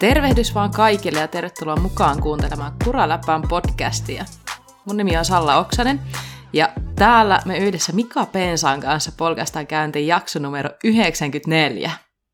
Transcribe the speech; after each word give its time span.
Tervehdys 0.00 0.54
vaan 0.54 0.70
kaikille 0.70 1.20
ja 1.20 1.28
tervetuloa 1.28 1.76
mukaan 1.76 2.22
kuuntelemaan 2.22 2.72
Kuraläppään 2.84 3.42
podcastia. 3.48 4.24
Mun 4.84 4.96
nimi 4.96 5.16
on 5.16 5.24
Salla 5.24 5.56
Oksanen 5.56 6.00
ja 6.52 6.72
täällä 6.96 7.40
me 7.44 7.58
yhdessä 7.58 7.92
Mika 7.92 8.26
Pensaan 8.26 8.80
kanssa 8.80 9.12
polkastaan 9.18 9.66
käyntiin 9.66 10.06
jakso 10.06 10.38
numero 10.38 10.70
94. 10.84 11.90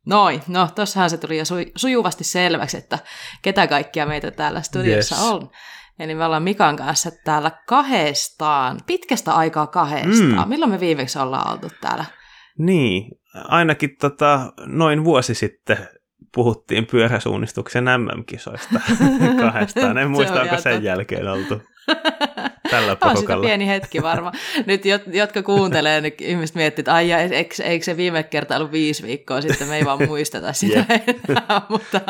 Noin, 0.06 0.42
no 0.48 0.68
tossahan 0.74 1.10
se 1.10 1.16
tuli 1.16 1.38
jo 1.38 1.44
su- 1.44 1.72
sujuvasti 1.76 2.24
selväksi, 2.24 2.76
että 2.76 2.98
ketä 3.42 3.66
kaikkia 3.66 4.06
meitä 4.06 4.30
täällä 4.30 4.62
studiossa 4.62 5.14
yes. 5.14 5.24
on. 5.24 5.50
Eli 5.98 6.14
me 6.14 6.24
ollaan 6.24 6.42
Mikan 6.42 6.76
kanssa 6.76 7.10
täällä 7.24 7.50
kahdestaan, 7.66 8.80
pitkästä 8.86 9.32
aikaa 9.32 9.66
kahdestaan. 9.66 10.44
Mm. 10.44 10.48
Milloin 10.48 10.72
me 10.72 10.80
viimeksi 10.80 11.18
ollaan 11.18 11.52
oltu 11.52 11.68
täällä? 11.80 12.04
Niin, 12.58 13.10
ainakin 13.34 13.96
tota, 14.00 14.52
noin 14.66 15.04
vuosi 15.04 15.34
sitten 15.34 15.88
puhuttiin 16.34 16.86
pyöräsuunnistuksen 16.86 17.84
MM-kisoista 17.84 18.80
kahdestaan. 19.40 19.98
En 19.98 20.10
muista, 20.10 20.42
onko 20.42 20.58
sen 20.58 20.82
jälkeen 20.82 21.28
oltu 21.28 21.62
tällä 22.70 22.96
porukalla. 22.96 23.40
On 23.40 23.46
pieni 23.46 23.68
hetki 23.68 24.02
varmaan. 24.02 24.34
Nyt 24.66 24.82
jotka 25.06 25.42
kuuntelee, 25.42 26.00
niin 26.00 26.14
ihmiset 26.20 26.56
miettii, 26.56 26.80
että 26.82 26.94
ai, 26.94 27.12
eikö, 27.12 27.62
eikö 27.62 27.84
se 27.84 27.96
viime 27.96 28.22
kerta 28.22 28.56
ollut 28.56 28.72
viisi 28.72 29.02
viikkoa 29.02 29.40
sitten, 29.40 29.68
me 29.68 29.76
ei 29.76 29.84
vaan 29.84 30.06
muisteta 30.08 30.52
sitä 30.52 30.74
yeah. 30.74 31.02
enää. 31.28 31.62
Mutta 31.68 32.00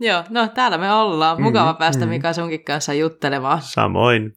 joo, 0.00 0.24
no 0.28 0.48
täällä 0.48 0.78
me 0.78 0.92
ollaan. 0.92 1.42
Mukava 1.42 1.72
mm, 1.72 1.78
päästä 1.78 2.04
mm. 2.04 2.08
Mika 2.08 2.32
sunkin 2.32 2.64
kanssa 2.64 2.94
juttelemaan. 2.94 3.62
Samoin. 3.62 4.32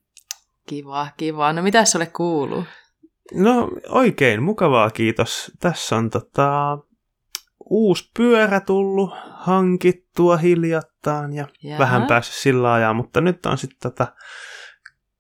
Kiva, 0.67 1.07
kiva. 1.17 1.53
No 1.53 1.61
mitä 1.61 1.85
sulle 1.85 2.05
kuuluu? 2.05 2.63
No 3.33 3.69
oikein 3.89 4.43
mukavaa, 4.43 4.89
kiitos. 4.89 5.51
Tässä 5.59 5.95
on 5.95 6.09
tota, 6.09 6.77
uusi 7.69 8.11
pyörä 8.17 8.59
tullut 8.59 9.11
hankittua 9.31 10.37
hiljattain 10.37 11.33
ja 11.33 11.47
Jaha. 11.63 11.79
vähän 11.79 12.07
päässyt 12.07 12.35
sillä 12.35 12.73
ajaa, 12.73 12.93
mutta 12.93 13.21
nyt 13.21 13.45
on 13.45 13.57
sitten 13.57 13.91
tota, 13.91 14.13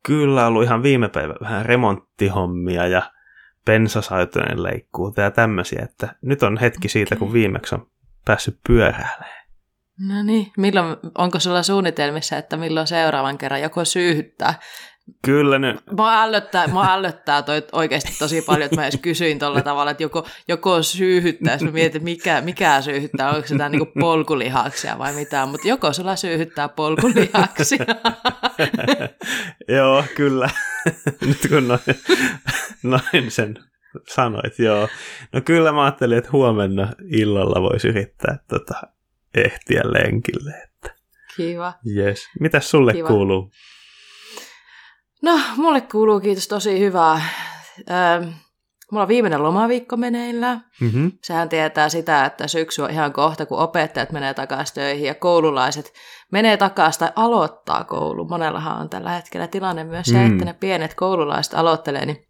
kyllä 0.05 0.47
ollut 0.47 0.63
ihan 0.63 0.83
viime 0.83 1.09
päivä 1.09 1.33
vähän 1.41 1.65
remonttihommia 1.65 2.87
ja 2.87 3.11
pensasaitojen 3.65 4.63
leikkuuta 4.63 5.21
ja 5.21 5.31
tämmöisiä, 5.31 5.81
että 5.83 6.15
nyt 6.21 6.43
on 6.43 6.57
hetki 6.57 6.79
okay. 6.79 6.89
siitä, 6.89 7.15
kun 7.15 7.33
viimeksi 7.33 7.75
on 7.75 7.87
päässyt 8.25 8.59
pyöräilemään. 8.67 9.39
No 10.07 10.23
niin, 10.23 10.51
milloin, 10.57 10.97
onko 11.17 11.39
sulla 11.39 11.63
suunnitelmissa, 11.63 12.37
että 12.37 12.57
milloin 12.57 12.87
seuraavan 12.87 13.37
kerran 13.37 13.61
joko 13.61 13.85
syyhyttää 13.85 14.53
Kyllä 15.25 15.59
ne. 15.59 15.75
Mua 15.97 16.23
ällöttää, 16.23 16.67
mua 16.67 16.93
ällöttää 16.93 17.41
toi 17.41 17.63
oikeasti 17.71 18.11
tosi 18.19 18.41
paljon, 18.41 18.65
että 18.65 18.75
mä 18.75 18.83
edes 18.83 18.99
kysyin 19.01 19.39
tuolla 19.39 19.61
tavalla, 19.61 19.91
että 19.91 20.03
joko, 20.03 20.27
joko 20.47 20.83
syyhyttää, 20.83 21.53
jos 21.53 21.63
mä 21.63 21.71
mietin, 21.71 22.03
mikä, 22.03 22.41
mikä 22.41 22.81
syyhyttää, 22.81 23.29
onko 23.29 23.47
se 23.47 23.53
jotain 23.53 23.71
niin 23.71 23.91
polkulihaksia 23.99 24.97
vai 24.97 25.13
mitään, 25.13 25.49
mutta 25.49 25.67
joko 25.67 25.93
sulla 25.93 26.15
syyhyttää 26.15 26.69
polkulihaksia. 26.69 27.85
joo, 29.77 30.03
kyllä. 30.15 30.49
Nyt 31.27 31.47
kun 31.49 31.67
noin, 31.67 31.81
noin 32.83 33.31
sen 33.31 33.55
sanoit, 34.07 34.59
joo. 34.59 34.87
No 35.33 35.41
kyllä 35.41 35.71
mä 35.71 35.83
ajattelin, 35.83 36.17
että 36.17 36.29
huomenna 36.31 36.93
illalla 37.11 37.61
voisi 37.61 37.87
yrittää 37.87 38.39
tota, 38.47 38.81
ehtiä 39.35 39.81
lenkille. 39.85 40.51
Että. 40.51 40.95
Kiva. 41.35 41.73
Yes. 41.97 42.29
Mitäs 42.39 42.69
sulle 42.69 42.93
Kiva. 42.93 43.07
kuuluu? 43.07 43.51
No, 45.21 45.39
mulle 45.57 45.81
kuuluu 45.81 46.19
kiitos 46.19 46.47
tosi 46.47 46.79
hyvää. 46.79 47.21
Öö, 47.89 48.27
mulla 48.91 49.01
on 49.01 49.07
viimeinen 49.07 49.43
lomaviikko 49.43 49.97
meneillään. 49.97 50.65
Mm-hmm. 50.81 51.11
Sehän 51.23 51.49
tietää 51.49 51.89
sitä, 51.89 52.25
että 52.25 52.47
syksy 52.47 52.81
on 52.81 52.89
ihan 52.91 53.13
kohta, 53.13 53.45
kun 53.45 53.59
opettajat 53.59 54.11
menee 54.11 54.33
takaisin 54.33 54.75
töihin 54.75 55.07
ja 55.07 55.15
koululaiset 55.15 55.93
menee 56.31 56.57
takaisin 56.57 56.99
tai 56.99 57.11
aloittaa 57.15 57.83
koulu. 57.83 58.25
Monellahan 58.25 58.81
on 58.81 58.89
tällä 58.89 59.09
hetkellä 59.09 59.47
tilanne 59.47 59.83
myös 59.83 60.05
se, 60.05 60.17
mm. 60.17 60.31
että 60.31 60.45
ne 60.45 60.53
pienet 60.53 60.93
koululaiset 60.93 61.53
aloittelee, 61.53 62.05
niin 62.05 62.25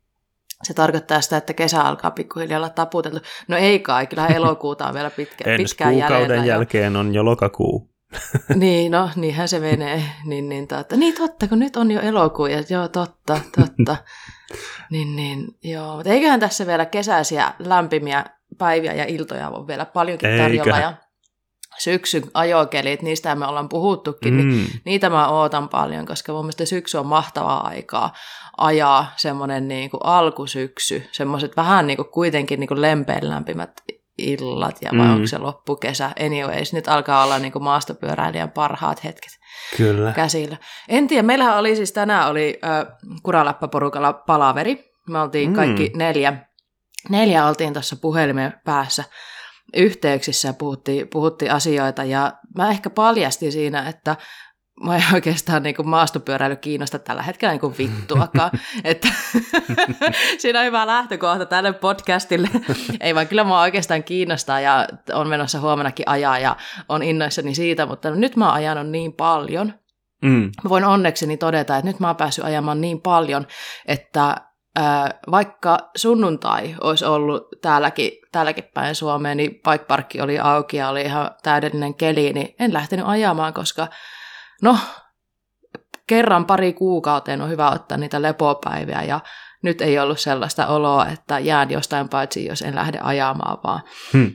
se 0.63 0.73
tarkoittaa 0.73 1.21
sitä, 1.21 1.37
että 1.37 1.53
kesä 1.53 1.81
alkaa 1.81 2.11
pikkuhiljaa 2.11 2.57
olla 2.57 2.69
taputeltu. 2.69 3.19
No 3.47 3.57
ei 3.57 3.79
kai, 3.79 4.07
kyllähän 4.07 4.31
elokuuta 4.31 4.87
on 4.87 4.93
vielä 4.93 5.09
pitkä, 5.09 5.57
pitkään 5.57 5.97
jäljellä. 5.97 6.17
kuukauden 6.17 6.45
jälkeen 6.45 6.95
on 6.95 7.13
jo 7.13 7.25
lokakuu. 7.25 7.88
niin, 8.55 8.91
no 8.91 9.09
niinhän 9.15 9.47
se 9.47 9.59
menee. 9.59 10.03
Niin, 10.25 10.49
niin, 10.49 10.67
totta. 10.67 10.95
niin 10.95 11.15
totta, 11.15 11.47
kun 11.47 11.59
nyt 11.59 11.75
on 11.75 11.91
jo 11.91 12.01
elokuu 12.01 12.45
ja 12.45 12.63
joo, 12.69 12.87
totta, 12.87 13.39
totta. 13.55 13.97
niin, 14.91 15.15
niin, 15.15 15.47
joo. 15.63 15.95
Mutta 15.95 16.09
eiköhän 16.09 16.39
tässä 16.39 16.67
vielä 16.67 16.85
kesäisiä 16.85 17.53
lämpimiä 17.59 18.25
päiviä 18.57 18.93
ja 18.93 19.05
iltoja 19.05 19.49
ole 19.49 19.67
vielä 19.67 19.85
paljonkin 19.85 20.37
tarjolla. 20.37 20.79
Ja 20.79 20.93
syksyn 21.79 22.23
ajokelit, 22.33 23.01
niistä 23.01 23.35
me 23.35 23.45
ollaan 23.45 23.69
puhuttukin, 23.69 24.37
niin 24.37 24.47
mm. 24.47 24.53
niin 24.53 24.81
niitä 24.85 25.09
mä 25.09 25.27
ootan 25.27 25.69
paljon, 25.69 26.05
koska 26.05 26.33
mun 26.33 26.45
mielestä 26.45 26.65
syksy 26.65 26.97
on 26.97 27.05
mahtavaa 27.05 27.67
aikaa 27.67 28.13
ajaa 28.57 29.13
semmoinen 29.17 29.67
niin 29.67 29.89
kuin 29.89 30.01
alkusyksy, 30.03 31.03
semmoiset 31.11 31.57
vähän 31.57 31.87
niin 31.87 31.97
kuin 31.97 32.09
kuitenkin 32.09 32.59
niin 32.59 32.67
kuin 32.67 32.81
lempeän 32.81 33.29
lämpimät 33.29 33.81
illat 34.23 34.77
ja 34.81 34.91
vai 34.97 35.07
mm. 35.07 35.13
onko 35.13 35.27
se 35.27 35.37
loppukesä. 35.37 36.11
Anyways, 36.25 36.73
nyt 36.73 36.87
alkaa 36.87 37.23
olla 37.23 37.39
niin 37.39 37.51
kuin 37.51 37.63
maastopyöräilijän 37.63 38.51
parhaat 38.51 39.03
hetket 39.03 39.31
Kyllä. 39.77 40.11
käsillä. 40.11 40.57
En 40.87 41.07
tiedä, 41.07 41.23
meillähän 41.23 41.57
oli 41.57 41.75
siis 41.75 41.91
tänään 41.91 42.29
oli 42.29 42.59
äh, 42.63 42.97
Kuraläppä-porukalla 43.23 44.13
palaveri. 44.13 44.91
Me 45.09 45.19
oltiin 45.19 45.49
mm. 45.49 45.55
kaikki 45.55 45.91
neljä, 45.95 46.33
neljä 47.09 47.45
oltiin 47.45 47.73
tuossa 47.73 47.95
puhelimen 47.95 48.53
päässä 48.65 49.03
yhteyksissä 49.73 50.47
ja 50.47 50.53
puhuttiin, 50.53 51.07
puhuttiin 51.07 51.51
asioita 51.51 52.03
ja 52.03 52.33
mä 52.57 52.69
ehkä 52.69 52.89
paljastin 52.89 53.51
siinä, 53.51 53.89
että 53.89 54.15
mä 54.83 54.95
ei 54.95 55.01
oikeastaan 55.13 55.63
niin 55.63 55.75
kuin 55.75 55.89
maastopyöräily 55.89 56.55
kiinnosta 56.55 56.99
tällä 56.99 57.21
hetkellä 57.21 57.53
niin 57.53 57.59
kuin 57.59 57.75
vittuakaan. 57.77 58.51
että 58.83 59.07
siinä 60.39 60.59
on 60.59 60.65
hyvä 60.65 60.87
lähtökohta 60.87 61.45
tälle 61.45 61.73
podcastille. 61.73 62.49
ei 62.99 63.15
vaan 63.15 63.27
kyllä 63.27 63.43
mä 63.43 63.61
oikeastaan 63.61 64.03
kiinnostaa 64.03 64.59
ja 64.59 64.87
on 65.13 65.27
menossa 65.27 65.59
huomenakin 65.59 66.09
ajaa 66.09 66.39
ja 66.39 66.55
on 66.89 67.03
innoissani 67.03 67.55
siitä, 67.55 67.85
mutta 67.85 68.11
nyt 68.11 68.35
mä 68.35 68.45
oon 68.45 68.53
ajanut 68.53 68.87
niin 68.87 69.13
paljon. 69.13 69.73
Mm. 70.21 70.51
Mä 70.63 70.69
voin 70.69 70.85
onnekseni 70.85 71.37
todeta, 71.37 71.77
että 71.77 71.89
nyt 71.89 71.99
mä 71.99 72.07
oon 72.07 72.15
päässyt 72.15 72.45
ajamaan 72.45 72.81
niin 72.81 73.01
paljon, 73.01 73.47
että 73.85 74.35
vaikka 75.31 75.77
sunnuntai 75.95 76.75
olisi 76.81 77.05
ollut 77.05 77.47
täälläkin, 77.61 78.11
täälläkin 78.31 78.63
päin 78.73 78.95
Suomeen, 78.95 79.37
niin 79.37 79.51
bike 79.51 79.85
parkki 79.85 80.21
oli 80.21 80.39
auki 80.39 80.77
ja 80.77 80.89
oli 80.89 81.01
ihan 81.01 81.31
täydellinen 81.43 81.95
keli, 81.95 82.33
niin 82.33 82.55
en 82.59 82.73
lähtenyt 82.73 83.05
ajamaan, 83.07 83.53
koska 83.53 83.87
no, 84.61 84.77
kerran 86.07 86.45
pari 86.45 86.73
kuukauteen 86.73 87.41
on 87.41 87.49
hyvä 87.49 87.69
ottaa 87.69 87.97
niitä 87.97 88.21
lepopäiviä 88.21 89.03
ja 89.03 89.19
nyt 89.63 89.81
ei 89.81 89.99
ollut 89.99 90.19
sellaista 90.19 90.67
oloa, 90.67 91.07
että 91.07 91.39
jään 91.39 91.71
jostain 91.71 92.09
paitsi, 92.09 92.45
jos 92.45 92.61
en 92.61 92.75
lähde 92.75 92.99
ajamaan, 93.01 93.57
vaan 93.63 93.81
hmm. 94.13 94.31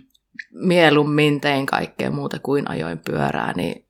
mieluummin 0.52 1.40
tein 1.40 1.66
kaikkea 1.66 2.10
muuta 2.10 2.38
kuin 2.38 2.70
ajoin 2.70 2.98
pyörää. 2.98 3.52
Niin... 3.52 3.86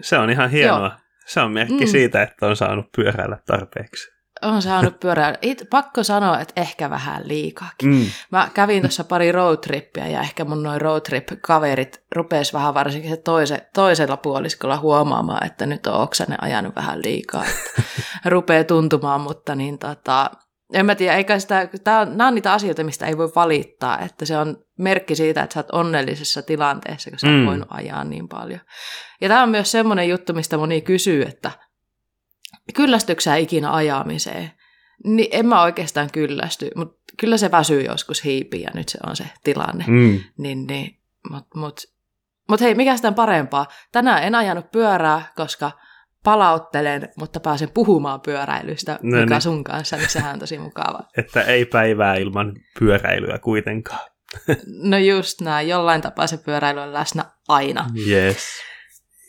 Se 0.00 0.18
on 0.18 0.30
ihan 0.30 0.50
hienoa. 0.50 0.78
Joo. 0.78 0.90
Se 1.26 1.40
on 1.40 1.52
merkki 1.52 1.84
mm. 1.84 1.90
siitä, 1.90 2.22
että 2.22 2.46
on 2.46 2.56
saanut 2.56 2.86
pyöräillä 2.96 3.38
tarpeeksi 3.46 4.17
on 4.42 4.62
saanut 4.62 5.00
pyöräillä. 5.00 5.38
It, 5.42 5.66
pakko 5.70 6.02
sanoa, 6.02 6.40
että 6.40 6.60
ehkä 6.60 6.90
vähän 6.90 7.28
liikaakin. 7.28 7.88
Mm. 7.88 8.06
Mä 8.32 8.48
kävin 8.54 8.82
tuossa 8.82 9.04
pari 9.04 9.32
roadtrippiä 9.32 10.08
ja 10.08 10.20
ehkä 10.20 10.44
mun 10.44 10.62
noin 10.62 10.80
roadtrip-kaverit 10.80 12.04
rupes 12.14 12.52
vähän 12.52 12.74
varsinkin 12.74 13.10
se 13.10 13.16
toise, 13.16 13.68
toisella 13.74 14.16
puoliskolla 14.16 14.76
huomaamaan, 14.76 15.46
että 15.46 15.66
nyt 15.66 15.86
on 15.86 16.00
Oksanen 16.00 16.42
ajanut 16.42 16.76
vähän 16.76 17.02
liikaa. 17.02 17.44
Rupeaa 18.24 18.64
tuntumaan, 18.64 19.20
mutta 19.20 19.54
niin 19.54 19.78
tota, 19.78 20.30
en 20.72 20.86
mä 20.86 20.94
tiedä, 20.94 21.16
eikä 21.16 21.38
sitä, 21.38 21.68
tää 21.84 22.00
on, 22.00 22.16
nämä 22.16 22.28
on 22.28 22.34
niitä 22.34 22.52
asioita, 22.52 22.84
mistä 22.84 23.06
ei 23.06 23.18
voi 23.18 23.32
valittaa, 23.34 23.98
että 23.98 24.24
se 24.24 24.38
on 24.38 24.56
merkki 24.78 25.14
siitä, 25.14 25.42
että 25.42 25.54
sä 25.54 25.60
oot 25.60 25.70
onnellisessa 25.72 26.42
tilanteessa, 26.42 27.10
kun 27.10 27.18
sä 27.18 27.26
mm. 27.26 27.46
voinut 27.46 27.68
ajaa 27.70 28.04
niin 28.04 28.28
paljon. 28.28 28.60
Ja 29.20 29.28
tämä 29.28 29.42
on 29.42 29.48
myös 29.48 29.70
semmoinen 29.70 30.08
juttu, 30.08 30.34
mistä 30.34 30.58
moni 30.58 30.80
kysyy, 30.80 31.22
että 31.22 31.50
kyllästyksää 32.74 33.36
ikinä 33.36 33.74
ajamiseen? 33.74 34.50
Niin 35.04 35.28
en 35.32 35.46
mä 35.46 35.62
oikeastaan 35.62 36.08
kyllästy, 36.12 36.70
mutta 36.76 36.98
kyllä 37.16 37.36
se 37.36 37.50
väsyy 37.50 37.82
joskus 37.82 38.24
hiipii 38.24 38.62
ja 38.62 38.70
nyt 38.74 38.88
se 38.88 38.98
on 39.06 39.16
se 39.16 39.24
tilanne. 39.44 39.84
Mm. 39.88 40.20
Niin, 40.38 40.66
niin, 40.66 40.98
mutta 41.30 41.58
mut, 41.58 41.80
mut 42.48 42.60
hei, 42.60 42.74
mikä 42.74 42.96
sitä 42.96 43.12
parempaa? 43.12 43.66
Tänään 43.92 44.22
en 44.22 44.34
ajanut 44.34 44.70
pyörää, 44.70 45.32
koska 45.36 45.70
palauttelen, 46.24 47.08
mutta 47.18 47.40
pääsen 47.40 47.70
puhumaan 47.70 48.20
pyöräilystä 48.20 48.98
no 49.02 49.20
mikä 49.20 49.34
niin. 49.34 49.42
sun 49.42 49.64
kanssa, 49.64 49.96
niin 49.96 50.08
sehän 50.08 50.32
on 50.32 50.38
tosi 50.38 50.58
mukava. 50.58 51.00
Että 51.18 51.42
ei 51.42 51.64
päivää 51.64 52.14
ilman 52.14 52.54
pyöräilyä 52.78 53.38
kuitenkaan. 53.38 54.10
no 54.66 54.98
just 54.98 55.40
näin, 55.40 55.68
jollain 55.68 56.00
tapaa 56.00 56.26
se 56.26 56.36
pyöräily 56.36 56.80
on 56.80 56.92
läsnä 56.92 57.24
aina. 57.48 57.90
Yes. 58.08 58.48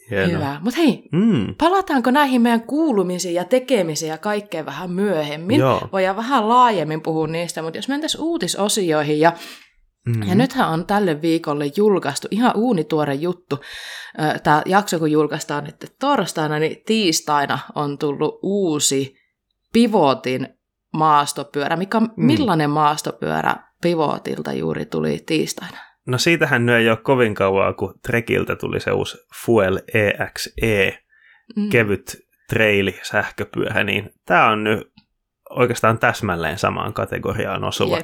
Hieno. 0.10 0.34
Hyvä. 0.34 0.60
Mutta 0.62 0.80
hei, 0.80 1.10
mm. 1.12 1.56
palataanko 1.58 2.12
näihin 2.12 2.42
meidän 2.42 2.64
kuulumisiin 2.64 3.34
ja 3.36 3.44
tekemisiin 3.44 4.10
ja 4.10 4.18
kaikkeen 4.18 4.66
vähän 4.66 4.92
myöhemmin? 4.92 5.60
Joo. 5.60 5.90
Voidaan 5.92 6.16
vähän 6.16 6.50
laajemmin 6.50 7.02
puhua 7.02 7.28
niistä, 7.28 7.62
mutta 7.62 7.78
jos 7.78 7.88
mentäisiin 7.88 8.24
uutisosioihin 8.24 9.20
ja 9.20 9.34
Mm-hmm. 10.06 10.30
Ja 10.30 10.36
nythän 10.36 10.70
on 10.70 10.86
tälle 10.86 11.22
viikolle 11.22 11.72
julkaistu 11.78 12.28
ihan 12.32 12.52
uunituore 12.56 13.14
juttu. 13.14 13.60
Tämä 14.44 14.62
jakso, 14.66 15.00
kun 15.00 15.12
julkaistaan 15.12 15.64
nyt 15.64 15.94
torstaina, 16.00 16.60
niin 16.60 16.82
tiistaina 16.86 17.60
on 17.76 17.98
tullut 17.98 18.40
uusi 18.44 19.16
Pivotin 19.74 20.48
maastopyörä. 20.94 21.76
Mikä, 21.76 22.00
mm. 22.00 22.10
Millainen 22.16 22.70
maastopyörä 22.70 23.56
Pivotilta 23.82 24.54
juuri 24.54 24.86
tuli 24.86 25.24
tiistaina? 25.26 25.78
No 26.10 26.18
siitähän 26.18 26.66
nyt 26.66 26.76
ei 26.76 26.90
ole 26.90 26.98
kovin 26.98 27.36
kauaa, 27.36 27.74
kun 27.74 28.00
Trekiltä 28.08 28.56
tuli 28.56 28.80
se 28.80 28.92
uusi 28.92 29.18
Fuel 29.44 29.80
EXE, 29.94 31.00
mm. 31.56 31.70
kevyt 31.70 32.18
treili 32.50 33.00
sähköpyörä, 33.04 33.84
niin 33.84 34.14
tämä 34.26 34.50
on 34.50 34.64
nyt 34.64 34.92
oikeastaan 35.50 36.00
täsmälleen 36.00 36.58
samaan 36.58 36.94
kategoriaan 36.94 37.64
osuva. 37.64 37.98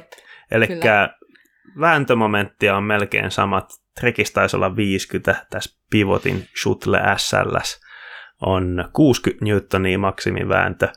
Eli 0.50 0.66
vääntömomenttia 1.80 2.76
on 2.76 2.84
melkein 2.84 3.30
samat. 3.30 3.70
Trekissä 4.00 4.34
taisi 4.34 4.56
olla 4.56 4.76
50, 4.76 5.46
tässä 5.50 5.80
Pivotin 5.90 6.48
Shuttle 6.62 6.98
SLS 7.16 7.80
on 8.40 8.88
60 8.92 9.44
newtonia 9.44 9.98
maksimivääntö 9.98 10.88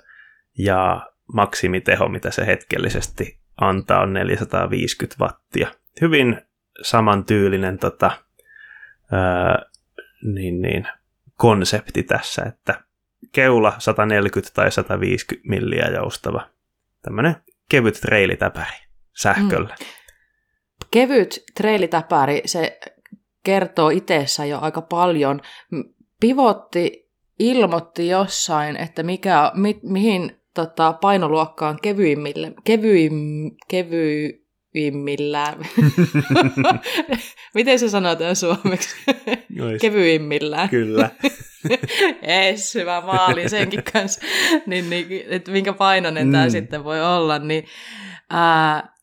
ja 0.57 1.09
maksimiteho, 1.33 2.07
mitä 2.07 2.31
se 2.31 2.45
hetkellisesti 2.45 3.39
antaa, 3.61 4.01
on 4.01 4.13
450 4.13 5.23
wattia. 5.23 5.67
Hyvin 6.01 6.41
samantyylinen 6.81 7.79
tota, 7.79 8.11
ää, 9.11 9.65
niin, 10.23 10.61
niin, 10.61 10.87
konsepti 11.35 12.03
tässä, 12.03 12.43
että 12.43 12.83
keula 13.31 13.73
140 13.77 14.53
tai 14.53 14.71
150 14.71 15.49
milliä 15.49 15.85
joustava. 15.85 16.49
Tämmöinen 17.01 17.35
kevyt 17.69 18.01
treilitäpäri 18.01 18.77
sähköllä. 19.21 19.75
Mm. 19.79 19.85
Kevyt 20.91 21.43
treilitäpäri, 21.55 22.41
se 22.45 22.79
kertoo 23.43 23.89
itsessä 23.89 24.45
jo 24.45 24.59
aika 24.59 24.81
paljon. 24.81 25.41
Pivotti 26.19 27.09
ilmoitti 27.39 28.07
jossain, 28.07 28.77
että 28.77 29.03
mikä, 29.03 29.51
mi, 29.55 29.79
mihin 29.83 30.41
tota, 30.53 30.93
painoluokkaan 30.93 31.79
kevyimmille, 31.81 32.53
kevyim, 32.63 33.13
kevyimmillään. 34.79 35.55
Miten 37.55 37.79
se 37.79 37.89
sanotaan 37.89 38.35
suomeksi? 38.35 38.95
Kevyimmillään. 39.81 40.69
Kyllä. 40.69 41.09
Ees, 42.21 42.75
hyvä 42.75 43.01
maali 43.01 43.49
senkin 43.49 43.83
kanssa. 43.93 44.21
niin, 44.65 44.89
niin, 44.89 45.07
että 45.27 45.51
minkä 45.51 45.73
painoinen 45.73 46.27
mm. 46.27 46.31
tämä 46.31 46.49
sitten 46.49 46.83
voi 46.83 47.01
olla. 47.05 47.39
Niin, 47.39 47.65
ää, 48.29 48.93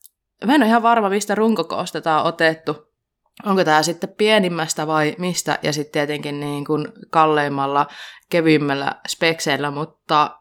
mä 0.46 0.54
en 0.54 0.62
ole 0.62 0.68
ihan 0.68 0.82
varma, 0.82 1.08
mistä 1.08 1.34
runkokoosta 1.34 2.00
tämä 2.00 2.20
on 2.20 2.26
otettu. 2.26 2.86
Onko 3.44 3.64
tämä 3.64 3.82
sitten 3.82 4.14
pienimmästä 4.18 4.86
vai 4.86 5.14
mistä, 5.18 5.58
ja 5.62 5.72
sitten 5.72 5.92
tietenkin 5.92 6.40
niin 6.40 6.64
kuin 6.64 6.88
kalleimmalla, 7.10 7.86
kevyimmällä 8.30 8.92
spekseillä, 9.08 9.70
mutta 9.70 10.38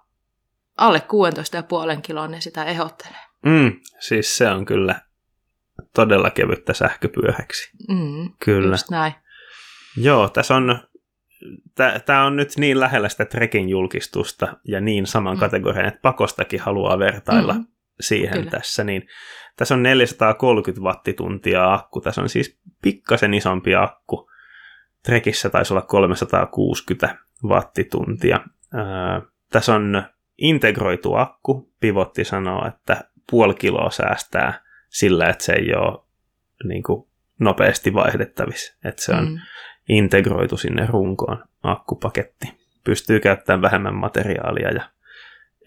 alle 0.78 1.02
16,5 1.96 2.02
kilon 2.02 2.32
ne 2.32 2.42
sitä 2.42 2.64
ehdottelee. 2.66 3.26
Mm, 3.46 3.72
siis 4.00 4.38
se 4.38 4.50
on 4.50 4.66
kyllä 4.66 5.05
todella 5.94 6.30
kevyttä 6.30 6.74
sähköpyöhäksi. 6.74 7.72
Mm, 7.90 8.34
kyllä. 8.46 8.74
Just 8.74 8.90
näin. 8.92 9.14
Joo, 9.98 10.30
tässä 10.30 10.56
on, 10.56 10.80
tämä 12.06 12.26
on 12.26 12.36
nyt 12.36 12.50
niin 12.58 12.80
lähellä 12.80 13.10
sitä 13.10 13.26
Trekin 13.26 13.70
julkistusta 13.70 14.58
ja 14.68 14.82
niin 14.82 15.08
saman 15.08 15.36
mm. 15.36 15.40
kategorian, 15.40 15.86
että 15.86 16.00
pakostakin 16.02 16.60
haluaa 16.60 17.00
vertailla 17.00 17.54
mm. 17.54 17.66
siihen 18.00 18.34
kyllä. 18.34 18.52
tässä, 18.52 18.84
niin 18.84 19.08
tässä 19.56 19.76
on 19.76 19.84
430 19.84 20.82
wattituntia 20.82 21.74
akku, 21.74 22.02
tässä 22.02 22.22
on 22.22 22.30
siis 22.30 22.60
pikkasen 22.82 23.34
isompi 23.34 23.76
akku. 23.76 24.30
Trekissä 25.04 25.50
taisi 25.50 25.74
olla 25.74 25.82
360 25.82 27.18
wattituntia. 27.44 28.40
Ää, 28.74 29.22
tässä 29.52 29.76
on 29.76 30.04
integroitu 30.38 31.16
akku. 31.16 31.74
Pivotti 31.80 32.24
sanoo, 32.24 32.68
että 32.68 33.04
puoli 33.32 33.54
kiloa 33.54 33.92
säästää 33.92 34.65
sillä, 34.96 35.30
että 35.30 35.44
se 35.44 35.54
ei 35.54 35.76
ole 35.76 36.04
niin 36.64 36.84
kuin, 36.84 37.08
nopeasti 37.40 37.94
vaihdettavissa. 37.94 38.78
Että 38.86 39.02
se 39.02 39.12
on 39.12 39.30
mm. 39.30 39.38
integroitu 39.90 40.58
sinne 40.58 40.86
runkoon 40.86 41.44
akkupaketti. 41.64 42.54
Pystyy 42.84 43.20
käyttämään 43.20 43.62
vähemmän 43.62 43.96
materiaalia 43.96 44.72
ja 44.72 44.90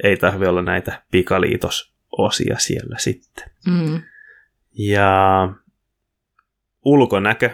ei 0.03 0.17
tarvi 0.17 0.47
olla 0.47 0.63
näitä 0.63 1.03
pikaliitososia 1.11 2.59
siellä 2.59 2.99
sitten. 2.99 3.51
Mm. 3.67 4.03
Ja 4.73 5.49
ulkonäkö, 6.85 7.51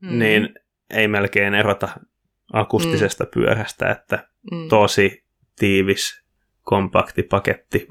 mm. 0.00 0.18
niin 0.18 0.54
ei 0.90 1.08
melkein 1.08 1.54
erota 1.54 1.88
akustisesta 2.52 3.24
mm. 3.24 3.30
pyörästä, 3.34 3.90
että 3.90 4.28
mm. 4.52 4.68
tosi 4.68 5.24
tiivis, 5.58 6.22
kompakti 6.62 7.22
paketti 7.22 7.88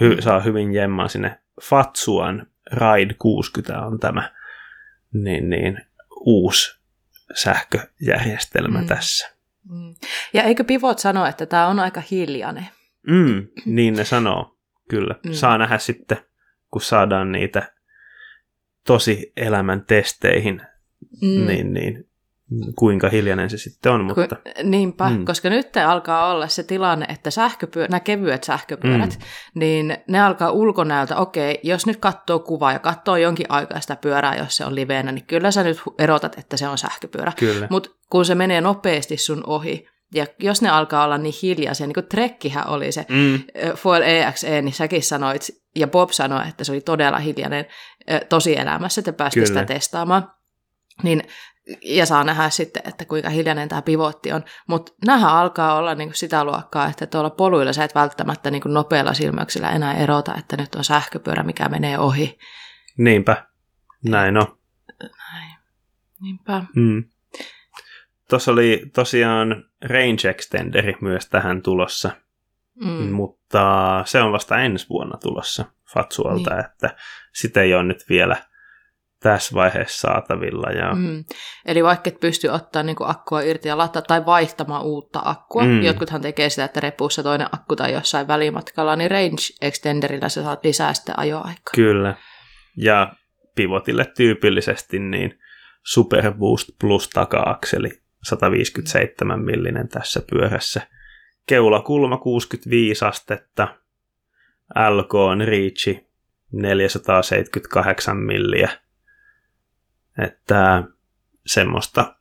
hy, 0.00 0.16
saa 0.20 0.40
hyvin 0.40 0.74
jemmaa 0.74 1.08
sinne. 1.08 1.41
Fatsuan 1.62 2.46
Ride 2.72 3.14
60 3.18 3.80
on 3.80 4.00
tämä 4.00 4.32
niin, 5.12 5.50
niin, 5.50 5.78
uusi 6.20 6.80
sähköjärjestelmä 7.34 8.80
mm. 8.80 8.86
tässä. 8.86 9.28
Mm. 9.70 9.94
Ja 10.32 10.42
eikö 10.42 10.64
Pivot 10.64 10.98
sano, 10.98 11.26
että 11.26 11.46
tämä 11.46 11.66
on 11.66 11.80
aika 11.80 12.02
hiljainen? 12.10 12.68
Mm, 13.06 13.46
niin 13.64 13.94
ne 13.94 14.04
sanoo, 14.04 14.58
kyllä. 14.88 15.14
Mm. 15.26 15.32
Saa 15.32 15.58
nähdä 15.58 15.78
sitten, 15.78 16.18
kun 16.70 16.82
saadaan 16.82 17.32
niitä 17.32 17.72
tosi 18.86 19.32
elämän 19.36 19.84
testeihin, 19.84 20.62
mm. 21.22 21.46
niin, 21.46 21.72
niin 21.72 22.08
kuinka 22.76 23.08
hiljainen 23.08 23.50
se 23.50 23.58
sitten 23.58 23.92
on. 23.92 24.04
Mutta... 24.04 24.36
Ku, 24.36 24.42
niinpä, 24.62 25.10
mm. 25.10 25.24
koska 25.24 25.50
nyt 25.50 25.76
alkaa 25.76 26.30
olla 26.32 26.48
se 26.48 26.62
tilanne, 26.62 27.06
että 27.08 27.30
sähköpyö, 27.30 27.86
nämä 27.88 28.00
kevyet 28.00 28.44
sähköpyörät, 28.44 29.10
mm. 29.10 29.24
niin 29.54 29.96
ne 30.08 30.20
alkaa 30.20 30.50
ulkonäöltä, 30.50 31.16
okei, 31.16 31.60
jos 31.62 31.86
nyt 31.86 31.96
katsoo 31.96 32.38
kuvaa 32.38 32.72
ja 32.72 32.78
katsoo 32.78 33.16
jonkin 33.16 33.46
aikaa 33.48 33.80
sitä 33.80 33.96
pyörää, 33.96 34.36
jos 34.36 34.56
se 34.56 34.64
on 34.64 34.74
liveenä, 34.74 35.12
niin 35.12 35.26
kyllä 35.26 35.50
sä 35.50 35.62
nyt 35.62 35.80
erotat, 35.98 36.38
että 36.38 36.56
se 36.56 36.68
on 36.68 36.78
sähköpyörä. 36.78 37.32
Mutta 37.70 37.90
kun 38.10 38.24
se 38.24 38.34
menee 38.34 38.60
nopeasti 38.60 39.16
sun 39.16 39.42
ohi, 39.46 39.88
ja 40.14 40.26
jos 40.38 40.62
ne 40.62 40.68
alkaa 40.68 41.04
olla 41.04 41.18
niin 41.18 41.34
hiljaisia, 41.42 41.86
niin 41.86 41.94
kuin 41.94 42.06
Trekkihän 42.06 42.68
oli 42.68 42.92
se 42.92 43.06
mm. 43.08 43.42
Foil 43.76 44.02
EXE, 44.02 44.62
niin 44.62 44.72
säkin 44.74 45.02
sanoit, 45.02 45.42
ja 45.76 45.86
Bob 45.86 46.10
sanoi, 46.10 46.48
että 46.48 46.64
se 46.64 46.72
oli 46.72 46.80
todella 46.80 47.18
hiljainen 47.18 47.66
tosielämässä, 48.28 49.00
että 49.00 49.12
päästiin 49.12 49.46
sitä 49.46 49.64
testaamaan. 49.64 50.30
Niin 51.02 51.22
ja 51.82 52.06
saa 52.06 52.24
nähdä 52.24 52.50
sitten, 52.50 52.82
että 52.88 53.04
kuinka 53.04 53.28
hiljainen 53.28 53.68
tämä 53.68 53.82
pivotti 53.82 54.32
on. 54.32 54.44
Mutta 54.68 54.92
nämähän 55.06 55.30
alkaa 55.30 55.74
olla 55.74 55.94
niinku 55.94 56.14
sitä 56.14 56.44
luokkaa, 56.44 56.88
että 56.88 57.06
tuolla 57.06 57.30
poluilla 57.30 57.72
sä 57.72 57.84
et 57.84 57.94
välttämättä 57.94 58.50
niinku 58.50 58.68
nopealla 58.68 59.14
silmäyksellä 59.14 59.70
enää 59.70 59.94
erota, 59.94 60.34
että 60.38 60.56
nyt 60.56 60.74
on 60.74 60.84
sähköpyörä, 60.84 61.42
mikä 61.42 61.68
menee 61.68 61.98
ohi. 61.98 62.38
Niinpä, 62.98 63.46
näin 64.04 64.36
on. 64.36 64.58
Näin, 65.02 65.58
niinpä. 66.20 66.64
Mm. 66.76 67.04
Tuossa 68.30 68.52
oli 68.52 68.82
tosiaan 68.94 69.64
range 69.84 70.30
extenderi 70.30 70.96
myös 71.00 71.28
tähän 71.28 71.62
tulossa, 71.62 72.10
mm. 72.74 73.12
mutta 73.12 74.02
se 74.06 74.22
on 74.22 74.32
vasta 74.32 74.58
ensi 74.58 74.88
vuonna 74.88 75.18
tulossa 75.22 75.64
Fatsualta, 75.94 76.50
niin. 76.50 76.64
että 76.64 76.96
sitä 77.34 77.62
ei 77.62 77.74
ole 77.74 77.82
nyt 77.82 78.04
vielä– 78.08 78.36
tässä 79.22 79.54
vaiheessa 79.54 80.00
saatavilla. 80.00 80.70
Ja... 80.70 80.94
Mm. 80.94 81.24
Eli 81.66 81.84
vaikka 81.84 82.08
et 82.08 82.20
pysty 82.20 82.48
ottaa 82.48 82.82
niin 82.82 82.96
akkua 83.00 83.40
irti 83.40 83.68
ja 83.68 83.78
laittaa 83.78 84.02
tai 84.02 84.26
vaihtamaan 84.26 84.84
uutta 84.84 85.22
akkua, 85.24 85.64
mm. 85.64 85.82
jotkuthan 85.82 86.20
tekee 86.20 86.50
sitä, 86.50 86.64
että 86.64 86.80
repuussa 86.80 87.22
toinen 87.22 87.48
akku 87.52 87.76
tai 87.76 87.92
jossain 87.92 88.28
välimatkalla, 88.28 88.96
niin 88.96 89.10
range 89.10 89.42
extenderillä 89.60 90.28
sä 90.28 90.42
saat 90.42 90.64
lisää 90.64 90.94
sitä 90.94 91.14
ajoaikaa. 91.16 91.72
Kyllä. 91.74 92.14
Ja 92.76 93.12
pivotille 93.54 94.06
tyypillisesti 94.16 94.98
niin 94.98 95.38
Super 95.82 96.32
Boost 96.32 96.68
Plus 96.80 97.08
taka-akseli 97.08 98.02
157 98.22 99.44
millinen 99.44 99.88
tässä 99.88 100.22
pyörässä. 100.30 100.80
Keulakulma 101.46 102.18
65 102.18 103.04
astetta. 103.04 103.68
LK 104.90 105.14
on 105.14 105.40
Reachi 105.40 106.06
478 106.52 108.16
milliä 108.16 108.70
että 110.18 110.82
semmoista 111.46 112.14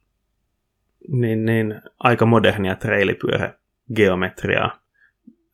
niin, 1.07 1.45
niin, 1.45 1.81
aika 2.00 2.25
modernia 2.25 2.75
trailipyörägeometriaa. 2.75 4.81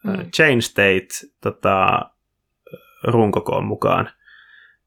Mm. 0.03 0.31
Chain 0.31 0.61
state 0.61 1.07
tota, 1.41 1.99
runkokoon 3.03 3.65
mukaan 3.65 4.09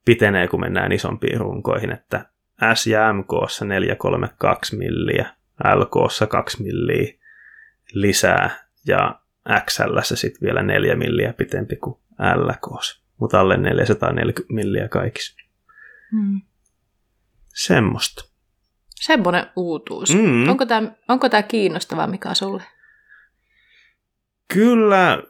pitenee, 0.04 0.48
kun 0.48 0.60
mennään 0.60 0.92
isompiin 0.92 1.40
runkoihin, 1.40 1.92
että 1.92 2.26
S 2.74 2.86
ja 2.86 3.12
MK 3.12 3.30
432 3.64 4.76
milliä, 4.76 5.34
LK 5.74 5.94
2 6.28 6.62
milliä 6.62 7.14
lisää 7.92 8.50
ja 8.86 9.20
XL 9.66 9.98
sitten 10.02 10.46
vielä 10.46 10.62
4 10.62 10.96
milliä 10.96 11.32
pitempi 11.32 11.76
kuin 11.76 12.00
LK, 12.34 12.82
mutta 13.20 13.40
alle 13.40 13.56
440 13.56 14.54
milliä 14.54 14.88
kaikissa. 14.88 15.36
Mm. 16.12 16.40
Semmosta. 17.54 18.24
Semmoinen 18.94 19.46
uutuus. 19.56 20.14
Mm. 20.14 20.48
Onko 20.48 20.66
tämä 20.66 20.92
onko 21.08 21.28
tää 21.28 21.42
kiinnostavaa, 21.42 22.06
mikä 22.06 22.34
sulle? 22.34 22.62
Kyllä, 24.54 25.22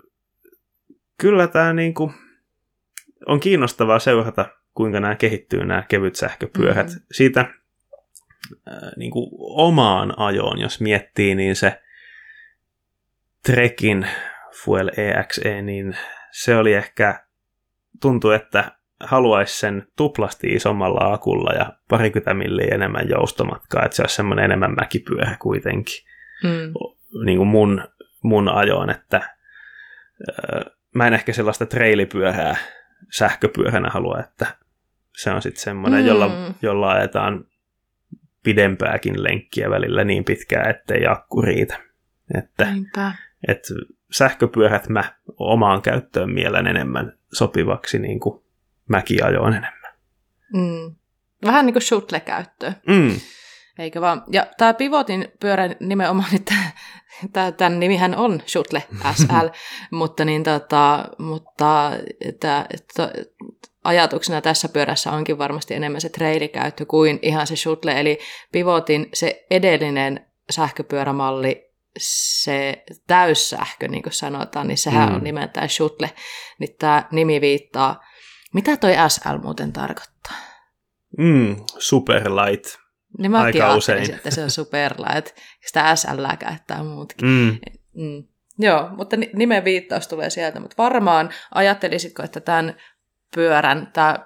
kyllä 1.19 1.47
tämä 1.47 1.73
niinku 1.73 2.13
on 3.27 3.41
kiinnostavaa 3.41 3.99
seurata, 3.99 4.49
kuinka 4.75 5.01
nämä 5.01 5.15
kehittyy, 5.15 5.65
nämä 5.65 5.83
kevyt 5.89 6.17
sähköpyörät. 6.17 6.87
Mm-hmm. 6.87 7.03
Siitä 7.13 7.41
äh, 7.41 8.91
niinku 8.97 9.31
omaan 9.41 10.19
ajoon, 10.19 10.61
jos 10.61 10.81
miettii, 10.81 11.35
niin 11.35 11.57
se 11.57 11.83
Trekin 13.47 14.07
Fuel 14.65 14.91
EXE, 14.97 15.63
niin 15.63 15.97
se 16.31 16.57
oli 16.57 16.73
ehkä, 16.73 17.27
tuntui, 18.01 18.35
että 18.35 18.80
haluaisi 19.01 19.59
sen 19.59 19.87
tuplasti 19.97 20.47
isommalla 20.47 21.13
akulla 21.13 21.53
ja 21.53 21.73
parikymmentä 21.89 22.35
milliä 22.35 22.75
enemmän 22.75 23.09
joustomatkaa, 23.09 23.85
että 23.85 23.97
se 23.97 24.03
olisi 24.03 24.17
semmoinen 24.17 24.45
enemmän 24.45 24.75
mäkipyörä 24.75 25.37
kuitenkin. 25.39 26.05
Mm. 26.45 26.73
Niin 27.25 27.37
kuin 27.37 27.49
mun, 27.49 27.85
mun 28.23 28.49
ajoon, 28.49 28.91
että 28.91 29.31
öö, 30.29 30.61
mä 30.95 31.07
en 31.07 31.15
ehkä 31.15 31.33
sellaista 31.33 31.67
treilipyörää 31.67 32.57
sähköpyöränä 33.13 33.91
halua, 33.91 34.21
että 34.21 34.47
se 35.17 35.31
on 35.31 35.43
sitten 35.43 35.63
semmoinen, 35.63 36.01
mm. 36.01 36.07
jolla, 36.07 36.55
jolla 36.63 36.91
ajetaan 36.93 37.45
pidempääkin 38.45 39.23
lenkkiä 39.23 39.71
välillä 39.71 40.05
niin 40.05 40.25
pitkään, 40.25 40.71
ettei 40.71 41.07
akku 41.07 41.43
riitä. 41.43 41.79
Että, 42.39 42.73
Niinpä. 42.73 43.13
että 43.49 43.69
sähköpyörät 44.13 44.89
mä 44.89 45.05
omaan 45.39 45.83
käyttöön 45.83 46.31
mielen 46.31 46.67
enemmän 46.67 47.13
sopivaksi 47.33 47.99
niin 47.99 48.21
kuin 48.21 48.45
mäkiajoon 48.91 49.53
enemmän. 49.53 49.93
Mm. 50.55 50.95
Vähän 51.45 51.67
niin 51.67 51.75
kuin 51.75 51.83
shuttle-käyttöön. 51.83 52.77
Mm. 52.87 53.21
Eikö 53.79 54.01
vaan? 54.01 54.25
Ja 54.33 54.47
tämä 54.59 54.75
Pivotin 54.75 55.29
pyörä 55.41 55.71
nimenomaan, 55.81 56.35
että 56.35 56.55
tämän 57.57 57.81
nimihän 57.81 58.17
on 58.17 58.43
Shuttle 58.47 58.83
SL, 59.15 59.47
mutta, 59.99 60.25
niin 60.25 60.43
tota, 60.43 61.05
mutta 61.19 61.93
että, 62.21 62.67
että 62.75 63.13
ajatuksena 63.85 64.41
tässä 64.41 64.69
pyörässä 64.69 65.13
onkin 65.13 65.39
varmasti 65.39 65.75
enemmän 65.75 66.01
se 66.01 66.09
treilikäyttö 66.09 66.87
kuin 66.87 67.19
ihan 67.23 67.47
se 67.47 67.57
Shuttle, 67.57 68.01
eli 68.01 68.19
Pivotin 68.53 69.09
se 69.15 69.47
edellinen 69.51 70.27
sähköpyörämalli, 70.51 71.71
se 71.99 72.85
täyssähkö, 73.07 73.89
niin 73.89 74.03
kuin 74.03 74.13
sanotaan, 74.13 74.69
niin 74.69 74.79
sehän 74.79 75.09
mm. 75.09 75.15
on 75.15 75.25
nimeltään 75.25 75.69
Shuttle, 75.69 76.11
niin 76.59 76.77
tämä 76.79 77.09
nimi 77.13 77.41
viittaa. 77.41 78.10
Mitä 78.55 78.77
toi 78.77 78.93
SL 79.09 79.37
muuten 79.43 79.73
tarkoittaa? 79.73 80.37
Mm, 81.19 81.57
superlight. 81.79 82.65
Niin 83.19 83.31
mä 83.31 83.41
Aika 83.41 83.75
usein. 83.75 84.15
että 84.15 84.31
se 84.31 84.43
on 84.43 84.51
superlight. 84.51 85.37
Sitä 85.67 85.97
SL 85.97 86.25
käyttää 86.39 86.85
muutkin. 86.85 87.29
Mm. 87.29 87.59
Mm. 87.95 88.25
Joo, 88.59 88.89
mutta 88.97 89.17
nimen 89.35 89.65
viittaus 89.65 90.09
tulee 90.09 90.31
sieltä. 90.31 90.61
Mutta 90.61 90.75
varmaan 90.79 91.31
ajattelisitko, 91.55 92.23
että 92.23 92.41
tämän 92.41 92.77
pyörän, 93.35 93.91
tämä 93.93 94.19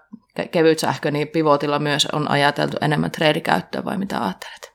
kevyt 0.50 0.78
sähkö, 0.78 1.10
niin 1.10 1.28
pivotilla 1.28 1.78
myös 1.78 2.06
on 2.06 2.30
ajateltu 2.30 2.76
enemmän 2.80 3.10
treilikäyttöä 3.10 3.84
vai 3.84 3.98
mitä 3.98 4.24
ajattelet? 4.24 4.74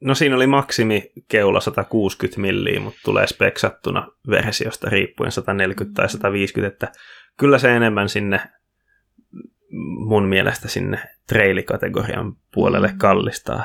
No 0.00 0.14
siinä 0.14 0.36
oli 0.36 0.46
maksimi 0.46 1.12
keula 1.28 1.60
160 1.60 2.40
milliä, 2.40 2.80
mutta 2.80 3.00
tulee 3.04 3.26
speksattuna 3.26 4.06
versiosta 4.30 4.90
riippuen 4.90 5.32
140 5.32 6.02
tai 6.02 6.08
150, 6.08 6.74
että 6.74 7.00
kyllä 7.38 7.58
se 7.58 7.76
enemmän 7.76 8.08
sinne 8.08 8.40
mun 10.08 10.28
mielestä 10.28 10.68
sinne 10.68 10.98
treilikategorian 11.26 12.36
puolelle 12.54 12.88
mm. 12.88 12.98
kallistaa, 12.98 13.64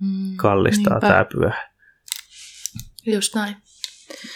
mm, 0.00 0.36
kallistaa 0.36 1.00
tämä 1.00 1.24
pyörä. 1.24 1.70
Just 3.06 3.34
näin. 3.34 3.56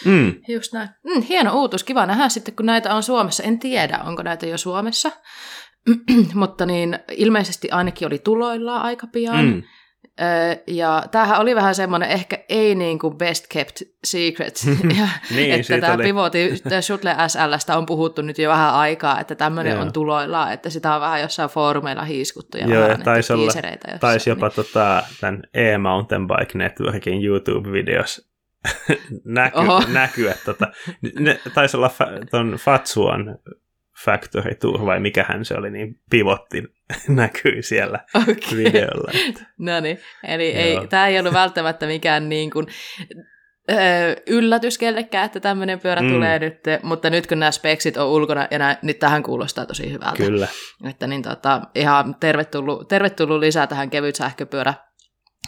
Mm. 0.05 0.35
Just 0.47 0.73
näin. 0.73 0.89
Mm, 1.03 1.21
hieno 1.21 1.53
uutus. 1.53 1.83
Kiva 1.83 2.05
nähdä 2.05 2.29
sitten, 2.29 2.55
kun 2.55 2.65
näitä 2.65 2.95
on 2.95 3.03
Suomessa. 3.03 3.43
En 3.43 3.59
tiedä, 3.59 3.97
onko 3.97 4.23
näitä 4.23 4.45
jo 4.45 4.57
Suomessa. 4.57 5.11
Mutta 6.33 6.65
niin, 6.65 6.99
ilmeisesti 7.11 7.71
ainakin 7.71 8.07
oli 8.07 8.19
tuloillaan 8.19 8.81
aika 8.81 9.07
pian. 9.07 9.45
Mm. 9.45 9.63
Ja 10.67 11.03
tämähän 11.11 11.39
oli 11.39 11.55
vähän 11.55 11.75
semmoinen 11.75 12.09
ehkä 12.09 12.39
ei 12.49 12.75
niin 12.75 12.99
kuin 12.99 13.17
best 13.17 13.45
kept 13.49 13.81
secret, 14.03 14.61
ja, 14.99 15.07
niin, 15.35 15.51
että 15.51 15.77
tämä 15.81 15.93
oli. 15.93 16.03
pivoti 16.03 16.61
Shuttle 16.81 17.15
SLstä 17.27 17.77
on 17.77 17.85
puhuttu 17.85 18.21
nyt 18.21 18.37
jo 18.37 18.49
vähän 18.49 18.73
aikaa, 18.73 19.19
että 19.19 19.35
tämmöinen 19.35 19.79
on 19.79 19.93
tuloillaan, 19.93 20.53
että 20.53 20.69
sitä 20.69 20.95
on 20.95 21.01
vähän 21.01 21.21
jossain 21.21 21.49
foorumeilla 21.49 22.03
hiiskuttu 22.03 22.57
ja 22.57 22.67
Joo, 22.67 22.83
vähän 22.83 22.99
ja 22.99 23.05
taisi, 23.05 23.33
olla, 23.33 23.45
jossain, 23.45 23.99
taisi 23.99 24.29
jopa 24.29 24.47
niin. 24.47 24.55
tota, 24.55 25.03
tämän 25.21 25.41
e-mountain 25.53 26.27
bike 26.27 26.57
networkin 26.57 27.21
YouTube-videos 27.25 28.31
näky, 29.25 29.57
näkyä. 29.93 30.35
Tota, 30.45 30.67
ne, 31.19 31.39
taisi 31.53 31.77
olla 31.77 31.89
fa, 31.89 32.07
ton 32.31 32.51
Fatsuan 32.51 33.37
Factory 34.05 34.55
Tour 34.55 34.85
vai 34.85 34.99
mikähän 34.99 35.45
se 35.45 35.55
oli, 35.55 35.71
niin 35.71 35.99
pivotti 36.09 36.63
näkyi 37.07 37.63
siellä 37.63 37.99
okay. 38.15 38.57
videolla. 38.57 39.11
No 39.57 39.79
niin, 39.79 39.99
eli 40.27 40.47
ei, 40.51 40.87
tämä 40.87 41.07
ei 41.07 41.19
ollut 41.19 41.33
välttämättä 41.33 41.85
mikään 41.85 42.29
niin 42.29 42.51
kuin, 42.51 42.67
yllätys 44.27 44.77
kellekään, 44.77 45.25
että 45.25 45.39
tämmöinen 45.39 45.79
pyörä 45.79 46.01
mm. 46.01 46.09
tulee 46.09 46.39
nyt, 46.39 46.59
mutta 46.83 47.09
nyt 47.09 47.27
kun 47.27 47.39
nämä 47.39 47.51
speksit 47.51 47.97
on 47.97 48.07
ulkona, 48.07 48.47
ja 48.51 48.59
nämä, 48.59 48.77
niin 48.81 48.95
tähän 48.95 49.23
kuulostaa 49.23 49.65
tosi 49.65 49.91
hyvältä. 49.91 50.17
Kyllä. 50.17 50.47
Että 50.89 51.07
niin 51.07 51.21
tota, 51.21 51.61
ihan 51.75 52.15
tervetullut, 52.19 52.87
tervetullut 52.87 53.39
lisää 53.39 53.67
tähän 53.67 53.89
kevyt 53.89 54.15
sähköpyörä 54.15 54.73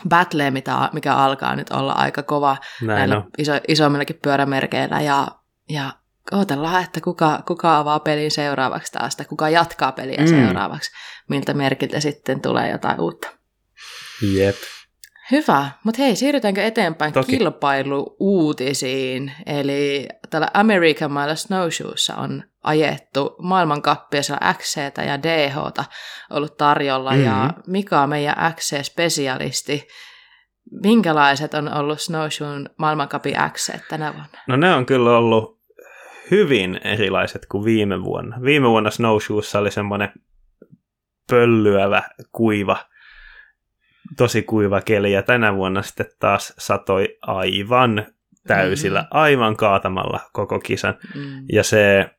battle, 0.09 0.51
mitä, 0.51 0.89
mikä 0.93 1.15
alkaa 1.15 1.55
nyt 1.55 1.69
olla 1.69 1.91
aika 1.91 2.23
kova 2.23 2.57
Näin 2.81 2.97
näillä 2.97 3.17
on. 3.17 3.29
iso, 3.37 3.53
isommillakin 3.67 4.19
pyörämerkeillä 4.23 5.01
ja, 5.01 5.27
ja 5.69 5.91
odotellaan, 6.31 6.83
että 6.83 7.01
kuka, 7.01 7.43
kuka 7.47 7.77
avaa 7.77 7.99
pelin 7.99 8.31
seuraavaksi 8.31 8.91
taas, 8.91 9.15
tai 9.15 9.25
kuka 9.25 9.49
jatkaa 9.49 9.91
peliä 9.91 10.21
mm. 10.21 10.27
seuraavaksi, 10.27 10.91
miltä 11.29 11.53
merkiltä 11.53 11.99
sitten 11.99 12.41
tulee 12.41 12.69
jotain 12.69 12.99
uutta. 12.99 13.27
Jep. 14.33 14.55
Hyvä, 15.31 15.71
mutta 15.83 16.01
hei, 16.01 16.15
siirrytäänkö 16.15 16.63
eteenpäin 16.63 17.13
Toki. 17.13 17.37
kilpailu-uutisiin? 17.37 19.31
Eli 19.45 20.07
tällä 20.29 20.47
American 20.53 21.11
Mile 21.11 21.35
Snowshoessa 21.35 22.15
on 22.15 22.43
ajettu 22.63 23.35
maailmankappia 23.41 24.23
siellä 24.23 24.53
XC 24.53 24.77
ja 25.07 25.23
DH 25.23 25.57
ollut 26.29 26.57
tarjolla, 26.57 27.11
mm-hmm. 27.11 27.25
ja 27.25 27.49
Mika 27.67 28.01
on 28.01 28.09
meidän 28.09 28.35
XC-spesialisti. 28.55 29.87
Minkälaiset 30.83 31.53
on 31.53 31.73
ollut 31.73 32.01
Snowshoen 32.01 32.69
maailmankapin 32.77 33.35
XC 33.53 33.73
tänä 33.89 34.13
vuonna? 34.13 34.39
No 34.47 34.55
ne 34.55 34.73
on 34.73 34.85
kyllä 34.85 35.17
ollut 35.17 35.62
hyvin 36.33 36.79
erilaiset 36.83 37.45
kuin 37.45 37.65
viime 37.65 38.03
vuonna. 38.03 38.37
Viime 38.43 38.69
vuonna 38.69 38.91
Snowshoessa 38.91 39.59
oli 39.59 39.71
semmoinen 39.71 40.09
pöllyävä, 41.29 42.03
kuiva, 42.31 42.77
tosi 44.17 44.41
kuiva 44.41 44.81
keli, 44.81 45.11
ja 45.11 45.23
tänä 45.23 45.55
vuonna 45.55 45.81
sitten 45.81 46.05
taas 46.19 46.53
satoi 46.57 47.17
aivan 47.21 48.05
täysillä, 48.47 48.99
mm-hmm. 48.99 49.19
aivan 49.19 49.55
kaatamalla 49.55 50.19
koko 50.33 50.59
kisan. 50.59 50.95
Mm. 51.15 51.45
Ja 51.51 51.63
se 51.63 52.09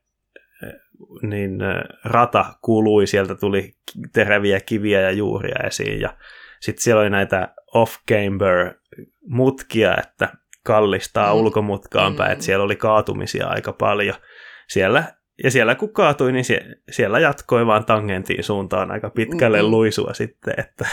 niin 1.21 1.59
rata 2.03 2.45
kului, 2.61 3.07
sieltä 3.07 3.35
tuli 3.35 3.73
teräviä 4.13 4.59
kiviä 4.59 5.01
ja 5.01 5.11
juuria 5.11 5.67
esiin, 5.67 6.01
ja 6.01 6.17
sitten 6.59 6.83
siellä 6.83 7.01
oli 7.01 7.09
näitä 7.09 7.53
off-camber 7.75 8.73
mutkia, 9.27 9.95
että 9.97 10.29
kallistaa 10.65 11.33
mm. 11.33 11.39
ulkomutkaan 11.39 12.13
mm. 12.13 12.17
päin, 12.17 12.31
että 12.31 12.45
siellä 12.45 12.65
oli 12.65 12.75
kaatumisia 12.75 13.47
aika 13.47 13.73
paljon. 13.73 14.15
Siellä, 14.67 15.03
ja 15.43 15.51
siellä 15.51 15.75
kun 15.75 15.93
kaatui, 15.93 16.31
niin 16.31 16.45
sie, 16.45 16.61
siellä 16.91 17.19
jatkoi 17.19 17.65
vaan 17.65 17.85
tangentiin 17.85 18.43
suuntaan 18.43 18.91
aika 18.91 19.09
pitkälle 19.09 19.61
mm. 19.61 19.69
luisua 19.69 20.13
sitten. 20.13 20.53
Että. 20.57 20.87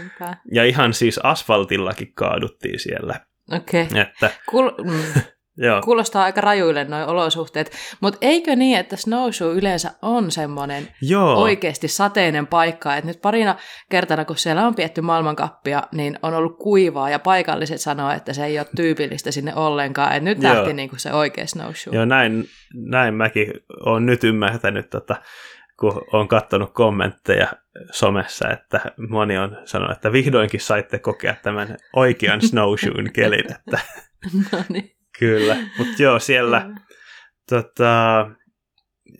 ja 0.56 0.64
ihan 0.64 0.94
siis 0.94 1.18
asfaltillakin 1.18 2.12
kaaduttiin 2.14 2.78
siellä. 2.78 3.20
Okei. 3.52 3.82
Okay. 3.82 4.00
Että, 4.00 4.30
Kul- 4.50 4.84
mm. 4.84 5.22
Joo. 5.60 5.82
Kuulostaa 5.82 6.24
aika 6.24 6.40
rajuille 6.40 6.84
noin 6.84 7.06
olosuhteet, 7.06 7.70
mutta 8.00 8.18
eikö 8.20 8.56
niin, 8.56 8.78
että 8.78 8.96
snowshoe 8.96 9.54
yleensä 9.54 9.90
on 10.02 10.30
semmoinen 10.30 10.88
Joo. 11.02 11.34
oikeasti 11.34 11.88
sateinen 11.88 12.46
paikka, 12.46 12.96
että 12.96 13.08
nyt 13.08 13.20
parina 13.22 13.56
kertana, 13.90 14.24
kun 14.24 14.36
siellä 14.36 14.66
on 14.66 14.74
pietty 14.74 15.00
maailmankappia, 15.00 15.82
niin 15.92 16.18
on 16.22 16.34
ollut 16.34 16.58
kuivaa 16.58 17.10
ja 17.10 17.18
paikalliset 17.18 17.80
sanoo, 17.80 18.10
että 18.10 18.32
se 18.32 18.44
ei 18.44 18.58
ole 18.58 18.66
tyypillistä 18.76 19.30
sinne 19.30 19.54
ollenkaan, 19.54 20.12
että 20.12 20.24
nyt 20.24 20.42
lähti 20.42 20.72
niin 20.72 20.88
kuin 20.88 21.00
se 21.00 21.12
oikea 21.12 21.46
snowshoe. 21.46 21.94
Joo, 21.94 22.04
näin, 22.04 22.44
näin 22.74 23.14
mäkin 23.14 23.52
olen 23.86 24.06
nyt 24.06 24.24
ymmärtänyt, 24.24 24.90
tota, 24.90 25.16
kun 25.78 26.02
olen 26.12 26.28
katsonut 26.28 26.72
kommentteja 26.72 27.46
somessa, 27.90 28.50
että 28.50 28.80
moni 29.08 29.38
on 29.38 29.56
sanonut, 29.64 29.96
että 29.96 30.12
vihdoinkin 30.12 30.60
saitte 30.60 30.98
kokea 30.98 31.34
tämän 31.42 31.76
oikean 31.96 32.40
snowshoen 32.40 33.12
kelin, 33.12 33.52
että 33.52 33.78
no 34.52 34.64
niin. 34.68 34.97
Kyllä, 35.18 35.56
mutta 35.78 36.02
joo, 36.02 36.18
siellä 36.18 36.70
tota, 37.48 38.30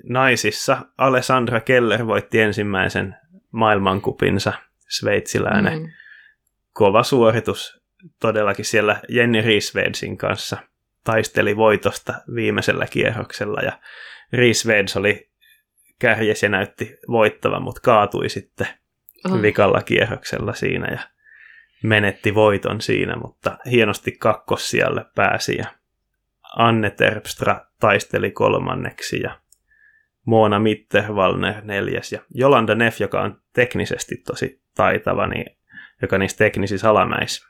naisissa 0.05 0.79
Alessandra 0.99 1.61
Keller 1.61 2.07
voitti 2.07 2.41
ensimmäisen 2.41 3.17
maailmankupinsa, 3.53 4.53
sveitsiläinen. 4.89 5.79
Mm. 5.79 5.89
Kova 6.73 7.03
suoritus 7.03 7.83
todellakin 8.21 8.65
siellä 8.65 9.01
Jenny 9.09 9.41
Riesvedsin 9.41 10.17
kanssa 10.17 10.57
taisteli 11.05 11.57
voitosta 11.57 12.15
viimeisellä 12.35 12.87
kierroksella 12.87 13.61
ja 13.61 13.73
Riesveds 14.33 14.97
oli 14.97 15.31
kärjes 15.99 16.43
ja 16.43 16.49
näytti 16.49 16.97
voittava, 17.09 17.61
mutta 17.61 17.81
kaatui 17.81 18.29
sitten 18.29 18.67
oh. 19.31 19.43
vikalla 19.43 19.83
kierroksella 19.83 20.55
siinä 20.55 20.89
ja 20.91 21.01
menetti 21.83 22.35
voiton 22.35 22.81
siinä, 22.81 23.17
mutta 23.17 23.59
hienosti 23.71 24.13
kakkos 24.13 24.71
siellä 24.71 25.05
pääsi 25.15 25.57
ja 25.57 25.78
Anne 26.57 26.91
Terpstra 26.91 27.67
taisteli 27.81 28.31
kolmanneksi 28.31 29.21
ja 29.21 29.41
Moona 30.25 30.59
Mitterwallner 30.59 31.65
neljäs 31.65 32.13
ja 32.13 32.21
Jolanda 32.35 32.75
Neff, 32.75 33.01
joka 33.01 33.23
on 33.23 33.41
teknisesti 33.53 34.17
tosi 34.17 34.63
taitava, 34.75 35.27
niin, 35.27 35.57
joka 36.03 36.19
niissä 36.19 36.39
teknisissä 36.39 36.91
alamäissä 36.91 37.49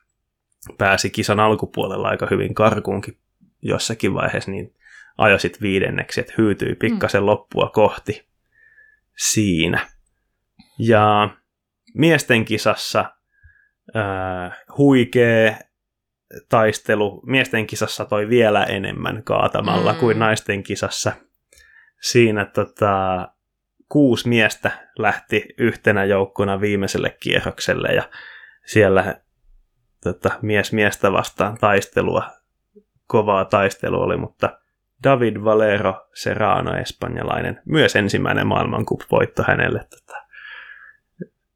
pääsi 0.78 1.10
kisan 1.10 1.40
alkupuolella 1.40 2.08
aika 2.08 2.26
hyvin 2.30 2.54
karkuunkin 2.54 3.18
jossakin 3.62 4.14
vaiheessa, 4.14 4.50
niin 4.50 4.74
ajoi 5.18 5.40
sitten 5.40 5.60
viidenneksi, 5.60 6.20
että 6.20 6.34
hyytyi 6.38 6.74
pikkasen 6.74 7.22
mm. 7.22 7.26
loppua 7.26 7.70
kohti 7.74 8.28
siinä. 9.16 9.88
Ja 10.78 11.28
miesten 11.94 12.44
kisassa 12.44 13.12
äh, 13.96 14.58
huikea 14.78 15.56
taistelu. 16.48 17.22
Miesten 17.26 17.66
kisassa 17.66 18.04
toi 18.04 18.28
vielä 18.28 18.64
enemmän 18.64 19.22
kaatamalla 19.24 19.92
mm. 19.92 19.98
kuin 19.98 20.18
naisten 20.18 20.62
kisassa. 20.62 21.12
Siinä 22.00 22.44
tota, 22.44 23.28
kuusi 23.88 24.28
miestä 24.28 24.70
lähti 24.98 25.48
yhtenä 25.58 26.04
joukkona 26.04 26.60
viimeiselle 26.60 27.16
kierrokselle 27.20 27.88
ja 27.88 28.02
siellä 28.66 29.20
tota, 30.02 30.30
mies 30.42 30.72
miestä 30.72 31.12
vastaan 31.12 31.58
taistelua, 31.58 32.30
kovaa 33.06 33.44
taistelua 33.44 34.04
oli, 34.04 34.16
mutta 34.16 34.58
David 35.04 35.36
Valero 35.44 36.08
Serrano, 36.14 36.76
espanjalainen, 36.76 37.62
myös 37.64 37.96
ensimmäinen 37.96 38.46
maailmankup-voitto 38.46 39.44
hänelle. 39.46 39.86
Tota, 39.90 40.26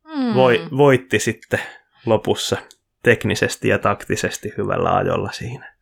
mm. 0.05 0.35
voi, 0.35 0.69
voitti 0.77 1.19
sitten 1.19 1.61
lopussa 2.07 2.57
teknisesti 3.03 3.69
ja 3.69 3.79
taktisesti 3.79 4.53
hyvällä 4.59 4.97
ajolla 4.97 5.33
siinä. 5.33 5.75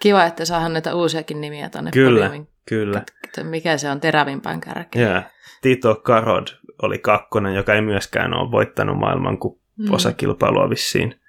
Kiva, 0.00 0.24
että 0.24 0.44
saadaan 0.44 0.72
näitä 0.72 0.94
uusiakin 0.94 1.40
nimiä 1.40 1.70
tuonne 1.70 1.90
Kyllä, 1.90 2.26
podiumin. 2.26 2.48
kyllä. 2.66 3.02
Mikä 3.42 3.76
se 3.78 3.90
on 3.90 4.00
terävimpään 4.00 4.60
kärkeen? 4.60 5.08
Yeah. 5.08 5.24
Tito 5.62 5.94
Karod 5.94 6.46
oli 6.82 6.98
kakkonen, 6.98 7.54
joka 7.54 7.74
ei 7.74 7.80
myöskään 7.80 8.34
ole 8.34 8.50
voittanut 8.50 8.98
maailmankupposakilpailua 8.98 10.64
mm. 10.64 10.70
vissiin 10.70 11.20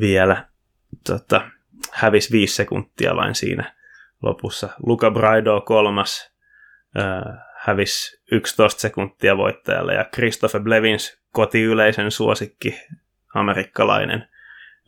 vielä. 0.00 0.48
Tota, 1.06 1.50
hävisi 1.92 2.32
viisi 2.32 2.54
sekuntia 2.54 3.16
vain 3.16 3.34
siinä 3.34 3.74
lopussa. 4.22 4.68
Luca 4.86 5.10
Braido 5.10 5.60
kolmas, 5.60 6.32
äh, 6.98 7.38
hävisi 7.56 8.20
11 8.32 8.80
sekuntia 8.80 9.36
voittajalle 9.36 9.94
ja 9.94 10.04
Christopher 10.14 10.60
Blevins 10.60 11.20
kotiyleisen 11.32 12.10
suosikki 12.10 12.80
amerikkalainen 13.34 14.29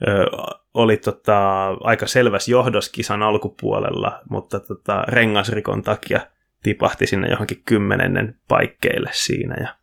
ö, 0.09 0.27
oli 0.75 0.97
tota, 0.97 1.69
aika 1.69 2.07
selväs 2.07 2.49
johdoskisan 2.49 3.23
alkupuolella, 3.23 4.23
mutta 4.31 4.61
tota, 4.61 5.03
rengasrikon 5.09 5.83
takia 5.83 6.21
tipahti 6.63 7.07
sinne 7.07 7.29
johonkin 7.29 7.63
kymmenennen 7.65 8.39
paikkeille 8.49 9.11
siinä 9.13 9.57
ja 9.61 9.77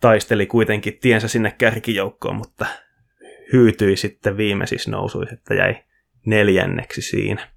taisteli 0.00 0.46
kuitenkin 0.46 0.98
tiensä 1.00 1.28
sinne 1.28 1.54
kärkijoukkoon, 1.58 2.36
mutta 2.36 2.66
hyytyi 3.52 3.96
sitten 3.96 4.36
viimeisissä 4.36 4.90
nousuissa, 4.90 5.34
että 5.34 5.54
jäi 5.54 5.84
neljänneksi 6.26 7.02
siinä. 7.02 7.48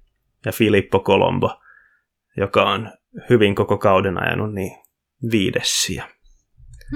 Ja 0.46 0.52
Filippo 0.52 1.00
Colombo, 1.00 1.60
joka 2.36 2.62
on 2.72 2.92
hyvin 3.30 3.54
koko 3.54 3.78
kauden 3.78 4.22
ajanut, 4.22 4.54
niin 4.54 4.78
viides 5.30 5.86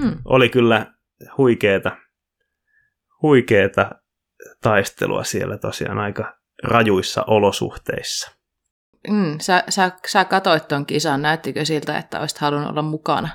Hmm. 0.01 0.17
Oli 0.25 0.49
kyllä 0.49 0.93
huikeeta, 1.37 1.97
huikeeta 3.21 3.91
taistelua 4.63 5.23
siellä 5.23 5.57
tosiaan 5.57 5.99
aika 5.99 6.37
rajuissa 6.63 7.23
olosuhteissa. 7.27 8.31
Mm, 9.07 9.39
sä, 9.41 9.63
sä, 9.69 9.91
sä 10.07 10.25
katoit 10.25 10.67
ton 10.67 10.85
kisan, 10.85 11.21
näyttikö 11.21 11.65
siltä, 11.65 11.97
että 11.97 12.19
olisit 12.19 12.37
halunnut 12.37 12.69
olla 12.69 12.81
mukana? 12.81 13.29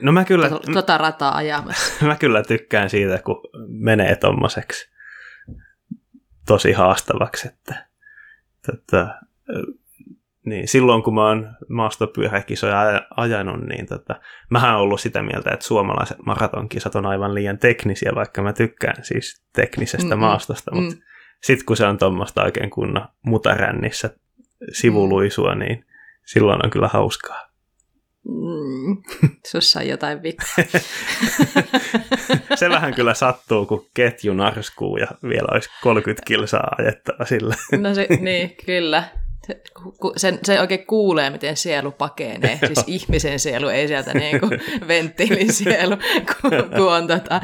No 0.00 0.12
mä 0.12 0.24
kyllä... 0.24 0.48
Tota, 0.48 0.72
tota 0.72 0.98
rataa 0.98 1.36
ajamassa. 1.36 1.92
mä 2.06 2.16
kyllä 2.16 2.42
tykkään 2.42 2.90
siitä, 2.90 3.18
kun 3.24 3.40
menee 3.68 4.16
tommoseksi 4.16 4.90
tosi 6.46 6.72
haastavaksi, 6.72 7.48
että 7.48 7.88
tota, 8.66 9.14
niin 10.48 10.68
silloin 10.68 11.02
kun 11.02 11.14
mä 11.14 11.28
oon 11.28 11.56
maastopyöräkisoja 11.68 13.02
ajanut, 13.16 13.60
niin 13.60 13.86
tota, 13.86 14.20
mähän 14.50 14.74
oon 14.74 14.82
ollut 14.82 15.00
sitä 15.00 15.22
mieltä, 15.22 15.50
että 15.50 15.66
suomalaiset 15.66 16.18
maratonkisat 16.26 16.94
on 16.94 17.06
aivan 17.06 17.34
liian 17.34 17.58
teknisiä, 17.58 18.12
vaikka 18.14 18.42
mä 18.42 18.52
tykkään 18.52 19.04
siis 19.04 19.44
teknisestä 19.54 20.06
mm-hmm. 20.06 20.20
maastosta, 20.20 20.74
mutta 20.74 20.94
mm. 20.94 21.02
sitten 21.42 21.66
kun 21.66 21.76
se 21.76 21.86
on 21.86 21.98
tuommoista 21.98 22.44
oikein 22.44 22.70
kunnon 22.70 23.08
mutarännissä 23.26 24.10
sivuluisua, 24.72 25.54
mm. 25.54 25.58
niin 25.58 25.84
silloin 26.26 26.64
on 26.64 26.70
kyllä 26.70 26.88
hauskaa. 26.88 27.48
Mm, 28.28 28.96
sussa 29.46 29.80
on 29.80 29.88
jotain 29.88 30.22
vikaa. 30.22 30.54
se 32.54 32.68
vähän 32.68 32.94
kyllä 32.94 33.14
sattuu, 33.14 33.66
kun 33.66 33.86
ketju 33.94 34.34
narskuu 34.34 34.96
ja 34.96 35.06
vielä 35.22 35.48
olisi 35.52 35.70
30 35.82 36.22
kilsaa 36.26 36.74
ajettava 36.78 37.24
sillä. 37.24 37.54
no 37.78 37.94
se, 37.94 38.06
niin, 38.20 38.56
kyllä 38.66 39.04
sen, 40.16 40.38
se 40.42 40.60
oikein 40.60 40.86
kuulee, 40.86 41.30
miten 41.30 41.56
sielu 41.56 41.92
pakenee. 41.92 42.58
Siis 42.66 42.84
ihmisen 42.86 43.40
sielu, 43.40 43.68
ei 43.68 43.88
sieltä 43.88 44.14
niin 44.18 44.40
kuin 44.40 44.60
venttiilisielu, 44.88 45.96
kun, 46.26 46.50
kun 46.76 46.92
on 46.92 47.06
tota, 47.06 47.40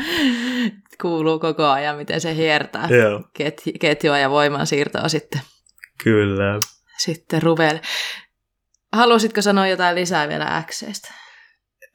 kuuluu 1.01 1.39
koko 1.39 1.67
ajan, 1.67 1.97
miten 1.97 2.21
se 2.21 2.35
hiertää 2.37 2.89
ket, 3.33 3.63
ketjua 3.81 4.19
ja 4.19 4.31
siirtoa 4.65 5.09
sitten. 5.09 5.41
Kyllä. 6.05 6.59
Sitten 6.99 7.43
Ruvel. 7.43 7.79
Haluaisitko 8.93 9.43
sanoa 9.43 9.67
jotain 9.67 9.95
lisää 9.95 10.29
vielä 10.29 10.63
Xestä? 10.67 11.15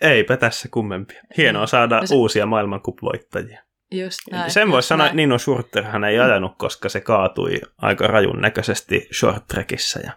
Eipä 0.01 0.37
tässä 0.37 0.67
kummempia. 0.71 1.21
Hienoa 1.37 1.67
saada 1.67 1.99
no 1.99 2.07
se... 2.07 2.15
uusia 2.15 2.45
maailmankupvoittajia. 2.45 3.63
Just 3.91 4.19
näin, 4.31 4.51
Sen 4.51 4.71
voisi 4.71 4.87
sanoa, 4.87 5.05
että 5.05 5.15
Nino 5.15 5.37
Schurterhan 5.37 6.03
ei 6.03 6.19
ajanut, 6.19 6.51
koska 6.57 6.89
se 6.89 7.01
kaatui 7.01 7.61
aika 7.77 8.07
rajun 8.07 8.41
näköisesti 8.41 9.07
short 9.19 9.47
trackissa 9.47 9.99
ja 9.99 10.11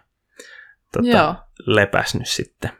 tota, 0.91 1.07
Joo. 1.07 1.35
lepäs 1.65 2.15
nyt 2.15 2.27
sitten. 2.27 2.71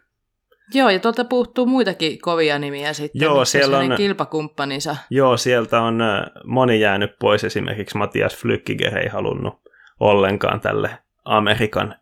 Joo, 0.73 0.89
ja 0.89 0.99
tuolta 0.99 1.25
puuttuu 1.25 1.65
muitakin 1.65 2.21
kovia 2.21 2.60
nimiä 2.60 2.93
sitten. 2.93 3.21
Joo, 3.21 3.45
siellä 3.45 3.77
on 3.77 3.93
kilpakumppaninsa. 3.97 4.95
Joo, 5.10 5.38
sieltä 5.38 5.82
on 5.82 5.99
moni 6.43 6.79
jäänyt 6.79 7.19
pois. 7.19 7.43
Esimerkiksi 7.43 7.97
Matias 7.97 8.36
Flykkiger 8.36 8.97
ei 8.97 9.08
halunnut 9.08 9.62
ollenkaan 9.99 10.62
tälle 10.62 10.97
Amerikan 11.25 11.95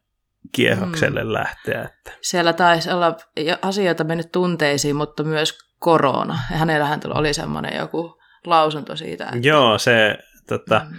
kierrokselle 0.51 1.23
mm. 1.23 1.33
lähteä. 1.33 1.81
Että. 1.81 2.11
Siellä 2.21 2.53
taisi 2.53 2.91
olla 2.91 3.15
asioita 3.61 4.03
mennyt 4.03 4.31
tunteisiin, 4.31 4.95
mutta 4.95 5.23
myös 5.23 5.57
korona. 5.79 6.39
Ja 6.51 6.57
hänellähän 6.57 6.99
oli 7.13 7.33
semmoinen 7.33 7.77
joku 7.77 8.20
lausunto 8.45 8.95
siitä. 8.95 9.25
Että... 9.25 9.47
Joo, 9.47 9.77
se 9.77 10.17
tota, 10.47 10.81
mm. 10.89 10.97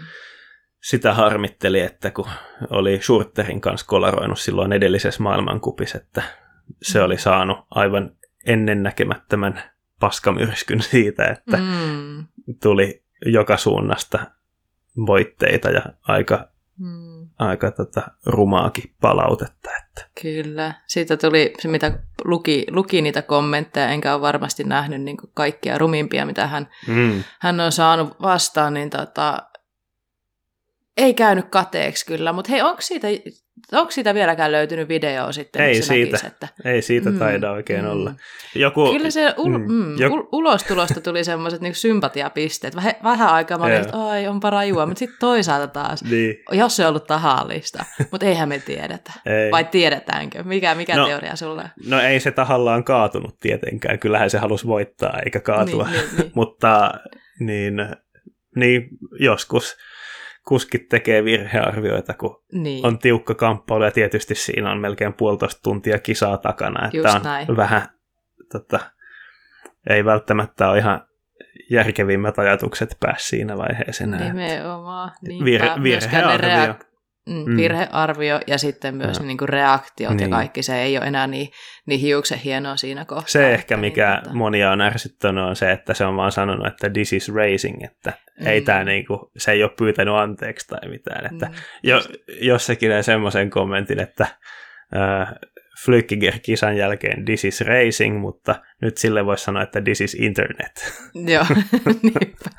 sitä 0.82 1.14
harmitteli, 1.14 1.80
että 1.80 2.10
kun 2.10 2.28
oli 2.70 3.00
Schurterin 3.02 3.60
kanssa 3.60 3.86
kolaroinut 3.86 4.38
silloin 4.38 4.72
edellisessä 4.72 5.22
maailmankupissa, 5.22 5.98
että 5.98 6.22
se 6.82 7.02
oli 7.02 7.18
saanut 7.18 7.58
aivan 7.70 8.10
ennennäkemättömän 8.46 9.62
paskamyrskyn 10.00 10.82
siitä, 10.82 11.24
että 11.24 11.56
mm. 11.56 12.26
tuli 12.62 13.04
joka 13.26 13.56
suunnasta 13.56 14.18
voitteita 15.06 15.70
ja 15.70 15.82
aika 16.02 16.51
mm. 16.78 17.28
aika 17.38 17.70
tota, 17.70 18.02
rumaakin 18.26 18.94
palautetta. 19.00 19.70
Että. 19.78 20.08
Kyllä. 20.22 20.74
Siitä 20.86 21.16
tuli 21.16 21.52
se, 21.58 21.68
mitä 21.68 21.98
luki, 22.24 22.66
luki 22.70 23.02
niitä 23.02 23.22
kommentteja, 23.22 23.88
enkä 23.88 24.12
ole 24.14 24.20
varmasti 24.20 24.64
nähnyt 24.64 25.02
niin 25.02 25.16
kaikkia 25.34 25.78
rumimpia, 25.78 26.26
mitä 26.26 26.46
hän, 26.46 26.68
mm. 26.86 27.24
hän 27.40 27.60
on 27.60 27.72
saanut 27.72 28.20
vastaan, 28.22 28.74
niin 28.74 28.90
tota, 28.90 29.38
ei 30.96 31.14
käynyt 31.14 31.48
kateeksi 31.48 32.06
kyllä, 32.06 32.32
mutta 32.32 32.50
hei, 32.50 32.62
onko 32.62 32.80
siitä 32.80 33.08
onko 33.72 33.90
siitä 33.90 34.14
vieläkään 34.14 34.52
löytynyt 34.52 34.88
video 34.88 35.32
sitten? 35.32 35.62
Ei 35.62 35.82
siitä, 35.82 36.10
näkisi, 36.12 36.26
että... 36.26 36.48
ei 36.64 36.82
siitä 36.82 37.10
Mm, 37.10 37.18
taida 37.18 37.50
oikein 37.50 37.84
mm. 37.84 37.90
olla. 37.90 38.14
Joku, 38.54 38.92
Kyllä 38.92 39.10
se 39.10 39.34
ul- 39.38 39.58
mm, 39.58 39.72
mm, 39.72 39.98
jo- 39.98 40.08
ul- 40.08 40.28
ulostulosta 40.32 41.00
tuli 41.00 41.24
semmoiset 41.24 41.60
niin 41.60 41.74
sympatiapisteet. 41.74 42.74
Väh- 42.76 43.02
vähän 43.04 43.28
aikaa 43.28 43.58
mä 43.58 43.64
olin, 43.64 43.76
että 43.76 43.96
ai 43.96 44.28
onpa 44.28 44.50
rajua, 44.50 44.86
mutta 44.86 44.98
sitten 44.98 45.16
toisaalta 45.20 45.66
taas, 45.66 46.04
Niin, 46.04 46.34
jos 46.52 46.76
se 46.76 46.82
on 46.82 46.88
ollut 46.88 47.06
tahallista, 47.06 47.84
mutta 48.10 48.26
eihän 48.26 48.48
me 48.48 48.58
tiedetä. 48.58 49.12
ei. 49.26 49.50
Vai 49.50 49.64
tiedetäänkö? 49.64 50.42
Mikä, 50.42 50.74
mikä 50.74 50.96
No. 50.96 51.06
teoria 51.06 51.36
sulle? 51.36 51.62
No 51.86 52.00
ei 52.00 52.20
se 52.20 52.30
tahallaan 52.30 52.84
kaatunut 52.84 53.36
tietenkään, 53.40 53.98
kyllähän 53.98 54.30
se 54.30 54.38
halusi 54.38 54.66
voittaa 54.66 55.18
eikä 55.24 55.40
kaatua. 55.40 55.84
Niin, 55.90 56.00
niin, 56.00 56.16
niin. 56.16 56.30
Mutta 56.34 56.90
niin, 57.40 57.74
niin 58.56 58.88
joskus 59.20 59.76
kuskit 60.48 60.88
tekee 60.88 61.24
virhearvioita, 61.24 62.14
kun 62.14 62.42
niin. 62.52 62.86
on 62.86 62.98
tiukka 62.98 63.34
kamppailu 63.34 63.84
ja 63.84 63.90
tietysti 63.90 64.34
siinä 64.34 64.70
on 64.70 64.78
melkein 64.80 65.12
puolitoista 65.12 65.60
tuntia 65.62 65.98
kisaa 65.98 66.38
takana, 66.38 66.84
että 66.86 66.96
Just 66.96 67.14
on 67.14 67.22
näin. 67.22 67.56
vähän, 67.56 67.88
tota, 68.52 68.80
ei 69.90 70.04
välttämättä 70.04 70.68
ole 70.68 70.78
ihan 70.78 71.06
järkevimmät 71.70 72.38
ajatukset 72.38 72.96
päässä 73.00 73.28
siinä 73.28 73.56
vaiheessa 73.58 74.04
enää. 74.04 74.20
Nimenomaan. 74.20 75.12
Niinpä. 75.28 75.44
Ne 75.76 75.82
virhearvio. 75.82 76.72
reak- 76.72 76.91
mm, 77.28 77.34
Mm. 77.46 77.56
virhearvio 77.56 78.40
ja 78.46 78.58
sitten 78.58 78.94
myös 78.94 79.18
Joo. 79.18 79.26
niin 79.26 79.38
kuin 79.38 79.48
reaktiot 79.48 80.10
ja 80.10 80.16
Niin. 80.16 80.30
kaikki. 80.30 80.62
Se 80.62 80.82
ei 80.82 80.98
ole 80.98 81.06
enää 81.06 81.26
niin, 81.26 81.48
niin 81.86 82.00
hiuksen 82.00 82.38
hienoa 82.38 82.76
siinä 82.76 83.04
kohtaa. 83.04 83.28
Se 83.28 83.52
ehkä, 83.54 83.74
että 83.74 83.76
mikä 83.76 84.10
niin, 84.14 84.22
tota, 84.22 84.34
monia 84.36 84.70
on 84.70 84.80
ärsyttänyt, 84.80 85.44
on 85.44 85.56
se, 85.56 85.70
että 85.72 85.94
se 85.94 86.04
on 86.04 86.16
vaan 86.16 86.32
sanonut, 86.32 86.66
että 86.66 86.90
this 86.90 87.12
is 87.12 87.34
racing, 87.34 87.84
että 87.84 88.12
Mm. 88.40 88.46
ei 88.46 88.60
tää 88.60 88.84
niinku, 88.84 89.30
se 89.36 89.52
ei 89.52 89.62
ole 89.62 89.70
pyytänyt 89.78 90.14
anteeksi 90.14 90.68
tai 90.68 90.88
mitään. 90.88 91.34
Että 91.34 91.46
mm, 91.46 91.54
jo, 91.82 92.00
jossakin 92.40 92.90
näin 92.90 93.04
semmoisen 93.04 93.50
kommentin, 93.50 94.00
että 94.00 94.26
äh, 94.96 95.28
Flykiger-kisan 95.84 96.76
jälkeen 96.76 97.24
this 97.24 97.44
is 97.44 97.60
racing, 97.60 98.20
mutta 98.20 98.54
nyt 98.82 98.96
sille 98.98 99.26
voisi 99.26 99.44
sanoa, 99.44 99.62
että 99.62 99.80
this 99.80 100.00
is 100.00 100.14
internet. 100.14 100.92
Joo, 101.14 101.46
niinpä. 102.02 102.50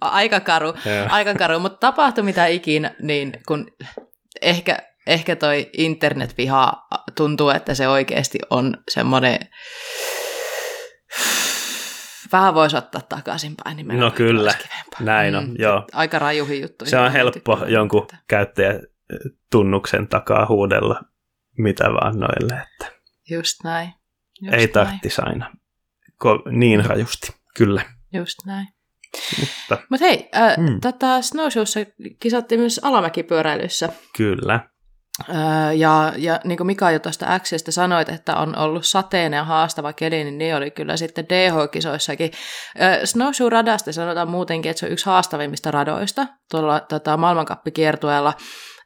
Aika 0.00 0.40
karu, 0.40 0.74
aika 1.08 1.34
karu, 1.34 1.58
mutta 1.58 1.78
tapahtui 1.78 2.24
mitä 2.24 2.46
ikinä, 2.46 2.94
niin 3.02 3.32
kun 3.48 3.66
ehkä, 4.42 4.78
ehkä 5.06 5.36
toi 5.36 5.70
internetviha 5.72 6.72
tuntuu, 7.16 7.50
että 7.50 7.74
se 7.74 7.88
oikeasti 7.88 8.38
on 8.50 8.76
semmoinen, 8.90 9.38
vähän 12.32 12.54
voisi 12.54 12.76
ottaa 12.76 13.02
takaisinpäin. 13.08 13.76
Niin 13.76 14.00
No 14.00 14.10
kyllä, 14.10 14.54
näin 15.00 15.34
on, 15.34 15.54
joo. 15.58 15.86
Aika 15.92 16.18
rajuhi 16.18 16.60
juttu. 16.60 16.86
Se 16.86 16.98
on 16.98 17.12
helppo 17.12 17.58
jonkun 17.66 18.06
käyttäjätunnuksen 18.28 20.08
takaa 20.08 20.46
huudella 20.46 21.00
mitä 21.58 21.84
vaan 21.84 22.18
noille, 22.20 22.54
että 22.62 22.92
Just 23.30 23.56
näin. 23.64 23.92
Just 24.42 24.54
ei 24.54 24.68
tarttisi 24.68 25.22
aina 25.24 25.50
ko- 26.24 26.50
niin 26.52 26.84
rajusti, 26.84 27.32
kyllä. 27.56 27.82
Just 28.12 28.38
näin. 28.46 28.66
Mutta 29.40 29.78
Mutta 29.90 30.06
hei, 30.06 30.28
äh, 30.36 30.56
Mm. 30.58 30.80
tätä 30.80 31.22
Snowshowssa 31.22 31.80
kisattiin 32.20 32.60
myös 32.60 32.80
alamäkipyöräilyssä. 32.82 33.88
kyllä, 34.16 34.60
Öö, 35.28 35.72
ja, 35.72 36.12
ja 36.16 36.40
niin 36.44 36.56
kuin 36.56 36.66
Mika 36.66 36.90
jo 36.90 36.98
tuosta 36.98 37.38
Xistä 37.38 37.70
sanoit, 37.70 38.08
että 38.08 38.36
on 38.36 38.58
ollut 38.58 38.86
sateinen 38.86 39.36
ja 39.36 39.44
haastava 39.44 39.92
keli, 39.92 40.24
niin 40.24 40.38
ne 40.38 40.54
oli 40.56 40.70
kyllä 40.70 40.96
sitten 40.96 41.24
DH-kisoissakin. 41.28 42.30
Öö, 42.82 43.06
Snowshoe-radasta 43.06 43.92
sanotaan 43.92 44.28
muutenkin, 44.30 44.70
että 44.70 44.80
se 44.80 44.86
on 44.86 44.92
yksi 44.92 45.06
haastavimmista 45.06 45.70
radoista 45.70 46.26
tuolla 46.50 46.80
tota, 46.80 47.16
maailmankappikiertueella. 47.16 48.32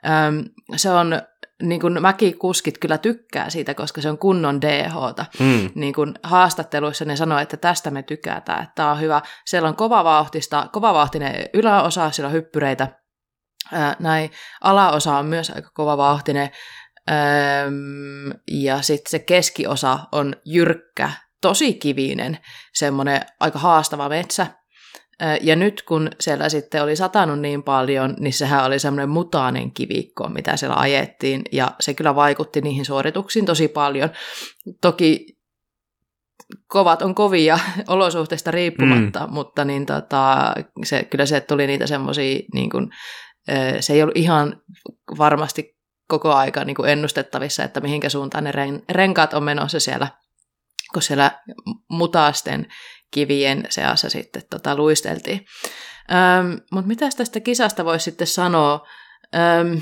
Öö, 0.06 0.42
se 0.76 0.90
on, 0.90 1.22
niin 1.62 1.80
kuin 1.80 2.02
mäkikuskit 2.02 2.78
kyllä 2.78 2.98
tykkää 2.98 3.50
siitä, 3.50 3.74
koska 3.74 4.00
se 4.00 4.10
on 4.10 4.18
kunnon 4.18 4.60
DH-ta. 4.60 5.26
mm, 5.40 5.70
Niin 5.74 5.94
kuin 5.94 6.14
haastatteluissa 6.22 7.04
ne 7.04 7.16
sanoo, 7.16 7.38
että 7.38 7.56
tästä 7.56 7.90
me 7.90 8.02
tykätään, 8.02 8.62
että 8.62 8.72
tämä 8.74 8.90
on 8.90 9.00
hyvä. 9.00 9.22
Siellä 9.46 9.68
on 9.68 9.76
kovavauhtista, 9.76 10.68
kovavauhtinen 10.72 11.46
yläosa, 11.54 12.10
siellä 12.10 12.28
on 12.28 12.32
hyppyreitä, 12.32 12.88
Ää, 13.72 13.96
näin 13.98 14.30
alaosa 14.60 15.18
on 15.18 15.26
myös 15.26 15.50
aika 15.50 15.70
kova 15.74 15.96
vauhtinen. 15.96 16.50
Öm, 17.10 18.40
ja 18.50 18.82
sitten 18.82 19.10
se 19.10 19.18
keskiosa 19.18 19.98
on 20.12 20.36
jyrkkä, 20.44 21.10
tosi 21.40 21.74
kivinen, 21.74 22.38
semmoinen 22.74 23.20
aika 23.40 23.58
haastava 23.58 24.08
metsä. 24.08 24.46
Ja 25.40 25.56
nyt 25.56 25.82
kun 25.82 26.10
siellä 26.20 26.48
sitten 26.48 26.82
oli 26.82 26.96
satanut 26.96 27.40
niin 27.40 27.62
paljon, 27.62 28.14
niin 28.18 28.32
sehän 28.32 28.64
oli 28.64 28.78
semmoinen 28.78 29.08
mutaanen 29.08 29.72
kivikko, 29.72 30.28
mitä 30.28 30.56
siellä 30.56 30.76
ajettiin, 30.76 31.42
ja 31.52 31.70
se 31.80 31.94
kyllä 31.94 32.14
vaikutti 32.14 32.60
niihin 32.60 32.84
suorituksiin 32.84 33.46
tosi 33.46 33.68
paljon. 33.68 34.10
Toki 34.80 35.26
kovat 36.66 37.02
on 37.02 37.14
kovia 37.14 37.58
olosuhteista 37.88 38.50
riippumatta, 38.50 39.26
mm. 39.26 39.32
mutta 39.32 39.64
niin 39.64 39.86
tota, 39.86 40.54
se, 40.84 41.04
kyllä 41.04 41.26
se 41.26 41.40
tuli 41.40 41.66
niitä 41.66 41.86
semmoisia, 41.86 42.40
niin 42.54 42.70
kuin, 42.70 42.90
se 43.80 43.92
ei 43.92 44.02
ollut 44.02 44.16
ihan 44.16 44.62
varmasti 45.18 45.74
koko 46.08 46.32
aika 46.32 46.64
niin 46.64 46.76
kuin 46.76 46.90
ennustettavissa, 46.90 47.64
että 47.64 47.80
mihinkä 47.80 48.08
suuntaan 48.08 48.44
ne 48.44 48.52
ren, 48.52 48.82
renkaat 48.90 49.34
on 49.34 49.42
menossa 49.42 49.80
siellä, 49.80 50.08
kun 50.92 51.02
siellä 51.02 51.30
mutaasten 51.90 52.66
kivien 53.14 53.64
seassa 53.68 54.10
sitten 54.10 54.42
tota, 54.50 54.76
luisteltiin. 54.76 55.46
Öm, 56.10 56.60
mutta 56.72 56.88
mitä 56.88 57.08
tästä 57.16 57.40
kisasta 57.40 57.84
voisi 57.84 58.04
sitten 58.04 58.26
sanoa? 58.26 58.86
Öm, 59.34 59.80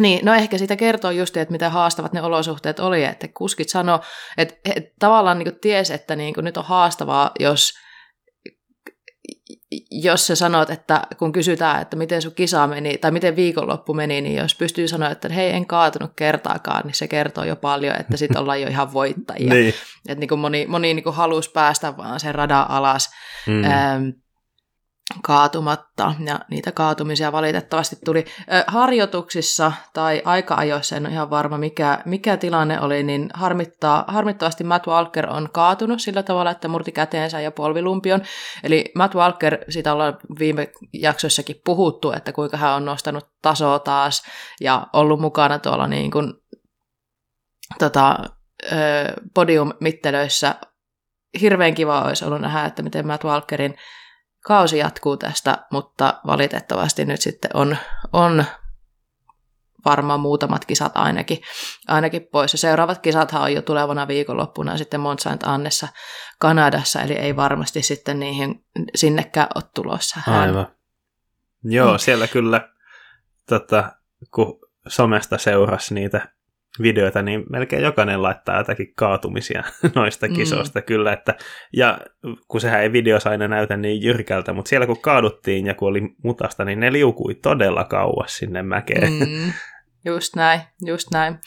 niin, 0.00 0.24
no 0.24 0.34
ehkä 0.34 0.58
sitä 0.58 0.76
kertoo 0.76 1.10
just, 1.10 1.36
että 1.36 1.52
mitä 1.52 1.70
haastavat 1.70 2.12
ne 2.12 2.22
olosuhteet 2.22 2.80
oli, 2.80 3.04
että 3.04 3.28
kuskit 3.28 3.68
sanoi, 3.68 3.98
että 4.36 4.54
he 4.68 4.92
tavallaan 4.98 5.38
niin 5.38 5.60
tiesi, 5.60 5.94
että 5.94 6.16
niin 6.16 6.34
nyt 6.36 6.56
on 6.56 6.64
haastavaa, 6.64 7.30
jos, 7.40 7.72
jos 9.90 10.26
sä 10.26 10.34
sanot, 10.36 10.70
että 10.70 11.02
kun 11.18 11.32
kysytään, 11.32 11.82
että 11.82 11.96
miten 11.96 12.22
sun 12.22 12.34
kisa 12.34 12.66
meni, 12.66 12.98
tai 12.98 13.10
miten 13.10 13.36
viikonloppu 13.36 13.94
meni, 13.94 14.20
niin 14.20 14.36
jos 14.36 14.54
pystyy 14.54 14.88
sanoa, 14.88 15.10
että 15.10 15.28
hei, 15.28 15.50
en 15.50 15.66
kaatunut 15.66 16.12
kertaakaan, 16.16 16.82
niin 16.86 16.94
se 16.94 17.08
kertoo 17.08 17.44
jo 17.44 17.56
paljon, 17.56 17.96
että 18.00 18.16
sitten 18.16 18.40
ollaan 18.40 18.62
jo 18.62 18.68
ihan 18.68 18.92
voittajia. 18.92 19.54
niin. 19.54 19.74
Että 20.08 20.20
niin 20.20 20.28
kuin 20.28 20.38
moni, 20.38 20.66
moni 20.66 20.94
niin 20.94 21.04
kuin 21.04 21.16
halusi 21.16 21.50
päästä 21.50 21.96
vaan 21.96 22.20
sen 22.20 22.34
radan 22.34 22.70
alas, 22.70 23.10
Mm. 23.46 23.64
ähm, 23.64 24.08
kaatumatta, 25.22 26.14
ja 26.26 26.40
niitä 26.50 26.72
kaatumisia 26.72 27.32
valitettavasti 27.32 27.96
tuli. 28.04 28.24
Harjoituksissa 28.66 29.72
tai 29.92 30.22
aika-ajoissa, 30.24 30.96
en 30.96 31.06
ole 31.06 31.12
ihan 31.12 31.30
varma 31.30 31.58
mikä, 31.58 32.02
mikä 32.04 32.36
tilanne 32.36 32.80
oli, 32.80 33.02
niin 33.02 33.30
harmittaa, 33.34 34.04
harmittavasti 34.08 34.64
Matt 34.64 34.86
Walker 34.86 35.30
on 35.30 35.48
kaatunut 35.52 36.00
sillä 36.00 36.22
tavalla, 36.22 36.50
että 36.50 36.68
murti 36.68 36.92
käteensä 36.92 37.40
ja 37.40 37.50
polvilumpion. 37.50 38.22
Eli 38.64 38.92
Matt 38.94 39.14
Walker, 39.14 39.58
siitä 39.68 39.92
ollaan 39.92 40.16
viime 40.38 40.72
jaksoissakin 40.92 41.60
puhuttu, 41.64 42.12
että 42.12 42.32
kuinka 42.32 42.56
hän 42.56 42.74
on 42.74 42.84
nostanut 42.84 43.28
tasoa 43.42 43.78
taas 43.78 44.22
ja 44.60 44.86
ollut 44.92 45.20
mukana 45.20 45.58
tuolla 45.58 45.86
niin 45.86 46.10
kuin, 46.10 46.32
tota, 47.78 48.18
podium-mittelöissä. 49.34 50.54
Hirveän 51.40 51.74
kiva 51.74 52.02
olisi 52.02 52.24
ollut 52.24 52.40
nähdä, 52.40 52.64
että 52.64 52.82
miten 52.82 53.06
Matt 53.06 53.24
Walkerin 53.24 53.74
kausi 54.44 54.78
jatkuu 54.78 55.16
tästä, 55.16 55.58
mutta 55.72 56.20
valitettavasti 56.26 57.04
nyt 57.04 57.20
sitten 57.20 57.50
on, 57.54 57.76
on 58.12 58.44
varmaan 59.84 60.20
muutamat 60.20 60.64
kisat 60.64 60.92
ainakin, 60.94 61.38
ainakin 61.88 62.26
pois. 62.32 62.52
Ja 62.54 62.58
seuraavat 62.58 62.98
kisathan 62.98 63.42
on 63.42 63.52
jo 63.52 63.62
tulevana 63.62 64.08
viikonloppuna 64.08 64.76
sitten 64.78 65.00
Mont 65.00 65.20
Saint 65.20 65.42
Annessa 65.42 65.88
Kanadassa, 66.38 67.00
eli 67.02 67.12
ei 67.12 67.36
varmasti 67.36 67.82
sitten 67.82 68.20
niihin 68.20 68.64
sinnekään 68.94 69.48
ole 69.54 69.64
tulossa. 69.74 70.20
hän. 70.26 70.40
Aivan. 70.40 70.66
Joo, 71.64 71.92
Mm. 71.92 71.98
siellä 71.98 72.26
kyllä, 72.26 72.68
tota, 73.48 73.92
kun 74.34 74.60
somesta 74.88 75.38
seurasi 75.38 75.94
niitä 75.94 76.28
videoita, 76.82 77.22
niin 77.22 77.44
melkein 77.50 77.82
jokainen 77.82 78.22
laittaa 78.22 78.58
jotakin 78.58 78.92
kaatumisia 78.96 79.62
noista 79.94 80.26
Mm. 80.28 80.34
kisoista 80.34 80.82
kyllä, 80.82 81.12
että, 81.12 81.34
ja 81.76 81.98
kun 82.48 82.60
sehän 82.60 82.82
ei 82.82 82.92
videossa 82.92 83.30
aina 83.30 83.48
näytä 83.48 83.76
niin 83.76 84.02
jyrkältä, 84.02 84.52
mutta 84.52 84.68
siellä 84.68 84.86
kun 84.86 85.00
kaaduttiin 85.00 85.66
ja 85.66 85.74
kun 85.74 85.88
oli 85.88 86.00
mutasta, 86.24 86.64
niin 86.64 86.80
ne 86.80 86.92
liukui 86.92 87.34
todella 87.34 87.84
kauas 87.84 88.36
sinne 88.36 88.62
mäkeen. 88.62 89.12
Mm, 89.12 89.52
just 90.04 90.36
näin, 90.36 90.60
just 90.86 91.08
näin. 91.12 91.38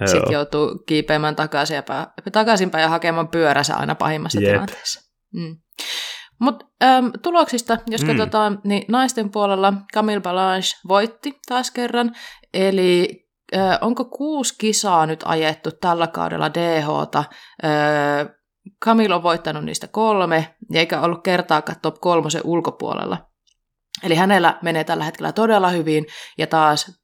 Joo. 0.00 0.06
Sitten 0.06 0.32
joutuu 0.32 0.82
kiipeämään 0.86 1.36
takaisin 1.36 1.74
ja 1.74 1.82
pää, 1.82 2.12
takaisinpäin 2.32 2.82
ja 2.82 2.88
hakemaan 2.88 3.28
pyöränsä 3.28 3.76
aina 3.76 3.94
pahimmassa 3.94 4.40
Jep. 4.40 4.52
tilanteessa. 4.52 5.10
Mm. 5.34 5.56
Mutta 6.40 6.66
ähm, 6.82 7.06
tuloksista, 7.22 7.78
jos 7.86 8.00
Mm. 8.02 8.08
mm. 8.08 8.16
katsotaan, 8.16 8.60
niin 8.64 8.84
naisten 8.88 9.30
puolella 9.30 9.72
Camille 9.94 10.20
Balanche 10.20 10.78
voitti 10.88 11.38
taas 11.48 11.70
kerran. 11.70 12.12
Eli 12.54 13.08
onko 13.80 14.04
kuusi 14.04 14.54
kisaa 14.58 15.06
nyt 15.06 15.20
ajettu 15.24 15.70
tällä 15.70 16.06
kaudella 16.06 16.54
DHta? 16.54 17.24
Camille 18.84 19.14
on 19.14 19.22
voittanut 19.22 19.64
niistä 19.64 19.88
kolme, 19.88 20.54
eikä 20.74 21.00
ollut 21.00 21.22
kertaakaan 21.22 21.80
top 21.82 22.00
kolmosen 22.00 22.42
ulkopuolella. 22.44 23.26
Eli 24.02 24.14
hänellä 24.14 24.58
menee 24.62 24.84
tällä 24.84 25.04
hetkellä 25.04 25.32
todella 25.32 25.68
hyvin, 25.68 26.06
ja 26.38 26.46
taas 26.46 27.00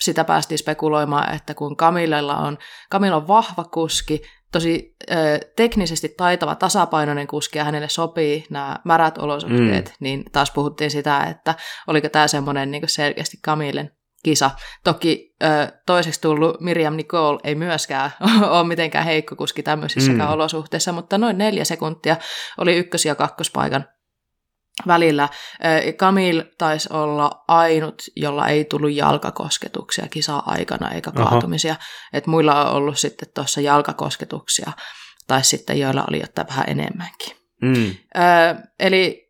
sitä 0.00 0.24
päästiin 0.24 0.58
spekuloimaan, 0.58 1.34
että 1.34 1.54
kun 1.54 1.76
Camillella 1.76 2.36
on, 2.36 2.58
Camilla 2.92 3.16
on 3.16 3.28
vahva 3.28 3.64
kuski, 3.64 4.22
tosi 4.52 4.96
ö, 5.10 5.14
teknisesti 5.56 6.08
taitava, 6.16 6.54
tasapainoinen 6.54 7.26
kuski 7.26 7.58
ja 7.58 7.64
hänelle 7.64 7.88
sopii 7.88 8.46
nämä 8.50 8.76
märät 8.84 9.18
olosuhteet, 9.18 9.88
mm. 9.88 9.94
niin 10.00 10.24
taas 10.32 10.50
puhuttiin 10.50 10.90
sitä, 10.90 11.24
että 11.24 11.54
oliko 11.86 12.08
tämä 12.08 12.28
semmoinen 12.28 12.70
niin 12.70 12.82
selkeästi 12.86 13.36
Camillen 13.46 13.90
kisa. 14.22 14.50
Toki 14.84 15.34
ö, 15.42 15.46
toiseksi 15.86 16.20
tullut 16.20 16.60
Miriam 16.60 16.96
Nicole 16.96 17.40
ei 17.44 17.54
myöskään 17.54 18.10
ole 18.50 18.66
mitenkään 18.66 19.04
heikko 19.04 19.36
kuski 19.36 19.62
tämmöisissäkään 19.62 20.28
mm. 20.28 20.32
olosuhteissa, 20.32 20.92
mutta 20.92 21.18
noin 21.18 21.38
neljä 21.38 21.64
sekuntia 21.64 22.16
oli 22.58 22.76
ykkös- 22.76 23.04
ja 23.06 23.14
kakkospaikan 23.14 23.84
välillä. 24.86 25.28
Kamil 25.96 26.42
taisi 26.58 26.88
olla 26.92 27.44
ainut, 27.48 28.02
jolla 28.16 28.48
ei 28.48 28.64
tullut 28.64 28.92
jalkakosketuksia 28.92 30.08
kisa-aikana 30.10 30.90
eikä 30.90 31.10
kaatumisia. 31.12 31.76
Et 32.12 32.26
muilla 32.26 32.64
on 32.64 32.76
ollut 32.76 32.98
sitten 32.98 33.28
tuossa 33.34 33.60
jalkakosketuksia, 33.60 34.72
tai 35.26 35.44
sitten 35.44 35.78
joilla 35.78 36.04
oli 36.08 36.20
jotain 36.20 36.48
vähän 36.48 36.64
enemmänkin. 36.68 37.36
Mm. 37.62 37.94
Ö, 38.16 38.68
eli 38.78 39.29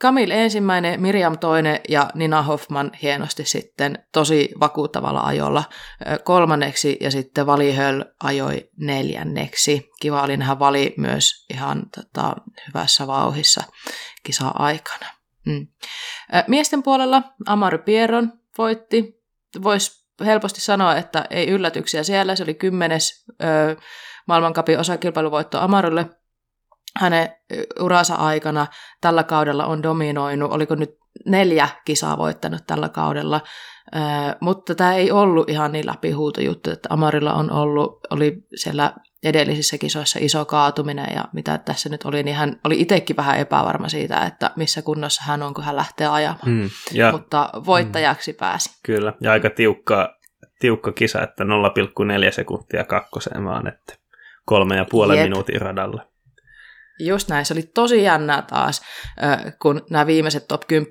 Kamil 0.00 0.30
ensimmäinen, 0.30 1.02
Miriam 1.02 1.38
toinen 1.38 1.80
ja 1.88 2.10
Nina 2.14 2.42
Hoffman 2.42 2.90
hienosti 3.02 3.44
sitten 3.44 3.98
tosi 4.12 4.48
vakuuttavalla 4.60 5.20
ajolla 5.20 5.64
kolmanneksi 6.24 6.96
ja 7.00 7.10
sitten 7.10 7.46
Vali 7.46 7.72
Höll 7.72 8.02
ajoi 8.22 8.70
neljänneksi. 8.76 9.90
Kiva 10.00 10.22
oli 10.22 10.36
nähdä 10.36 10.58
Vali 10.58 10.94
myös 10.96 11.46
ihan 11.54 11.82
tota, 11.96 12.36
hyvässä 12.68 13.06
vauhissa 13.06 13.64
kisa-aikana. 14.22 15.06
Mm. 15.46 15.66
Miesten 16.46 16.82
puolella 16.82 17.22
Amari 17.46 17.78
Pierron 17.78 18.32
voitti. 18.58 19.22
Voisi 19.62 20.06
helposti 20.24 20.60
sanoa, 20.60 20.96
että 20.96 21.24
ei 21.30 21.48
yllätyksiä 21.48 22.02
siellä. 22.02 22.36
Se 22.36 22.42
oli 22.42 22.54
kymmenes 22.54 23.24
ö, 23.30 23.76
maailmankapin 24.26 24.78
osakilpailuvoitto 24.78 25.60
Amarulle– 25.60 26.06
hänen 26.98 27.28
uransa 27.80 28.14
aikana 28.14 28.66
tällä 29.00 29.22
kaudella 29.22 29.66
on 29.66 29.82
dominoinut, 29.82 30.52
oliko 30.52 30.74
nyt 30.74 31.00
neljä 31.26 31.68
kisaa 31.84 32.18
voittanut 32.18 32.66
tällä 32.66 32.88
kaudella, 32.88 33.40
mutta 34.40 34.74
tämä 34.74 34.94
ei 34.94 35.10
ollut 35.10 35.50
ihan 35.50 35.72
niin 35.72 35.86
läpihuutojuttu, 35.86 36.70
että 36.70 36.88
Amarilla 36.92 37.34
on 37.34 37.52
ollut, 37.52 38.06
oli 38.10 38.36
siellä 38.54 38.92
edellisissä 39.22 39.78
kisoissa 39.78 40.18
iso 40.22 40.44
kaatuminen 40.44 41.14
ja 41.14 41.24
mitä 41.32 41.58
tässä 41.58 41.88
nyt 41.88 42.04
oli, 42.04 42.22
niin 42.22 42.36
hän 42.36 42.60
oli 42.64 42.80
itsekin 42.80 43.16
vähän 43.16 43.38
epävarma 43.38 43.88
siitä, 43.88 44.26
että 44.26 44.50
missä 44.56 44.82
kunnossa 44.82 45.22
hän 45.26 45.42
on, 45.42 45.54
kun 45.54 45.64
hän 45.64 45.76
lähtee 45.76 46.06
ajamaan. 46.06 46.48
Mm, 46.48 46.70
ja, 46.92 47.12
Mutta 47.12 47.50
voittajaksi 47.66 48.32
mm, 48.32 48.36
pääsi. 48.36 48.80
Kyllä, 48.82 49.12
ja 49.20 49.32
aika 49.32 49.50
tiukka, 49.50 50.14
tiukka 50.60 50.92
kisa, 50.92 51.22
että 51.22 51.44
0,4 51.44 51.50
sekuntia 52.30 52.84
kakkoseen 52.84 53.44
vaan, 53.44 53.66
että 53.66 53.94
kolme 54.44 54.76
ja 54.76 54.86
puolen 54.90 55.16
Jep. 55.16 55.24
minuutin 55.24 55.60
radalla. 55.60 56.09
Just 57.00 57.28
näin, 57.28 57.46
se 57.46 57.54
oli 57.54 57.62
tosi 57.62 58.02
jännää 58.02 58.42
taas, 58.42 58.82
kun 59.62 59.82
nämä 59.90 60.06
viimeiset 60.06 60.48
top 60.48 60.62
10 60.68 60.90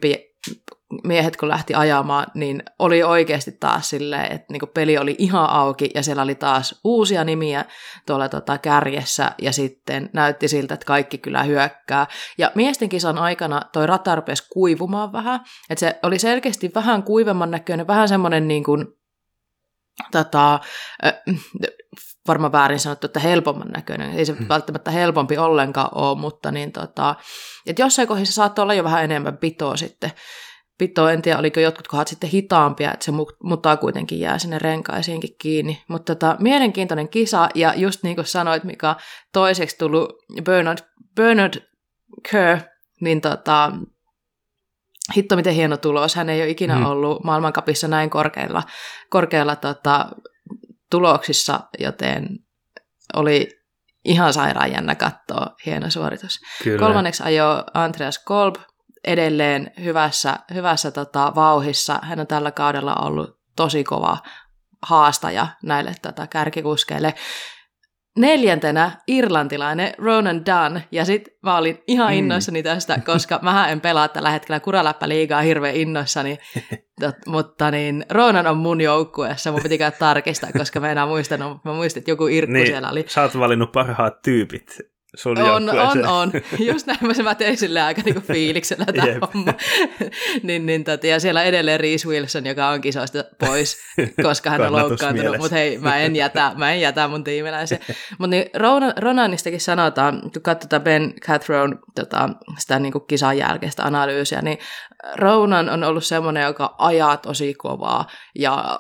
miehet 1.04 1.38
kun 1.38 1.50
lähti 1.50 1.74
ajamaan, 1.74 2.26
niin 2.34 2.64
oli 2.80 3.04
oikeasti 3.04 3.52
taas 3.52 3.90
silleen, 3.90 4.32
että 4.32 4.46
niin 4.54 4.62
peli 4.74 4.98
oli 4.98 5.16
ihan 5.18 5.50
auki 5.50 5.90
ja 5.96 6.04
siellä 6.04 6.22
oli 6.22 6.36
taas 6.36 6.80
uusia 6.84 7.24
nimiä 7.24 7.66
tuolla 8.06 8.30
tota 8.30 8.58
kärjessä 8.58 9.32
ja 9.42 9.52
sitten 9.52 10.10
näytti 10.14 10.48
siltä, 10.48 10.74
että 10.74 10.86
kaikki 10.86 11.18
kyllä 11.18 11.44
hyökkää. 11.44 12.08
Ja 12.38 12.52
miesten 12.56 12.90
kisan 12.90 13.18
aikana 13.18 13.62
toi 13.74 13.88
rata 13.88 14.16
rupesi 14.16 14.48
kuivumaan 14.54 15.12
vähän, 15.12 15.40
että 15.70 15.80
se 15.80 16.00
oli 16.04 16.20
selkeästi 16.20 16.72
vähän 16.76 17.04
kuivemman 17.04 17.52
näköinen, 17.52 17.88
vähän 17.88 18.10
semmoinen 18.10 18.48
niin 18.48 18.64
kuin, 18.64 18.88
tota, 20.12 20.60
varmaan 22.28 22.52
väärin 22.52 22.80
sanottu, 22.80 23.06
että 23.08 23.20
helpomman 23.20 23.68
näköinen. 23.68 24.12
Ei 24.12 24.26
se 24.26 24.34
hmm. 24.34 24.50
välttämättä 24.50 24.92
helpompi 24.92 25.38
ollenkaan 25.38 25.90
ole, 25.96 26.20
mutta 26.20 26.52
niin 26.52 26.72
tota, 26.72 27.16
että 27.66 27.82
jossain 27.82 28.08
kohdassa 28.08 28.34
saattoi 28.34 28.64
olla 28.64 28.74
jo 28.74 28.84
vähän 28.84 29.04
enemmän 29.04 29.38
pitoa 29.38 29.78
sitten. 29.78 30.12
Pitoa, 30.78 31.12
en 31.12 31.22
tiedä, 31.22 31.40
oliko 31.40 31.60
jotkut 31.60 31.88
kohdat 31.88 32.08
sitten 32.08 32.30
hitaampia, 32.30 32.94
että 32.94 33.06
se 33.06 33.12
mutaa 33.44 33.78
kuitenkin 33.78 34.20
jää 34.20 34.40
sinne 34.40 34.60
renkaisiinkin 34.60 35.36
kiinni. 35.42 35.84
Mutta 35.88 36.16
tota, 36.16 36.36
mielenkiintoinen 36.40 37.10
kisa, 37.10 37.50
ja 37.56 37.74
just 37.76 38.04
niin 38.04 38.16
kuin 38.16 38.26
sanoit, 38.26 38.64
mikä 38.64 38.96
toiseksi 39.34 39.78
tullut 39.78 40.10
Bernard, 40.44 40.80
Bernard 41.16 41.54
Kerr, 42.32 42.60
niin 43.02 43.22
tota, 43.22 43.72
hitto 45.16 45.36
miten 45.36 45.54
hieno 45.54 45.78
tulos. 45.78 46.16
Hän 46.16 46.30
ei 46.30 46.42
ole 46.42 46.50
ikinä 46.50 46.76
hmm. 46.76 46.86
ollut 46.86 47.24
maailmankapissa 47.24 47.88
näin 47.88 48.10
korkealla, 48.10 48.64
korkealla 49.10 49.56
tota, 49.56 50.10
tuloksissa, 50.90 51.60
joten 51.80 52.28
oli 53.16 53.50
ihan 54.06 54.34
sairaan 54.34 54.72
jännä 54.72 54.96
katsoa, 54.96 55.56
hieno 55.66 55.90
suoritus. 55.90 56.40
Kyllä. 56.64 56.80
Kolmanneksi 56.80 57.24
ajo 57.24 57.64
Andreas 57.74 58.20
Kolb 58.20 58.56
edelleen 59.04 59.72
hyvässä, 59.84 60.40
hyvässä 60.54 60.92
tota, 60.92 61.32
vauhissa. 61.36 62.00
Hän 62.04 62.20
on 62.20 62.28
tällä 62.28 62.52
kaudella 62.52 62.96
ollut 62.96 63.40
tosi 63.56 63.84
kova 63.84 64.18
haastaja 64.82 65.48
näille 65.64 65.96
tota, 66.02 66.28
kärkikuskeille 66.28 67.14
neljäntenä 68.20 68.92
irlantilainen 69.08 69.94
Ronan 69.98 70.42
Dunn, 70.46 70.82
ja 70.92 71.06
sit 71.06 71.30
mä 71.44 71.58
olin 71.58 71.84
ihan 71.88 72.12
mm. 72.14 72.18
innoissani 72.18 72.64
tästä, 72.64 73.00
koska 73.06 73.40
mä 73.42 73.70
en 73.70 73.82
pelaa 73.82 74.08
tällä 74.08 74.30
hetkellä 74.32 74.60
kuraläppäliigaa 74.60 75.42
hirveän 75.42 75.76
innoissani, 75.76 76.38
tot, 77.02 77.16
mutta 77.28 77.72
niin, 77.72 78.06
Ronan 78.10 78.48
on 78.48 78.58
mun 78.58 78.82
joukkueessa, 78.82 79.52
mun 79.52 79.64
piti 79.64 79.80
tarkistaa, 80.00 80.50
koska 80.58 80.80
mä 80.80 80.92
enää 80.92 81.06
muistanut, 81.06 81.66
mä 81.66 81.74
muistin, 81.74 82.02
että 82.02 82.12
joku 82.12 82.28
Irkku 82.28 82.54
niin, 82.54 82.68
siellä 82.68 82.90
oli. 82.90 83.06
Sä 83.08 83.22
oot 83.22 83.40
valinnut 83.40 83.72
parhaat 83.72 84.22
tyypit 84.22 84.78
sun 85.16 85.38
on, 85.38 85.70
on, 85.70 86.06
on. 86.08 86.32
Just 86.68 86.88
näin 86.88 87.00
mä, 87.02 87.24
mä 87.24 87.36
tein 87.36 87.58
sille 87.58 87.82
aika 87.82 88.02
niinku 88.06 88.22
fiiliksellä 88.22 88.86
tämä 88.86 89.08
homma. 89.22 89.54
niin, 90.44 90.66
niin, 90.66 90.84
tot, 90.84 91.04
ja 91.04 91.20
siellä 91.20 91.44
edelleen 91.44 91.80
Reese 91.80 92.08
Wilson, 92.08 92.46
joka 92.46 92.68
on 92.68 92.82
kisoista 92.82 93.24
pois, 93.40 93.78
koska 94.24 94.50
hän 94.50 94.62
on 94.62 94.72
loukkaantunut. 94.72 95.38
Mutta 95.38 95.56
hei, 95.56 95.78
mä 95.78 95.98
en 95.98 96.16
jätä, 96.16 96.52
mä 96.56 96.72
en 96.72 96.82
jätä 96.82 97.08
mun 97.08 97.24
tiimiläisen. 97.24 97.80
Mutta 98.18 98.28
niin 98.28 98.46
Ronan, 98.56 98.94
Ronanistakin 98.98 99.62
sanotaan, 99.62 100.22
kun 100.22 100.42
katsotaan 100.42 100.82
Ben 100.82 101.14
Cathrone 101.22 101.76
tota, 101.96 102.30
sitä 102.58 102.80
niin 102.80 102.92
kuin 102.92 103.06
kisan 103.08 103.38
jälkeistä 103.38 103.84
analyysiä, 103.84 104.42
niin 104.42 104.58
Ronan 105.16 105.70
on 105.70 105.84
ollut 105.84 106.06
semmoinen, 106.06 106.44
joka 106.44 106.76
ajaa 106.78 107.18
tosi 107.18 107.54
kovaa 107.54 108.08
ja 108.36 108.80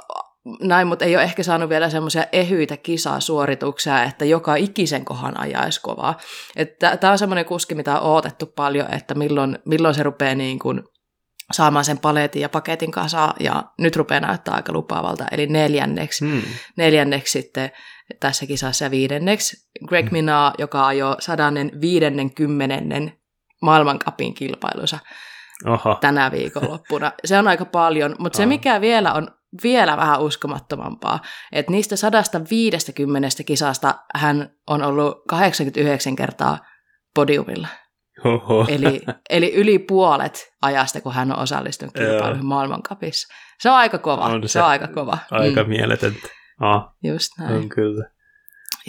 näin, 0.62 0.88
mutta 0.88 1.06
ei 1.06 1.16
ole 1.16 1.24
ehkä 1.24 1.44
saanut 1.44 1.70
vielä 1.70 1.90
semmoisia 1.90 2.24
ehyitä 2.32 2.78
kisasuorituksia, 2.78 4.04
että 4.04 4.26
joka 4.26 4.56
ikisen 4.56 5.06
kohan 5.06 5.40
ajaisi 5.40 5.82
kovaa. 5.82 6.18
Tämä 7.00 7.12
on 7.12 7.18
semmoinen 7.18 7.46
kuski, 7.46 7.76
mitä 7.76 8.00
on 8.00 8.12
odotettu 8.12 8.46
paljon, 8.46 8.94
että 8.94 9.16
milloin, 9.16 9.60
milloin 9.66 9.96
se 9.96 10.04
rupeaa 10.04 10.36
niin 10.36 10.60
kuin 10.60 10.84
saamaan 11.52 11.86
sen 11.86 11.98
paletin 11.98 12.42
ja 12.42 12.50
paketin 12.50 12.92
kanssa, 12.92 13.34
ja 13.40 13.64
nyt 13.78 13.96
rupeaa 13.96 14.20
näyttää 14.20 14.54
aika 14.54 14.74
lupaavalta, 14.74 15.26
eli 15.32 15.48
neljänneksi, 15.48 16.26
hmm. 16.26 16.42
neljänneksi 16.78 17.32
sitten 17.32 17.72
tässä 18.20 18.46
kisassa 18.46 18.86
ja 18.86 18.92
viidenneksi 18.92 19.70
Greg 19.88 20.06
hmm. 20.06 20.14
Minaa, 20.14 20.54
joka 20.58 20.88
ajoi 20.88 21.16
sadannen 21.20 21.72
viidennekymmenennen 21.82 23.14
maailmankapin 23.62 24.34
kilpailunsa 24.34 25.00
Oho. 25.66 25.98
tänä 26.02 26.32
viikonloppuna. 26.32 27.12
Se 27.26 27.38
on 27.38 27.48
aika 27.48 27.66
paljon, 27.66 28.16
mutta 28.20 28.38
se 28.38 28.46
mikä 28.46 28.82
vielä 28.82 29.14
on 29.14 29.28
vielä 29.64 29.98
vähän 29.98 30.22
uskomattomampaa, 30.22 31.20
että 31.52 31.72
niistä 31.72 31.96
150 31.96 33.44
kisasta 33.46 33.96
hän 34.16 34.50
on 34.68 34.84
ollut 34.84 35.24
89 35.28 36.16
kertaa 36.16 36.58
podiumilla. 37.16 37.68
Oho. 38.26 38.66
Eli, 38.70 39.02
eli 39.30 39.54
yli 39.54 39.80
puolet 39.80 40.54
ajasta, 40.62 41.02
kun 41.02 41.14
hän 41.14 41.32
on 41.32 41.40
osallistunut 41.40 41.94
kilpailuihin 41.94 42.46
maailmankapissa. 42.46 43.34
Se 43.60 43.70
on 43.70 43.76
aika 43.76 43.98
kova. 43.98 44.26
On 44.26 44.48
se, 44.48 44.52
se 44.52 44.62
on 44.62 44.68
aika 44.68 44.88
kova. 44.88 45.18
Aika 45.32 45.64
mm. 45.64 45.70
mieletöntä. 45.70 46.28
Ah, 46.60 46.84
Just 47.04 47.32
näin. 47.40 47.56
On 47.56 47.70
kyllä. 47.70 48.10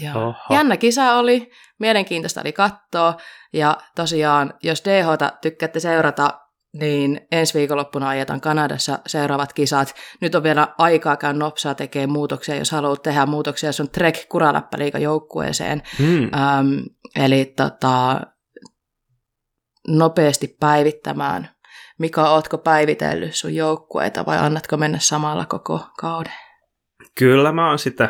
Joo. 0.03 0.35
Jännä 0.51 0.77
kisa 0.77 1.15
oli, 1.15 1.51
mielenkiintoista 1.79 2.41
oli 2.41 2.53
katsoa, 2.53 3.17
ja 3.53 3.77
tosiaan, 3.97 4.55
jos 4.63 4.83
DH 4.85 5.39
tykkäätte 5.43 5.81
seurata 5.81 6.41
niin 6.73 7.21
ensi 7.33 7.59
viikonloppuna 7.59 8.09
ajetaan 8.09 8.41
Kanadassa 8.41 8.99
seuraavat 9.07 9.53
kisat. 9.53 9.95
Nyt 10.21 10.35
on 10.35 10.43
vielä 10.43 10.69
aikaa 10.79 11.17
käydä 11.17 11.39
nopsaa 11.39 11.75
tekee 11.75 12.07
muutoksia, 12.07 12.57
jos 12.57 12.71
haluat 12.71 13.03
tehdä 13.03 13.27
muutoksia 13.27 13.73
sun 13.73 13.91
Trek 13.91 14.29
Kuraläppäliiga 14.29 14.99
joukkueeseen. 14.99 15.83
Hmm. 15.99 16.23
Ähm, 16.23 16.79
eli 17.17 17.45
tota, 17.45 18.21
nopeasti 19.89 20.57
päivittämään. 20.61 21.49
Mika, 21.99 22.31
ootko 22.31 22.59
päivitellyt 22.59 23.35
sun 23.35 23.55
joukkueita 23.55 24.27
vai 24.27 24.39
annatko 24.39 24.77
mennä 24.77 24.99
samalla 25.01 25.47
koko 25.47 25.81
kauden? 25.99 26.33
Kyllä 27.15 27.53
mä 27.53 27.69
oon 27.69 27.79
sitä 27.79 28.09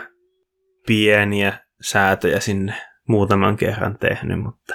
pieniä 0.86 1.58
säätöjä 1.82 2.40
sinne 2.40 2.74
muutaman 3.08 3.56
kerran 3.56 3.98
tehnyt, 3.98 4.42
mutta 4.42 4.74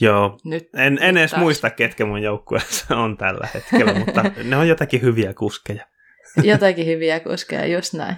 Joo, 0.00 0.38
nyt, 0.44 0.68
en, 0.74 0.98
en 1.02 1.16
edes 1.16 1.30
taas. 1.30 1.40
muista, 1.40 1.70
ketkä 1.70 2.04
mun 2.04 2.22
joukkueessa 2.22 2.96
on 3.04 3.16
tällä 3.16 3.48
hetkellä, 3.54 3.94
mutta 3.94 4.24
ne 4.44 4.56
on 4.56 4.68
jotakin 4.68 5.02
hyviä 5.02 5.34
kuskeja. 5.34 5.86
Jotakin 6.42 6.86
hyviä 6.86 7.20
kuskeja, 7.20 7.66
just 7.66 7.94
näin. 7.94 8.16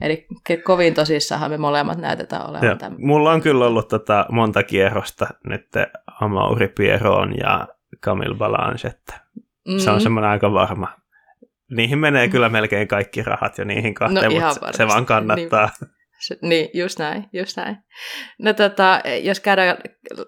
Eli 0.00 0.26
kovin 0.64 0.94
tosissahan 0.94 1.50
me 1.50 1.56
molemmat 1.58 1.98
näytetään 1.98 2.50
olevan 2.50 2.78
tämän. 2.78 2.98
Mulla 3.00 3.32
on 3.32 3.40
kyllä 3.40 3.66
ollut 3.66 3.88
tota 3.88 4.26
monta 4.30 4.62
kierrosta 4.62 5.26
nyt 5.44 5.68
Amauri 6.20 6.68
Pieron 6.68 7.34
ja 7.38 7.68
Camille 8.04 8.36
Balange, 8.36 8.88
että 8.88 9.20
mm. 9.68 9.78
se 9.78 9.90
on 9.90 9.96
mm. 9.96 10.00
semmoinen 10.00 10.30
aika 10.30 10.52
varma. 10.52 10.88
Niihin 11.70 11.98
menee 11.98 12.26
mm. 12.26 12.30
kyllä 12.30 12.48
melkein 12.48 12.88
kaikki 12.88 13.22
rahat 13.22 13.58
jo 13.58 13.64
niihin 13.64 13.94
kahteen, 13.94 14.34
no, 14.34 14.50
mutta 14.50 14.72
se 14.72 14.86
vaan 14.86 15.06
kannattaa. 15.06 15.70
Niin. 15.80 15.97
Se, 16.20 16.36
niin, 16.42 16.70
just 16.74 16.98
näin, 16.98 17.28
just 17.32 17.56
näin. 17.56 17.76
No 18.38 18.52
tota, 18.52 19.00
jos 19.22 19.40
käydään 19.40 19.76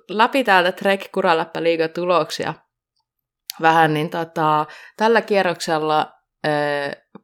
läpi 0.09 0.44
täältä 0.44 0.72
Trek 0.72 1.12
Kuraläppä 1.12 1.61
tuloksia 1.94 2.55
vähän, 3.61 3.94
niin 3.94 4.11
tota, 4.11 4.66
tällä 4.96 5.22
kierroksella 5.22 6.12
ö, 6.46 6.50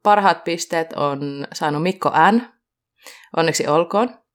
parhaat 0.02 0.44
pisteet 0.44 0.92
on 0.92 1.46
saanut 1.52 1.82
Mikko 1.82 2.12
N. 2.32 2.40
Onneksi 3.36 3.66
olkoon. 3.66 4.25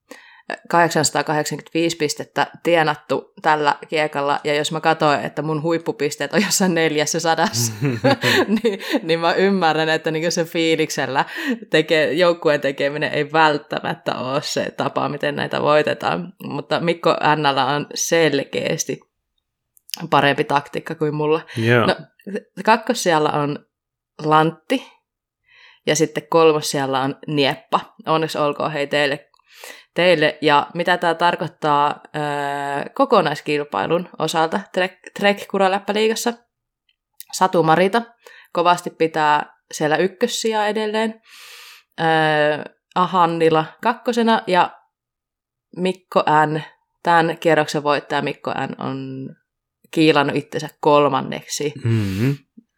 885 0.70 1.98
pistettä 1.98 2.48
tienattu 2.64 3.34
tällä 3.42 3.76
kiekalla, 3.88 4.40
ja 4.44 4.56
jos 4.56 4.72
mä 4.72 4.82
katsoin, 4.82 5.20
että 5.20 5.42
mun 5.42 5.62
huippupisteet 5.62 6.34
on 6.34 6.42
jossain 6.42 6.74
neljässä 6.74 7.20
sadassa, 7.20 7.74
niin, 8.64 8.80
niin 9.04 9.20
mä 9.20 9.34
ymmärrän, 9.34 9.90
että 9.90 10.12
niin 10.12 10.32
se 10.32 10.46
fiiliksellä 10.46 11.26
tekee, 11.70 12.14
joukkueen 12.14 12.62
tekeminen 12.62 13.14
ei 13.14 13.32
välttämättä 13.32 14.16
ole 14.16 14.42
se 14.42 14.72
tapa, 14.78 15.10
miten 15.10 15.36
näitä 15.36 15.62
voitetaan, 15.62 16.34
mutta 16.44 16.80
Mikko 16.80 17.18
Ännällä 17.24 17.66
on 17.66 17.88
selkeästi 17.94 19.00
parempi 20.10 20.44
taktiikka 20.44 20.96
kuin 20.96 21.16
mulla. 21.16 21.42
Yeah. 21.58 21.88
No, 21.88 21.96
kakkos 22.66 23.04
siellä 23.04 23.30
on 23.30 23.66
Lantti, 24.24 24.92
ja 25.88 25.96
sitten 25.96 26.28
kolmos 26.30 26.72
siellä 26.72 27.02
on 27.02 27.16
Nieppa. 27.28 27.80
Onneksi 28.06 28.38
olkoon 28.38 28.72
hei 28.72 28.88
teille 28.88 29.30
teille. 29.94 30.38
Ja 30.42 30.68
mitä 30.74 30.98
tämä 30.98 31.14
tarkoittaa 31.14 32.02
ää, 32.14 32.86
kokonaiskilpailun 32.94 34.10
osalta 34.20 34.60
Trek, 34.74 34.94
Trek 35.20 35.48
Kuraläppäliigassa. 35.52 36.34
Satu 37.32 37.64
Marita 37.64 38.02
kovasti 38.54 38.90
pitää 38.90 39.56
siellä 39.72 39.98
ykkössiä 39.98 40.68
edelleen. 40.68 41.22
Ää, 41.98 42.66
Ahannila 42.96 43.66
kakkosena 43.82 44.42
ja 44.48 44.72
Mikko 45.78 46.24
N. 46.46 46.62
Tämän 47.04 47.38
kierroksen 47.38 47.84
voittaja 47.84 48.22
Mikko 48.22 48.52
N. 48.52 48.82
on 48.82 49.30
kiilannut 49.92 50.36
itsensä 50.36 50.70
kolmanneksi. 50.80 51.74
Mm-hmm. 51.84 52.38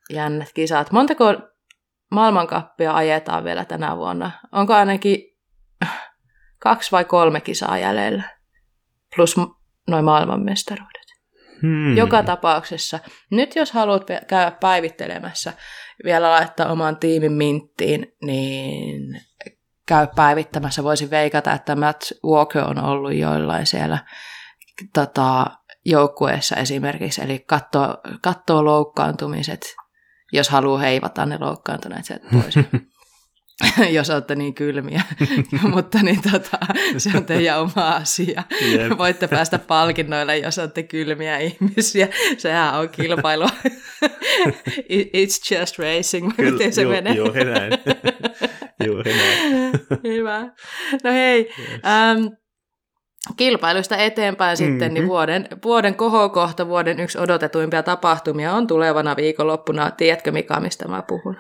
Jännät 0.10 0.54
kisat. 0.54 0.92
Montako 0.92 1.26
maailmankappia 2.12 2.94
ajetaan 2.96 3.44
vielä 3.44 3.66
tänä 3.66 3.98
vuonna? 3.98 4.32
Onko 4.52 4.74
ainakin 4.74 5.18
kaksi 6.64 6.92
vai 6.92 7.06
kolme 7.06 7.42
kisaa 7.42 7.78
jäljellä, 7.78 8.24
plus 9.16 9.36
noin 9.88 10.06
maailmanmestaruudet. 10.06 11.04
Hmm. 11.62 11.98
Joka 11.98 12.24
tapauksessa. 12.24 13.00
Nyt 13.32 13.56
jos 13.56 13.72
haluat 13.72 14.04
käydä 14.28 14.52
päivittelemässä, 14.52 15.54
vielä 16.04 16.32
laittaa 16.32 16.72
oman 16.72 16.98
tiimin 16.98 17.32
minttiin, 17.32 18.16
niin 18.26 19.22
käy 19.86 20.08
päivittämässä. 20.16 20.84
Voisin 20.84 21.10
veikata, 21.10 21.54
että 21.54 21.76
Matt 21.76 22.02
Walker 22.26 22.64
on 22.64 22.84
ollut 22.84 23.14
joillain 23.14 23.66
siellä 23.66 24.00
tota, 24.94 25.46
joukkueessa 25.86 26.56
esimerkiksi, 26.56 27.22
eli 27.24 27.40
katsoo, 27.48 27.98
katsoo 28.22 28.66
loukkaantumiset, 28.66 29.76
jos 30.34 30.50
haluaa 30.50 30.80
heivata 30.80 31.26
ne 31.26 31.38
loukkaantuneet 31.40 32.06
sieltä 32.06 32.28
pois. 32.32 32.56
jos 33.92 34.10
olette 34.10 34.36
niin 34.36 34.54
kylmiä, 34.54 35.02
mutta 35.74 35.98
niin 36.04 36.22
tota, 36.32 36.58
se 36.98 37.10
on 37.18 37.26
teidän 37.26 37.60
oma 37.60 37.90
asia. 37.90 38.44
Yep. 38.72 38.92
Voitte 38.98 39.28
päästä 39.28 39.60
palkinnoille, 39.60 40.38
jos 40.38 40.60
olette 40.60 40.84
kylmiä 40.84 41.38
ihmisiä. 41.38 42.08
Sehän 42.38 42.80
on 42.80 42.90
kilpailu. 42.90 43.46
It's 44.90 45.58
just 45.60 45.80
racing, 45.80 46.36
Kyllä, 46.36 46.52
miten 46.52 46.74
se 46.74 46.82
ju, 46.82 46.90
menee. 46.90 47.14
Juuri 47.14 47.44
näin. 47.44 47.74
näin. 49.06 49.72
Hyvä. 50.04 50.42
No 51.04 51.12
hei, 51.12 51.50
yes. 51.60 51.82
ähm, 51.86 52.26
kilpailuista 53.38 53.98
eteenpäin 53.98 54.58
mm-hmm. 54.58 54.72
sitten, 54.74 54.94
niin 54.94 55.04
mm-hmm. 55.04 55.10
vuoden, 55.10 55.48
vuoden 55.64 55.96
kohokohta, 55.96 56.68
vuoden 56.68 57.00
yksi 57.00 57.18
odotetuimpia 57.18 57.84
tapahtumia 57.84 58.54
on 58.54 58.68
tulevana 58.68 59.16
viikonloppuna. 59.16 59.92
Tiedätkö 59.92 60.32
Mika, 60.32 60.60
mistä 60.60 60.88
mä 60.88 61.02
puhun? 61.02 61.38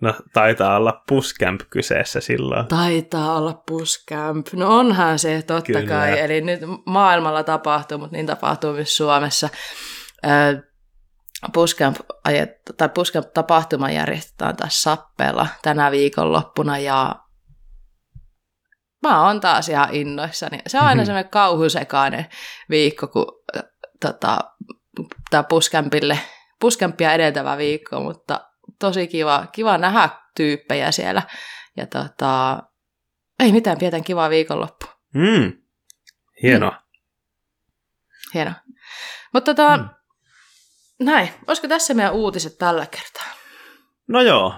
No, 0.00 0.14
taitaa 0.32 0.76
olla 0.76 1.02
Puscamp 1.08 1.60
kyseessä 1.70 2.20
silloin. 2.20 2.66
Taitaa 2.66 3.36
olla 3.36 3.62
Puscamp. 3.68 4.46
No 4.52 4.78
onhan 4.78 5.18
se, 5.18 5.42
totta 5.42 5.72
Kyllä. 5.72 5.88
kai. 5.88 6.20
Eli 6.20 6.40
nyt 6.40 6.60
maailmalla 6.86 7.42
tapahtuu, 7.44 7.98
mutta 7.98 8.16
niin 8.16 8.26
tapahtuu 8.26 8.72
myös 8.72 8.96
Suomessa. 8.96 9.48
Puscamp, 11.52 11.96
tai 12.76 12.88
Puscamp-tapahtuma 12.88 13.90
järjestetään 13.90 14.56
taas 14.56 14.82
Sappeella 14.82 15.46
tänä 15.62 15.90
viikonloppuna 15.90 16.78
ja 16.78 17.16
mä 19.02 19.26
oon 19.26 19.40
taas 19.40 19.68
ihan 19.68 19.94
innoissani. 19.94 20.58
Se 20.66 20.78
on 20.78 20.84
aina 20.84 20.94
mm-hmm. 20.94 21.06
semmoinen 21.06 21.30
kauhusekainen 21.30 22.26
viikko, 22.70 23.06
kun 23.06 23.26
tota, 24.00 24.38
tämä 25.30 25.42
Puscampille, 25.42 26.18
Puscampia 26.60 27.12
edeltävä 27.12 27.56
viikko, 27.56 28.00
mutta 28.00 28.47
tosi 28.78 29.08
kiva, 29.08 29.46
kiva 29.52 29.78
nähdä 29.78 30.08
tyyppejä 30.36 30.92
siellä. 30.92 31.22
Ja 31.76 31.86
tota, 31.86 32.62
ei 33.40 33.52
mitään, 33.52 33.78
pietän 33.78 34.04
kivaa 34.04 34.30
viikonloppu. 34.30 34.86
Mm. 35.14 35.52
Hienoa. 36.42 36.70
Mm. 36.70 36.76
Hienoa. 38.34 38.54
Mutta 39.34 39.54
tota, 39.54 39.76
mm. 39.76 39.88
näin, 41.00 41.28
olisiko 41.46 41.68
tässä 41.68 41.94
meidän 41.94 42.12
uutiset 42.12 42.58
tällä 42.58 42.86
kertaa? 42.86 43.34
No 44.08 44.20
joo, 44.20 44.54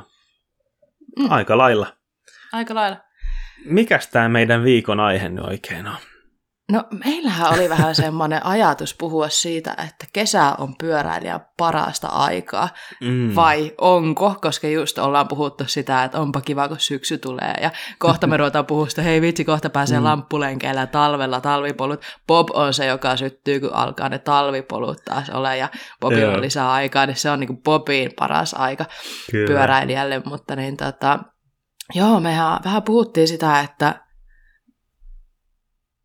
mm. 1.19 1.31
aika 1.31 1.59
lailla. 1.59 1.97
Aika 2.53 2.75
lailla. 2.75 2.97
Mikäs 3.65 4.07
tämä 4.07 4.29
meidän 4.29 4.65
viikon 4.65 5.01
aihe 5.01 5.29
nyt 5.29 5.45
oikein 5.45 5.87
on? 5.87 5.97
No 6.71 6.85
meillähän 7.05 7.55
oli 7.55 7.69
vähän 7.69 7.95
semmoinen 7.95 8.47
ajatus 8.47 8.95
puhua 8.95 9.29
siitä, 9.29 9.71
että 9.71 10.07
kesä 10.13 10.55
on 10.59 10.77
pyöräilijän 10.77 11.47
parasta 11.57 12.09
aikaa, 12.09 12.69
mm. 13.01 13.35
vai 13.35 13.73
onko, 13.79 14.35
koska 14.43 14.69
just 14.69 14.99
ollaan 14.99 15.29
puhuttu 15.29 15.65
sitä, 15.67 16.05
että 16.05 16.21
onpa 16.21 16.41
kiva, 16.41 16.69
kun 16.69 16.81
syksy 16.81 17.19
tulee, 17.19 17.55
ja 17.61 17.71
kohta 17.99 18.27
me 18.27 18.37
ruvetaan 18.37 18.67
puhua 18.67 18.89
sitä, 18.89 19.03
hei 19.03 19.21
vitsi, 19.21 19.45
kohta 19.45 19.71
pääsee 19.71 19.99
mm. 19.99 20.05
lamppulenkeillä 20.05 20.87
talvella 20.87 21.41
talvipolut. 21.41 22.01
Bob 22.27 22.49
on 22.53 22.75
se, 22.75 22.87
joka 22.87 23.17
syttyy, 23.17 23.61
kun 23.61 23.75
alkaa 23.75 24.09
ne 24.09 24.19
talvipolut 24.19 25.05
taas 25.05 25.31
ole, 25.31 25.57
ja 25.57 25.69
Bobilla 26.01 26.33
on 26.33 26.41
lisää 26.41 26.73
aikaa, 26.73 27.07
niin 27.07 27.17
se 27.17 27.31
on 27.31 27.41
niin 27.41 27.63
Bobin 27.63 28.11
paras 28.19 28.55
aika 28.55 28.85
Kyllä. 29.31 29.47
pyöräilijälle, 29.47 30.23
mutta 30.25 30.57
niin 30.57 30.77
tota, 30.77 31.19
joo, 31.95 32.21
mehän 32.21 32.59
vähän 32.65 32.83
puhuttiin 32.83 33.29
sitä, 33.29 33.61
että 33.61 34.10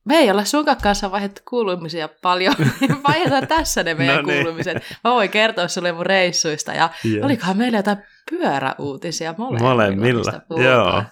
me 0.05 0.15
ei 0.17 0.31
ole 0.31 0.45
sunkaan 0.45 0.77
kanssa 0.83 1.11
vaihdettu 1.11 1.41
kuulumisia 1.49 2.09
paljon. 2.21 2.55
Vaihdetaan 3.07 3.47
tässä 3.47 3.83
ne 3.83 3.93
meidän 3.93 4.15
no 4.15 4.21
niin. 4.21 4.43
kuulumiset. 4.43 4.83
Mä 5.03 5.11
voin 5.11 5.29
kertoa 5.29 5.67
sulle 5.67 5.91
mun 5.91 6.05
reissuista. 6.05 6.73
Ja 6.73 6.89
yes. 7.05 7.23
olikohan 7.23 7.57
meillä 7.57 7.77
jotain 7.77 7.97
pyöräuutisia 8.29 9.35
molemmilla. 9.37 9.69
Molemmilla, 9.69 10.33
joo. 10.63 11.03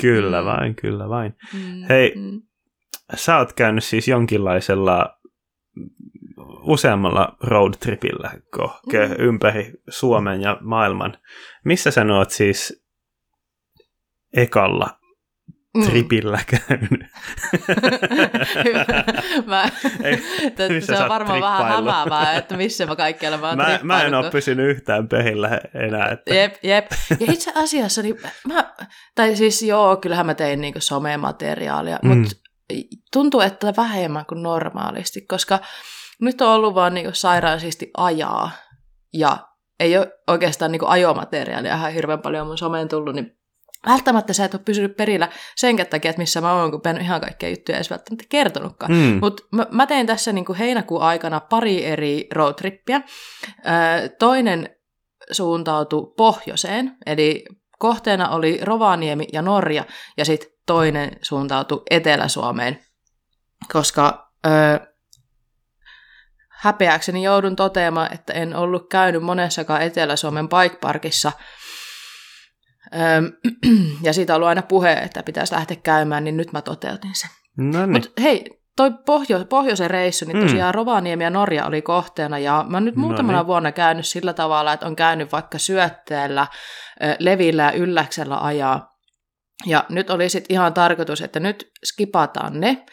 Kyllä 0.00 0.40
mm. 0.40 0.46
vain, 0.46 0.74
kyllä 0.74 1.08
vain. 1.08 1.36
Mm. 1.54 1.84
Hei, 1.88 2.12
mm. 2.16 2.42
sä 3.14 3.38
oot 3.38 3.52
käynyt 3.52 3.84
siis 3.84 4.08
jonkinlaisella 4.08 5.18
useammalla 6.60 7.36
roadtripillä 7.40 8.30
mm. 8.34 9.14
ympäri 9.18 9.72
Suomen 9.88 10.42
ja 10.42 10.58
maailman. 10.60 11.16
Missä 11.64 11.90
sä 11.90 12.04
oot 12.16 12.30
siis 12.30 12.84
ekalla 14.32 14.97
Mm. 15.76 15.86
tripillä 15.86 16.38
käynyt. 16.46 17.00
mä, 19.46 19.70
Ei, 20.02 20.20
se 20.80 20.98
on 20.98 21.08
varmaan 21.08 21.40
vähän 21.40 21.68
hamaavaa, 21.68 22.32
että 22.32 22.56
missä 22.56 22.86
mä 22.86 22.96
kaikkialla 22.96 23.38
mä 23.38 23.48
oon 23.48 23.56
mä, 23.56 23.80
mä 23.82 24.02
en 24.02 24.14
ole 24.14 24.30
pysynyt 24.30 24.70
yhtään 24.70 25.08
pehillä 25.08 25.60
enää. 25.74 26.08
Että... 26.08 26.34
Jep, 26.34 26.54
jep. 26.62 26.86
Ja 27.20 27.32
itse 27.32 27.52
asiassa, 27.54 28.02
niin 28.02 28.16
mä, 28.48 28.74
tai 29.14 29.36
siis 29.36 29.62
joo, 29.62 29.96
kyllähän 29.96 30.26
mä 30.26 30.34
tein 30.34 30.60
niin 30.60 30.74
somemateriaalia, 30.78 31.98
mm. 32.02 32.08
mutta 32.08 32.36
tuntuu, 33.12 33.40
että 33.40 33.72
vähemmän 33.76 34.26
kuin 34.26 34.42
normaalisti, 34.42 35.20
koska 35.20 35.58
nyt 36.20 36.40
on 36.40 36.48
ollut 36.48 36.74
vaan 36.74 36.94
niin 36.94 37.10
sairaasisti 37.12 37.90
ajaa 37.96 38.50
ja 39.14 39.48
ei 39.80 39.98
ole 39.98 40.12
oikeastaan 40.26 40.72
niin 40.72 40.86
ajomateriaalia 40.86 41.76
ihan 41.76 41.92
hirveän 41.92 42.22
paljon 42.22 42.46
mun 42.46 42.58
someen 42.58 42.88
tullut, 42.88 43.14
niin 43.14 43.37
välttämättä 43.86 44.32
sä 44.32 44.44
et 44.44 44.54
ole 44.54 44.62
pysynyt 44.64 44.96
perillä 44.96 45.28
sen 45.56 45.76
takia, 45.76 46.10
että 46.10 46.22
missä 46.22 46.40
mä 46.40 46.52
oon, 46.52 46.70
kun 46.70 46.80
mä 46.84 46.90
en 46.90 47.00
ihan 47.00 47.20
kaikkea 47.20 47.48
juttuja 47.48 47.76
edes 47.76 47.90
välttämättä 47.90 48.24
kertonutkaan. 48.28 48.92
Mm. 48.92 49.18
Mutta 49.20 49.42
mä, 49.52 49.66
mä 49.70 49.86
tein 49.86 50.06
tässä 50.06 50.32
niin 50.32 50.44
kuin 50.44 50.58
heinäkuun 50.58 51.02
aikana 51.02 51.40
pari 51.40 51.84
eri 51.84 52.28
roadtrippiä. 52.34 53.00
Toinen 54.18 54.70
suuntautui 55.30 56.12
pohjoiseen, 56.16 56.96
eli 57.06 57.44
kohteena 57.78 58.28
oli 58.28 58.60
Rovaniemi 58.62 59.26
ja 59.32 59.42
Norja, 59.42 59.84
ja 60.16 60.24
sitten 60.24 60.50
toinen 60.66 61.10
suuntautui 61.22 61.82
Etelä-Suomeen, 61.90 62.84
koska 63.72 64.32
ö, 64.46 64.50
häpeäkseni 66.48 67.22
joudun 67.22 67.56
toteamaan, 67.56 68.14
että 68.14 68.32
en 68.32 68.56
ollut 68.56 68.88
käynyt 68.88 69.22
monessakaan 69.22 69.82
Etelä-Suomen 69.82 70.48
bike 70.48 70.76
parkissa, 70.80 71.32
ja 74.06 74.12
siitä 74.12 74.32
on 74.32 74.36
ollut 74.36 74.48
aina 74.48 74.62
puhe, 74.62 74.92
että 74.92 75.22
pitäisi 75.22 75.54
lähteä 75.54 75.76
käymään, 75.82 76.24
niin 76.24 76.36
nyt 76.36 76.52
mä 76.52 76.62
toteutin 76.62 77.14
sen. 77.14 77.30
No 77.56 77.86
niin. 77.86 77.92
Mut 77.92 78.12
hei, 78.22 78.44
toi 78.76 78.90
pohjo, 79.06 79.44
pohjoisen 79.44 79.90
reissu, 79.90 80.24
niin 80.24 80.40
tosiaan 80.40 80.72
mm. 80.72 80.74
Rovaniemi 80.74 81.24
ja 81.24 81.30
Norja 81.30 81.66
oli 81.66 81.82
kohteena, 81.82 82.38
ja 82.38 82.64
mä 82.68 82.76
oon 82.76 82.84
nyt 82.84 82.96
muutamana 82.96 83.38
no 83.38 83.42
niin. 83.42 83.46
vuonna 83.46 83.72
käynyt 83.72 84.06
sillä 84.06 84.32
tavalla, 84.32 84.72
että 84.72 84.86
on 84.86 84.96
käynyt 84.96 85.32
vaikka 85.32 85.58
syötteellä, 85.58 86.46
levillä 87.18 87.62
ja 87.62 87.72
ylläksellä 87.72 88.38
ajaa. 88.38 88.98
Ja 89.66 89.84
nyt 89.88 90.10
oli 90.10 90.28
sitten 90.28 90.54
ihan 90.54 90.74
tarkoitus, 90.74 91.20
että 91.20 91.40
nyt 91.40 91.70
skipataan 91.84 92.60
ne, 92.60 92.84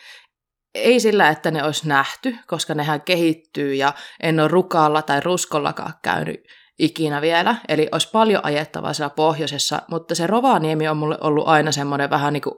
ei 0.75 0.99
sillä, 0.99 1.29
että 1.29 1.51
ne 1.51 1.63
olisi 1.63 1.87
nähty, 1.87 2.35
koska 2.47 2.73
nehän 2.73 3.01
kehittyy 3.01 3.73
ja 3.73 3.93
en 4.23 4.39
ole 4.39 4.47
rukalla 4.47 5.01
tai 5.01 5.19
ruskollakaan 5.19 5.93
käynyt 6.03 6.39
ikinä 6.79 7.21
vielä. 7.21 7.55
Eli 7.67 7.89
olisi 7.91 8.09
paljon 8.11 8.45
ajettavaa 8.45 8.93
siellä 8.93 9.15
pohjoisessa, 9.15 9.81
mutta 9.87 10.15
se 10.15 10.27
Rovaniemi 10.27 10.87
on 10.87 10.97
mulle 10.97 11.17
ollut 11.21 11.47
aina 11.47 11.71
semmoinen 11.71 12.09
vähän 12.09 12.33
niin 12.33 12.41
kuin, 12.41 12.55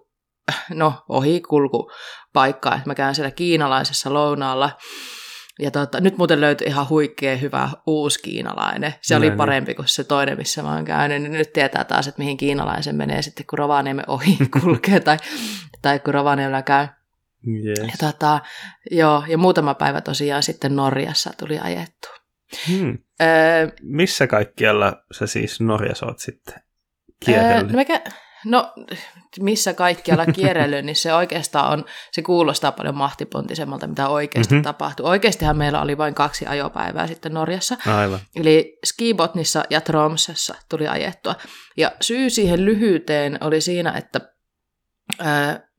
no, 0.70 0.94
ohikulkupaikka, 1.10 2.76
että 2.76 2.90
mä 2.90 2.96
käyn 2.96 3.16
siellä 3.16 3.32
kiinalaisessa 3.32 4.14
lounaalla. 4.14 4.72
Ja 5.60 5.72
tota, 5.72 6.00
nyt 6.00 6.18
muuten 6.18 6.42
löytyi 6.42 6.68
ihan 6.68 6.90
huikea 6.90 7.36
hyvä 7.36 7.70
uusi 7.88 8.20
kiinalainen. 8.22 8.94
Se 9.02 9.14
no, 9.14 9.18
oli 9.18 9.30
niin. 9.30 9.38
parempi 9.38 9.76
kuin 9.76 9.88
se 9.88 10.04
toinen, 10.04 10.38
missä 10.38 10.64
mä 10.64 10.76
oon 10.76 10.86
käynyt. 10.86 11.22
Niin 11.22 11.32
nyt 11.32 11.54
tietää 11.54 11.84
taas, 11.84 12.08
että 12.08 12.20
mihin 12.20 12.38
kiinalaisen 12.38 12.96
menee 12.96 13.22
sitten, 13.22 13.46
kun 13.50 13.60
Rovaniemen 13.60 14.10
ohi 14.16 14.38
kulkee 14.62 15.00
tai, 15.00 15.18
tai 15.82 16.00
kun 16.00 16.14
Rovaniemellä 16.14 16.62
käy. 16.62 16.88
Yes. 17.66 17.80
Ja, 17.80 18.12
tota, 18.12 18.40
joo, 18.92 19.24
ja 19.28 19.38
muutama 19.38 19.74
päivä 19.74 20.02
tosiaan 20.02 20.44
sitten 20.44 20.76
Norjassa 20.76 21.34
tuli 21.40 21.60
ajettu. 21.60 22.08
Hmm. 22.70 22.98
Öö, 23.22 23.68
Missä 23.82 24.28
kaikkialla 24.28 25.04
sä 25.12 25.28
siis 25.28 25.62
Norjassa 25.62 26.06
oot 26.06 26.20
sitten 26.20 26.56
kierrellyt? 27.26 27.76
Öö, 27.90 28.00
no, 28.46 28.62
no 28.62 28.74
missä 29.40 29.74
kaikkialla 29.74 30.26
kierrellyt, 30.36 30.86
niin 30.86 30.96
se 30.96 31.14
oikeastaan 31.14 31.74
on, 31.74 31.86
se 32.12 32.22
kuulostaa 32.22 32.72
paljon 32.72 32.96
mahtipontisemmalta, 32.96 33.88
mitä 33.88 34.10
oikeasti 34.10 34.54
mm-hmm. 34.54 34.64
tapahtuu. 34.64 35.06
Oikeastihan 35.06 35.58
meillä 35.58 35.82
oli 35.82 35.98
vain 35.98 36.14
kaksi 36.14 36.46
ajopäivää 36.46 37.08
sitten 37.08 37.34
Norjassa. 37.34 37.78
Aivan. 37.88 38.20
Eli 38.36 38.78
Skibotnissa 38.86 39.64
ja 39.70 39.82
Tromsessa 39.82 40.56
tuli 40.70 40.88
ajettua. 40.88 41.36
Ja 41.78 41.92
syy 42.02 42.30
siihen 42.30 42.66
lyhyyteen 42.66 43.38
oli 43.42 43.62
siinä, 43.62 43.92
että 43.92 44.22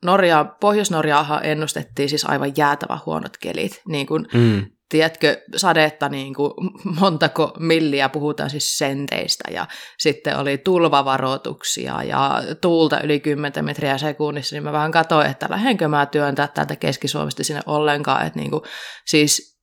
Norja, 0.05 0.45
Pohjois-Norjaahan 0.61 1.45
ennustettiin 1.45 2.09
siis 2.09 2.25
aivan 2.25 2.53
jäätävä 2.57 2.99
huonot 3.07 3.37
kelit. 3.37 3.83
Niin 3.89 4.07
kuin, 4.07 4.27
mm. 4.35 4.67
Tiedätkö, 4.89 5.43
sadetta 5.57 6.09
niin 6.09 6.35
kuin 6.35 6.53
montako 7.01 7.53
milliä, 7.59 8.09
puhutaan 8.09 8.51
siis 8.51 8.79
senteistä, 8.79 9.45
ja 9.51 9.67
sitten 9.99 10.39
oli 10.39 10.59
tulvavaroituksia 10.59 12.03
ja 12.03 12.43
tuulta 12.61 13.01
yli 13.01 13.21
10 13.21 13.65
metriä 13.65 13.99
sekunnissa, 13.99 14.57
niin 14.57 14.63
mä 14.63 14.73
vähän 14.73 14.93
katsoin, 14.93 15.31
että 15.31 15.47
lähdenkö 15.51 15.89
mä 15.89 16.07
työntää 16.07 16.49
täältä 16.49 16.77
Keski-Suomesta 16.77 17.45
sinne 17.45 17.61
ollenkaan, 17.67 18.27
että 18.27 18.39
niin 18.39 18.51
kuin, 18.51 18.63
siis 19.07 19.59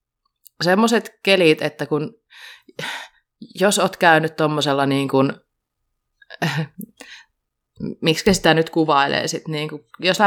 semmoiset 0.63 1.09
kelit, 1.23 1.61
että 1.61 1.85
kun 1.85 2.13
jos 3.59 3.79
oot 3.79 3.97
käynyt 3.97 4.35
tuommoisella 4.35 4.85
niin 4.85 5.07
kuin, 5.07 5.33
miksi 8.01 8.33
sitä 8.33 8.53
nyt 8.53 8.69
kuvailee 8.69 9.27
sitten, 9.27 9.51
niin 9.51 9.69
kuin, 9.69 9.81
jos 9.99 10.17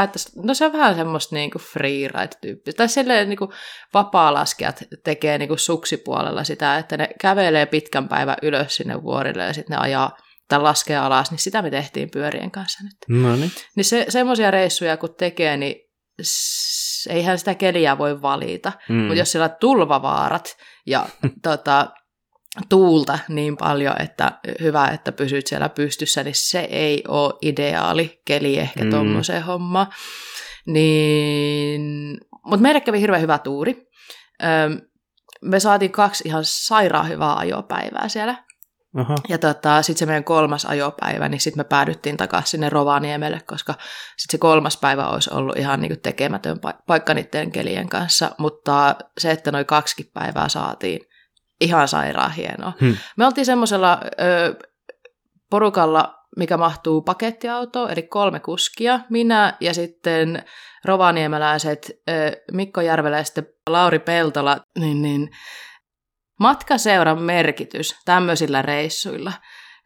no 0.43 0.53
se 0.53 0.65
on 0.65 0.73
vähän 0.73 0.95
semmoista 0.95 1.35
niin 1.35 1.51
kuin 1.51 1.61
freeride-tyyppistä, 1.61 2.77
tai 2.77 2.89
silleen 2.89 3.29
niin 3.29 3.37
kuin 3.37 3.51
vapaa-laskijat 3.93 4.83
tekee 5.03 5.37
niin 5.37 5.47
kuin 5.47 5.59
suksipuolella 5.59 6.43
sitä, 6.43 6.77
että 6.77 6.97
ne 6.97 7.09
kävelee 7.21 7.65
pitkän 7.65 8.07
päivän 8.07 8.37
ylös 8.41 8.75
sinne 8.75 9.03
vuorille 9.03 9.43
ja 9.43 9.53
sitten 9.53 9.75
ne 9.75 9.81
ajaa 9.81 10.17
tai 10.47 10.59
laskee 10.59 10.97
alas, 10.97 11.31
niin 11.31 11.39
sitä 11.39 11.61
me 11.61 11.69
tehtiin 11.69 12.11
pyörien 12.11 12.51
kanssa 12.51 12.83
nyt. 12.83 13.21
No 13.21 13.35
niin. 13.35 13.51
Niin 13.75 13.85
se, 13.85 14.05
semmoisia 14.09 14.51
reissuja 14.51 14.97
kun 14.97 15.15
tekee, 15.17 15.57
niin 15.57 15.75
eihän 17.09 17.39
sitä 17.39 17.55
keliä 17.55 17.97
voi 17.97 18.21
valita, 18.21 18.71
mm. 18.89 18.95
mutta 18.95 19.15
jos 19.15 19.31
sillä 19.31 19.45
on 19.45 19.55
tulvavaarat 19.59 20.57
ja 20.85 21.09
tota, 21.43 21.87
tuulta 22.69 23.19
niin 23.29 23.57
paljon, 23.57 23.95
että 24.01 24.31
hyvä, 24.61 24.87
että 24.87 25.11
pysyt 25.11 25.47
siellä 25.47 25.69
pystyssä, 25.69 26.23
niin 26.23 26.35
se 26.35 26.59
ei 26.59 27.03
ole 27.07 27.33
ideaali 27.41 28.21
keli 28.25 28.57
ehkä 28.57 28.83
mm. 28.83 28.89
tuommoiseen 28.89 29.43
homma. 29.43 29.87
Niin, 30.65 32.17
mutta 32.45 32.61
meille 32.61 32.81
kävi 32.81 33.01
hirveän 33.01 33.21
hyvä 33.21 33.37
tuuri. 33.37 33.87
Öm, 34.43 34.81
me 35.41 35.59
saatiin 35.59 35.91
kaksi 35.91 36.23
ihan 36.27 36.45
sairaan 36.45 37.09
hyvää 37.09 37.35
ajopäivää 37.35 38.09
siellä. 38.09 38.43
Aha. 38.97 39.15
Ja 39.29 39.37
tota, 39.37 39.81
sitten 39.81 39.99
se 39.99 40.05
meidän 40.05 40.23
kolmas 40.23 40.65
ajopäivä, 40.65 41.29
niin 41.29 41.41
sitten 41.41 41.59
me 41.59 41.63
päädyttiin 41.63 42.17
takaisin 42.17 42.49
sinne 42.51 42.69
Rovaniemelle, 42.69 43.41
koska 43.45 43.73
sitten 44.17 44.31
se 44.31 44.37
kolmas 44.37 44.77
päivä 44.77 45.07
olisi 45.07 45.29
ollut 45.33 45.57
ihan 45.57 45.81
niin 45.81 46.01
tekemätön 46.01 46.59
paikka 46.87 47.13
niiden 47.13 47.51
kelien 47.51 47.89
kanssa. 47.89 48.31
Mutta 48.37 48.95
se, 49.17 49.31
että 49.31 49.51
noin 49.51 49.65
kaksi 49.65 50.11
päivää 50.13 50.49
saatiin, 50.49 50.99
ihan 51.61 51.87
sairaan 51.87 52.31
hienoa. 52.31 52.73
Hmm. 52.81 52.97
Me 53.17 53.25
oltiin 53.25 53.45
semmoisella 53.45 53.99
porukalla, 55.49 56.15
mikä 56.37 56.57
mahtuu 56.57 57.01
pakettiautoon, 57.01 57.91
eli 57.91 58.01
kolme 58.03 58.39
kuskia, 58.39 58.99
minä 59.09 59.53
ja 59.59 59.73
sitten 59.73 60.43
rovaniemeläiset 60.85 61.91
ö, 62.09 62.31
Mikko 62.51 62.81
Järvelä 62.81 63.17
ja 63.17 63.23
sitten 63.23 63.47
Lauri 63.69 63.99
Peltola, 63.99 64.57
niin, 64.79 65.01
niin 65.01 65.29
matkaseuran 66.39 67.21
merkitys 67.21 67.95
tämmöisillä 68.05 68.61
reissuilla, 68.61 69.33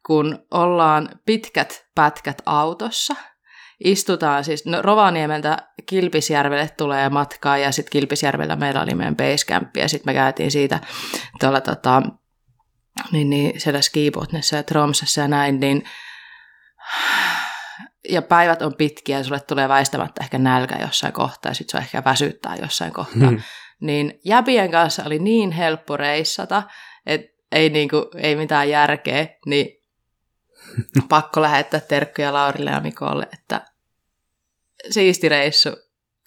kun 0.06 0.46
ollaan 0.52 1.10
pitkät 1.26 1.86
pätkät 1.96 2.42
autossa– 2.46 3.16
istutaan 3.80 4.44
siis, 4.44 4.66
no 4.66 4.82
Rovaniemeltä 4.82 5.58
Kilpisjärvelle 5.86 6.70
tulee 6.78 7.10
matkaa 7.10 7.58
ja 7.58 7.72
sitten 7.72 7.92
Kilpisjärvellä 7.92 8.56
meillä 8.56 8.82
oli 8.82 8.96
meidän 8.96 9.16
basecamp 9.16 9.78
ja 9.78 9.88
sitten 9.88 10.14
me 10.14 10.14
käytiin 10.14 10.52
siitä 10.52 10.80
tuolla 11.40 11.62
tota, 11.62 12.02
niin, 13.12 13.30
niin 13.30 13.62
siellä 13.62 13.82
Skibotnessa 13.82 14.56
ja 14.56 14.64
Tromsassa 14.64 15.22
ja 15.22 15.28
näin, 15.28 15.60
niin 15.60 15.84
ja 18.10 18.22
päivät 18.22 18.62
on 18.62 18.76
pitkiä 18.76 19.18
ja 19.18 19.24
sulle 19.24 19.40
tulee 19.40 19.70
väistämättä 19.70 20.24
ehkä 20.24 20.38
nälkä 20.38 20.76
jossain 20.82 21.14
kohtaa 21.14 21.50
ja 21.50 21.54
sitten 21.54 21.82
se 21.82 21.84
ehkä 21.84 22.04
väsyttää 22.06 22.56
jossain 22.56 22.94
kohtaa. 22.94 23.30
Hmm. 23.30 23.42
Niin 23.80 24.20
Jäbien 24.26 24.72
kanssa 24.72 25.04
oli 25.06 25.20
niin 25.20 25.52
helppo 25.52 25.98
reissata, 25.98 26.64
että 27.06 27.28
ei, 27.52 27.70
niinku, 27.70 28.10
ei 28.18 28.36
mitään 28.36 28.70
järkeä, 28.70 29.28
niin 29.46 29.83
pakko 31.10 31.42
lähettää 31.42 31.80
terkkuja 31.80 32.34
Laurille 32.34 32.72
ja 32.72 32.80
Mikolle, 32.80 33.28
että 33.34 33.62
siisti 34.90 35.30
reissu. 35.30 35.70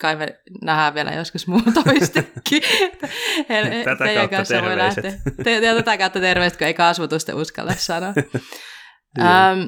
Kai 0.00 0.16
me 0.16 0.40
nähdään 0.62 0.94
vielä 0.94 1.12
joskus 1.12 1.46
muu 1.46 1.62
toistekin. 1.84 2.62
tätä 3.84 4.14
kautta 4.14 4.36
kanssa 4.36 4.62
voi 4.62 4.76
lähteä. 4.76 5.12
Te, 5.44 5.60
tätä 5.60 5.98
kautta 5.98 6.20
terveiset, 6.20 6.58
kun 6.58 6.66
ei 6.66 6.74
kasvatusta 6.74 7.36
uskalla 7.36 7.74
sanoa. 7.74 8.12
ähm, 9.20 9.60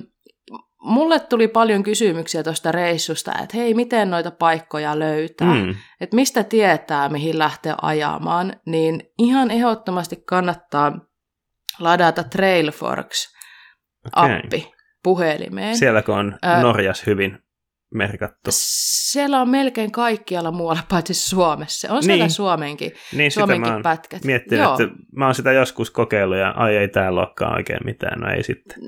mulle 0.82 1.20
tuli 1.20 1.48
paljon 1.48 1.82
kysymyksiä 1.82 2.42
tuosta 2.42 2.72
reissusta, 2.72 3.32
että 3.42 3.56
hei, 3.56 3.74
miten 3.74 4.10
noita 4.10 4.30
paikkoja 4.30 4.98
löytää, 4.98 5.54
mm. 5.54 5.74
että 6.00 6.16
mistä 6.16 6.44
tietää, 6.44 7.08
mihin 7.08 7.38
lähtee 7.38 7.74
ajamaan, 7.82 8.60
niin 8.66 9.02
ihan 9.18 9.50
ehdottomasti 9.50 10.16
kannattaa 10.26 11.00
ladata 11.78 12.22
Trailforks-appi 12.22 13.37
okay. 14.16 14.60
puhelimeen. 15.02 15.76
Sielläkö 15.76 16.14
on 16.14 16.38
äh, 16.44 16.62
Norjas 16.62 17.06
hyvin 17.06 17.38
merkattu. 17.94 18.50
Siellä 18.52 19.40
on 19.40 19.48
melkein 19.48 19.92
kaikkialla 19.92 20.50
muualla, 20.50 20.82
paitsi 20.88 21.14
Suomessa. 21.14 21.92
On 21.92 22.02
siellä 22.02 22.24
niin. 22.24 22.30
Suomenkin, 22.30 22.92
niin, 23.12 23.30
Suomenkin 23.30 23.72
mä 23.72 23.80
pätkät. 23.82 24.24
Miettinyt, 24.24 24.64
Joo. 24.64 24.72
että 24.72 24.94
mä 25.16 25.24
oon 25.24 25.34
sitä 25.34 25.52
joskus 25.52 25.90
kokeillut 25.90 26.38
ja 26.38 26.50
ai 26.50 26.76
ei 26.76 26.88
täällä 26.88 27.20
olekaan 27.20 27.54
oikein 27.54 27.80
mitään, 27.84 28.20
no 28.20 28.30
ei 28.30 28.42
sitten. 28.42 28.78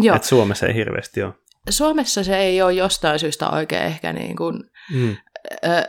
Joo. 0.00 0.16
Että 0.16 0.28
Suomessa 0.28 0.66
ei 0.66 0.74
hirveästi 0.74 1.22
ole. 1.22 1.34
Suomessa 1.70 2.24
se 2.24 2.36
ei 2.36 2.62
ole 2.62 2.72
jostain 2.72 3.18
syystä 3.18 3.48
oikein 3.48 3.82
ehkä 3.82 4.12
niin 4.12 4.36
kuin, 4.36 4.64
mm. 4.94 5.16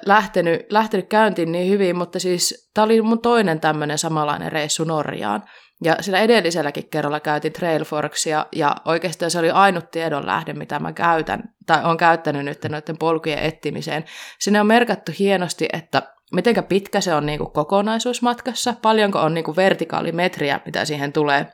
lähtenyt, 0.05 0.61
lähtenyt 0.71 1.09
käyntiin 1.09 1.51
niin 1.51 1.71
hyvin, 1.71 1.97
mutta 1.97 2.19
siis 2.19 2.71
tämä 2.73 2.85
oli 2.85 3.01
mun 3.01 3.21
toinen 3.21 3.59
tämmöinen 3.59 3.97
samanlainen 3.97 4.51
reissu 4.51 4.83
Norjaan. 4.83 5.43
Ja 5.83 5.95
sillä 6.01 6.19
edelliselläkin 6.19 6.89
kerralla 6.89 7.19
käytin 7.19 7.53
Trailforksia, 7.53 8.45
ja 8.51 8.75
oikeastaan 8.85 9.31
se 9.31 9.39
oli 9.39 9.51
ainut 9.51 9.91
tiedon 9.91 10.25
lähde, 10.25 10.53
mitä 10.53 10.79
mä 10.79 10.93
käytän, 10.93 11.43
tai 11.65 11.83
on 11.83 11.97
käyttänyt 11.97 12.45
nyt 12.45 12.63
noiden 12.69 12.97
polkujen 12.97 13.39
etsimiseen. 13.39 14.05
Sinne 14.39 14.61
on 14.61 14.67
merkattu 14.67 15.11
hienosti, 15.19 15.67
että 15.73 16.01
miten 16.33 16.63
pitkä 16.63 17.01
se 17.01 17.13
on 17.13 17.25
niin 17.25 17.39
kuin 17.39 17.51
kokonaisuusmatkassa, 17.51 18.73
paljonko 18.81 19.19
on 19.19 19.33
niin 19.33 19.43
kuin 19.43 19.55
vertikaalimetriä, 19.55 20.59
mitä 20.65 20.85
siihen 20.85 21.13
tulee. 21.13 21.47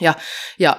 Ja, 0.00 0.14
ja 0.58 0.76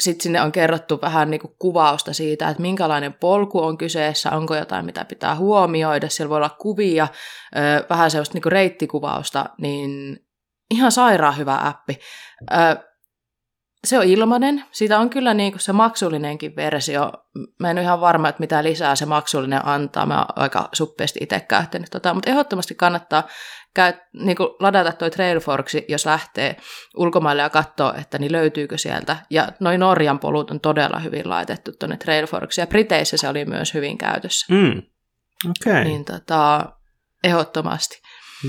sitten 0.00 0.22
sinne 0.22 0.42
on 0.42 0.52
kerrottu 0.52 0.98
vähän 1.02 1.30
niin 1.30 1.40
kuvausta 1.58 2.12
siitä, 2.12 2.48
että 2.48 2.62
minkälainen 2.62 3.12
polku 3.12 3.60
on 3.60 3.78
kyseessä, 3.78 4.30
onko 4.30 4.56
jotain, 4.56 4.86
mitä 4.86 5.04
pitää 5.04 5.34
huomioida, 5.34 6.08
siellä 6.08 6.30
voi 6.30 6.36
olla 6.36 6.56
kuvia, 6.58 7.08
vähän 7.90 8.10
sellaista 8.10 8.38
niin 8.38 8.52
reittikuvausta, 8.52 9.46
niin 9.58 10.18
ihan 10.70 10.92
sairaan 10.92 11.36
hyvä 11.36 11.58
appi. 11.62 11.98
Se 13.84 13.98
on 13.98 14.04
ilmainen, 14.04 14.64
siitä 14.72 14.98
on 14.98 15.10
kyllä 15.10 15.34
niin 15.34 15.52
kuin 15.52 15.60
se 15.60 15.72
maksullinenkin 15.72 16.56
versio. 16.56 17.12
Mä 17.60 17.70
en 17.70 17.76
ole 17.76 17.82
ihan 17.82 18.00
varma, 18.00 18.28
että 18.28 18.40
mitä 18.40 18.64
lisää 18.64 18.96
se 18.96 19.06
maksullinen 19.06 19.66
antaa. 19.66 20.06
Mä 20.06 20.18
oon 20.18 20.26
aika 20.36 20.68
suppeasti 20.72 21.18
itse 21.22 21.40
käyttänyt 21.40 21.90
tota, 21.90 22.14
mutta 22.14 22.30
ehdottomasti 22.30 22.74
kannattaa 22.74 23.28
käy, 23.74 23.92
niin 24.12 24.36
kuin 24.36 24.48
ladata 24.60 24.92
toi 24.92 25.10
Trailforksi, 25.10 25.84
jos 25.88 26.06
lähtee 26.06 26.56
ulkomaille 26.96 27.42
ja 27.42 27.50
katsoo, 27.50 27.94
että 27.98 28.18
niin 28.18 28.32
löytyykö 28.32 28.78
sieltä. 28.78 29.16
Ja 29.30 29.48
noin 29.60 29.80
Norjan 29.80 30.18
polut 30.18 30.50
on 30.50 30.60
todella 30.60 30.98
hyvin 30.98 31.28
laitettu 31.28 31.72
tuonne 31.78 31.96
Trailforksi, 31.96 32.60
ja 32.60 32.66
Briteissä 32.66 33.16
se 33.16 33.28
oli 33.28 33.44
myös 33.44 33.74
hyvin 33.74 33.98
käytössä. 33.98 34.54
Mm. 34.54 34.82
Okay. 35.50 35.84
Niin 35.84 36.04
tota, 36.04 36.72
ehdottomasti. 37.24 38.00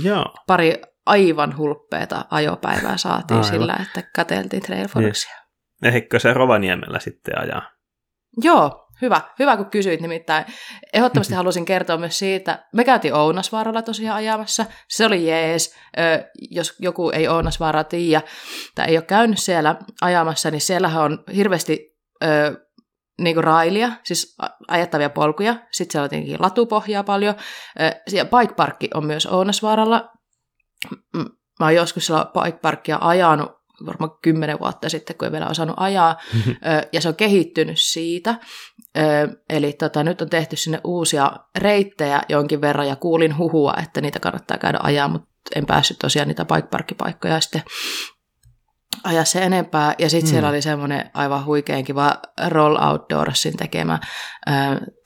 Joo. 0.04 0.26
Pari 0.48 0.82
aivan 1.08 1.58
hulppeeta 1.58 2.26
ajopäivää 2.32 2.98
saatiin 2.98 3.38
aivan. 3.38 3.50
sillä, 3.50 3.80
että 3.82 4.10
kateltiin 4.16 4.62
Trailforksia. 4.62 5.36
Niin. 5.82 5.90
Ehdikö 5.90 6.20
se 6.20 6.34
Rovaniemellä 6.34 7.00
sitten 7.00 7.40
ajaa? 7.42 7.72
Joo, 8.44 8.88
Hyvä, 9.02 9.22
hyvä 9.40 9.58
kun 9.58 9.70
kysyit 9.70 10.02
nimittäin. 10.02 10.46
Ehdottomasti 10.94 11.34
halusin 11.42 11.66
kertoa 11.66 11.98
myös 11.98 12.20
siitä, 12.20 12.66
me 12.74 12.84
käytiin 12.84 13.14
Ounasvaaralla 13.14 13.82
tosiaan 13.82 14.18
ajamassa, 14.18 14.66
se 14.90 15.06
oli 15.06 15.28
jees. 15.28 15.76
Jos 16.52 16.76
joku 16.80 17.10
ei 17.10 17.28
Ounasvaaraa 17.28 17.84
tiedä 17.84 18.22
tai 18.76 18.86
ei 18.88 18.98
ole 18.98 19.06
käynyt 19.06 19.40
siellä 19.40 19.76
ajamassa, 20.02 20.52
niin 20.52 20.62
siellähän 20.62 21.04
on 21.04 21.24
hirveästi 21.36 21.98
niin 23.22 23.36
kuin 23.36 23.44
railia, 23.44 23.92
siis 24.04 24.36
ajettavia 24.68 25.10
polkuja. 25.10 25.56
Sitten 25.72 25.92
siellä 25.92 26.04
on 26.04 26.10
tietenkin 26.10 26.42
latupohjaa 26.42 27.04
paljon. 27.04 27.36
Ja 28.12 28.26
bike 28.26 28.54
parkki 28.54 28.90
on 28.94 29.06
myös 29.06 29.26
Ounasvaaralla. 29.26 30.12
Mä 31.60 31.66
oon 31.66 31.76
joskus 31.76 32.06
siellä 32.06 32.32
bike 32.44 32.58
parkkia 32.58 32.98
ajanut 33.02 33.58
varmaan 33.86 34.12
kymmenen 34.22 34.60
vuotta 34.60 34.90
sitten, 34.90 35.16
kun 35.16 35.26
ei 35.26 35.32
vielä 35.32 35.48
osannut 35.48 35.76
ajaa, 35.80 36.18
ja 36.94 37.02
se 37.02 37.10
on 37.10 37.16
kehittynyt 37.16 37.78
siitä. 37.80 38.36
Eli 39.50 39.74
tota, 39.74 40.04
nyt 40.04 40.22
on 40.22 40.30
tehty 40.30 40.56
sinne 40.56 40.82
uusia 40.84 41.32
reittejä 41.58 42.22
jonkin 42.30 42.62
verran, 42.62 42.88
ja 42.88 42.96
kuulin 42.96 43.38
huhua, 43.38 43.74
että 43.84 44.02
niitä 44.02 44.20
kannattaa 44.20 44.58
käydä 44.58 44.80
ajaa, 44.82 45.08
mutta 45.08 45.30
en 45.56 45.66
päässyt 45.66 46.00
tosiaan 46.00 46.28
niitä 46.28 46.46
bike 46.46 47.40
sitten 47.40 47.64
ajaa 49.04 49.26
se 49.26 49.44
enempää. 49.44 49.96
Ja 50.00 50.10
sitten 50.10 50.30
mm. 50.30 50.32
siellä 50.32 50.50
oli 50.50 50.62
semmoinen 50.62 51.12
aivan 51.14 51.46
huikean 51.46 51.84
kiva 51.84 52.14
Roll 52.48 52.76
Outdoorsin 52.76 53.58
tekemä 53.58 54.00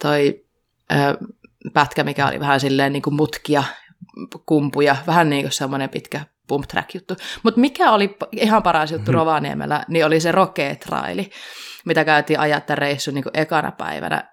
toi 0.02 0.46
pätkä, 1.74 2.04
mikä 2.04 2.28
oli 2.28 2.40
vähän 2.40 2.60
silleen 2.60 2.94
niin 2.94 3.04
kuin 3.04 3.14
mutkia, 3.14 3.64
kumpuja, 4.46 4.96
vähän 5.08 5.30
niin 5.30 5.44
kuin 5.44 5.52
semmoinen 5.52 5.90
pitkä 5.90 6.26
pump 6.48 6.68
track 6.68 6.96
juttu. 6.96 7.16
Mutta 7.44 7.60
mikä 7.60 7.92
oli 7.92 8.18
ihan 8.32 8.64
paras 8.64 8.92
juttu 8.92 9.12
mm-hmm. 9.12 9.20
Rovaniemellä, 9.20 9.86
niin 9.88 10.06
oli 10.06 10.20
se 10.20 10.32
rokeetraili, 10.32 11.30
mitä 11.86 12.06
käytiin 12.06 12.40
ajaa 12.40 12.62
tämän 12.62 12.78
reissun 12.78 13.14
niin 13.14 13.24
ekana 13.34 13.72
päivänä. 13.72 14.24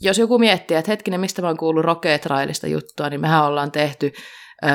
Jos 0.00 0.18
joku 0.18 0.38
miettii, 0.38 0.76
että 0.76 0.90
hetkinen, 0.90 1.20
mistä 1.20 1.42
mä 1.42 1.48
oon 1.48 1.56
kuullut 1.56 1.84
rokeetrailista 1.84 2.66
juttua, 2.66 3.08
niin 3.08 3.20
mehän 3.20 3.44
ollaan 3.44 3.72
tehty 3.72 4.12
ö, 4.64 4.68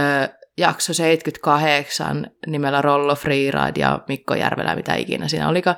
jakso 0.58 0.94
78 0.94 2.28
nimellä 2.48 2.82
Rollo 2.82 3.16
Freeride 3.16 3.80
ja 3.80 4.00
Mikko 4.08 4.36
Järvelä, 4.36 4.76
mitä 4.76 4.96
ikinä 4.96 5.28
siinä 5.28 5.50
olikaan. 5.50 5.78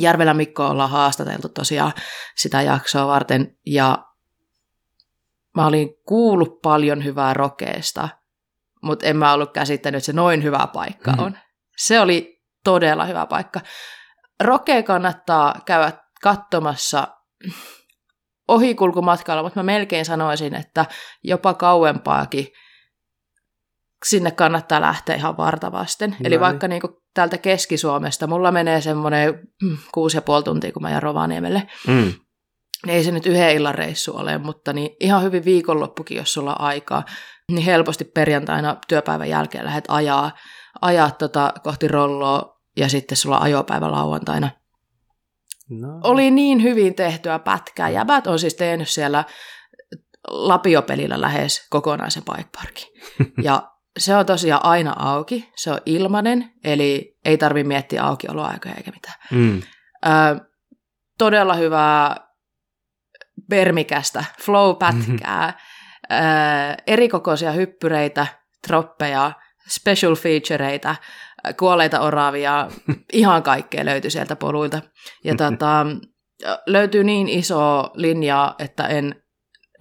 Järvelä 0.00 0.34
Mikko 0.34 0.66
ollaan 0.66 0.90
haastateltu 0.90 1.48
tosiaan 1.48 1.92
sitä 2.36 2.62
jaksoa 2.62 3.06
varten, 3.06 3.56
ja 3.66 3.98
mä 5.58 5.66
olin 5.66 5.90
kuullut 6.06 6.62
paljon 6.62 7.04
hyvää 7.04 7.34
rokeesta, 7.34 8.08
mutta 8.82 9.06
en 9.06 9.16
mä 9.16 9.32
ollut 9.32 9.52
käsittänyt, 9.52 9.98
että 9.98 10.06
se 10.06 10.12
noin 10.12 10.42
hyvä 10.42 10.68
paikka 10.72 11.12
mm. 11.12 11.18
on. 11.18 11.32
Mm. 11.32 11.38
Se 11.76 12.00
oli 12.00 12.42
todella 12.64 13.04
hyvä 13.04 13.26
paikka. 13.26 13.60
Rokea 14.40 14.82
kannattaa 14.82 15.54
käydä 15.66 15.92
katsomassa 16.22 17.08
ohikulkumatkalla, 18.48 19.42
mutta 19.42 19.60
mä 19.60 19.64
melkein 19.64 20.04
sanoisin, 20.04 20.54
että 20.54 20.86
jopa 21.24 21.54
kauempaakin 21.54 22.46
sinne 24.06 24.30
kannattaa 24.30 24.80
lähteä 24.80 25.16
ihan 25.16 25.36
vartavasten. 25.36 26.16
Eli 26.20 26.28
niin. 26.28 26.40
vaikka 26.40 26.68
niin 26.68 26.80
kuin 26.80 26.92
täältä 27.14 27.38
Keski-Suomesta, 27.38 28.26
mulla 28.26 28.52
menee 28.52 28.80
semmoinen 28.80 29.48
mm, 29.62 29.78
kuusi 29.94 30.16
ja 30.16 30.22
puoli 30.22 30.42
tuntia, 30.42 30.72
kun 30.72 30.82
mä 30.82 30.90
jään 30.90 31.02
Rovaniemelle. 31.02 31.68
Mm. 31.86 32.12
Ei 32.86 33.04
se 33.04 33.10
nyt 33.10 33.26
yhden 33.26 33.56
illan 33.56 33.74
reissu 33.74 34.16
ole, 34.16 34.38
mutta 34.38 34.72
niin 34.72 34.96
ihan 35.00 35.22
hyvin 35.22 35.44
viikonloppukin, 35.44 36.16
jos 36.16 36.32
sulla 36.32 36.54
on 36.54 36.60
aikaa 36.60 37.04
niin 37.52 37.64
helposti 37.64 38.04
perjantaina 38.04 38.76
työpäivän 38.88 39.28
jälkeen 39.28 39.64
lähdet 39.64 39.84
ajaa, 39.88 40.30
ajaa 40.80 41.10
tota 41.10 41.52
kohti 41.62 41.88
rolloa 41.88 42.60
ja 42.76 42.88
sitten 42.88 43.16
sulla 43.16 43.38
ajopäivä 43.38 43.92
lauantaina. 43.92 44.50
No. 45.70 45.88
Oli 46.04 46.30
niin 46.30 46.62
hyvin 46.62 46.94
tehtyä 46.94 47.38
pätkää. 47.38 47.88
Jäbät 47.88 48.26
on 48.26 48.38
siis 48.38 48.54
tehnyt 48.54 48.88
siellä 48.88 49.24
Lapiopelillä 50.28 51.20
lähes 51.20 51.68
kokonaisen 51.70 52.22
bikeparkin. 52.24 52.88
ja 53.46 53.62
se 53.98 54.16
on 54.16 54.26
tosiaan 54.26 54.64
aina 54.64 54.94
auki, 54.98 55.52
se 55.56 55.70
on 55.70 55.78
ilmanen, 55.86 56.52
eli 56.64 57.18
ei 57.24 57.38
tarvi 57.38 57.64
miettiä 57.64 58.04
aukioloaikoja 58.04 58.74
eikä 58.74 58.90
mitään. 58.90 59.16
Mm. 59.30 59.62
Ö, 60.06 60.40
todella 61.18 61.54
hyvää 61.54 62.27
permikästä 63.50 64.24
flow-pätkää. 64.40 65.46
Mm-hmm 65.46 65.78
erikokoisia 66.86 67.52
hyppyreitä, 67.52 68.26
troppeja, 68.66 69.32
special 69.68 70.14
featureita, 70.14 70.96
kuolleita 71.58 72.00
oravia, 72.00 72.68
ihan 73.12 73.42
kaikkea 73.42 73.84
löytyi 73.84 74.10
sieltä 74.10 74.36
poluilta. 74.36 74.82
Ja 75.24 75.34
tota, 75.34 75.86
löytyy 76.66 77.04
niin 77.04 77.28
iso 77.28 77.90
linja, 77.94 78.54
että 78.58 78.86
en 78.86 79.22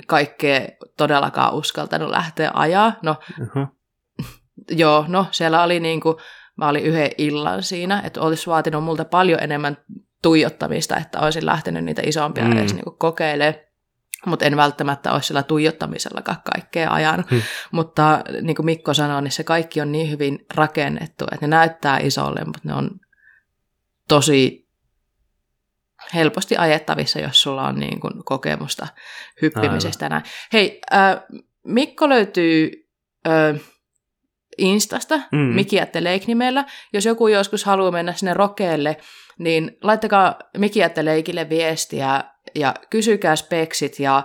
kaikkea 0.08 0.62
todellakaan 0.98 1.54
uskaltanut 1.54 2.10
lähteä 2.10 2.52
ajaa. 2.54 2.94
No, 3.02 3.16
uh-huh. 3.42 3.68
joo, 4.82 5.06
no 5.08 5.26
siellä 5.32 5.64
oli 5.64 5.80
niin 5.80 6.02
kuin, 6.02 6.16
mä 6.58 6.68
olin 6.68 6.84
yhden 6.84 7.12
illan 7.18 7.64
siinä, 7.64 8.02
että 8.06 8.22
olisi 8.22 8.48
vaatinut 8.48 8.84
multa 8.84 9.06
paljon 9.06 9.44
enemmän 9.44 9.78
tuijottamista, 10.22 10.98
että 10.98 11.20
olisin 11.20 11.46
lähtenyt 11.46 11.86
niitä 11.86 12.02
isompia 12.06 12.44
mm. 12.44 12.52
edes 12.52 12.74
niin 12.74 12.98
kokeilemaan 12.98 13.68
mutta 14.26 14.46
en 14.46 14.58
välttämättä 14.58 15.12
ole 15.12 15.22
sillä 15.22 15.44
tuijottamisellakaan 15.44 16.38
kaikkea 16.54 16.94
ajanut. 16.94 17.32
Hmm. 17.32 17.42
Mutta 17.72 18.24
niin 18.42 18.56
kuin 18.56 18.66
Mikko 18.66 18.94
sanoi, 18.94 19.22
niin 19.22 19.32
se 19.32 19.44
kaikki 19.44 19.82
on 19.82 19.92
niin 19.92 20.12
hyvin 20.12 20.46
rakennettu, 20.54 21.26
että 21.32 21.48
ne 21.48 21.48
näyttää 21.48 22.00
isolle, 22.00 22.46
mutta 22.46 22.62
ne 22.64 22.74
on 22.74 22.90
tosi 24.08 24.68
helposti 26.14 26.58
ajettavissa, 26.58 27.20
jos 27.20 27.42
sulla 27.42 27.68
on 27.68 27.76
niin 27.76 28.00
kuin 28.00 28.14
kokemusta 28.26 28.88
hyppimisestä. 29.42 30.10
Näin. 30.10 30.24
Hei, 30.54 30.82
äh, 30.94 31.16
Mikko 31.64 32.10
löytyy 32.10 32.72
äh, 33.28 33.62
Instasta, 34.58 35.20
mm. 35.32 35.38
Miki 35.38 35.78
nimellä. 36.28 36.66
Jos 36.94 37.06
joku 37.06 37.28
joskus 37.28 37.66
haluaa 37.66 37.92
mennä 37.92 38.14
sinne 38.14 38.34
rokeelle, 38.34 38.98
niin 39.38 39.78
laittakaa 39.82 40.40
Miki 40.58 40.80
Leikille 41.02 41.50
viestiä 41.50 42.24
ja 42.56 42.74
kysykää 42.90 43.36
speksit 43.36 44.00
ja 44.00 44.24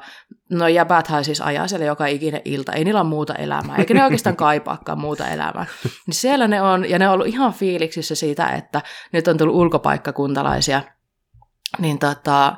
no 0.51 0.69
jäbäthän 0.69 1.25
siis 1.25 1.41
ajaa 1.41 1.69
siellä 1.69 1.87
joka 1.87 2.07
ikinen 2.07 2.41
ilta, 2.45 2.73
ei 2.73 2.85
niillä 2.85 3.01
ole 3.01 3.09
muuta 3.09 3.35
elämää, 3.35 3.77
eikä 3.77 3.95
ne 3.95 4.05
oikeastaan 4.05 4.37
kaipaakaan 4.37 5.01
muuta 5.01 5.29
elämää. 5.29 5.67
Niin 5.85 6.15
siellä 6.15 6.49
ne 6.49 6.63
on, 6.63 6.91
ja 6.91 6.99
ne 6.99 7.09
on 7.09 7.15
ollut 7.15 7.27
ihan 7.27 7.53
fiiliksissä 7.53 8.15
siitä, 8.15 8.49
että 8.49 8.83
nyt 9.13 9.29
on 9.29 9.39
tullut 9.39 9.57
ulkopaikkakuntalaisia, 9.57 10.83
niin 11.79 11.99
tota, 11.99 12.57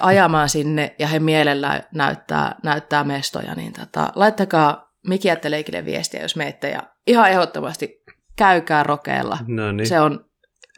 ajamaan 0.00 0.48
sinne 0.48 0.94
ja 0.98 1.06
he 1.06 1.18
mielellä 1.18 1.82
näyttää, 1.94 2.54
näyttää 2.62 3.04
mestoja, 3.04 3.54
niin 3.54 3.72
tota, 3.72 4.12
laittakaa 4.14 4.92
Miki 5.06 5.28
Leikille 5.48 5.84
viestiä, 5.84 6.22
jos 6.22 6.36
meette 6.36 6.70
ja 6.70 6.82
ihan 7.06 7.30
ehdottomasti 7.30 8.02
käykää 8.36 8.82
rokeella. 8.82 9.38
No 9.46 9.72
niin. 9.72 9.86
Se 9.86 10.00
on 10.00 10.24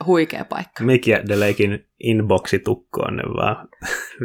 huikea 0.07 0.45
paikka. 0.45 0.85
Miki 0.85 1.11
Leikin 1.35 1.87
inboxi 2.01 2.59
tukkoon 2.59 3.17
ne 3.17 3.23
vaan 3.23 3.69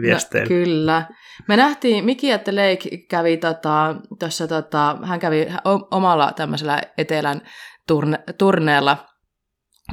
viesteillä. 0.02 0.50
No, 0.50 0.66
kyllä. 0.66 1.06
Me 1.48 1.58
nähtiin, 1.58 2.06
Miki 2.06 2.32
että 2.32 2.52
Lake 2.56 2.98
kävi 3.10 3.38
tota, 3.38 3.96
tossa, 4.20 4.48
tota, 4.48 4.98
hän 5.04 5.20
kävi 5.20 5.48
omalla 5.92 6.32
tämmöisellä 6.36 6.82
etelän 6.98 7.42
turne, 7.88 8.20
turneella 8.38 9.06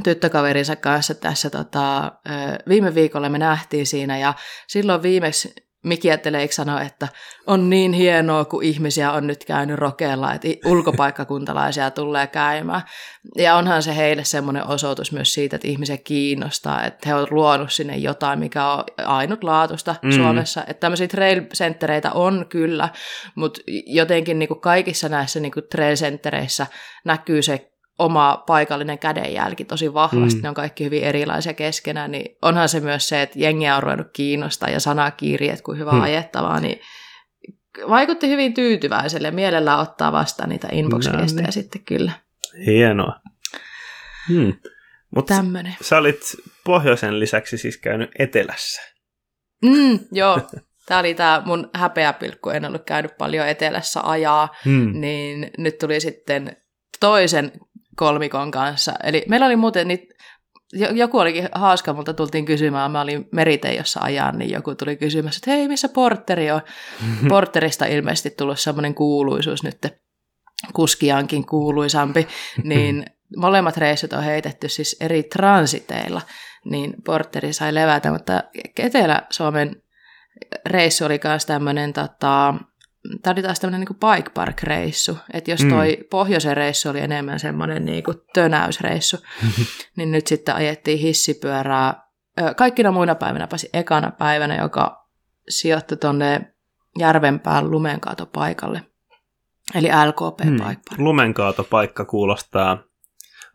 tyttökaverinsa 0.04 0.76
kanssa 0.76 1.14
tässä 1.14 1.50
tota, 1.50 2.12
viime 2.68 2.94
viikolla 2.94 3.28
me 3.28 3.38
nähtiin 3.38 3.86
siinä 3.86 4.18
ja 4.18 4.34
silloin 4.66 5.02
viimeksi 5.02 5.67
Miki 5.84 6.10
Etteleik 6.10 6.52
sanoi, 6.52 6.86
että 6.86 7.08
on 7.46 7.70
niin 7.70 7.92
hienoa, 7.92 8.44
kun 8.44 8.62
ihmisiä 8.62 9.12
on 9.12 9.26
nyt 9.26 9.44
käynyt 9.44 9.78
rokeella, 9.78 10.34
että 10.34 10.48
ulkopaikkakuntalaisia 10.64 11.90
tulee 12.00 12.26
käymään. 12.26 12.82
Ja 13.36 13.56
onhan 13.56 13.82
se 13.82 13.96
heille 13.96 14.24
semmoinen 14.24 14.66
osoitus 14.66 15.12
myös 15.12 15.34
siitä, 15.34 15.56
että 15.56 15.68
ihmisiä 15.68 15.96
kiinnostaa, 15.96 16.84
että 16.84 17.08
he 17.08 17.14
ovat 17.14 17.30
luonut 17.30 17.72
sinne 17.72 17.96
jotain, 17.96 18.38
mikä 18.38 18.66
on 18.66 18.84
ainutlaatuista 18.96 19.94
mm. 20.02 20.10
Suomessa. 20.10 20.60
Että 20.60 20.80
tämmöisiä 20.80 21.08
trail 21.08 21.42
on 22.14 22.46
kyllä, 22.48 22.88
mutta 23.34 23.60
jotenkin 23.86 24.38
niin 24.38 24.48
kuin 24.48 24.60
kaikissa 24.60 25.08
näissä 25.08 25.40
niin 25.40 25.52
kuin 25.52 25.64
trail 25.70 25.96
näkyy 27.04 27.42
se 27.42 27.70
oma 27.98 28.42
paikallinen 28.46 28.98
kädenjälki 28.98 29.64
tosi 29.64 29.94
vahvasti, 29.94 30.38
mm. 30.38 30.42
ne 30.42 30.48
on 30.48 30.54
kaikki 30.54 30.84
hyvin 30.84 31.02
erilaisia 31.02 31.54
keskenään, 31.54 32.10
niin 32.10 32.36
onhan 32.42 32.68
se 32.68 32.80
myös 32.80 33.08
se, 33.08 33.22
että 33.22 33.38
jengiä 33.38 33.76
on 33.76 33.82
ruvennut 33.82 34.10
kiinnostaa 34.12 34.68
ja 34.68 34.80
sanakiiri, 34.80 35.48
että 35.48 35.62
kuin 35.62 35.78
hyvä 35.78 35.92
mm. 35.92 36.00
ajettavaa, 36.00 36.60
niin 36.60 36.80
vaikutti 37.88 38.28
hyvin 38.28 38.54
tyytyväiselle 38.54 39.28
ja 39.28 39.32
mielellään 39.32 39.78
ottaa 39.78 40.12
vastaan 40.12 40.48
niitä 40.48 40.68
inbox-viestejä 40.72 41.42
no, 41.42 41.46
niin. 41.46 41.52
sitten 41.52 41.84
kyllä. 41.84 42.12
Hienoa. 42.66 43.20
Hmm. 44.28 44.52
Mutta 45.14 45.34
sä 45.80 45.98
olit 45.98 46.20
pohjoisen 46.64 47.20
lisäksi 47.20 47.58
siis 47.58 47.76
käynyt 47.76 48.10
etelässä. 48.18 48.82
Mm, 49.64 49.98
joo, 50.12 50.40
tämä 50.86 51.00
oli 51.00 51.14
tämä 51.14 51.42
mun 51.44 51.70
häpeäpilkku, 51.74 52.50
en 52.50 52.64
ollut 52.64 52.84
käynyt 52.86 53.18
paljon 53.18 53.48
etelässä 53.48 54.00
ajaa, 54.02 54.48
hmm. 54.64 55.00
niin 55.00 55.50
nyt 55.58 55.78
tuli 55.78 56.00
sitten 56.00 56.56
toisen 57.00 57.52
kolmikon 57.98 58.50
kanssa. 58.50 58.92
Eli 59.02 59.24
meillä 59.28 59.46
oli 59.46 59.56
muuten 59.56 59.88
niitä 59.88 60.14
joku 60.72 61.18
olikin 61.18 61.48
hauska, 61.52 61.92
mutta 61.92 62.14
tultiin 62.14 62.44
kysymään, 62.44 62.90
mä 62.90 63.00
olin 63.00 63.28
Meriteijossa 63.32 64.00
ajan, 64.00 64.38
niin 64.38 64.50
joku 64.50 64.74
tuli 64.74 64.96
kysymään, 64.96 65.32
että 65.36 65.50
hei, 65.50 65.68
missä 65.68 65.88
porteri 65.88 66.50
on? 66.50 66.60
Porterista 67.28 67.86
ilmeisesti 67.86 68.30
tullut 68.30 68.60
semmoinen 68.60 68.94
kuuluisuus 68.94 69.62
nyt, 69.62 69.78
kuskiaankin 70.72 71.46
kuuluisampi, 71.46 72.28
niin 72.64 73.04
molemmat 73.36 73.76
reissut 73.76 74.12
on 74.12 74.22
heitetty 74.22 74.68
siis 74.68 74.96
eri 75.00 75.22
transiteilla, 75.22 76.22
niin 76.64 76.94
porteri 77.04 77.52
sai 77.52 77.74
levätä, 77.74 78.12
mutta 78.12 78.44
Etelä-Suomen 78.78 79.82
reissu 80.66 81.04
oli 81.04 81.20
myös 81.24 81.46
tämmöinen 81.46 81.92
tota, 81.92 82.54
tämä 83.22 83.32
oli 83.32 83.42
taas 83.42 83.60
tämmöinen 83.60 83.80
niin 83.80 83.98
bike 84.16 84.30
park-reissu, 84.34 85.18
että 85.32 85.50
jos 85.50 85.62
mm. 85.62 85.70
toi 85.70 85.96
mm. 85.98 86.04
pohjoisen 86.10 86.56
reissu 86.56 86.88
oli 86.88 87.00
enemmän 87.00 87.40
semmoinen 87.40 87.84
niin 87.84 88.04
kuin 88.04 88.16
tönäysreissu, 88.34 89.16
niin 89.96 90.10
nyt 90.10 90.26
sitten 90.26 90.54
ajettiin 90.54 90.98
hissipyörää 90.98 92.08
kaikkina 92.56 92.92
muina 92.92 93.14
päivinä, 93.14 93.46
paitsi 93.46 93.70
ekana 93.72 94.10
päivänä, 94.10 94.56
joka 94.56 95.08
sijoittui 95.48 95.96
tuonne 95.96 96.54
Järvenpään 96.98 97.70
lumenkaatopaikalle, 97.70 98.82
eli 99.74 99.88
LKP 99.88 100.44
mm. 100.44 100.52
Bike 100.52 100.82
Park. 100.88 100.98
Lumenkaatopaikka 100.98 102.04
kuulostaa 102.04 102.82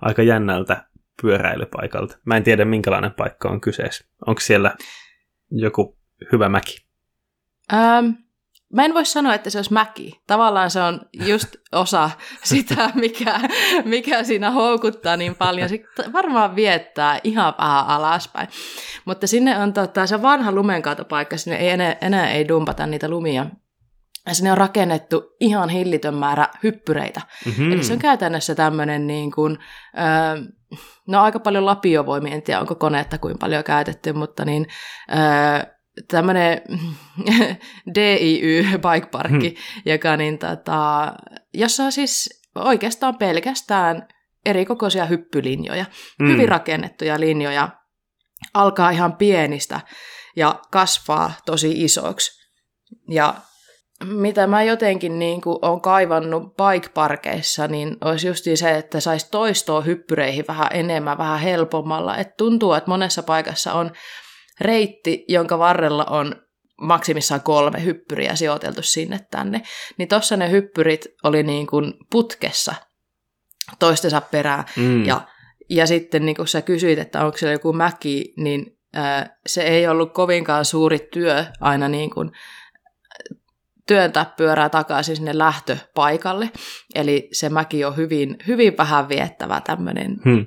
aika 0.01 0.23
jännältä 0.23 0.85
pyöräilypaikalta. 1.21 2.17
Mä 2.25 2.37
en 2.37 2.43
tiedä, 2.43 2.65
minkälainen 2.65 3.11
paikka 3.11 3.49
on 3.49 3.61
kyseessä. 3.61 4.05
Onko 4.27 4.41
siellä 4.41 4.75
joku 5.51 5.97
hyvä 6.31 6.49
mäki? 6.49 6.85
Ähm, 7.73 8.09
Mä 8.73 8.85
en 8.85 8.93
voi 8.93 9.05
sanoa, 9.05 9.33
että 9.33 9.49
se 9.49 9.57
olisi 9.57 9.73
mäki. 9.73 10.21
Tavallaan 10.27 10.71
se 10.71 10.81
on 10.81 11.01
just 11.13 11.55
osa 11.71 12.09
sitä, 12.43 12.89
mikä, 12.93 13.39
mikä 13.85 14.23
siinä 14.23 14.51
houkuttaa 14.51 15.17
niin 15.17 15.35
paljon. 15.35 15.69
Se 15.69 15.79
varmaan 16.13 16.55
viettää 16.55 17.19
ihan 17.23 17.53
vähän 17.59 17.87
alaspäin. 17.87 18.47
Mutta 19.05 19.27
sinne 19.27 19.57
on 19.57 19.73
tota, 19.73 20.07
se 20.07 20.21
vanha 20.21 20.51
lumenkaatopaikka, 20.51 21.37
sinne 21.37 21.57
ei 21.57 21.69
enää, 21.69 21.95
enää 22.01 22.31
ei 22.31 22.47
dumpata 22.47 22.87
niitä 22.87 23.09
lumia. 23.09 23.45
Ja 24.27 24.33
sinne 24.35 24.51
on 24.51 24.57
rakennettu 24.57 25.35
ihan 25.39 25.69
hillitön 25.69 26.15
määrä 26.15 26.47
hyppyreitä. 26.63 27.21
Mm-hmm. 27.45 27.71
Eli 27.71 27.83
se 27.83 27.93
on 27.93 27.99
käytännössä 27.99 28.55
tämmöinen 28.55 29.07
niin 29.07 29.31
kuin, 29.31 29.57
öö, 29.97 30.43
no 31.07 31.21
aika 31.21 31.39
paljon 31.39 31.65
lapiovoimia, 31.65 32.33
en 32.33 32.41
tiedä 32.41 32.59
onko 32.59 32.75
koneetta 32.75 33.17
kuin 33.17 33.39
paljon 33.39 33.63
käytetty, 33.63 34.13
mutta 34.13 34.45
niin, 34.45 34.67
öö, 35.11 35.72
tämmöinen 36.07 36.61
DIY 37.95 38.63
bike 38.63 39.07
parkki, 39.11 39.49
hmm. 39.49 39.81
joka 39.85 40.17
niin 40.17 40.37
tota, 40.37 41.13
jossa 41.53 41.83
on 41.83 41.91
siis 41.91 42.41
oikeastaan 42.55 43.17
pelkästään 43.17 44.07
erikokoisia 44.45 45.05
hyppylinjoja, 45.05 45.85
hmm. 46.19 46.31
hyvin 46.31 46.49
rakennettuja 46.49 47.19
linjoja, 47.19 47.69
alkaa 48.53 48.89
ihan 48.89 49.15
pienistä 49.15 49.81
ja 50.35 50.59
kasvaa 50.71 51.33
tosi 51.45 51.83
isoksi. 51.83 52.43
Ja 53.09 53.33
mitä 54.03 54.47
mä 54.47 54.63
jotenkin 54.63 55.19
niin 55.19 55.41
kuin 55.41 55.57
olen 55.61 55.81
kaivannut 55.81 56.43
bike-parkeissa, 56.43 57.67
niin 57.67 57.97
olisi 58.01 58.27
just 58.27 58.45
se, 58.55 58.77
että 58.77 58.99
saisi 58.99 59.31
toistoa 59.31 59.81
hyppyreihin 59.81 60.45
vähän 60.47 60.67
enemmän, 60.71 61.17
vähän 61.17 61.39
helpommalla. 61.39 62.17
Et 62.17 62.37
tuntuu, 62.37 62.73
että 62.73 62.89
monessa 62.89 63.23
paikassa 63.23 63.73
on 63.73 63.91
reitti, 64.61 65.25
jonka 65.27 65.59
varrella 65.59 66.05
on 66.05 66.35
maksimissaan 66.81 67.41
kolme 67.41 67.83
hyppyriä 67.83 68.35
sijoiteltu 68.35 68.81
sinne 68.81 69.19
tänne, 69.31 69.61
niin 69.97 70.07
tuossa 70.07 70.37
ne 70.37 70.51
hyppyrit 70.51 71.05
oli 71.23 71.43
niin 71.43 71.67
kuin 71.67 71.93
putkessa 72.11 72.75
toistensa 73.79 74.21
perään. 74.21 74.65
Mm. 74.77 75.05
Ja, 75.05 75.21
ja 75.69 75.87
sitten 75.87 76.25
niin 76.25 76.35
kuin 76.35 76.47
sä 76.47 76.61
kysyit, 76.61 76.99
että 76.99 77.25
onko 77.25 77.37
siellä 77.37 77.53
joku 77.53 77.73
mäki, 77.73 78.33
niin 78.37 78.77
ää, 78.93 79.37
se 79.45 79.61
ei 79.61 79.87
ollut 79.87 80.13
kovinkaan 80.13 80.65
suuri 80.65 80.99
työ 81.13 81.45
aina 81.61 81.87
niin 81.87 82.09
kuin 82.09 82.31
työntää 83.87 84.33
pyörää 84.37 84.69
takaisin 84.69 85.15
sinne 85.15 85.37
lähtöpaikalle. 85.37 86.51
Eli 86.95 87.29
se 87.31 87.49
mäki 87.49 87.85
on 87.85 87.97
hyvin, 87.97 88.37
hyvin 88.47 88.77
vähän 88.77 89.09
viettävä 89.09 89.61
tämmöinen 89.61 90.17
hmm. 90.25 90.45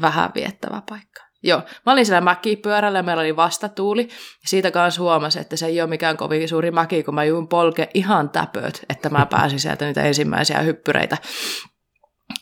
vähän 0.00 0.30
viettävä 0.34 0.82
paikka. 0.88 1.22
Joo, 1.42 1.62
mä 1.86 1.92
olin 1.92 2.06
siellä 2.06 2.20
mäkipyörällä 2.20 2.98
ja 2.98 3.02
meillä 3.02 3.20
oli 3.20 3.36
vastatuuli. 3.36 4.02
Ja 4.02 4.48
siitä 4.48 4.70
kanssa 4.70 5.02
huomasin, 5.02 5.42
että 5.42 5.56
se 5.56 5.66
ei 5.66 5.80
ole 5.80 5.90
mikään 5.90 6.16
kovin 6.16 6.48
suuri 6.48 6.70
mäki, 6.70 7.02
kun 7.02 7.14
mä 7.14 7.24
juun 7.24 7.48
polke 7.48 7.88
ihan 7.94 8.30
täpöt, 8.30 8.84
että 8.88 9.10
mä 9.10 9.26
pääsin 9.26 9.60
sieltä 9.60 9.84
niitä 9.84 10.02
ensimmäisiä 10.02 10.60
hyppyreitä 10.60 11.16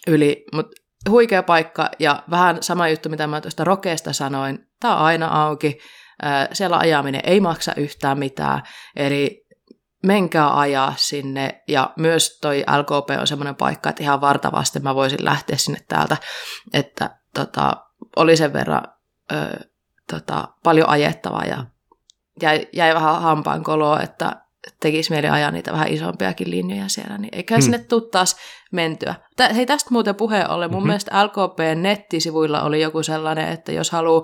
yli. 0.07 0.45
Mutta 0.55 0.81
huikea 1.09 1.43
paikka 1.43 1.91
ja 1.99 2.23
vähän 2.31 2.63
sama 2.63 2.89
juttu, 2.89 3.09
mitä 3.09 3.27
mä 3.27 3.41
tuosta 3.41 3.65
rokeesta 3.65 4.13
sanoin. 4.13 4.67
Tämä 4.81 4.97
on 4.97 5.03
aina 5.03 5.45
auki. 5.45 5.79
Siellä 6.53 6.77
ajaminen 6.77 7.21
ei 7.25 7.41
maksa 7.41 7.73
yhtään 7.77 8.19
mitään. 8.19 8.63
Eli 8.97 9.47
menkää 10.07 10.59
ajaa 10.59 10.95
sinne. 10.97 11.63
Ja 11.69 11.93
myös 11.97 12.39
toi 12.41 12.65
LKP 12.79 13.21
on 13.21 13.27
semmoinen 13.27 13.57
paikka, 13.57 13.91
että 13.91 14.03
ihan 14.03 14.21
vartavasti 14.21 14.81
mä 14.81 14.95
voisin 14.95 15.25
lähteä 15.25 15.57
sinne 15.57 15.81
täältä. 15.89 16.17
Että 16.73 17.11
tota, 17.35 17.73
oli 18.17 18.37
sen 18.37 18.53
verran 18.53 18.83
ö, 19.33 19.69
tota, 20.13 20.49
paljon 20.63 20.89
ajettavaa 20.89 21.45
ja 21.45 21.65
jäi, 22.43 22.69
jäi 22.73 22.95
vähän 22.95 23.23
hampaan 23.23 23.65
koloa, 23.65 24.01
että 24.01 24.37
tekisi 24.81 25.11
mieli 25.11 25.29
ajaa 25.29 25.51
niitä 25.51 25.73
vähän 25.73 25.89
isompiakin 25.89 26.51
linjoja 26.51 26.89
siellä, 26.89 27.19
niin 27.19 27.35
eikä 27.35 27.55
hmm. 27.55 27.63
sinne 27.63 27.79
tuu 27.79 28.01
taas 28.01 28.37
mentyä. 28.73 29.15
Tä, 29.37 29.49
hei, 29.49 29.67
tästä 29.67 29.91
muuten 29.91 30.15
puheen 30.15 30.51
ollen, 30.51 30.71
mun 30.71 30.79
mm-hmm. 30.79 30.87
mielestä 30.87 31.25
LKPn 31.25 31.83
nettisivuilla 31.83 32.63
oli 32.63 32.81
joku 32.81 33.03
sellainen, 33.03 33.49
että 33.49 33.73
jos 33.73 33.91
haluaa 33.91 34.23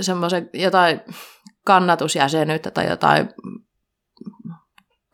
semmoisen 0.00 0.50
jotain 0.52 1.00
kannatusjäsenyyttä 1.64 2.70
tai 2.70 2.88
jotain 2.88 3.28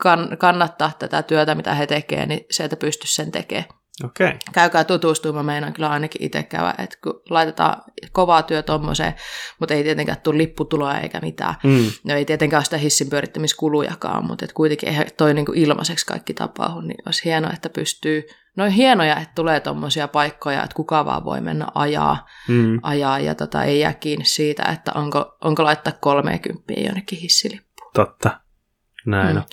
kann, 0.03 0.39
kannattaa 0.39 0.93
tätä 0.99 1.23
työtä, 1.23 1.55
mitä 1.55 1.75
he 1.75 1.87
tekevät, 1.87 2.29
niin 2.29 2.47
sieltä 2.51 2.77
pystyisi 2.77 3.15
sen 3.15 3.33
tekemään. 3.33 3.78
Okay. 4.05 4.33
Käykää 4.53 4.85
tutustumaan, 4.85 5.47
meinaan 5.47 5.73
kyllä 5.73 5.91
ainakin 5.91 6.23
itse 6.23 6.43
käydä, 6.43 6.75
että 6.79 6.97
kun 7.03 7.23
laitetaan 7.31 7.83
kovaa 8.13 8.43
työ 8.43 8.63
tuommoiseen, 8.63 9.15
mutta 9.59 9.75
ei 9.75 9.83
tietenkään 9.83 10.21
tule 10.23 10.39
lipputuloa 10.39 10.99
eikä 10.99 11.21
mitään. 11.21 11.55
Mm. 11.65 11.91
No 12.05 12.15
ei 12.15 12.25
tietenkään 12.25 12.65
sitä 12.65 12.77
hissin 12.77 13.11
pyörittämiskulujakaan, 13.11 14.27
mutta 14.27 14.45
et 14.45 14.53
kuitenkin 14.53 14.89
eihän 14.89 15.07
toi 15.17 15.35
niinku 15.35 15.53
ilmaiseksi 15.55 16.07
kaikki 16.07 16.35
tapahdu, 16.35 16.81
niin 16.81 17.03
olisi 17.07 17.25
hienoa, 17.25 17.53
että 17.53 17.71
pystyy, 17.71 18.27
no 18.57 18.71
hienoja, 18.71 19.17
että 19.17 19.35
tulee 19.35 19.61
tuommoisia 19.61 20.09
paikkoja, 20.09 20.63
että 20.63 20.77
kuka 20.77 21.05
vaan 21.05 21.25
voi 21.25 21.41
mennä 21.41 21.67
ajaa, 21.75 22.27
mm. 22.49 22.79
ajaa 22.83 23.19
ja 23.19 23.35
tota, 23.35 23.65
ei 23.65 23.81
jää 23.81 23.95
kiinni 23.95 24.25
siitä, 24.25 24.63
että 24.63 24.93
onko, 24.95 25.37
onko 25.45 25.65
laittaa 25.65 25.93
30 26.01 26.73
jonnekin 26.77 27.19
hissilippuun. 27.19 27.91
Totta, 27.95 28.41
näin 29.07 29.37
mm. 29.37 29.37
on. 29.37 29.45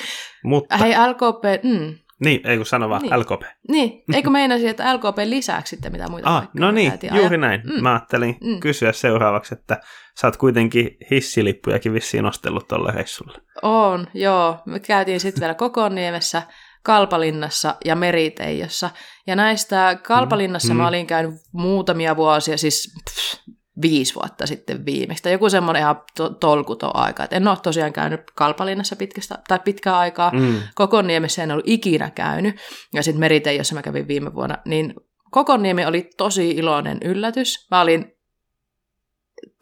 Mutta... 0.44 0.78
Hei 0.78 0.92
LKP, 0.92 1.64
mm, 1.64 2.05
niin, 2.24 2.48
ei 2.48 2.58
kun 2.58 2.66
sano 2.66 2.90
vaan 2.90 3.02
niin. 3.02 3.20
LKP. 3.20 3.42
Niin, 3.70 4.04
eikö 4.14 4.30
meinaisi, 4.30 4.68
että 4.68 4.94
LKP 4.94 5.18
lisäksi 5.26 5.70
sitten 5.70 5.92
mitä 5.92 6.10
muita 6.10 6.38
ah, 6.38 6.50
No 6.54 6.72
niin, 6.72 6.94
juuri 7.12 7.38
näin. 7.38 7.62
Mm. 7.66 7.84
Mä 7.84 7.92
ajattelin 7.92 8.38
mm. 8.44 8.60
kysyä 8.60 8.92
seuraavaksi, 8.92 9.54
että 9.54 9.82
sä 10.20 10.28
oot 10.28 10.38
kuitenkin 10.38 10.98
hissilippujakin 11.12 11.94
vissiin 11.94 12.24
nostellut 12.24 12.68
tuolle 12.68 12.92
reissulle. 12.92 13.38
On, 13.62 14.08
joo. 14.14 14.58
Me 14.66 14.80
käytiin 14.80 15.20
sitten 15.20 15.42
vielä 15.42 15.54
Kokoniemessä, 15.54 16.42
Kalpalinnassa 16.84 17.76
ja 17.86 17.96
Meriteijossa. 17.96 18.90
Ja 19.28 19.36
näistä 19.36 20.00
Kalpalinnassa 20.04 20.74
mm. 20.74 20.78
mä 20.78 20.88
olin 20.88 21.08
käynyt 21.08 21.36
muutamia 21.52 22.16
vuosia, 22.16 22.58
siis 22.58 22.96
pff, 23.10 23.42
viisi 23.82 24.16
vuotta 24.16 24.48
sitten 24.48 24.86
viimeksi. 24.86 25.24
Tai 25.24 25.32
joku 25.32 25.50
semmoinen 25.50 25.82
ihan 25.82 26.02
to- 26.18 26.30
tolkuton 26.30 26.96
aika. 26.96 27.24
Et 27.24 27.34
en 27.34 27.48
ole 27.48 27.58
tosiaan 27.64 27.94
käynyt 27.94 28.22
Kalpalinnassa 28.36 28.96
pitkästä, 28.96 29.40
tai 29.48 29.60
pitkää 29.60 29.98
aikaa. 29.98 30.32
Mm. 30.32 30.56
Kokoniemessä 30.76 31.44
en 31.44 31.52
ollut 31.52 31.68
ikinä 31.68 32.10
käynyt. 32.10 32.56
Ja 32.94 33.04
sitten 33.04 33.20
Merite, 33.20 33.54
jossa 33.54 33.76
mä 33.76 33.82
kävin 33.82 34.08
viime 34.08 34.34
vuonna. 34.34 34.58
Niin 34.66 34.94
Kokoniemi 35.32 35.86
oli 35.86 36.10
tosi 36.18 36.52
iloinen 36.52 36.98
yllätys. 37.04 37.68
Mä 37.72 37.82
olin 37.82 38.18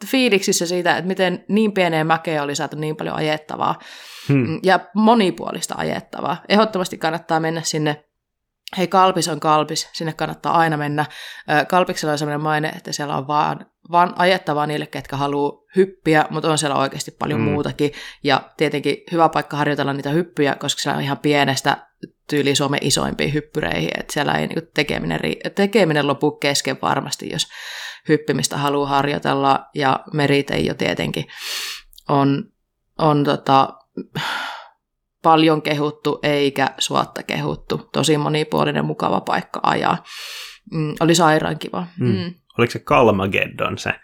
fiiliksissä 0.06 0.66
siitä, 0.66 0.96
että 0.96 1.08
miten 1.08 1.44
niin 1.48 1.72
pieneen 1.72 2.06
mäkeen 2.06 2.42
oli 2.42 2.54
saatu 2.54 2.76
niin 2.76 2.96
paljon 2.96 3.16
ajettavaa 3.16 3.78
hmm. 4.28 4.60
ja 4.62 4.80
monipuolista 4.94 5.74
ajettavaa. 5.78 6.42
Ehdottomasti 6.48 6.98
kannattaa 6.98 7.40
mennä 7.40 7.62
sinne 7.62 8.04
hei 8.78 8.88
Kalpis 8.88 9.28
on 9.28 9.40
Kalpis, 9.40 9.88
sinne 9.92 10.12
kannattaa 10.12 10.58
aina 10.58 10.76
mennä. 10.76 11.06
Kalpiksella 11.68 12.12
on 12.12 12.18
sellainen 12.18 12.42
maine, 12.42 12.68
että 12.68 12.92
siellä 12.92 13.16
on 13.16 13.26
vaan, 13.26 13.66
vaan 13.90 14.12
ajettavaa 14.16 14.66
niille, 14.66 14.86
ketkä 14.86 15.16
haluaa 15.16 15.62
hyppiä, 15.76 16.24
mutta 16.30 16.50
on 16.50 16.58
siellä 16.58 16.76
oikeasti 16.76 17.10
paljon 17.10 17.40
mm. 17.40 17.44
muutakin. 17.44 17.92
Ja 18.22 18.40
tietenkin 18.56 18.96
hyvä 19.12 19.28
paikka 19.28 19.56
harjoitella 19.56 19.92
niitä 19.92 20.10
hyppyjä, 20.10 20.54
koska 20.54 20.80
siellä 20.80 20.96
on 20.96 21.04
ihan 21.04 21.18
pienestä 21.18 21.86
tyyli 22.28 22.54
Suomen 22.54 22.80
isoimpiin 22.82 23.34
hyppyreihin, 23.34 23.90
että 24.00 24.12
siellä 24.12 24.32
ei 24.32 24.46
niin 24.46 24.68
tekeminen, 24.74 25.20
tekeminen 25.54 26.06
lopu 26.06 26.30
kesken 26.30 26.78
varmasti, 26.82 27.30
jos 27.32 27.48
hyppimistä 28.08 28.56
haluaa 28.56 28.88
harjoitella, 28.88 29.66
ja 29.74 30.04
jo 30.64 30.74
tietenkin 30.74 31.26
on, 32.08 32.44
on 32.98 33.24
tota, 33.24 33.68
paljon 35.22 35.62
kehuttu 35.62 36.18
eikä 36.22 36.70
suotta 36.78 37.22
kehuttu. 37.22 37.88
Tosi 37.92 38.18
monipuolinen, 38.18 38.84
mukava 38.84 39.20
paikka 39.20 39.60
ajaa. 39.62 40.04
Mm, 40.72 40.94
oli 41.00 41.14
sairaan 41.14 41.58
kiva. 41.58 41.86
Mm. 41.98 42.06
Mm. 42.06 42.34
Oliko 42.58 42.70
se 42.70 42.78
Kalmageddon 42.78 43.78
se 43.78 43.94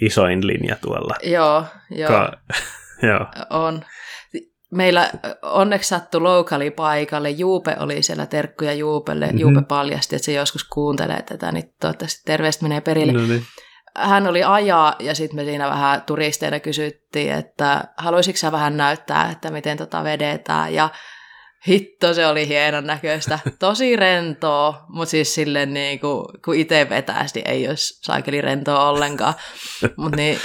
isoin 0.00 0.46
linja 0.46 0.76
tuolla? 0.76 1.14
Joo, 1.22 1.64
joo. 1.90 2.08
Ka- 2.08 2.32
joo. 3.08 3.26
On. 3.50 3.84
Meillä 4.70 5.10
onneksi 5.42 5.88
sattui 5.88 6.20
lokali 6.20 6.70
paikalle. 6.70 7.30
Juupe 7.30 7.76
oli 7.78 8.02
siellä, 8.02 8.26
terkkuja 8.26 8.72
Juupelle. 8.72 9.26
Mm-hmm. 9.26 9.40
Juupe 9.40 9.62
paljasti, 9.62 10.16
että 10.16 10.26
se 10.26 10.32
joskus 10.32 10.64
kuuntelee 10.64 11.22
tätä, 11.22 11.52
niin 11.52 11.74
toivottavasti 11.80 12.22
terveistä 12.24 12.62
menee 12.62 12.80
perille. 12.80 13.12
No 13.12 13.26
niin 13.26 13.42
hän 13.98 14.26
oli 14.26 14.44
ajaa 14.44 14.96
ja 14.98 15.14
sitten 15.14 15.36
me 15.36 15.44
siinä 15.44 15.70
vähän 15.70 16.02
turisteina 16.02 16.60
kysyttiin, 16.60 17.32
että 17.32 17.84
haluaisitko 17.96 18.38
sä 18.38 18.52
vähän 18.52 18.76
näyttää, 18.76 19.30
että 19.30 19.50
miten 19.50 19.76
tota 19.76 20.04
vedetään 20.04 20.74
ja 20.74 20.88
hitto 21.68 22.14
se 22.14 22.26
oli 22.26 22.48
hienon 22.48 22.86
näköistä, 22.86 23.38
tosi 23.58 23.96
rentoa, 23.96 24.84
mutta 24.88 25.10
siis 25.10 25.34
silleen 25.34 25.74
niin 25.74 26.00
kuin, 26.00 26.24
kun 26.44 26.54
itse 26.54 26.86
vetäisi, 26.90 27.34
niin 27.34 27.48
ei 27.48 27.68
olisi 27.68 28.00
saakeli 28.02 28.40
rentoa 28.40 28.88
ollenkaan. 28.88 29.34
Mutta 29.96 30.16
niin, 30.16 30.38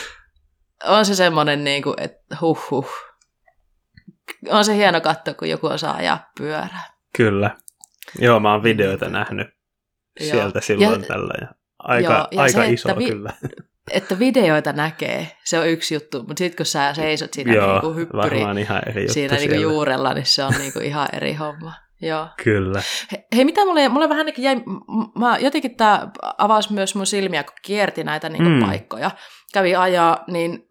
on 0.84 1.06
se 1.06 1.16
semmoinen, 1.16 1.64
niin 1.64 1.84
kuin, 1.84 1.96
että 1.98 2.38
huh 2.42 2.70
huh. 2.72 2.90
On 4.50 4.66
se 4.66 4.76
hieno 4.76 5.02
katsoa, 5.02 5.34
kun 5.34 5.50
joku 5.50 5.68
osaa 5.68 5.96
ajaa 5.96 6.32
pyörää. 6.38 6.84
Kyllä. 7.18 7.58
Joo, 8.20 8.40
mä 8.40 8.52
oon 8.52 8.64
videoita 8.64 9.10
nähnyt 9.10 9.48
sieltä 10.20 10.58
Joo. 10.58 10.62
silloin 10.62 11.02
ja, 11.02 11.08
tällä. 11.08 11.34
Ja 11.42 11.48
aika, 11.80 12.14
Joo, 12.14 12.28
ja 12.32 12.42
aika 12.42 12.62
se, 12.62 12.70
iso 12.70 12.98
vi- 12.98 13.10
kyllä. 13.10 13.34
Että 13.92 14.20
videoita 14.20 14.74
näkee, 14.74 15.32
se 15.44 15.60
on 15.60 15.68
yksi 15.68 15.94
juttu, 15.94 16.20
mutta 16.20 16.38
sitten 16.38 16.58
kun 16.58 16.66
sä 16.66 16.94
seisot 16.94 17.34
siinä 17.34 17.54
Joo, 17.54 17.72
niinku 17.72 17.94
hyppyri 17.94 18.40
ihan 18.62 18.90
eri 18.90 19.10
siinä 19.10 19.36
niinku 19.36 19.56
juurella, 19.56 20.14
niin 20.14 20.26
se 20.26 20.44
on 20.44 20.54
niinku 20.58 20.80
ihan 20.80 21.08
eri 21.14 21.34
homma. 21.34 21.74
Joo. 22.02 22.28
Kyllä. 22.44 22.82
He, 23.12 23.26
hei, 23.36 23.46
mitä 23.46 23.66
mulle, 23.66 23.90
mulle 23.90 24.10
vähän 24.10 24.28
jäi, 24.38 24.56
mä, 25.20 25.38
jotenkin 25.38 25.76
tämä 25.76 26.08
avasi 26.38 26.74
myös 26.74 26.96
mun 26.96 27.06
silmiä, 27.06 27.44
kun 27.44 27.54
kierti 27.62 28.04
näitä 28.04 28.30
niinku 28.30 28.50
mm. 28.50 28.66
paikkoja, 28.66 29.12
kävi 29.54 29.76
ajaa, 29.76 30.24
niin 30.28 30.68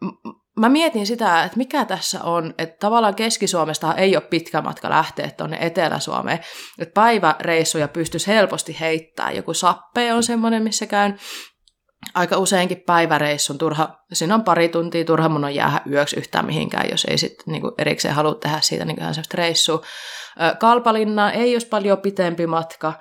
mä 0.60 0.68
mietin 0.68 1.06
sitä, 1.06 1.44
että 1.44 1.56
mikä 1.56 1.84
tässä 1.84 2.22
on, 2.22 2.54
että 2.58 2.76
tavallaan 2.80 3.14
Keski-Suomesta 3.14 3.94
ei 3.94 4.16
ole 4.16 4.24
pitkä 4.30 4.62
matka 4.62 4.90
lähteä 4.90 5.30
tuonne 5.30 5.58
Etelä-Suomeen, 5.60 6.38
että 6.78 6.92
päiväreissuja 6.94 7.88
pystyisi 7.88 8.26
helposti 8.26 8.76
heittämään. 8.80 9.36
Joku 9.36 9.54
sappe 9.54 10.12
on 10.12 10.22
semmoinen, 10.22 10.62
missä 10.62 10.86
käyn 10.86 11.18
aika 12.14 12.38
useinkin 12.38 12.82
päiväreissun. 12.86 13.58
Turha, 13.58 13.98
siinä 14.12 14.34
on 14.34 14.44
pari 14.44 14.68
tuntia, 14.68 15.04
turha 15.04 15.28
mun 15.28 15.44
on 15.44 15.54
jäädä 15.54 15.80
yöksi 15.90 16.16
yhtään 16.16 16.46
mihinkään, 16.46 16.90
jos 16.90 17.06
ei 17.10 17.18
sit 17.18 17.34
niinku 17.46 17.74
erikseen 17.78 18.14
halua 18.14 18.34
tehdä 18.34 18.58
siitä 18.60 18.84
niinku 18.84 19.00
semmoista 19.00 19.36
reissua. 19.36 19.82
Kalpalinna 20.58 21.32
ei 21.32 21.54
olisi 21.54 21.66
paljon 21.66 21.98
pitempi 21.98 22.46
matka, 22.46 22.92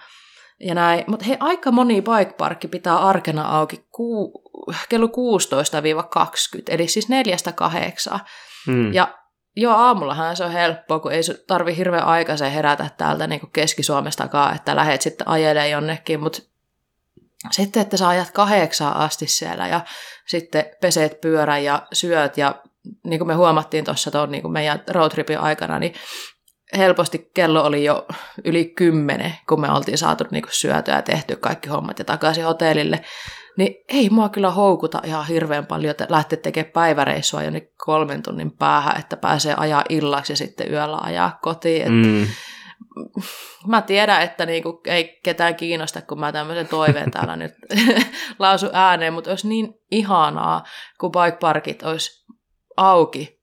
ja 0.64 0.76
näin. 0.76 1.04
Mutta 1.08 1.26
hei, 1.26 1.38
aika 1.40 1.72
moni 1.72 2.02
bike 2.02 2.34
parkki 2.38 2.68
pitää 2.68 2.98
arkena 2.98 3.58
auki 3.58 3.86
ku, 3.92 4.32
kello 4.90 5.08
16-20, 5.08 5.10
eli 6.70 6.88
siis 6.88 7.10
neljästä 7.10 7.52
kahdeksaan. 7.52 8.20
Hmm. 8.68 8.94
Ja 8.94 9.18
joo, 9.56 9.76
aamullahan 9.76 10.36
se 10.36 10.44
on 10.44 10.52
helppoa, 10.52 11.00
kun 11.00 11.12
ei 11.12 11.22
tarvi 11.48 11.78
hirveän 11.78 12.06
aikaisen 12.06 12.52
herätä 12.52 12.90
täältä 12.98 13.28
niin 13.28 13.40
kuin 13.40 13.52
Keski-Suomestakaan, 13.52 14.56
että 14.56 14.76
lähdet 14.76 15.02
sitten 15.02 15.28
ajelemaan 15.28 15.70
jonnekin, 15.70 16.20
mutta 16.20 16.42
sitten, 17.52 17.82
että 17.82 17.98
sä 17.98 18.08
ajat 18.08 18.32
kahdeksaan 18.32 18.98
asti 18.98 19.28
siellä 19.28 19.68
ja 19.68 19.82
sitten 20.28 20.66
peseet 20.82 21.22
pyörän 21.22 21.64
ja 21.64 21.88
syöt 21.94 22.38
ja 22.38 22.56
niin 23.04 23.20
kuin 23.20 23.28
me 23.28 23.34
huomattiin 23.34 23.86
tuossa 23.86 24.12
tuon 24.12 24.32
niin 24.32 24.52
meidän 24.52 24.84
roadtripin 24.88 25.40
aikana, 25.40 25.80
niin 25.80 25.94
helposti 26.78 27.32
kello 27.34 27.64
oli 27.64 27.84
jo 27.84 28.08
yli 28.44 28.66
kymmenen, 28.66 29.34
kun 29.50 29.62
me 29.62 29.72
oltiin 29.72 29.98
saatu 29.98 30.24
niin 30.32 30.42
kuin 30.42 30.54
syötyä 30.54 30.96
ja 30.96 31.02
tehty 31.02 31.36
kaikki 31.36 31.70
hommat 31.70 32.00
ja 32.00 32.06
takaisin 32.06 32.46
hotellille. 32.46 33.04
Niin 33.58 33.76
ei 33.88 34.10
mua 34.10 34.30
kyllä 34.30 34.52
houkuta 34.52 35.02
ihan 35.04 35.28
hirveän 35.28 35.66
paljon, 35.66 35.92
että 35.92 36.08
lähteä 36.10 36.40
tekemään 36.40 36.72
päiväreissua 36.72 37.44
jo 37.44 37.52
kolmen 37.78 38.24
tunnin 38.24 38.52
päähän, 38.52 39.00
että 39.00 39.18
pääsee 39.18 39.54
ajaa 39.58 39.84
illaksi 39.90 40.34
ja 40.34 40.38
sitten 40.38 40.72
yöllä 40.72 40.98
ajaa 40.98 41.40
kotiin. 41.42 41.92
Mm. 41.92 42.28
Mä 43.68 43.82
tiedän, 43.82 44.22
että 44.22 44.46
niinku 44.46 44.82
ei 44.86 45.20
ketään 45.24 45.56
kiinnosta, 45.56 46.02
kun 46.02 46.20
mä 46.20 46.32
tämmöisen 46.32 46.68
toiveen 46.68 47.12
täällä 47.12 47.36
nyt 47.36 47.54
lausu 48.40 48.70
ääneen, 48.74 49.14
mutta 49.14 49.30
olisi 49.30 49.48
niin 49.48 49.74
ihanaa, 49.92 50.64
kun 51.00 51.12
bike 51.12 51.38
parkit 51.40 51.84
olisi 51.84 52.26
auki 52.78 53.42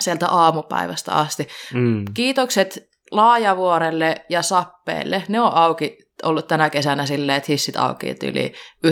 sieltä 0.00 0.28
aamupäivästä 0.28 1.12
asti. 1.12 1.48
Mm. 1.74 2.04
Kiitokset 2.14 2.88
Laajavuorelle 3.10 4.24
ja 4.28 4.42
Sappeelle. 4.42 5.22
Ne 5.28 5.40
on 5.40 5.54
auki 5.54 5.98
ollut 6.22 6.46
tänä 6.48 6.70
kesänä 6.70 7.06
silleen, 7.06 7.36
että 7.36 7.52
hissit 7.52 7.76
auki 7.76 8.14
yli 8.24 8.52
11-12 8.86 8.90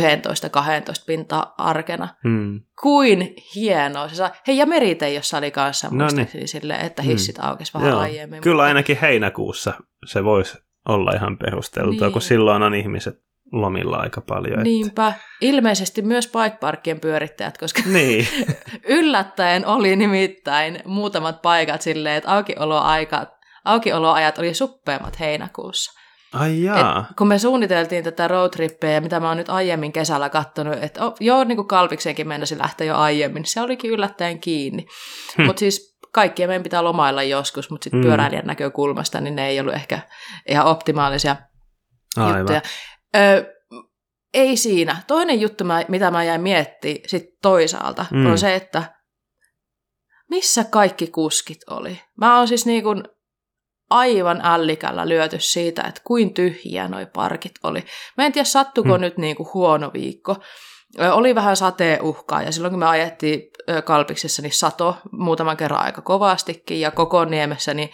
pintaa 1.07 1.55
arkena. 1.59 2.09
Mm. 2.25 2.61
Kuin 2.83 3.35
hienoa. 3.55 4.09
Se 4.09 4.15
saa... 4.15 4.31
Hei, 4.47 4.57
ja 4.57 4.67
Merite, 4.67 5.13
jossa 5.13 5.39
oli 5.39 5.51
kanssa 5.51 5.89
no 5.91 6.07
niin. 6.07 6.49
silleen, 6.49 6.87
että 6.87 7.03
hissit 7.03 7.39
mm. 7.39 7.45
aukesi 7.45 7.75
vähän 7.75 7.91
Joo. 7.91 8.01
aiemmin. 8.01 8.41
Kyllä 8.41 8.55
mutta... 8.55 8.65
ainakin 8.65 8.99
heinäkuussa 9.03 9.73
se 10.07 10.25
voisi 10.25 10.59
olla 10.89 11.13
ihan 11.13 11.39
perusteltua, 11.39 12.07
niin. 12.07 12.13
kun 12.13 12.23
silloin 12.23 12.63
on 12.63 12.75
ihmiset 12.75 13.23
lomilla 13.53 13.97
aika 13.97 14.21
paljon. 14.21 14.63
Niinpä. 14.63 15.09
Että... 15.09 15.21
Ilmeisesti 15.41 16.03
myös 16.03 16.33
bike 16.33 16.95
pyörittäjät, 17.01 17.59
koska 17.59 17.83
niin. 17.93 18.29
yllättäen 18.99 19.67
oli 19.67 19.97
nimittäin 19.97 20.83
muutamat 20.85 21.43
paikat 21.43 21.83
silleen, 21.83 22.17
että 22.17 22.33
aukioloaika, 22.33 23.27
aukioloajat 23.65 24.39
oli 24.39 24.55
suppeammat 24.55 25.21
heinäkuussa. 25.21 26.02
Ai 26.33 26.63
jaa. 26.63 27.07
Et 27.11 27.17
kun 27.17 27.29
me 27.29 27.39
suunniteltiin 27.39 28.05
tätä 28.05 28.29
roadtrippeä, 28.29 29.01
mitä 29.01 29.21
mä 29.21 29.29
oon 29.29 29.37
nyt 29.37 29.49
aiemmin 29.49 29.93
kesällä 29.93 30.31
katsonut, 30.31 30.79
että 30.83 31.05
oh, 31.05 31.15
joo, 31.21 31.45
niin 31.45 31.57
kuin 31.57 31.69
Kalviksenkin 31.69 32.29
mennäisi 32.29 32.59
lähteä 32.59 32.87
jo 32.87 32.97
aiemmin, 32.97 33.45
se 33.45 33.61
olikin 33.61 33.91
yllättäen 33.91 34.41
kiinni. 34.41 34.87
Hm. 35.39 35.43
Mutta 35.43 35.61
siis 35.61 35.99
kaikkia 36.13 36.47
meidän 36.47 36.63
pitää 36.63 36.85
lomailla 36.85 37.23
joskus, 37.23 37.71
mutta 37.71 37.85
sitten 37.85 38.01
mm. 38.01 38.07
pyöräilijän 38.07 38.47
näkökulmasta, 38.47 39.21
niin 39.21 39.37
ne 39.37 39.49
ei 39.49 39.61
ollut 39.61 39.75
ehkä 39.75 39.99
ihan 40.49 40.67
optimaalisia 40.67 41.37
Aivan. 42.17 42.39
juttuja. 42.39 42.63
Ö, 43.17 43.55
ei 44.35 44.57
siinä. 44.57 44.97
Toinen 45.07 45.41
juttu, 45.41 45.65
mitä 45.89 46.11
mä 46.11 46.25
jäin 46.25 46.41
miettimään 46.41 46.99
sit 47.07 47.25
toisaalta, 47.43 48.07
mm. 48.11 48.27
on 48.27 48.39
se, 48.39 48.55
että 48.55 48.83
missä 50.31 50.65
kaikki 50.65 51.07
kuskit 51.07 51.59
oli. 51.71 52.01
Mä 52.19 52.39
oon 52.39 52.49
siis 52.49 52.67
niin 52.67 52.83
kuin 52.83 53.05
aivan 53.93 54.41
ällikällä 54.45 55.09
lyöty 55.09 55.41
siitä, 55.41 55.83
että 55.83 56.01
kuin 56.05 56.35
tyhjiä 56.35 56.89
noi 56.89 57.07
parkit 57.07 57.53
oli. 57.63 57.85
Mä 58.17 58.27
en 58.27 58.33
tiedä, 58.33 58.45
sattuko 58.45 58.99
mm. 58.99 59.01
nyt 59.01 59.19
niin 59.19 59.37
kuin 59.37 59.49
huono 59.55 59.91
viikko. 59.93 60.37
Oli 61.13 61.35
vähän 61.35 61.57
sateenuhkaa 61.57 62.43
ja 62.43 62.53
silloin 62.53 62.73
kun 62.73 62.79
me 62.79 62.87
ajettiin 62.87 63.43
Kalpiksessa, 63.85 64.43
niin 64.43 64.53
sato 64.53 64.97
muutaman 65.13 65.57
kerran 65.57 65.85
aika 65.85 66.03
kovastikin 66.03 66.81
ja 66.81 66.91
koko 66.91 67.25
niemessä 67.25 67.75
niin 67.75 67.91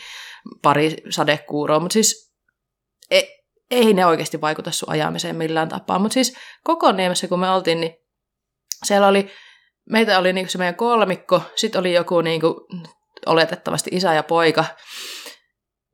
pari 0.63 0.97
sadekuuroa, 1.11 1.81
mutta 1.81 1.93
siis 1.93 2.35
ei, 3.11 3.45
ei 3.71 3.95
ne 3.95 4.07
oikeasti 4.07 4.41
vaikuta 4.41 4.71
sun 4.71 4.91
ajamiseen 4.91 5.37
millään 5.37 5.69
tapaa. 5.69 5.99
Mutta 5.99 6.15
siis 6.15 6.37
koko 6.65 6.93
niemessä 6.93 7.29
kun 7.29 7.41
me 7.41 7.51
oltiin, 7.51 7.81
niin 7.81 7.95
siellä 8.85 9.07
oli, 9.07 9.31
meitä 9.91 10.19
oli 10.19 10.33
niinku 10.33 10.51
se 10.51 10.59
meidän 10.59 10.75
kolmikko, 10.75 11.43
sitten 11.57 11.81
oli 11.81 11.95
joku 11.95 12.21
niinku 12.21 12.67
oletettavasti 13.27 13.91
isä 13.93 14.15
ja 14.15 14.23
poika, 14.23 14.65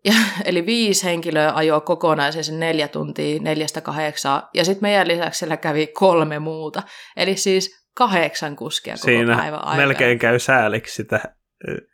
Ja, 0.05 0.15
eli 0.45 0.67
viisi 0.67 1.05
henkilöä 1.05 1.53
ajoa 1.55 1.81
kokonaisen 1.81 2.45
sen 2.45 2.61
neljä 2.61 2.89
tuntia, 2.89 3.41
neljästä 3.43 3.81
kahdeksaa. 3.81 4.49
Ja 4.55 4.65
sitten 4.65 4.83
meidän 4.83 5.09
lisäksi 5.09 5.39
siellä 5.39 5.57
kävi 5.57 5.87
kolme 5.87 6.39
muuta. 6.39 6.83
Eli 7.17 7.37
siis 7.37 7.85
kahdeksan 7.95 8.57
kuskia 8.57 8.95
koko 8.95 9.05
Siinä 9.05 9.37
päivän 9.37 9.65
aikana. 9.65 9.87
melkein 9.87 10.19
käy 10.19 10.39
sääliksi 10.39 10.95
sitä 10.95 11.21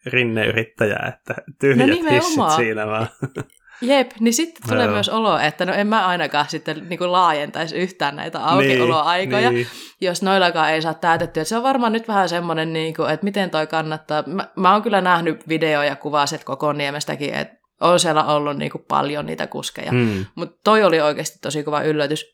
rinneyrittäjää, 0.06 1.12
että 1.14 1.42
tyhjät 1.60 1.88
No 1.88 2.10
hissit 2.10 2.50
siinä 2.56 2.86
vaan. 2.86 3.08
Jep, 3.82 4.10
niin 4.20 4.34
sitten 4.34 4.68
tulee 4.68 4.84
Joo. 4.84 4.94
myös 4.94 5.08
olo, 5.08 5.38
että 5.38 5.66
no 5.66 5.72
en 5.72 5.86
mä 5.86 6.06
ainakaan 6.06 6.48
sitten 6.48 6.88
niin 6.88 6.98
kuin 6.98 7.12
laajentaisi 7.12 7.76
yhtään 7.76 8.16
näitä 8.16 8.44
aukioloaikoja, 8.44 9.50
Niin, 9.50 9.66
jos 10.00 10.22
noillakaan 10.22 10.70
ei 10.70 10.82
saa 10.82 10.94
täytettyä. 10.94 11.40
Et 11.40 11.48
se 11.48 11.56
on 11.56 11.62
varmaan 11.62 11.92
nyt 11.92 12.08
vähän 12.08 12.28
semmoinen, 12.28 12.72
niin 12.72 12.94
kuin, 12.94 13.10
että 13.10 13.24
miten 13.24 13.50
toi 13.50 13.66
kannattaa. 13.66 14.24
Mä, 14.26 14.48
mä 14.56 14.72
oon 14.72 14.82
kyllä 14.82 15.00
nähnyt 15.00 15.48
videoja 15.48 15.84
ja 15.90 15.96
kuvaset 15.96 16.44
koko 16.44 16.72
Niemestäkin, 16.72 17.34
että 17.34 17.59
on 17.80 18.00
siellä 18.00 18.24
ollut 18.24 18.56
niin 18.56 18.70
kuin 18.70 18.84
paljon 18.88 19.26
niitä 19.26 19.46
kuskeja. 19.46 19.92
niin. 19.92 20.08
Mm. 20.18 20.26
Mutta 20.34 20.60
toi 20.64 20.84
oli 20.84 21.00
oikeasti 21.00 21.38
tosi 21.42 21.62
kova 21.62 21.82
yllätys. 21.82 22.24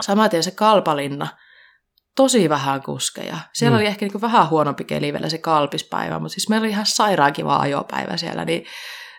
Samaten 0.00 0.42
se 0.42 0.50
Kalpalinna, 0.50 1.26
tosi 2.16 2.48
vähän 2.48 2.82
kuskeja. 2.82 3.36
Siellä 3.52 3.76
Mm. 3.76 3.80
oli 3.80 3.86
ehkä 3.86 4.04
niinku 4.04 4.20
vähän 4.20 4.50
huonompi 4.50 4.84
keli 4.84 5.12
vielä 5.12 5.28
se 5.28 5.38
kalpispäivä, 5.38 6.18
mutta 6.18 6.34
siis 6.34 6.48
meillä 6.48 6.64
oli 6.64 6.70
ihan 6.70 6.86
sairaan 6.86 7.32
kiva 7.32 7.56
ajopäivä 7.56 8.16
siellä, 8.16 8.44
niin 8.44 8.66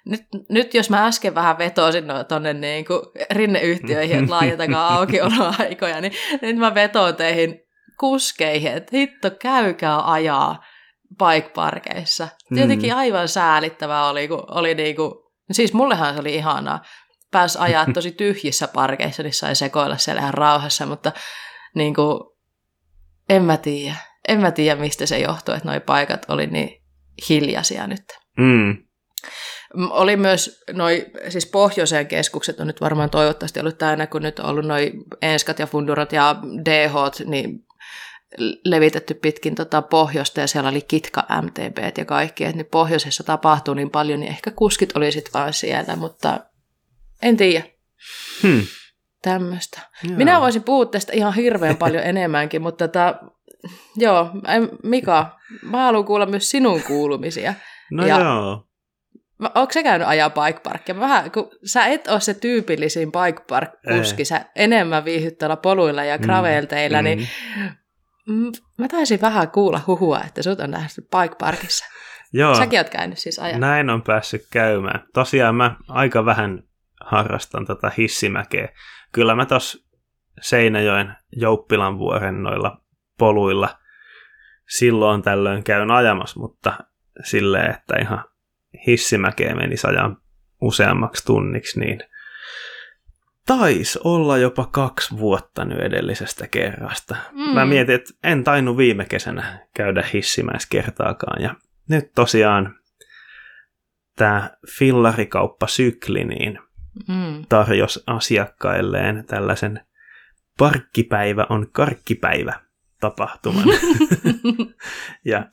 nyt, 0.06 0.22
nyt 0.50 0.74
jos 0.74 0.90
mä 0.90 1.06
äsken 1.06 1.36
vähän 1.36 1.58
vetosin 1.58 2.08
no, 2.08 2.24
tonne 2.24 2.54
niinku 2.54 3.12
rinneyhtiöihin, 3.32 4.20
että 4.20 4.32
laajentakaa 4.32 4.96
aukioloaikoja, 4.96 6.02
niin 6.02 6.14
nyt 6.42 6.58
mä 6.58 6.74
vetoon 6.76 7.16
teihin 7.16 7.60
kuskeihin, 8.00 8.72
että 8.72 8.98
hitto 8.98 9.32
käykää 9.32 10.12
ajaa 10.12 10.64
bike-parkeissa. 11.18 12.28
Mm. 12.52 12.58
Jotenkin 12.58 12.96
aivan 12.96 13.28
säälittävää 13.28 14.10
oli, 14.10 14.28
kun 14.28 14.44
oli 14.52 14.76
niinku, 15.48 15.54
siis 15.54 15.74
mullehan 15.74 16.14
se 16.14 16.20
oli 16.20 16.36
ihanaa. 16.36 16.82
Pääs 17.32 17.58
ajaa 17.58 17.86
tosi 17.94 18.12
tyhjissä 18.12 18.68
parkeissa, 18.68 19.24
niin 19.24 19.34
sai 19.34 19.56
sekoilla 19.56 19.98
siellä 19.98 20.22
ihan 20.22 20.34
rauhassa, 20.34 20.86
mutta 20.86 21.12
niinku, 21.76 22.38
en 23.30 23.44
mä 23.44 23.58
tiedä. 23.58 23.96
En 24.28 24.42
mä 24.42 24.52
tiedä, 24.52 24.82
mistä 24.82 25.06
se 25.06 25.20
johtuu, 25.20 25.56
että 25.56 25.72
nuo 25.72 25.80
paikat 25.80 26.26
oli 26.30 26.48
niin 26.48 26.84
hiljaisia 27.30 27.88
nyt. 27.88 28.04
Mm. 28.38 28.78
Oli 29.90 30.18
myös 30.18 30.64
noi, 30.74 31.06
siis 31.30 31.46
pohjoiseen 31.46 32.08
keskukset 32.08 32.60
on 32.60 32.68
nyt 32.68 32.82
varmaan 32.82 33.10
toivottavasti 33.10 33.60
ollut 33.60 33.78
täynnä, 33.78 34.08
kun 34.08 34.22
nyt 34.22 34.40
on 34.40 34.46
ollut 34.46 34.66
noi 34.66 34.92
Enskat 35.22 35.60
ja 35.60 35.68
Fundurat 35.68 36.12
ja 36.12 36.36
DH, 36.66 37.26
niin 37.26 37.60
levitetty 38.66 39.14
pitkin 39.14 39.56
tota 39.56 39.82
pohjoista 39.82 40.40
ja 40.42 40.48
siellä 40.48 40.70
oli 40.70 40.82
Kitka 40.82 41.24
MTB 41.42 41.78
ja 41.98 42.06
kaikki, 42.06 42.44
että 42.44 42.58
nyt 42.58 42.72
pohjoisessa 42.72 43.24
tapahtuu 43.24 43.74
niin 43.74 43.90
paljon, 43.90 44.20
niin 44.20 44.32
ehkä 44.32 44.52
kuskit 44.52 44.98
oli 44.98 45.12
sitten 45.12 45.34
vaan 45.34 45.54
siellä, 45.54 45.96
mutta 45.96 46.40
en 47.22 47.38
tiedä 47.38 47.64
Hmm. 48.44 48.62
tämmöistä. 49.22 49.82
Minä 50.16 50.42
voisin 50.42 50.64
puhua 50.64 50.86
tästä 50.86 51.14
ihan 51.14 51.34
hirveän 51.34 51.78
paljon 51.78 52.04
enemmänkin, 52.14 52.62
mutta 52.62 52.88
tota, 52.88 53.16
joo, 53.98 54.30
Mika, 54.84 55.40
mä 55.62 55.84
haluan 55.84 56.06
kuulla 56.06 56.26
myös 56.26 56.50
sinun 56.52 56.84
kuulumisia. 56.84 57.54
No 57.92 58.06
ja- 58.06 58.20
joo. 58.20 58.68
Onko 59.56 59.74
sä 59.74 59.84
käynyt 59.84 60.08
ajaa 60.08 60.30
bike 60.30 60.60
parkia? 60.64 61.00
Vähän, 61.00 61.32
kun 61.32 61.50
sä 61.66 61.86
et 61.86 62.08
ole 62.08 62.20
se 62.20 62.34
tyypillisin 62.34 63.12
bike 63.12 63.44
park 63.50 63.70
kuski, 63.98 64.26
sä 64.26 64.46
enemmän 64.56 65.06
viihdyt 65.06 65.38
tuolla 65.38 65.56
poluilla 65.56 66.04
ja 66.04 66.18
gravelteillä, 66.18 67.02
Mm. 67.02 67.06
niin 67.06 67.28
mm, 67.58 67.70
mä 68.78 68.88
taisin 68.88 69.22
vähän 69.22 69.52
kuulla 69.52 69.82
huhua, 69.88 70.22
että 70.28 70.44
sut 70.44 70.60
on 70.60 70.72
nähty 70.72 71.02
bike 71.02 71.36
parkissa. 71.40 71.86
Joo. 72.34 72.56
Säkin 72.56 72.80
oot 72.80 72.90
käynyt 72.90 73.18
siis 73.18 73.40
ajaa. 73.40 73.60
Näin 73.60 73.90
on 73.90 74.02
päässyt 74.02 74.48
käymään. 74.52 75.08
Tosiaan 75.14 75.56
mä 75.56 75.76
aika 75.88 76.26
vähän 76.26 76.64
harrastan 77.06 77.66
tätä 77.66 77.92
hissimäkeä. 77.98 78.70
Kyllä 79.12 79.36
mä 79.36 79.46
tos 79.46 79.86
Seinäjoen 80.42 81.16
Jouppilanvuoren 81.32 82.44
noilla 82.44 82.82
poluilla 83.18 83.70
silloin 84.78 85.22
tällöin 85.22 85.64
käyn 85.64 85.92
ajamassa, 85.92 86.40
mutta 86.40 86.74
silleen, 87.24 87.72
että 87.72 87.96
ihan 88.02 88.24
hissimäkeä 88.88 89.56
menisi 89.56 89.88
ajan 89.88 90.18
useammaksi 90.62 91.26
tunniksi, 91.26 91.80
niin 91.80 92.00
taisi 93.48 94.00
olla 94.04 94.38
jopa 94.38 94.66
kaksi 94.72 95.18
vuotta 95.18 95.66
nyt 95.66 95.80
edellisestä 95.80 96.48
kerrasta. 96.48 97.16
Mm. 97.32 97.54
Mä 97.54 97.66
mietin, 97.66 97.96
että 97.96 98.14
en 98.24 98.44
tainnut 98.44 98.78
viime 98.78 99.06
kesänä 99.06 99.60
käydä 99.76 100.04
hissimäessä 100.14 100.68
kertaakaan. 100.72 101.42
Ja 101.44 101.56
nyt 101.90 102.12
tosiaan 102.16 102.76
tämä 104.16 104.50
fillarikauppa 104.78 105.68
Sykli 105.68 106.24
niin 106.24 106.60
Mm. 107.08 107.46
tarjosi 107.50 108.04
asiakkailleen 108.08 109.26
tällaisen 109.28 109.82
parkkipäivä 110.58 111.46
on 111.50 111.68
karkkipäivä 111.72 112.54
tapahtuman. 113.00 113.64
ja 115.26 115.46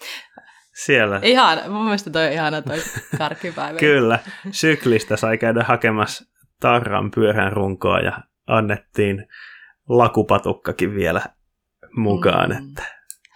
siellä 0.74 1.20
Ihan, 1.22 1.58
mun 1.70 1.84
mielestä 1.84 2.10
toi 2.10 2.26
on 2.26 2.32
ihana 2.32 2.62
toi 2.62 2.78
karkkipäivä. 3.18 3.78
kyllä 3.78 4.18
syklistä 4.50 5.16
sai 5.16 5.38
käydä 5.38 5.64
hakemassa 5.64 6.24
tarran 6.62 7.10
pyörän 7.10 7.52
runkoa 7.52 7.98
ja 7.98 8.18
annettiin 8.46 9.26
lakupatukkakin 9.88 10.94
vielä 10.94 11.22
mukaan. 11.96 12.50
Mm. 12.50 12.68
Että, 12.68 12.82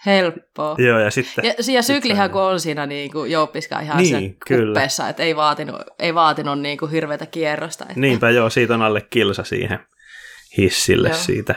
Helppoa. 0.05 0.75
joo, 0.77 0.99
ja 0.99 1.11
sitten... 1.11 1.45
Ja, 1.45 1.53
ja 1.73 1.81
syklihän 1.81 2.31
kun 2.31 2.41
on 2.41 2.59
siinä 2.59 2.85
niin 2.85 3.11
kuin 3.11 3.31
jouppiskaan 3.31 3.83
ihan 3.83 3.97
Niin, 3.97 4.37
kyllä. 4.47 4.65
kuppeessa, 4.65 5.09
että 5.09 5.23
ei 5.23 5.35
vaatinut, 5.35 5.81
ei 5.99 6.13
vaatinut 6.15 6.59
niin 6.59 6.77
kuin 6.77 6.91
hirveätä 6.91 7.25
kierrosta. 7.25 7.83
Että. 7.83 7.99
Niinpä 7.99 8.29
joo, 8.29 8.49
siitä 8.49 8.73
on 8.73 8.81
alle 8.81 9.01
kilsa 9.01 9.43
siihen 9.43 9.79
hissille 10.57 11.09
Joo. 11.09 11.17
siitä. 11.17 11.55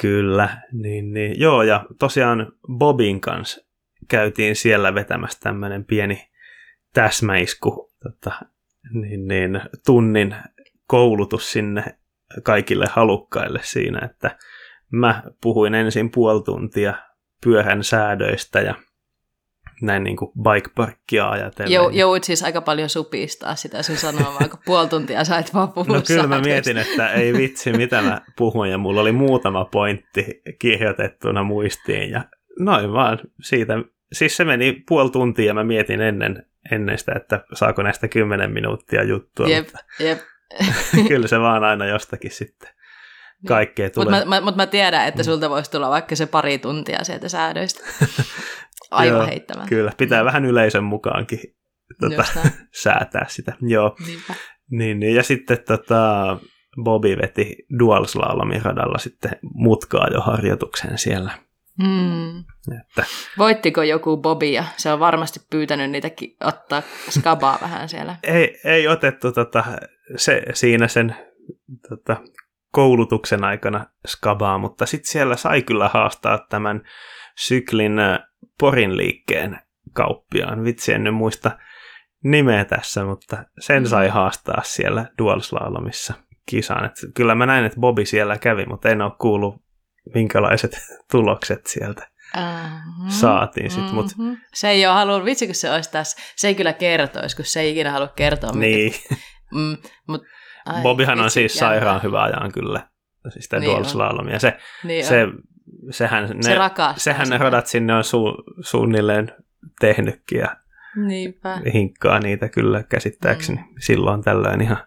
Kyllä, 0.00 0.48
niin, 0.72 1.12
niin. 1.12 1.40
Joo, 1.40 1.62
ja 1.62 1.84
tosiaan 1.98 2.52
Bobin 2.78 3.20
kanssa 3.20 3.60
käytiin 4.08 4.56
siellä 4.56 4.94
vetämässä 4.94 5.38
tämmöinen 5.42 5.84
pieni 5.84 6.28
täsmäisku, 6.94 7.92
tota, 8.02 8.32
niin, 8.92 9.28
niin, 9.28 9.60
tunnin 9.86 10.36
koulutus 10.86 11.52
sinne 11.52 11.84
kaikille 12.42 12.86
halukkaille 12.90 13.60
siinä, 13.62 14.00
että 14.04 14.38
mä 14.90 15.22
puhuin 15.42 15.74
ensin 15.74 16.10
puoli 16.10 16.42
tuntia 16.42 16.94
pyörän 17.44 17.84
säädöistä 17.84 18.60
ja 18.60 18.74
näin 19.82 20.04
niin 20.04 20.16
kuin 20.16 20.32
bike-parkkia 20.42 21.30
ajatellen. 21.30 21.72
Jou, 21.72 21.90
joudut 21.90 22.24
siis 22.24 22.42
aika 22.42 22.60
paljon 22.60 22.88
supistaa 22.88 23.54
sitä 23.54 23.82
sun 23.82 23.96
sanomaa, 23.96 24.48
kun 24.50 24.58
puoli 24.64 24.88
tuntia 24.88 25.24
sait 25.24 25.54
vaan 25.54 25.72
puhua 25.72 25.96
No 25.96 26.02
kyllä 26.06 26.22
mä 26.22 26.34
säädöistä. 26.34 26.48
mietin, 26.48 26.78
että 26.78 27.12
ei 27.12 27.32
vitsi, 27.32 27.72
mitä 27.72 28.02
mä 28.02 28.20
puhun, 28.36 28.70
ja 28.70 28.78
mulla 28.78 29.00
oli 29.00 29.12
muutama 29.12 29.64
pointti 29.64 30.42
kirjoitettuna 30.58 31.42
muistiin, 31.42 32.10
ja 32.10 32.24
noin 32.58 32.92
vaan 32.92 33.18
siitä. 33.42 33.74
Siis 34.12 34.36
se 34.36 34.44
meni 34.44 34.82
puoli 34.88 35.10
tuntia, 35.10 35.46
ja 35.46 35.54
mä 35.54 35.64
mietin 35.64 36.00
ennen, 36.00 36.46
ennen 36.72 36.98
sitä, 36.98 37.12
että 37.16 37.44
saako 37.54 37.82
näistä 37.82 38.08
kymmenen 38.08 38.50
minuuttia 38.50 39.02
juttua, 39.02 39.48
Jep, 39.48 39.64
mutta 39.66 39.78
jep. 40.00 40.18
kyllä 41.08 41.28
se 41.28 41.40
vaan 41.40 41.64
aina 41.64 41.86
jostakin 41.86 42.30
sitten 42.30 42.68
kaikkea 43.48 43.86
Mutta 43.86 44.04
tulee. 44.04 44.24
mä, 44.24 44.24
mä, 44.24 44.40
mut 44.40 44.56
mä 44.56 44.66
tiedän, 44.66 45.02
Mm. 45.02 45.08
että 45.08 45.22
sulta 45.22 45.50
voisi 45.50 45.70
tulla 45.70 45.90
vaikka 45.90 46.16
se 46.16 46.26
pari 46.26 46.58
tuntia 46.58 47.04
sieltä 47.04 47.28
säädöistä. 47.28 47.84
Aivan 48.90 49.18
Joo, 49.18 49.26
heittämään. 49.26 49.68
Kyllä, 49.68 49.92
pitää 49.96 50.24
vähän 50.24 50.44
yleisön 50.44 50.84
mukaankin 50.84 51.40
tota, 52.00 52.24
säätää 52.82 53.26
sitä. 53.28 53.52
Joo, 53.60 53.96
Niinpä. 54.06 54.34
niin, 54.70 55.00
niin. 55.00 55.14
ja 55.14 55.22
sitten 55.22 55.58
tota, 55.68 56.38
Bobby 56.84 57.16
veti 57.22 57.56
dual 57.78 58.06
radalla 58.62 58.98
sitten 58.98 59.30
mutkaa 59.54 60.08
jo 60.12 60.20
harjoituksen 60.20 60.98
siellä. 60.98 61.30
Mm. 61.78 62.38
Että 62.80 63.04
Voittiko 63.38 63.82
joku 63.82 64.16
Bobia? 64.16 64.64
Se 64.76 64.92
on 64.92 65.00
varmasti 65.00 65.40
pyytänyt 65.50 65.90
niitäkin 65.90 66.36
ottaa 66.44 66.82
skabaa 67.10 67.58
vähän 67.66 67.88
siellä. 67.88 68.16
ei, 68.22 68.60
ei 68.64 68.88
otettu 68.88 69.32
tota, 69.32 69.64
se, 70.16 70.42
siinä 70.54 70.88
sen 70.88 71.16
tota, 71.88 72.16
koulutuksen 72.72 73.44
aikana 73.44 73.86
skabaa, 74.06 74.58
mutta 74.58 74.86
sitten 74.86 75.10
siellä 75.10 75.36
sai 75.36 75.62
kyllä 75.62 75.88
haastaa 75.88 76.46
tämän 76.50 76.82
syklin 77.36 77.98
äh, 77.98 78.18
porin 78.60 78.96
liikkeen 78.96 79.58
kauppiaan. 79.92 80.64
Vitsi, 80.64 80.92
en 80.92 81.04
nyt 81.04 81.14
muista 81.14 81.58
nimeä 82.24 82.64
tässä, 82.64 83.04
mutta 83.04 83.44
sen 83.58 83.86
sai 83.86 84.08
haastaa 84.08 84.62
siellä 84.64 85.06
dualslalomissa 85.18 86.14
kisaan. 86.46 86.84
Et 86.84 86.92
kyllä 87.14 87.34
mä 87.34 87.46
näin, 87.46 87.64
että 87.64 87.80
Bobi 87.80 88.04
siellä 88.06 88.38
kävi, 88.38 88.66
mutta 88.66 88.88
en 88.88 89.02
ole 89.02 89.12
kuullut 89.18 89.65
minkälaiset 90.14 90.78
tulokset 91.10 91.66
sieltä 91.66 92.08
Mm-hmm. 92.36 93.08
saatiin 93.10 93.70
sit, 93.70 93.92
mut- 93.92 94.12
Se 94.54 94.68
ei 94.68 94.86
ole 94.86 94.94
halunnut, 94.94 95.24
vitsi 95.24 95.46
kun 95.46 95.54
se 95.54 95.70
olisi 95.70 95.90
tässä, 95.90 96.18
se 96.36 96.48
ei 96.48 96.54
kyllä 96.54 96.72
kertoisi, 96.72 97.36
kun 97.36 97.44
se 97.44 97.60
ei 97.60 97.70
ikinä 97.70 97.90
halua 97.90 98.08
kertoa. 98.08 98.52
Niin, 98.52 98.94
Mm, 99.54 99.76
mut, 100.08 100.22
ai, 100.66 100.82
Bobihan 100.82 101.20
on 101.20 101.30
siis 101.30 101.56
jännä. 101.56 101.68
sairaan 101.74 102.02
hyvä 102.02 102.22
ajan 102.22 102.52
kyllä, 102.52 102.88
siis 103.32 103.44
sitä 103.44 103.58
Niin 103.58 103.70
dualslalomia. 103.70 104.38
Se, 104.38 104.58
Niin 104.84 105.04
se, 105.04 105.22
on. 105.24 105.32
sehän 105.90 106.24
ne, 106.34 106.42
se 106.42 106.58
sehän 106.96 107.28
ne 107.28 107.38
radat 107.38 107.66
sinne 107.66 107.94
on 107.94 108.04
su, 108.04 108.34
suunnilleen 108.60 109.32
tehnytkin 109.80 110.38
ja 110.38 110.56
Niinpä. 111.06 111.60
hinkkaa 111.74 112.18
niitä 112.18 112.48
kyllä 112.48 112.82
käsittääkseni 112.82 113.58
mm. 113.58 113.74
silloin 113.80 114.22
tällöin 114.22 114.60
ihan 114.62 114.78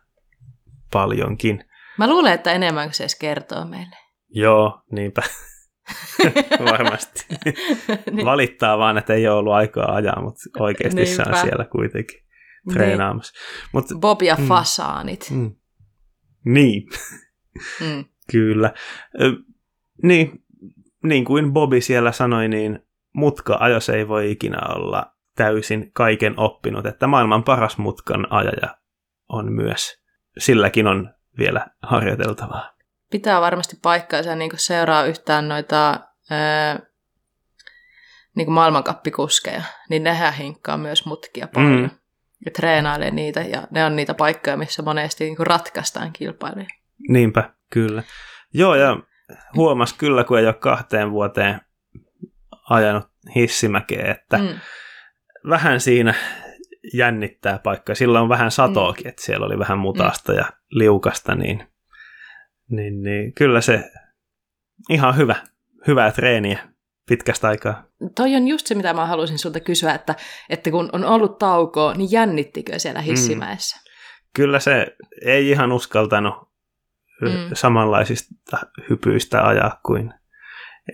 paljonkin. 0.94 1.64
Mä 1.98 2.08
luulen, 2.10 2.34
että 2.34 2.52
enemmän 2.52 2.94
se 2.94 3.04
edes 3.04 3.16
kertoo 3.20 3.66
meille. 3.66 3.96
Joo, 4.30 4.82
niinpä. 4.92 5.22
Varmasti. 6.72 7.26
niin. 8.12 8.26
Valittaa 8.26 8.78
vaan, 8.78 8.98
että 8.98 9.14
ei 9.14 9.28
ole 9.28 9.38
ollut 9.38 9.54
aikaa 9.54 9.96
ajaa, 9.96 10.22
mutta 10.22 10.40
oikeasti 10.60 11.06
se 11.06 11.24
on 11.28 11.38
siellä 11.38 11.66
kuitenkin 11.66 12.20
treenaamassa. 12.74 13.34
Niin. 13.34 13.70
Mut, 13.74 13.86
Bob 14.00 14.22
ja 14.22 14.36
mm, 14.36 14.48
fasaanit. 14.48 15.28
Mm, 15.32 15.56
niin, 16.46 16.90
mm. 17.82 18.06
kyllä. 18.32 18.74
Niin, 20.04 20.44
niin 21.04 21.26
kuin 21.26 21.54
Bobi 21.54 21.82
siellä 21.82 22.12
sanoi, 22.12 22.48
niin 22.48 22.80
mutka-ajos 23.14 23.90
ei 23.90 24.08
voi 24.08 24.32
ikinä 24.32 24.60
olla 24.76 25.16
täysin 25.36 25.92
kaiken 25.94 26.40
oppinut, 26.40 26.86
että 26.86 27.08
maailman 27.08 27.44
paras 27.44 27.78
mutkan 27.78 28.28
ajaja 28.30 28.78
on 29.30 29.54
myös. 29.54 30.04
Silläkin 30.38 30.88
on 30.88 31.14
vielä 31.38 31.68
harjoiteltavaa. 31.84 32.79
Pitää 33.12 33.42
varmasti 33.42 33.78
paikkaansa 33.82 34.36
niin 34.36 34.52
seuraa 34.56 35.06
yhtään 35.06 35.50
noita 35.50 36.00
ää, 36.30 36.80
niin 38.36 38.46
kuin 38.46 38.54
maailmankappikuskeja, 38.54 39.62
niin 39.90 40.04
nehän 40.04 40.34
hinkkaa 40.34 40.78
myös 40.78 41.06
mutkia 41.06 41.48
paljon. 41.54 41.82
Mm. 41.82 41.90
Ja 42.46 42.52
treenailee 42.52 43.12
niitä, 43.12 43.42
ja 43.42 43.68
ne 43.72 43.86
on 43.86 43.96
niitä 43.96 44.14
paikkoja, 44.14 44.58
missä 44.58 44.82
monesti 44.82 45.24
niin 45.24 45.36
kuin 45.36 45.48
ratkaistaan 45.48 46.14
kilpailuja. 46.14 46.68
Niinpä, 47.10 47.54
kyllä. 47.70 48.04
Joo, 48.54 48.76
ja 48.76 48.98
huomas 49.56 49.94
kyllä, 49.94 50.24
kun 50.24 50.40
ei 50.40 50.46
ole 50.46 50.54
kahteen 50.54 51.12
vuoteen 51.12 51.62
ajanut 52.70 53.10
hissimäkeä, 53.36 54.12
että 54.12 54.38
mm. 54.38 54.60
vähän 55.50 55.80
siinä 55.80 56.14
jännittää 56.94 57.60
paikka. 57.60 57.96
Sillä 57.96 58.22
on 58.22 58.30
vähän 58.30 58.52
satoakin, 58.52 59.06
mm. 59.06 59.10
että 59.10 59.22
siellä 59.22 59.46
oli 59.46 59.60
vähän 59.60 59.80
mutasta 59.80 60.32
mm. 60.32 60.38
ja 60.38 60.46
liukasta, 60.70 61.36
niin, 61.36 61.68
niin, 62.70 63.04
niin 63.04 63.34
kyllä 63.34 63.62
se 63.62 63.92
ihan 64.90 65.18
hyvä, 65.18 65.36
hyvää 65.88 66.12
treeniä 66.12 66.70
pitkästä 67.10 67.48
aikaa. 67.48 67.84
Toi 68.16 68.36
on 68.36 68.48
just 68.48 68.68
se, 68.68 68.76
mitä 68.76 68.94
mä 68.94 69.06
haluaisin 69.06 69.40
sulta 69.40 69.60
kysyä, 69.60 69.94
että, 69.94 70.16
että 70.50 70.72
kun 70.72 70.90
on 70.94 71.06
ollut 71.06 71.38
taukoa, 71.38 71.94
niin 71.94 72.12
jännittikö 72.12 72.80
siellä 72.80 73.02
hissimäessä? 73.02 73.78
Mm. 73.78 73.90
Kyllä 74.36 74.60
se 74.60 74.96
ei 75.26 75.50
ihan 75.50 75.72
uskaltanut 75.72 76.34
mm. 77.22 77.30
samanlaisista 77.54 78.58
hypyistä 78.90 79.48
ajaa 79.48 79.80
kuin 79.86 80.14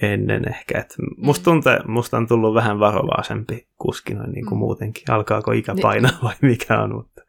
ennen 0.02 0.50
ehkä. 0.50 0.80
Et 0.80 0.96
musta, 1.18 1.41
mm. 1.41 1.43
tunte, 1.43 1.80
musta 1.88 2.18
on 2.18 2.28
tullut 2.28 2.54
vähän 2.54 2.80
varovaisempi 2.80 3.68
kuskina 3.78 4.24
niin 4.28 4.46
kuin 4.46 4.58
mm. 4.58 4.60
muutenkin. 4.60 5.12
Alkaako 5.12 5.52
ikä 5.52 5.74
niin. 5.74 5.82
painaa 5.82 6.20
vai 6.24 6.34
mikä 6.41 6.82
on, 6.82 6.96
mutta... 6.96 7.22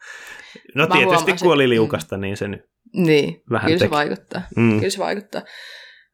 No 0.75 0.87
Mä 0.87 0.97
tietysti 0.97 1.33
kun 1.43 1.53
oli 1.53 1.69
liukasta, 1.69 2.17
niin 2.17 2.37
se 2.37 2.49
nyt 2.49 2.67
niin, 2.93 3.43
vähän 3.51 3.67
kyllä 3.67 3.79
teki. 3.79 3.89
se 3.89 3.97
vaikuttaa. 3.97 4.43
Mm. 4.57 4.79
Kyllä 4.79 4.91
se 4.91 4.99
vaikuttaa. 4.99 5.43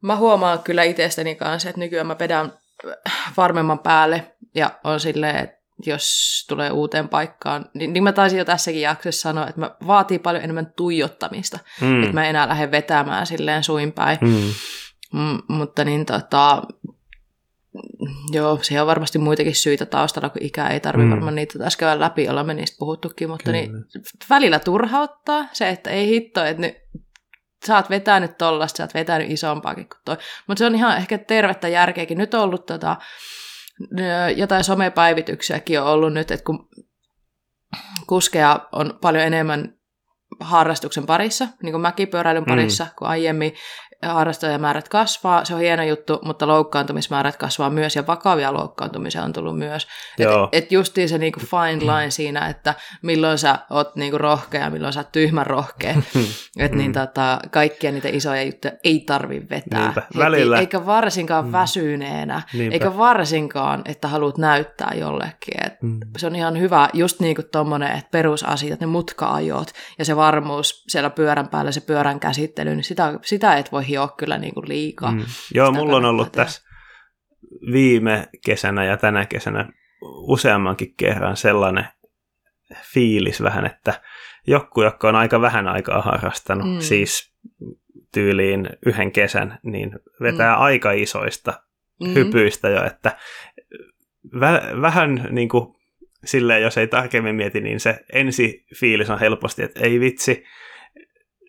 Mä 0.02 0.16
huomaan 0.16 0.58
kyllä 0.58 0.82
itsestäni 0.82 1.34
kanssa, 1.34 1.68
että 1.68 1.80
nykyään 1.80 2.06
mä 2.06 2.14
pedän 2.14 2.52
varmemman 3.36 3.78
päälle 3.78 4.32
ja 4.54 4.70
on 4.84 5.00
silleen, 5.00 5.36
että 5.36 5.62
jos 5.86 6.06
tulee 6.48 6.70
uuteen 6.70 7.08
paikkaan, 7.08 7.70
niin, 7.74 7.92
niin 7.92 8.02
mä 8.02 8.12
taisin 8.12 8.38
jo 8.38 8.44
tässäkin 8.44 8.80
jaksossa 8.80 9.20
sanoa, 9.20 9.48
että 9.48 9.60
mä 9.60 9.76
vaatii 9.86 10.18
paljon 10.18 10.44
enemmän 10.44 10.72
tuijottamista, 10.76 11.58
mm. 11.80 12.02
että 12.02 12.14
mä 12.14 12.26
enää 12.26 12.48
lähde 12.48 12.70
vetämään 12.70 13.26
silleen 13.26 13.64
suin 13.64 13.92
päin. 13.92 14.18
Mm. 14.20 14.52
M- 15.12 15.54
mutta 15.54 15.84
niin 15.84 16.06
tota, 16.06 16.62
joo, 18.32 18.58
siihen 18.62 18.82
on 18.82 18.86
varmasti 18.86 19.18
muitakin 19.18 19.54
syitä 19.54 19.86
taustalla, 19.86 20.28
kun 20.28 20.42
ikä 20.42 20.68
ei 20.68 20.80
tarvitse 20.80 21.06
mm. 21.06 21.10
varmaan 21.10 21.34
niitä 21.34 21.58
taas 21.58 21.76
käydä 21.76 22.00
läpi, 22.00 22.28
olemme 22.28 22.54
niistä 22.54 22.76
puhuttukin, 22.78 23.30
mutta 23.30 23.52
niin 23.52 23.70
välillä 24.30 24.58
turhauttaa 24.58 25.46
se, 25.52 25.68
että 25.68 25.90
ei 25.90 26.06
hitto, 26.06 26.44
että 26.44 26.60
nyt 26.60 26.74
sä 27.66 27.76
oot 27.76 27.90
vetänyt 27.90 28.38
tollasta, 28.38 28.76
sä 28.76 28.82
oot 28.82 28.94
vetänyt 28.94 29.30
isompaakin 29.30 29.88
kuin 29.88 30.00
toi. 30.04 30.16
Mutta 30.46 30.58
se 30.58 30.66
on 30.66 30.74
ihan 30.74 30.96
ehkä 30.96 31.18
tervettä 31.18 31.68
järkeäkin. 31.68 32.18
Nyt 32.18 32.34
on 32.34 32.40
ollut 32.40 32.66
tota, 32.66 32.96
jotain 34.36 34.64
somepäivityksiäkin 34.64 35.80
on 35.80 35.86
ollut 35.86 36.12
nyt, 36.12 36.30
että 36.30 36.44
kun 36.44 36.68
kuskeja 38.06 38.68
on 38.72 38.98
paljon 39.00 39.24
enemmän 39.24 39.74
harrastuksen 40.40 41.06
parissa, 41.06 41.48
niin 41.62 41.72
kuin 41.72 41.82
mäkipyöräilyn 41.82 42.42
mm. 42.42 42.48
parissa, 42.48 42.84
mm. 42.84 42.90
kuin 42.98 43.08
aiemmin, 43.08 43.54
harrastajamäärät 44.02 44.88
kasvaa, 44.88 45.44
se 45.44 45.54
on 45.54 45.60
hieno 45.60 45.82
juttu, 45.82 46.20
mutta 46.24 46.46
loukkaantumismäärät 46.46 47.36
kasvaa 47.36 47.70
myös 47.70 47.96
ja 47.96 48.06
vakavia 48.06 48.52
loukkaantumisia 48.52 49.22
on 49.22 49.32
tullut 49.32 49.58
myös. 49.58 49.86
Että 50.18 50.48
et 50.52 50.72
justiin 50.72 51.08
se 51.08 51.18
niinku 51.18 51.40
fine 51.40 51.92
line 51.92 52.10
siinä, 52.10 52.48
että 52.48 52.74
milloin 53.02 53.38
sä 53.38 53.58
oot 53.70 53.96
niinku 53.96 54.18
rohkea 54.18 54.70
milloin 54.70 54.92
sä 54.92 55.00
oot 55.00 55.12
tyhmän 55.12 55.46
rohkea. 55.46 55.94
että 56.58 56.76
niin 56.76 56.90
mm. 56.90 56.92
tota, 56.92 57.38
kaikkia 57.50 57.92
niitä 57.92 58.08
isoja 58.08 58.42
juttuja 58.42 58.72
ei 58.84 59.00
tarvi 59.00 59.42
vetää. 59.50 59.80
Niinpä. 59.82 60.02
Välillä. 60.18 60.58
Eikä 60.58 60.86
varsinkaan 60.86 61.44
mm. 61.44 61.52
väsyneenä, 61.52 62.42
Niinpä. 62.52 62.74
eikä 62.74 62.96
varsinkaan, 62.96 63.82
että 63.84 64.08
haluat 64.08 64.38
näyttää 64.38 64.92
jollekin. 64.94 65.66
Et 65.66 65.82
mm. 65.82 66.00
Se 66.16 66.26
on 66.26 66.36
ihan 66.36 66.58
hyvä, 66.58 66.88
just 66.92 67.20
niin 67.20 67.34
kuin 67.34 67.48
tommonen, 67.52 67.92
että 67.92 68.10
perusasiat, 68.10 68.80
ne 68.80 68.86
mutka-ajot 68.86 69.72
ja 69.98 70.04
se 70.04 70.16
varmuus 70.16 70.84
siellä 70.88 71.10
pyörän 71.10 71.48
päällä, 71.48 71.72
se 71.72 71.80
pyörän 71.80 72.20
käsittely, 72.20 72.74
niin 72.74 72.84
sitä, 72.84 73.18
sitä 73.22 73.56
et 73.56 73.72
voi 73.72 73.88
hioa 73.92 74.14
kyllä 74.18 74.38
niin 74.38 74.54
kuin 74.54 74.68
liikaa. 74.68 75.12
Mm. 75.12 75.24
Joo, 75.54 75.72
mulla 75.72 75.96
on 75.96 76.04
ollut 76.04 76.32
tehdä. 76.32 76.44
tässä 76.44 76.62
viime 77.72 78.28
kesänä 78.46 78.84
ja 78.84 78.96
tänä 78.96 79.26
kesänä 79.26 79.72
useammankin 80.02 80.94
kerran 80.96 81.36
sellainen 81.36 81.84
fiilis 82.94 83.42
vähän, 83.42 83.66
että 83.66 84.00
joku, 84.46 84.82
joka 84.82 85.08
on 85.08 85.16
aika 85.16 85.40
vähän 85.40 85.68
aikaa 85.68 86.02
harrastanut, 86.02 86.74
mm. 86.74 86.80
siis 86.80 87.34
tyyliin 88.12 88.68
yhden 88.86 89.12
kesän, 89.12 89.58
niin 89.62 89.98
vetää 90.22 90.56
mm. 90.56 90.62
aika 90.62 90.92
isoista 90.92 91.62
mm. 92.00 92.14
hypyistä 92.14 92.68
jo, 92.68 92.84
että 92.84 93.16
vä- 94.26 94.80
vähän 94.80 95.28
niin 95.30 95.48
kuin 95.48 95.74
silleen, 96.24 96.62
jos 96.62 96.78
ei 96.78 96.86
tarkemmin 96.86 97.34
mieti, 97.34 97.60
niin 97.60 97.80
se 97.80 98.04
ensi 98.12 98.66
fiilis 98.76 99.10
on 99.10 99.20
helposti, 99.20 99.62
että 99.62 99.80
ei 99.80 100.00
vitsi, 100.00 100.44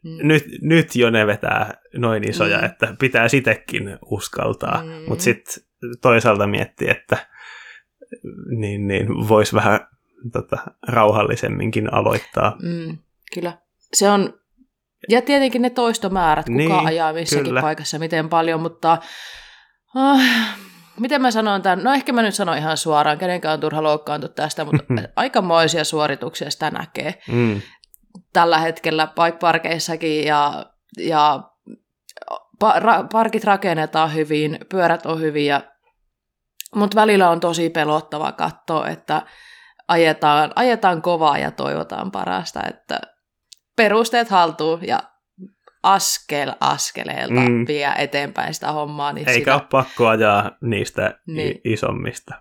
Mm. 0.03 0.27
Nyt, 0.27 0.45
nyt 0.61 0.95
jo 0.95 1.09
ne 1.09 1.27
vetää 1.27 1.73
noin 1.97 2.29
isoja, 2.29 2.57
mm. 2.57 2.65
että 2.65 2.95
pitää 2.99 3.27
sitekin 3.27 3.97
uskaltaa, 4.05 4.83
mm. 4.83 4.91
mutta 5.07 5.23
sitten 5.23 5.63
toisaalta 6.01 6.47
miettiä, 6.47 6.91
että 6.91 7.17
niin, 8.57 8.87
niin 8.87 9.07
voisi 9.27 9.55
vähän 9.55 9.87
tota, 10.31 10.57
rauhallisemminkin 10.87 11.93
aloittaa. 11.93 12.57
Mm, 12.61 12.97
kyllä. 13.33 13.57
Se 13.93 14.09
on, 14.09 14.33
ja 15.09 15.21
tietenkin 15.21 15.61
ne 15.61 15.69
toistomäärät, 15.69 16.45
kuka 16.45 16.57
niin, 16.57 16.87
ajaa 16.87 17.13
missäkin 17.13 17.45
kyllä. 17.45 17.61
paikassa, 17.61 17.99
miten 17.99 18.29
paljon, 18.29 18.61
mutta 18.61 18.97
oh, 19.95 20.19
miten 20.99 21.21
mä 21.21 21.31
sanon 21.31 21.61
tämän? 21.61 21.83
No 21.83 21.93
ehkä 21.93 22.13
mä 22.13 22.21
nyt 22.21 22.35
sanon 22.35 22.57
ihan 22.57 22.77
suoraan, 22.77 23.17
kenenkään 23.17 23.53
on 23.53 23.59
turha 23.59 23.83
loukkaantua 23.83 24.29
tästä, 24.29 24.65
mutta 24.65 24.83
aikamoisia 25.15 25.83
suorituksia 25.83 26.51
sitä 26.51 26.71
näkee. 26.71 27.13
Mm 27.31 27.61
tällä 28.33 28.59
hetkellä 28.59 29.07
bike-parkeissakin 29.07 30.25
ja, 30.25 30.65
ja 30.97 31.43
pa- 32.63 33.07
parkit 33.11 33.43
rakennetaan 33.43 34.13
hyvin, 34.13 34.59
pyörät 34.69 35.05
on 35.05 35.19
hyviä, 35.19 35.61
mutta 36.75 36.95
välillä 36.95 37.29
on 37.29 37.39
tosi 37.39 37.69
pelottava 37.69 38.31
katsoa, 38.31 38.87
että 38.87 39.21
ajetaan, 39.87 40.51
ajetaan 40.55 41.01
kovaa 41.01 41.37
ja 41.37 41.51
toivotaan 41.51 42.11
parasta, 42.11 42.61
että 42.67 42.99
perusteet 43.75 44.29
haltuu 44.29 44.79
ja 44.87 44.99
askel 45.83 46.53
askeleelta 46.59 47.33
mm. 47.33 47.67
vie 47.67 47.91
eteenpäin 47.97 48.53
sitä 48.53 48.71
hommaa. 48.71 49.13
Niin 49.13 49.29
Eikä 49.29 49.39
sitä... 49.39 49.53
ole 49.53 49.63
pakko 49.71 50.07
ajaa 50.07 50.51
niistä 50.61 51.19
niin. 51.27 51.61
isommista. 51.63 52.35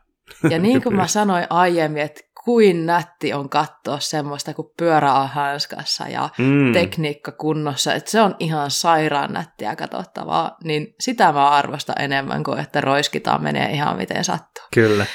Ja 0.51 0.59
niin 0.59 0.83
kuin 0.83 0.97
mä 0.97 1.07
sanoin 1.07 1.47
aiemmin, 1.51 2.03
että 2.03 2.21
kuin 2.45 2.87
nätti 2.87 3.33
on 3.33 3.49
katsoa 3.49 3.99
semmoista, 3.99 4.55
kun 4.55 4.73
pyörä 4.79 5.13
on 5.13 5.29
hanskassa 5.29 6.09
ja 6.09 6.29
mm. 6.39 6.73
tekniikka 6.73 7.33
kunnossa, 7.33 7.95
että 7.95 8.11
se 8.11 8.21
on 8.21 8.37
ihan 8.39 8.71
sairaan 8.71 9.33
nättiä 9.33 9.77
katsottavaa, 9.77 10.57
niin 10.65 10.95
sitä 11.01 11.33
mä 11.33 11.49
arvostan 11.49 12.03
enemmän 12.03 12.45
kuin, 12.45 12.61
että 12.61 12.81
roiskitaan 12.81 13.43
menee 13.43 13.71
ihan 13.71 13.97
miten 13.97 14.25
sattuu. 14.25 14.65
Kyllä. 14.75 15.07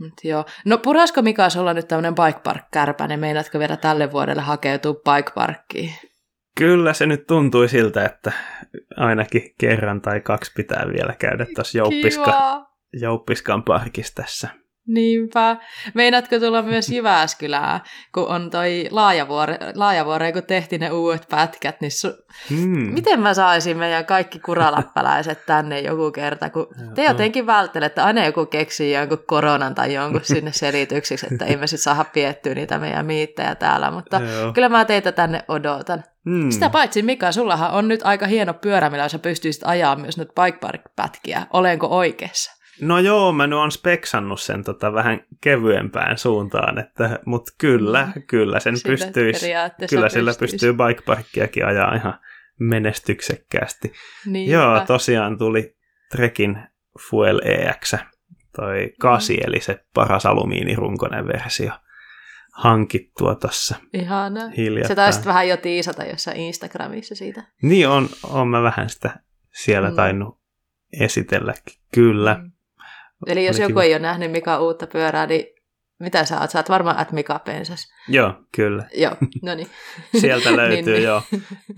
Mut 0.00 0.24
joo. 0.24 0.44
No 0.64 0.78
purasko 0.78 1.22
Mika 1.22 1.48
olla 1.58 1.74
nyt 1.74 1.88
tämmöinen 1.88 2.14
bike 2.14 2.40
park 2.44 2.64
kärpäinen, 2.72 3.20
meinaatko 3.20 3.58
vielä 3.58 3.76
tälle 3.76 4.12
vuodelle 4.12 4.42
hakeutua 4.42 4.94
bike 4.94 5.30
parkkiin? 5.34 5.94
Kyllä 6.56 6.92
se 6.92 7.06
nyt 7.06 7.26
tuntui 7.26 7.68
siltä, 7.68 8.04
että 8.04 8.32
ainakin 8.96 9.54
kerran 9.60 10.00
tai 10.00 10.20
kaksi 10.20 10.52
pitää 10.56 10.84
vielä 10.96 11.14
käydä 11.18 11.46
tuossa 11.54 11.78
jouppiska, 11.78 12.66
jouppiskan 12.92 13.62
parkissa 13.62 14.14
tässä 14.14 14.61
Niinpä. 14.86 15.56
Meinaatko 15.94 16.38
tulla 16.38 16.62
myös 16.62 16.88
Jyväskylään, 16.88 17.80
kun 18.14 18.28
on 18.28 18.50
toi 18.50 18.88
Laajavuore, 18.90 19.58
Laajavuore 19.74 20.32
kun 20.32 20.42
tehtiin 20.42 20.80
ne 20.80 20.90
uudet 20.90 21.26
pätkät, 21.30 21.80
niin 21.80 21.90
su- 21.90 22.24
hmm. 22.50 22.94
miten 22.94 23.20
mä 23.20 23.34
saisin 23.34 23.76
meidän 23.76 24.06
kaikki 24.06 24.38
kuralappalaiset 24.38 25.46
tänne 25.46 25.80
joku 25.80 26.10
kerta, 26.10 26.50
kun 26.50 26.66
te 26.94 27.04
jotenkin 27.04 27.46
välttelette, 27.46 27.86
että 27.86 28.04
aina 28.04 28.26
joku 28.26 28.46
keksii 28.46 28.92
jonkun 28.92 29.24
koronan 29.26 29.74
tai 29.74 29.94
jonkun 29.94 30.24
sinne 30.24 30.52
selityksiksi, 30.52 31.26
että 31.32 31.44
ei 31.44 31.56
me 31.56 31.66
sitten 31.66 31.82
saada 31.82 32.04
piettyä 32.04 32.54
niitä 32.54 32.78
meidän 32.78 33.06
miittejä 33.06 33.54
täällä, 33.54 33.90
mutta 33.90 34.20
Joo. 34.20 34.52
kyllä 34.52 34.68
mä 34.68 34.84
teitä 34.84 35.12
tänne 35.12 35.44
odotan. 35.48 36.04
Hmm. 36.24 36.50
Sitä 36.50 36.70
paitsi 36.70 37.02
Mika, 37.02 37.32
sullahan 37.32 37.70
on 37.70 37.88
nyt 37.88 38.00
aika 38.04 38.26
hieno 38.26 38.54
pyörä, 38.54 38.90
millä 38.90 39.08
sä 39.08 39.18
pystyisit 39.18 39.62
ajaa 39.64 39.96
myös 39.96 40.18
nyt 40.18 40.28
bike 40.28 40.58
park-pätkiä. 40.58 41.46
Olenko 41.52 41.86
oikeassa? 41.86 42.61
No 42.82 42.98
joo, 42.98 43.32
mä 43.32 43.46
nyt 43.46 43.58
on 43.58 43.72
speksannut 43.72 44.40
sen 44.40 44.64
tota 44.64 44.92
vähän 44.92 45.20
kevyempään 45.40 46.18
suuntaan, 46.18 46.78
että, 46.78 47.18
mutta 47.26 47.52
kyllä, 47.58 48.12
mm. 48.16 48.22
kyllä 48.22 48.60
sen 48.60 48.78
sillä 48.78 48.96
pystyisi, 48.96 49.46
kyllä 49.90 50.08
sillä 50.08 50.32
pystyy 50.38 50.72
bikeparkkiakin 50.72 51.66
ajaa 51.66 51.94
ihan 51.94 52.18
menestyksekkäästi. 52.60 53.92
Niin, 54.26 54.50
joo, 54.50 54.80
tosiaan 54.86 55.38
tuli 55.38 55.76
Trekin 56.10 56.58
Fuel 57.10 57.40
EX, 57.44 57.94
toi 58.56 58.92
8, 59.00 59.36
mm. 59.36 59.42
eli 59.46 59.60
se 59.60 59.84
paras 59.94 60.26
alumiinirunkoinen 60.26 61.26
versio 61.26 61.72
hankittua 62.52 63.34
tuossa 63.34 63.76
Ihana. 63.92 64.48
hiljattain. 64.48 64.88
Se 64.88 64.94
taisit 64.94 65.26
vähän 65.26 65.48
jo 65.48 65.56
tiisata 65.56 66.04
jossain 66.04 66.36
Instagramissa 66.36 67.14
siitä. 67.14 67.42
Niin 67.62 67.88
on, 67.88 68.08
on 68.24 68.48
mä 68.48 68.62
vähän 68.62 68.88
sitä 68.88 69.20
siellä 69.50 69.90
mm. 69.90 69.96
tainnut 69.96 70.40
esitelläkin, 71.00 71.74
kyllä. 71.94 72.34
Mm. 72.34 72.52
Eli 73.26 73.46
jos 73.46 73.58
joku 73.58 73.80
ei 73.80 73.92
ole 73.92 73.98
nähnyt 73.98 74.32
Mika 74.32 74.60
uutta 74.60 74.86
pyörää, 74.86 75.26
niin 75.26 75.46
mitä 76.00 76.24
sä 76.24 76.40
oot? 76.40 76.50
Sä 76.50 76.58
oot 76.58 76.68
varmaan 76.68 76.98
at 76.98 77.12
Mika 77.12 77.38
Pensas. 77.38 77.92
Joo, 78.08 78.34
kyllä. 78.56 78.84
Joo, 78.94 79.16
no 79.42 79.54
niin. 79.54 79.68
Sieltä 80.20 80.56
löytyy, 80.56 80.94
niin, 80.94 81.02
joo. 81.02 81.22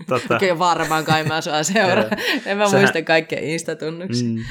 Tota... 0.07 0.39
Kyllä 0.39 0.59
varmaan 0.59 1.05
kai 1.05 1.23
mä 1.23 1.41
sua 1.41 1.63
seuraa. 1.63 2.03
en 2.45 2.57
mä 2.57 2.65
Sähän... 2.65 2.81
muista 2.81 3.01
kaikkia 3.01 3.39
Insta-tunnuksia. 3.41 4.27
Mm. 4.27 4.43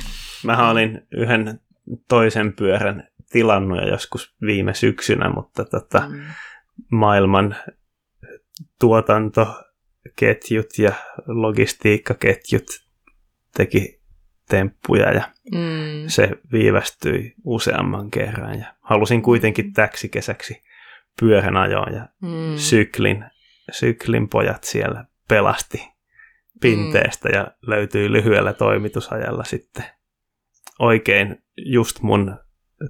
Mähän 0.44 0.70
olin 0.70 1.06
yhden 1.16 1.60
toisen 2.08 2.52
pyörän 2.52 3.08
tilannut 3.30 3.78
jo 3.78 3.88
joskus 3.88 4.34
viime 4.40 4.74
syksynä, 4.74 5.30
mutta 5.30 5.64
tota, 5.64 6.08
mm. 6.08 6.24
maailman 6.90 7.56
tuotantoketjut 8.80 10.78
ja 10.78 10.92
logistiikkaketjut 11.26 12.64
teki 13.56 14.03
temppuja 14.48 15.12
ja 15.12 15.22
mm. 15.52 16.04
se 16.06 16.30
viivästyi 16.52 17.34
useamman 17.44 18.10
kerran. 18.10 18.58
Ja 18.58 18.74
halusin 18.80 19.22
kuitenkin 19.22 19.72
täksi 19.72 20.08
kesäksi 20.08 20.62
pyörän 21.20 21.56
ajoa 21.56 21.86
ja 21.90 22.08
mm. 22.22 22.56
syklin, 22.56 23.24
syklin 23.72 24.28
pojat 24.28 24.64
siellä 24.64 25.04
pelasti 25.28 25.88
pinteestä 26.60 27.28
mm. 27.28 27.34
ja 27.34 27.46
löytyi 27.66 28.12
lyhyellä 28.12 28.52
toimitusajalla 28.52 29.44
sitten 29.44 29.84
oikein 30.78 31.42
just 31.56 32.02
mun 32.02 32.36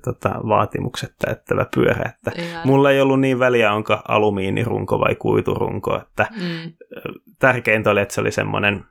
tota, 0.05 0.29
vaatimukset 0.49 1.15
täyttävä 1.19 1.67
pyörä. 1.75 2.13
Että 2.15 2.33
mulla 2.65 2.91
ei 2.91 3.01
ollut 3.01 3.21
niin 3.21 3.39
väliä, 3.39 3.73
onko 3.73 3.99
alumiinirunko 4.09 5.01
vai 5.01 5.15
kuiturunko. 5.15 5.97
Että 6.03 6.27
mm. 6.31 6.73
Tärkeintä 7.39 7.91
oli, 7.91 8.01
että 8.01 8.15
se 8.15 8.21
oli 8.21 8.33
semmoinen 8.33 8.85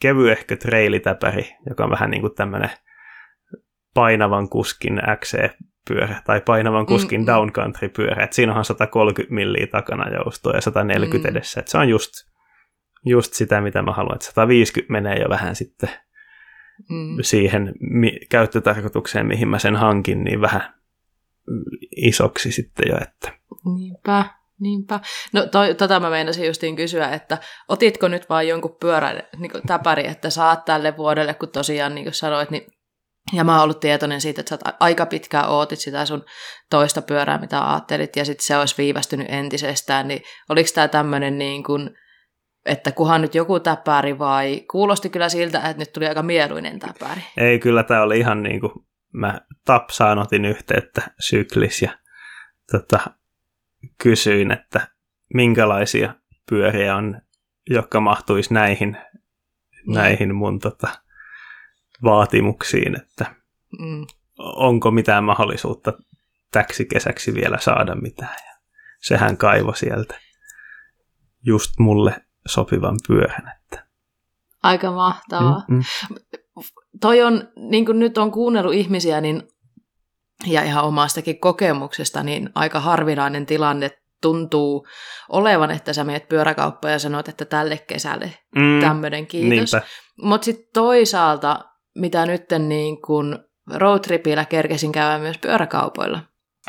kevyehkö 0.00 0.56
treilitäpäri, 0.56 1.56
joka 1.68 1.84
on 1.84 1.90
vähän 1.90 2.10
niin 2.10 2.20
kuin 2.20 2.34
tämmöinen 2.34 2.70
painavan 3.94 4.48
kuskin 4.48 5.00
XC-pyörä 5.20 6.22
tai 6.24 6.40
painavan 6.40 6.86
kuskin 6.86 7.20
mm, 7.20 7.26
downcountry-pyörä. 7.26 8.24
Et 8.24 8.32
siinä 8.32 8.54
on 8.54 8.64
130 8.64 9.34
milliä 9.34 9.66
takana 9.66 10.14
joustoa 10.14 10.52
ja 10.52 10.60
140 10.60 11.28
mm. 11.28 11.36
edessä. 11.36 11.60
Et 11.60 11.68
se 11.68 11.78
on 11.78 11.88
just, 11.88 12.12
just 13.06 13.32
sitä, 13.32 13.60
mitä 13.60 13.82
mä 13.82 13.92
haluan. 13.92 14.14
Et 14.14 14.22
150 14.22 14.92
menee 14.92 15.18
jo 15.18 15.28
vähän 15.28 15.56
sitten 15.56 15.90
mm. 16.90 17.16
siihen 17.20 17.72
mi- 17.80 18.20
käyttötarkoitukseen, 18.30 19.26
mihin 19.26 19.48
mä 19.48 19.58
sen 19.58 19.76
hankin, 19.76 20.24
niin 20.24 20.40
vähän 20.40 20.74
isoksi 21.96 22.52
sitten 22.52 22.86
jo. 22.88 22.96
Että. 23.02 23.32
Niinpä. 23.76 24.24
Niinpä. 24.64 25.00
No 25.32 25.46
toi, 25.46 25.74
tota 25.74 26.00
mä 26.00 26.10
meinasin 26.10 26.46
justiin 26.46 26.76
kysyä, 26.76 27.08
että 27.08 27.38
otitko 27.68 28.08
nyt 28.08 28.28
vaan 28.28 28.48
jonkun 28.48 28.76
pyörän 28.80 29.22
niin 29.38 29.50
täpäri, 29.66 30.06
että 30.06 30.30
saat 30.30 30.64
tälle 30.64 30.96
vuodelle, 30.96 31.34
kun 31.34 31.48
tosiaan 31.48 31.94
niin 31.94 32.04
kuin 32.04 32.14
sanoit, 32.14 32.50
niin 32.50 32.66
ja 33.32 33.44
mä 33.44 33.54
oon 33.54 33.62
ollut 33.64 33.80
tietoinen 33.80 34.20
siitä, 34.20 34.40
että 34.40 34.56
sä 34.56 34.72
aika 34.80 35.06
pitkään 35.06 35.48
ootit 35.48 35.78
sitä 35.78 36.06
sun 36.06 36.24
toista 36.70 37.02
pyörää, 37.02 37.38
mitä 37.38 37.70
ajattelit, 37.70 38.16
ja 38.16 38.24
sitten 38.24 38.46
se 38.46 38.56
olisi 38.56 38.74
viivästynyt 38.78 39.26
entisestään, 39.30 40.08
niin 40.08 40.22
oliko 40.48 40.68
tämä 40.74 40.88
tämmöinen 40.88 41.38
niin 41.38 41.64
kuin, 41.64 41.90
että 42.66 42.92
kuhan 42.92 43.22
nyt 43.22 43.34
joku 43.34 43.60
täpäri 43.60 44.18
vai 44.18 44.60
kuulosti 44.70 45.10
kyllä 45.10 45.28
siltä, 45.28 45.58
että 45.58 45.78
nyt 45.78 45.92
tuli 45.92 46.06
aika 46.06 46.22
mieluinen 46.22 46.78
täpäri? 46.78 47.20
Ei, 47.36 47.58
kyllä 47.58 47.82
tämä 47.82 48.02
oli 48.02 48.18
ihan 48.18 48.42
niin 48.42 48.60
kuin 48.60 48.72
mä 49.12 49.40
Tapsaan 49.64 50.18
otin 50.18 50.44
yhteyttä 50.44 51.02
syklis 51.20 51.82
ja 51.82 51.90
tota, 52.72 53.00
kysyin, 54.02 54.50
että 54.50 54.88
minkälaisia 55.34 56.14
pyöriä 56.50 56.96
on, 56.96 57.20
jotka 57.70 58.00
mahtuisi 58.00 58.54
näihin, 58.54 58.96
mm. 59.86 59.94
näihin 59.94 60.34
mun 60.34 60.58
tota, 60.58 60.88
vaatimuksiin, 62.02 62.96
että 62.96 63.34
mm. 63.78 64.06
onko 64.38 64.90
mitään 64.90 65.24
mahdollisuutta 65.24 65.92
täksi 66.52 66.84
kesäksi 66.84 67.34
vielä 67.34 67.58
saada 67.60 67.94
mitään. 67.94 68.36
Ja 68.46 68.54
sehän 69.00 69.36
kaivo 69.36 69.74
sieltä 69.74 70.20
just 71.44 71.70
mulle 71.78 72.24
sopivan 72.46 72.96
pyörän. 73.08 73.52
Että. 73.56 73.86
Aika 74.62 74.92
mahtavaa. 74.92 75.64
Mm-mm. 75.68 75.82
Toi 77.00 77.22
on, 77.22 77.48
niin 77.56 77.86
kuin 77.86 77.98
nyt 77.98 78.18
on 78.18 78.30
kuunnellut 78.30 78.74
ihmisiä, 78.74 79.20
niin 79.20 79.42
ja 80.46 80.62
ihan 80.62 80.84
omastakin 80.84 81.40
kokemuksesta, 81.40 82.22
niin 82.22 82.50
aika 82.54 82.80
harvinainen 82.80 83.46
tilanne 83.46 83.90
tuntuu 84.22 84.86
olevan, 85.28 85.70
että 85.70 85.92
sä 85.92 86.04
meet 86.04 86.28
pyöräkauppaan 86.28 86.92
ja 86.92 86.98
sanot, 86.98 87.28
että 87.28 87.44
tälle 87.44 87.78
kesälle 87.78 88.32
mm, 88.56 88.80
tämmöinen 88.80 89.26
kiitos. 89.26 89.72
Mutta 90.22 90.44
sitten 90.44 90.66
toisaalta, 90.74 91.60
mitä 91.98 92.26
nyt 92.26 92.44
niin 92.58 93.02
kun 93.02 93.38
roadtripillä 93.74 94.44
kerkesin 94.44 94.92
käydä 94.92 95.18
myös 95.18 95.38
pyöräkaupoilla, 95.38 96.20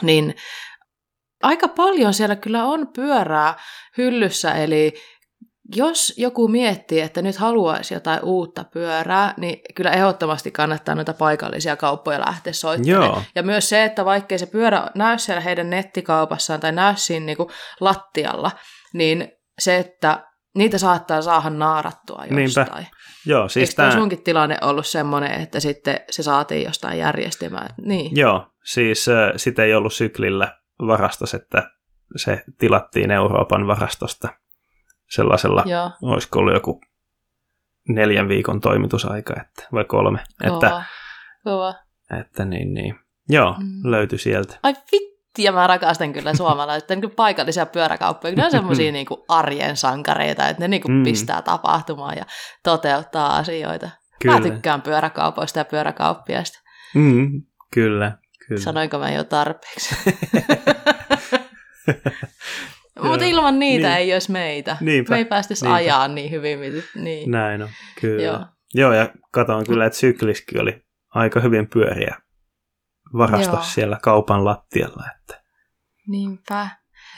niin 0.02 0.36
aika 1.44 1.68
paljon 1.68 2.14
siellä 2.14 2.36
kyllä 2.36 2.64
on 2.64 2.88
pyörää 2.96 3.56
hyllyssä, 3.98 4.52
eli 4.52 4.94
jos 5.76 6.14
joku 6.18 6.48
miettii, 6.48 7.00
että 7.00 7.22
nyt 7.22 7.36
haluaisi 7.36 7.94
jotain 7.94 8.20
uutta 8.24 8.64
pyörää, 8.64 9.34
niin 9.38 9.62
kyllä 9.76 9.92
ehdottomasti 9.92 10.52
kannattaa 10.52 10.96
noita 10.96 11.14
paikallisia 11.14 11.76
kauppoja 11.76 12.20
lähteä 12.20 12.54
soittamaan. 12.54 13.04
Joo. 13.04 13.22
Ja 13.36 13.44
myös 13.44 13.70
se, 13.70 13.84
että 13.84 14.06
vaikkei 14.06 14.40
se 14.40 14.46
pyörä 14.46 14.88
näy 14.96 15.20
siellä 15.20 15.42
heidän 15.42 15.70
nettikaupassaan 15.70 16.60
tai 16.60 16.72
näy 16.72 16.94
siinä 16.98 17.26
niin 17.26 17.38
kuin 17.38 17.50
lattialla, 17.80 18.52
niin 18.94 19.32
se, 19.60 19.78
että 19.78 20.26
niitä 20.56 20.78
saattaa 20.78 21.22
saada 21.22 21.50
naarattua 21.50 22.24
jostain. 22.30 22.68
Niinpä. 22.68 22.84
Joo, 23.26 23.50
siis 23.50 23.70
Eikö 23.70 23.82
tämä... 23.82 23.92
sunkin 23.92 24.24
tilanne 24.24 24.58
ollut 24.62 24.88
semmoinen, 24.88 25.42
että 25.42 25.60
sitten 25.60 26.00
se 26.12 26.24
saatiin 26.24 26.64
jostain 26.64 27.00
järjestelmään? 27.00 27.70
Niin. 27.82 28.16
Joo, 28.16 28.48
siis 28.64 29.10
äh, 29.10 29.32
sitä 29.36 29.64
ei 29.64 29.74
ollut 29.74 29.94
syklillä 29.94 30.58
varastossa, 30.88 31.38
että 31.38 31.72
se 32.16 32.44
tilattiin 32.58 33.12
Euroopan 33.12 33.68
varastosta 33.68 34.30
sellaisella, 35.10 35.64
Joo. 35.66 35.92
olisiko 36.02 36.40
ollut 36.40 36.54
joku 36.54 36.82
neljän 37.90 38.28
viikon 38.28 38.62
toimitusaika, 38.62 39.34
että, 39.42 39.68
vai 39.72 39.86
kolme. 39.86 40.20
Kova. 40.48 40.56
Että, 40.56 40.84
Kova. 41.44 41.74
että 42.20 42.46
niin, 42.46 42.74
niin. 42.74 43.00
Joo, 43.30 43.56
mm. 43.60 43.92
löytyi 43.92 44.20
sieltä. 44.20 44.60
Ai 44.64 44.74
vitti, 44.92 45.44
ja 45.44 45.52
mä 45.52 45.68
rakastan 45.68 46.14
kyllä 46.14 46.34
suomalaisia 46.34 46.96
niin 46.96 47.12
paikallisia 47.12 47.66
pyöräkauppoja. 47.66 48.36
Ne 48.36 48.46
on 48.46 48.52
semmoisia 48.60 48.92
niin 48.92 49.08
arjen 49.28 49.78
sankareita, 49.78 50.48
että 50.48 50.64
ne 50.64 50.68
niin 50.68 50.82
kuin 50.82 50.94
mm. 50.94 51.04
pistää 51.04 51.42
tapahtumaan 51.42 52.18
ja 52.18 52.26
toteuttaa 52.64 53.38
asioita. 53.38 53.90
Kyllä. 54.22 54.40
Mä 54.40 54.42
tykkään 54.42 54.82
pyöräkaupoista 54.82 55.60
ja 55.60 55.66
pyöräkauppiaista. 55.66 56.60
Mm, 56.96 57.44
kyllä, 57.74 58.18
kyllä. 58.48 58.62
Sanoinko 58.62 59.00
mä 59.00 59.12
jo 59.12 59.24
tarpeeksi? 59.24 59.96
Mutta 63.04 63.26
ilman 63.26 63.60
niitä 63.60 63.88
niin. 63.88 63.98
ei 63.98 64.14
olisi 64.14 64.32
meitä. 64.32 64.78
Niinpä, 64.82 65.14
Me 65.14 65.18
ei 65.18 65.26
pääsisi 65.26 65.68
ajaa 65.68 66.08
niin 66.08 66.32
hyvin. 66.32 66.84
Niin. 66.96 67.32
Näin 67.32 67.62
on, 67.62 67.70
kyllä. 68.02 68.24
Joo, 68.24 68.40
Joo 68.74 68.94
ja 68.94 69.10
katsoin 69.32 69.66
kyllä, 69.66 69.86
että 69.86 70.00
sykliski 70.00 70.60
oli 70.60 70.86
aika 71.10 71.40
hyvin 71.40 71.70
pyöriä 71.70 72.16
varastossa 73.18 73.74
siellä 73.74 73.98
kaupan 74.02 74.46
lattialla. 74.46 75.04
Että... 75.16 75.44
Niinpä. 76.08 76.68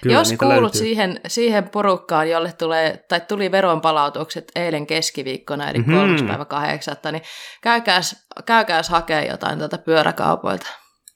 Kyllä, 0.04 0.16
Jos 0.16 0.34
kuulut 0.40 0.74
siihen, 0.74 1.22
siihen 1.28 1.70
porukkaan, 1.70 2.30
jolle 2.30 2.54
tulee, 2.54 3.06
tai 3.10 3.22
tuli 3.22 3.52
veronpalautukset 3.52 4.52
eilen 4.56 4.88
keskiviikkona, 4.88 5.70
eli 5.70 5.78
mm-hmm. 5.78 5.94
3. 5.94 6.28
päivä 6.28 6.46
kahdeksatta, 6.46 7.12
niin 7.12 7.22
käykääs, 7.64 8.28
käykääs 8.46 8.90
hakea 8.90 9.24
jotain 9.24 9.60
tuota 9.60 9.78
pyöräkaupoilta. 9.78 10.68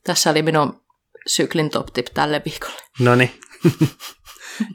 Tässä 0.04 0.30
oli 0.30 0.42
minun 0.42 0.82
syklin 1.28 1.70
top 1.70 1.88
tip 1.94 2.06
tälle 2.14 2.42
viikolle. 2.46 2.82
No 3.00 3.16
niin. 3.16 3.32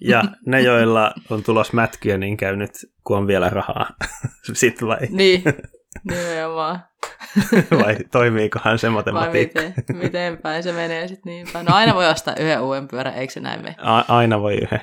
ja 0.00 0.22
ne, 0.46 0.60
joilla 0.60 1.12
on 1.30 1.42
tulos 1.42 1.72
mätkyjä, 1.72 2.18
niin 2.18 2.36
käy 2.36 2.56
nyt, 2.56 2.70
kun 3.04 3.16
on 3.16 3.26
vielä 3.26 3.48
rahaa. 3.50 3.88
Sitten 4.52 4.88
vai? 4.88 4.98
Niin, 5.10 5.42
nimenomaan. 6.10 6.84
vai 7.70 7.96
toimiikohan 8.12 8.78
se 8.78 8.88
matematiikka? 8.90 9.60
Vai 9.60 9.72
miten, 9.76 9.96
miten 9.96 10.38
päin 10.38 10.62
se 10.62 10.72
menee 10.72 11.08
sitten 11.08 11.30
niin 11.30 11.46
päin? 11.52 11.66
No 11.66 11.74
aina 11.74 11.94
voi 11.94 12.06
ostaa 12.08 12.34
yhden 12.40 12.60
uuden 12.60 12.88
pyörän, 12.88 13.14
eikö 13.14 13.32
se 13.32 13.40
näin 13.40 13.62
mene? 13.62 13.74
A- 13.78 14.04
aina 14.16 14.40
voi 14.40 14.54
yhden. 14.54 14.80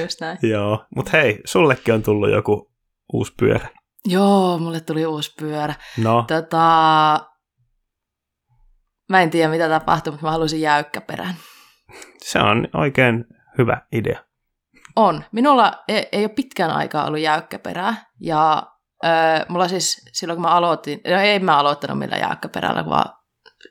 Just 0.00 0.20
näin. 0.20 0.38
Joo, 0.52 0.84
mutta 0.96 1.10
hei, 1.12 1.40
sullekin 1.44 1.94
on 1.94 2.02
tullut 2.02 2.30
joku 2.30 2.72
uusi 3.12 3.32
pyörä. 3.38 3.68
Joo, 4.06 4.58
mulle 4.58 4.80
tuli 4.80 5.06
uusi 5.06 5.34
pyörä. 5.40 5.74
No, 5.98 6.24
Tota, 6.28 6.66
mä 9.08 9.22
en 9.22 9.30
tiedä 9.30 9.50
mitä 9.50 9.68
tapahtui, 9.68 10.10
mutta 10.10 10.26
mä 10.26 10.30
halusin 10.32 10.60
jäykkäperän. 10.60 11.34
se 12.18 12.38
on 12.38 12.68
oikein 12.74 13.24
hyvä 13.58 13.82
idea. 13.92 14.20
On. 14.96 15.24
Minulla 15.32 15.72
ei, 15.88 16.08
ei 16.12 16.22
ole 16.24 16.28
pitkään 16.28 16.70
aikaa 16.70 17.06
ollut 17.06 17.20
jäykkäperää. 17.20 17.94
Ja 18.20 18.62
öö, 19.04 19.10
mulla 19.48 19.68
siis 19.68 20.02
silloin 20.12 20.36
kun 20.36 20.42
mä 20.42 20.54
aloitin, 20.54 21.00
no 21.06 21.20
ei 21.20 21.38
mä 21.38 21.58
aloittanut 21.58 21.98
millään 21.98 22.20
jäykkäperällä, 22.20 22.86
vaan 22.86 23.20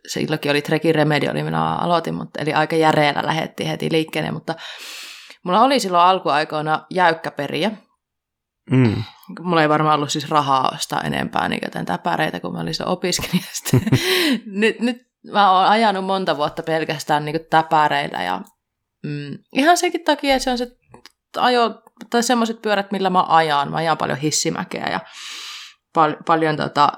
silloinkin 0.07 0.51
oli 0.51 0.61
Trekin 0.61 0.95
Remedy, 0.95 1.27
oli 1.27 1.43
minä 1.43 1.75
aloitin, 1.75 2.15
mutta, 2.15 2.41
eli 2.41 2.53
aika 2.53 2.75
järeellä 2.75 3.21
lähettiin 3.25 3.69
heti 3.69 3.91
liikkeelle, 3.91 4.31
mutta 4.31 4.55
mulla 5.43 5.61
oli 5.61 5.79
silloin 5.79 6.03
alkuaikoina 6.03 6.85
jäykkäperiä. 6.89 7.71
Mm. 8.71 9.03
Mulla 9.41 9.61
ei 9.61 9.69
varmaan 9.69 9.95
ollut 9.95 10.11
siis 10.11 10.29
rahaa 10.29 10.71
ostaa 10.73 11.01
enempää 11.01 11.49
niin 11.49 11.61
joten 11.63 11.85
täpäreitä, 11.85 12.39
kun 12.39 12.53
mä 12.53 12.59
olin 12.59 12.75
se 12.75 12.83
opiskelija. 12.83 13.43
nyt, 14.61 14.79
nyt 14.79 14.97
mä 15.31 15.51
oon 15.51 15.65
ajanut 15.65 16.05
monta 16.05 16.37
vuotta 16.37 16.63
pelkästään 16.63 17.25
niin 17.25 17.39
täpäreillä 17.49 18.23
ja 18.23 18.41
mm, 19.03 19.37
ihan 19.53 19.77
senkin 19.77 20.03
takia, 20.03 20.35
että 20.35 20.43
se 20.43 20.51
on 20.51 20.57
se 20.57 20.67
ajo, 21.37 21.81
tai 22.09 22.23
semmoiset 22.23 22.61
pyörät, 22.61 22.91
millä 22.91 23.09
mä 23.09 23.23
ajan. 23.27 23.71
Mä 23.71 23.77
ajan 23.77 23.97
paljon 23.97 24.17
hissimäkeä 24.17 24.87
ja 24.91 24.99
pal- 25.93 26.23
paljon 26.25 26.57
tota, 26.57 26.91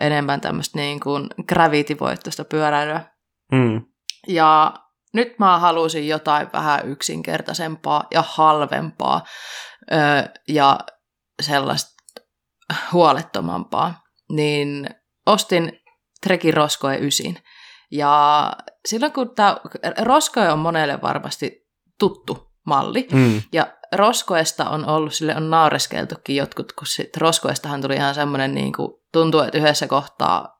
enemmän 0.00 0.40
tämmöistä 0.40 0.78
niin 0.78 1.00
kuin 1.00 1.28
gravity-voittoista 1.48 2.44
pyöräilyä. 2.44 3.00
Mm. 3.52 3.84
Ja 4.28 4.74
nyt 5.14 5.38
mä 5.38 5.58
halusin 5.58 6.08
jotain 6.08 6.48
vähän 6.52 6.88
yksinkertaisempaa 6.88 8.04
ja 8.10 8.24
halvempaa 8.26 9.24
ö, 9.92 9.96
ja 10.48 10.78
sellaista 11.42 11.92
huolettomampaa. 12.92 14.02
Niin 14.30 14.90
ostin 15.26 15.72
Trekin 16.20 16.54
Roskoe 16.54 16.96
9. 16.96 17.34
Ja 17.90 18.52
silloin 18.86 19.12
kun 19.12 19.34
tämä 19.34 19.56
Roskoe 20.02 20.52
on 20.52 20.58
monelle 20.58 21.02
varmasti 21.02 21.66
tuttu 21.98 22.52
malli, 22.66 23.08
Mm. 23.12 23.42
ja 23.52 23.66
Roskoesta 23.92 24.70
on 24.70 24.88
ollut, 24.88 25.14
sille 25.14 25.36
on 25.36 25.50
naureskeltukin 25.50 26.36
jotkut, 26.36 26.72
kun 26.72 26.86
sit 26.86 27.16
Roskoestahan 27.16 27.82
tuli 27.82 27.94
ihan 27.94 28.14
semmoinen, 28.14 28.54
niin 28.54 28.72
kuin, 28.72 28.92
tuntuu, 29.12 29.40
että 29.40 29.58
yhdessä 29.58 29.86
kohtaa 29.86 30.56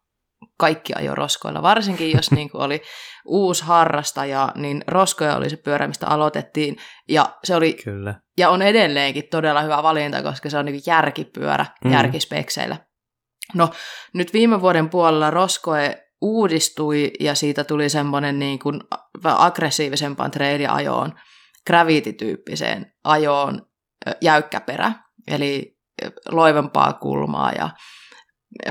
kaikki 0.59 0.93
ajo 0.97 1.15
roskoilla. 1.15 1.63
Varsinkin 1.63 2.13
jos 2.17 2.31
niin 2.37 2.51
kuin, 2.51 2.63
oli 2.63 2.83
uusi 3.25 3.65
harrastaja, 3.65 4.53
niin 4.55 4.85
roskoja 4.87 5.37
oli 5.37 5.51
se 5.51 5.57
pyörä, 5.57 5.89
mistä 5.89 6.07
aloitettiin. 6.07 6.77
Ja 7.09 7.37
se 7.45 7.57
oli 7.57 7.75
Kyllä. 7.85 8.15
ja 8.39 8.51
on 8.51 8.63
edelleenkin 8.63 9.29
todella 9.31 9.63
hyvä 9.63 9.83
valinta, 9.83 10.23
koska 10.23 10.51
se 10.51 10.59
on 10.59 10.65
niin 10.65 10.83
järkipyörä, 10.87 11.67
mm. 11.85 11.93
järkispekseillä. 11.93 12.77
No, 13.55 13.71
nyt 14.15 14.33
viime 14.33 14.61
vuoden 14.61 14.91
puolella 14.91 15.31
Roskoe 15.31 16.06
uudistui 16.21 17.13
ja 17.21 17.35
siitä 17.35 17.65
tuli 17.65 17.89
semmoinen 17.89 18.39
niin 18.39 18.59
kuin 18.59 18.81
aggressiivisempaan 19.25 20.31
trailiajoon, 20.31 21.13
gravity-tyyppiseen 21.67 22.93
ajoon 23.05 23.67
jäykkäperä, 24.21 24.93
eli 25.29 25.79
loivempaa 26.31 26.93
kulmaa 26.93 27.53
ja 27.53 27.71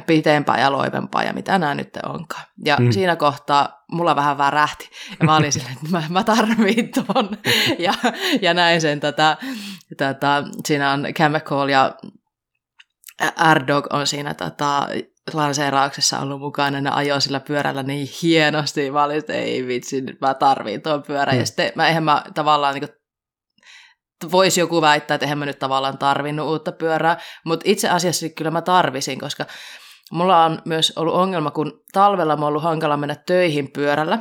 pitempää 0.06 0.60
ja 0.60 0.72
loivempaa 0.72 1.24
ja 1.24 1.34
mitä 1.34 1.60
nämä 1.60 1.76
nyt 1.76 1.90
onkaan. 2.06 2.44
Ja 2.66 2.78
Mm. 2.80 2.92
siinä 2.92 3.16
kohtaa 3.16 3.84
mulla 3.92 4.16
vähän 4.16 4.38
värähti 4.38 4.90
ja 5.20 5.26
mä 5.26 5.36
olin 5.36 5.52
silleen, 5.54 5.74
että 5.74 5.90
mä, 5.90 6.04
mä 6.10 6.24
tarviin 6.24 6.92
ton. 6.92 7.30
ja, 7.80 7.94
ja 8.42 8.54
näin 8.54 8.82
sen 8.82 9.00
tätä, 9.00 9.38
tätä, 9.98 10.44
siinä 10.66 10.92
on 10.92 11.08
Chemical 11.16 11.70
ja 11.70 11.96
R-Dog 13.54 13.94
on 13.94 14.08
siinä 14.08 14.34
tätä, 14.34 14.88
lanseerauksessa 15.34 16.20
ollut 16.20 16.40
mukana, 16.40 16.82
ne 16.82 16.90
ajoi 16.90 17.22
sillä 17.22 17.40
pyörällä 17.40 17.84
niin 17.84 18.08
hienosti, 18.22 18.92
mä 18.92 19.04
olin, 19.04 19.18
että 19.18 19.34
ei 19.34 19.68
vitsi, 19.68 20.02
nyt 20.02 20.22
mä 20.22 20.34
tarviin 20.34 20.82
tuon 20.82 21.04
pyörän, 21.04 21.36
Mm. 21.36 21.40
ja 21.40 21.46
sitten 21.46 21.72
mä, 21.76 21.88
eihän 21.88 22.04
mä 22.04 22.24
tavallaan 22.34 22.76
niin 22.76 22.88
voisi 24.32 24.60
joku 24.60 24.82
väittää, 24.82 25.16
että 25.16 25.26
eihän 25.26 25.38
mä 25.38 25.46
nyt 25.46 25.60
tavallaan 25.60 25.98
tarvinnut 25.98 26.48
uutta 26.48 26.72
pyörää, 26.72 27.18
mutta 27.46 27.64
itse 27.68 27.90
asiassa 27.90 28.30
kyllä 28.30 28.52
mä 28.52 28.62
tarvisin, 28.62 29.20
koska 29.20 29.46
mulla 30.12 30.44
on 30.46 30.62
myös 30.66 30.94
ollut 30.96 31.16
ongelma, 31.16 31.52
kun 31.52 31.84
talvella 31.94 32.38
mä 32.38 32.46
ollut 32.46 32.64
hankala 32.64 32.98
mennä 32.98 33.16
töihin 33.16 33.72
pyörällä, 33.72 34.20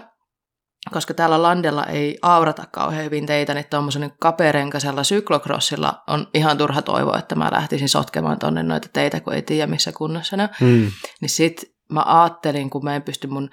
koska 0.92 1.14
täällä 1.14 1.42
landella 1.42 1.84
ei 1.84 2.18
aurata 2.22 2.64
kauhean 2.70 3.04
hyvin 3.04 3.26
teitä, 3.26 3.54
niin 3.54 3.66
tuommoisen 3.70 4.12
kaperenkaisella 4.18 5.04
syklokrossilla 5.04 6.02
on 6.06 6.26
ihan 6.34 6.58
turha 6.58 6.82
toivoa, 6.82 7.18
että 7.18 7.34
mä 7.34 7.48
lähtisin 7.52 7.88
sotkemaan 7.88 8.38
tonne 8.38 8.62
noita 8.62 8.88
teitä, 8.92 9.20
kun 9.20 9.34
ei 9.34 9.42
tiedä 9.42 9.66
missä 9.66 9.92
kunnossa 9.92 10.36
ne. 10.36 10.48
Mm. 10.60 10.90
Niin 11.20 11.30
sit 11.30 11.74
mä 11.92 12.02
ajattelin, 12.06 12.70
kun 12.70 12.84
mä 12.84 12.96
en 12.96 13.02
pysty 13.02 13.26
mun 13.26 13.50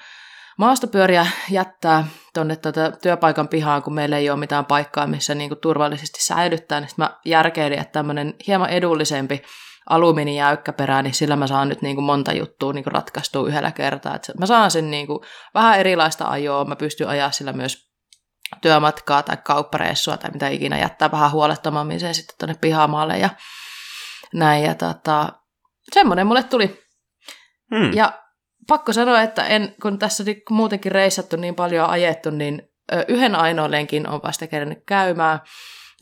maastopyöriä 0.58 1.28
jättää 1.50 2.08
tonne 2.34 2.56
tuota 2.56 2.92
työpaikan 2.92 3.48
pihaan, 3.48 3.84
kun 3.84 3.94
meillä 3.94 4.18
ei 4.18 4.30
ole 4.30 4.40
mitään 4.40 4.66
paikkaa, 4.66 5.08
missä 5.08 5.36
niinku 5.36 5.56
turvallisesti 5.56 6.24
säilyttää, 6.24 6.80
niin 6.80 6.90
sit 6.90 6.98
mä 6.98 7.20
järkeilin, 7.26 7.80
että 7.80 7.92
tämmöinen 7.92 8.34
hieman 8.48 8.70
edullisempi 8.70 9.42
alumiinijäykkäperä, 9.90 11.02
niin 11.02 11.14
sillä 11.14 11.36
mä 11.36 11.48
saan 11.48 11.70
nyt 11.70 11.82
niinku 11.82 12.02
monta 12.02 12.34
juttua 12.34 12.74
niinku 12.74 12.90
ratkaistua 12.90 13.48
yhdellä 13.48 13.72
kertaa. 13.72 14.16
Et 14.16 14.32
mä 14.40 14.46
saan 14.46 14.72
sen 14.72 14.92
niinku 14.92 15.24
vähän 15.54 15.80
erilaista 15.80 16.26
ajoa, 16.28 16.66
mä 16.66 16.76
pystyn 16.76 17.08
ajaa 17.08 17.32
sillä 17.32 17.54
myös 17.54 17.92
työmatkaa 18.62 19.24
tai 19.24 19.38
kauppareissua 19.44 20.18
tai 20.18 20.32
mitä 20.32 20.48
ikinä, 20.48 20.80
jättää 20.80 21.12
vähän 21.12 21.32
huolettomammin 21.32 22.00
sen 22.00 22.16
sitten 22.16 22.36
tuonne 22.40 22.56
pihamaalle 22.62 23.18
ja 23.18 23.30
näin. 24.34 24.64
Ja 24.64 24.76
tota, 24.76 25.34
semmoinen 25.94 26.28
mulle 26.28 26.44
tuli. 26.44 26.82
Mm. 27.72 27.94
Ja 27.94 28.22
pakko 28.68 28.94
sanoa, 28.94 29.22
että 29.22 29.46
en, 29.46 29.76
kun 29.82 30.00
tässä 30.00 30.24
muutenkin 30.50 30.92
reissattu 30.92 31.36
niin 31.36 31.56
paljon 31.56 31.90
ajettu, 31.90 32.30
niin 32.30 32.70
yhden 33.08 33.36
ainoan 33.36 33.72
lenkin 33.72 34.10
on 34.10 34.22
vasta 34.24 34.48
kerännyt 34.48 34.84
käymään. 34.86 35.40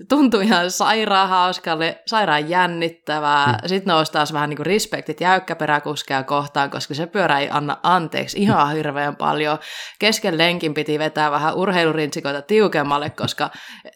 Tuntui 0.09 0.43
ihan 0.43 0.71
sairaan 0.71 1.29
hauskalle, 1.29 2.01
sairaan 2.05 2.49
jännittävää. 2.49 3.47
Mm. 3.47 3.51
Mm. 3.51 3.67
Sitten 3.67 3.91
nousi 3.91 4.11
taas 4.11 4.33
vähän 4.33 4.49
niin 4.49 4.57
kuin 4.57 4.65
respektit 4.65 5.21
jäykkäperäkuskeja 5.21 6.23
kohtaan, 6.23 6.69
koska 6.69 6.93
se 6.93 7.07
pyörä 7.07 7.39
ei 7.39 7.49
anna 7.51 7.77
anteeksi 7.83 8.39
ihan 8.39 8.75
hirveän 8.75 9.15
paljon. 9.15 9.57
Kesken 9.99 10.37
lenkin 10.37 10.73
piti 10.73 10.99
vetää 10.99 11.31
vähän 11.31 11.55
urheilurintsikoita 11.55 12.41
tiukemmalle, 12.41 13.09
koska 13.09 13.49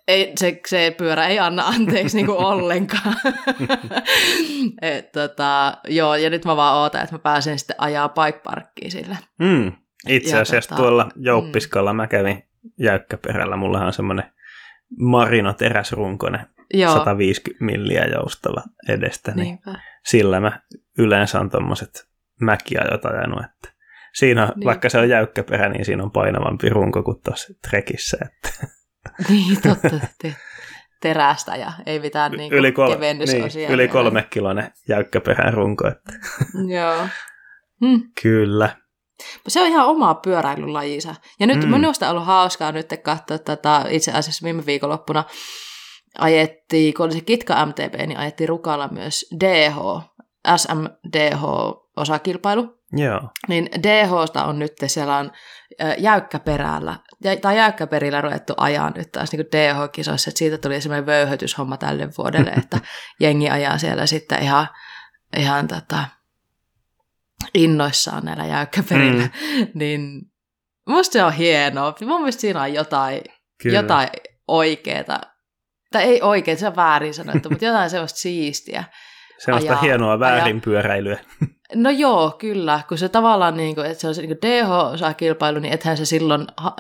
ei, 0.08 0.34
se, 0.40 0.60
se 0.68 0.96
pyörä 0.98 1.28
ei 1.28 1.40
anna 1.40 1.64
anteeksi 1.68 2.18
niin 2.18 2.26
kuin 2.26 2.46
ollenkaan. 2.46 3.16
Et, 4.82 5.12
tota, 5.12 5.78
joo, 5.88 6.16
ja 6.16 6.30
nyt 6.30 6.46
mä 6.46 6.56
vaan 6.56 6.78
ootan, 6.78 7.02
että 7.02 7.16
mä 7.16 7.20
pääsen 7.20 7.60
sitten 7.60 7.76
ajaa 7.80 8.10
bike 8.10 8.40
parkkiin 8.44 8.92
sillä. 8.92 9.18
Mm. 9.40 9.72
Itse 10.08 10.36
Ja 10.36 10.42
asiassa 10.42 10.70
tota, 10.70 10.82
tuolla 10.82 11.10
Jouppiskalla 11.16 11.94
mä 11.94 12.08
kävin 12.08 12.44
jäykkäperällä. 12.80 13.56
Mullahan 13.56 13.88
on 13.88 13.94
semmoinen 13.94 14.33
Marino 15.00 15.54
teräsrunkoinen 15.54 16.48
Joo, 16.74 16.94
150 16.94 17.66
milliä 17.66 18.06
joustava 18.06 18.62
edestä, 18.90 19.32
niin 19.32 19.44
niinpä. 19.44 19.80
sillä 20.06 20.40
mä 20.40 20.60
yleensä 20.98 21.40
on 21.40 21.50
tommoset 21.50 22.08
mäkiajot 22.42 23.06
ajanut, 23.06 23.44
että 23.46 23.74
siinä, 24.14 24.52
Niin. 24.56 24.66
vaikka 24.66 24.90
se 24.90 24.98
on 24.98 25.10
jäykkäperä, 25.10 25.70
niin 25.70 25.86
siinä 25.86 26.04
on 26.04 26.12
painavampi 26.12 26.70
runko 26.70 27.04
kuin 27.04 27.18
tuossa 27.26 27.54
trekissä. 27.70 28.18
Että 28.26 28.68
Niin, 29.30 29.62
totta. 29.62 30.00
Te, 30.22 30.36
terästä 31.02 31.56
ja 31.56 31.72
ei 31.86 32.00
mitään 32.00 32.32
niin 32.32 32.54
yli, 32.54 32.72
kol- 32.72 32.94
kevennysosia. 32.94 33.68
niin, 33.68 33.72
yli 33.72 33.88
kolme 33.88 34.28
kilonen 34.30 34.72
jäykkäperän 34.90 35.54
runko. 35.54 35.88
Että 35.88 36.14
Joo. 36.76 37.08
Hmm. 37.86 38.02
kyllä. 38.22 38.70
Se 39.48 39.62
on 39.62 39.68
ihan 39.68 39.86
oma 39.88 40.14
pyöräilylajinsa. 40.16 41.16
Ja 41.40 41.48
nyt 41.48 41.64
Mm. 41.64 41.70
minusta 41.72 42.06
on 42.06 42.12
ollut 42.12 42.26
hauskaa 42.28 42.72
nyt 42.72 42.90
katsoa 43.04 43.38
tätä, 43.38 43.86
itse 43.90 44.12
asiassa 44.12 44.44
viime 44.44 44.66
viikonloppuna 44.66 45.24
ajettiin, 46.20 46.94
kun 46.94 47.06
oli 47.06 47.14
se 47.14 47.22
Kitka 47.22 47.66
MTB, 47.66 47.94
niin 48.08 48.18
ajettiin 48.18 48.50
Rukalla 48.50 48.88
myös 48.88 49.26
DH, 49.40 49.76
SMDH-osakilpailu. 51.34 52.78
Joo. 52.96 53.22
Niin 53.48 53.70
DHsta 53.84 54.46
on 54.46 54.60
nyt 54.60 54.74
siellä 54.88 55.18
on 55.18 55.32
jäykkäperällä, 55.98 56.96
jä- 57.24 57.36
tai 57.36 57.58
jäykkäperillä 57.58 58.22
ruvettu 58.22 58.54
ajaa 58.58 58.92
nyt 58.96 59.12
taas 59.12 59.32
niin 59.32 59.46
DH-kisoissa, 59.52 60.30
että 60.30 60.40
siitä 60.40 60.58
tuli 60.58 60.82
semmoinen 60.82 61.06
vöyhötyshomma 61.06 61.78
tälle 61.78 62.10
vuodelle, 62.18 62.50
että 62.52 62.78
jengi 63.22 63.50
ajaa 63.50 63.78
siellä 63.78 64.06
sitten 64.06 64.44
ihan, 64.44 64.68
ihan 65.38 65.68
tota, 65.68 66.04
innoissaan 67.54 68.26
näillä 68.26 68.46
jäykkäperillä, 68.46 69.24
mm. 69.24 69.68
niin 69.80 70.22
Musta 70.90 71.14
se 71.14 71.24
on 71.24 71.34
hienoa. 71.34 71.96
Mun 72.06 72.22
mielestä 72.22 72.42
siinä 72.42 72.62
on 72.62 72.74
jotain, 72.74 73.22
jotain 73.64 74.10
oikeeta. 74.48 75.20
Tai 75.92 76.04
ei 76.04 76.22
oikein, 76.22 76.58
se 76.58 76.68
on 76.68 76.76
väärin 76.76 77.14
sanottu, 77.14 77.50
mutta 77.50 77.66
jotain 77.66 77.90
sellaista 77.90 78.20
siistiä. 78.20 78.84
Sellaista 79.38 79.72
ajaa, 79.72 79.82
hienoa 79.82 80.20
väärinpyöräilyä. 80.20 81.20
No 81.76 81.90
joo, 81.90 82.36
kyllä. 82.40 82.80
Kun 82.90 82.98
se 82.98 83.10
tavallaan, 83.10 83.58
niin 83.58 83.76
kuin, 83.76 83.88
että 83.88 84.02
se 84.02 84.08
on 84.08 84.16
se 84.16 84.22
niin 84.22 84.38
DH-kilpailu, 84.46 85.60
niin 85.60 85.74
ethän 85.74 85.98
se 85.98 86.06
silloin 86.06 86.48
ha- 86.58 86.76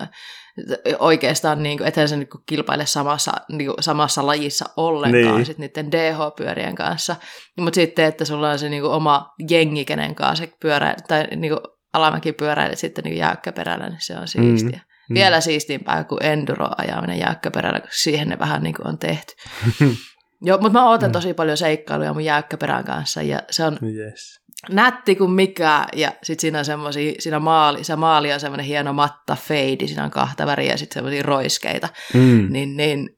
oikeastaan, 0.99 1.63
niin 1.63 1.77
kuin, 1.77 1.87
ethän 1.87 2.09
se 2.09 2.17
niin 2.17 2.29
kuin, 2.29 2.43
kilpaile 2.45 2.85
samassa, 2.85 3.31
niin 3.49 3.65
kuin, 3.65 3.83
samassa 3.83 4.25
lajissa 4.25 4.65
ollenkaan 4.77 5.35
niin. 5.35 5.45
sit 5.45 5.57
niiden 5.57 5.91
DH-pyörien 5.91 6.75
kanssa. 6.75 7.15
Mutta 7.59 7.75
sitten, 7.75 8.05
että 8.05 8.25
sulla 8.25 8.49
on 8.49 8.59
se 8.59 8.69
niin 8.69 8.81
kuin, 8.81 8.93
oma 8.93 9.33
jengi, 9.49 9.85
kenen 9.85 10.15
kanssa 10.15 10.45
se 10.45 10.51
pyörä, 10.59 10.95
tai 11.07 11.27
niin 11.35 11.53
kuin, 11.53 11.73
alamäkipyöräilijät 11.93 12.79
sitten 12.79 13.03
niin 13.03 13.17
jäykkäperällä, 13.17 13.89
niin 13.89 14.01
se 14.01 14.17
on 14.17 14.27
siistiä. 14.27 14.77
Mm. 14.77 14.93
Mm. 15.09 15.13
Vielä 15.13 15.41
siistimpää 15.41 16.03
kuin 16.03 16.23
enduro-ajaminen 16.23 17.19
jäykkäperällä, 17.19 17.79
koska 17.79 17.95
siihen 17.95 18.29
ne 18.29 18.39
vähän 18.39 18.63
niin 18.63 18.75
kuin 18.75 18.87
on 18.87 18.97
tehty. 18.97 19.33
Joo, 20.45 20.57
mutta 20.57 20.79
mä 20.79 20.89
ootan 20.89 21.09
mm. 21.09 21.13
tosi 21.13 21.33
paljon 21.33 21.57
seikkailuja 21.57 22.13
mun 22.13 22.25
jäykkäperän 22.25 22.83
kanssa 22.83 23.21
ja 23.21 23.39
se 23.51 23.65
on 23.65 23.77
yes. 23.83 24.41
nätti 24.69 25.15
kuin 25.15 25.31
mikä 25.31 25.85
ja 25.95 26.11
sit 26.23 26.39
siinä 26.39 26.59
on 26.59 26.65
semmosia, 26.65 27.13
siinä 27.19 27.39
maali, 27.39 27.83
se 27.83 27.95
maali 27.95 28.33
on 28.33 28.39
semmoinen 28.39 28.65
hieno 28.65 28.93
matta 28.93 29.35
feidi, 29.35 29.87
siinä 29.87 30.03
on 30.03 30.11
kahta 30.11 30.45
väriä 30.45 30.71
ja 30.71 30.77
sitten 30.77 30.93
semmoisia 30.93 31.23
roiskeita. 31.23 31.89
Mm. 32.13 32.47
Niin, 32.49 32.77
niin 32.77 33.09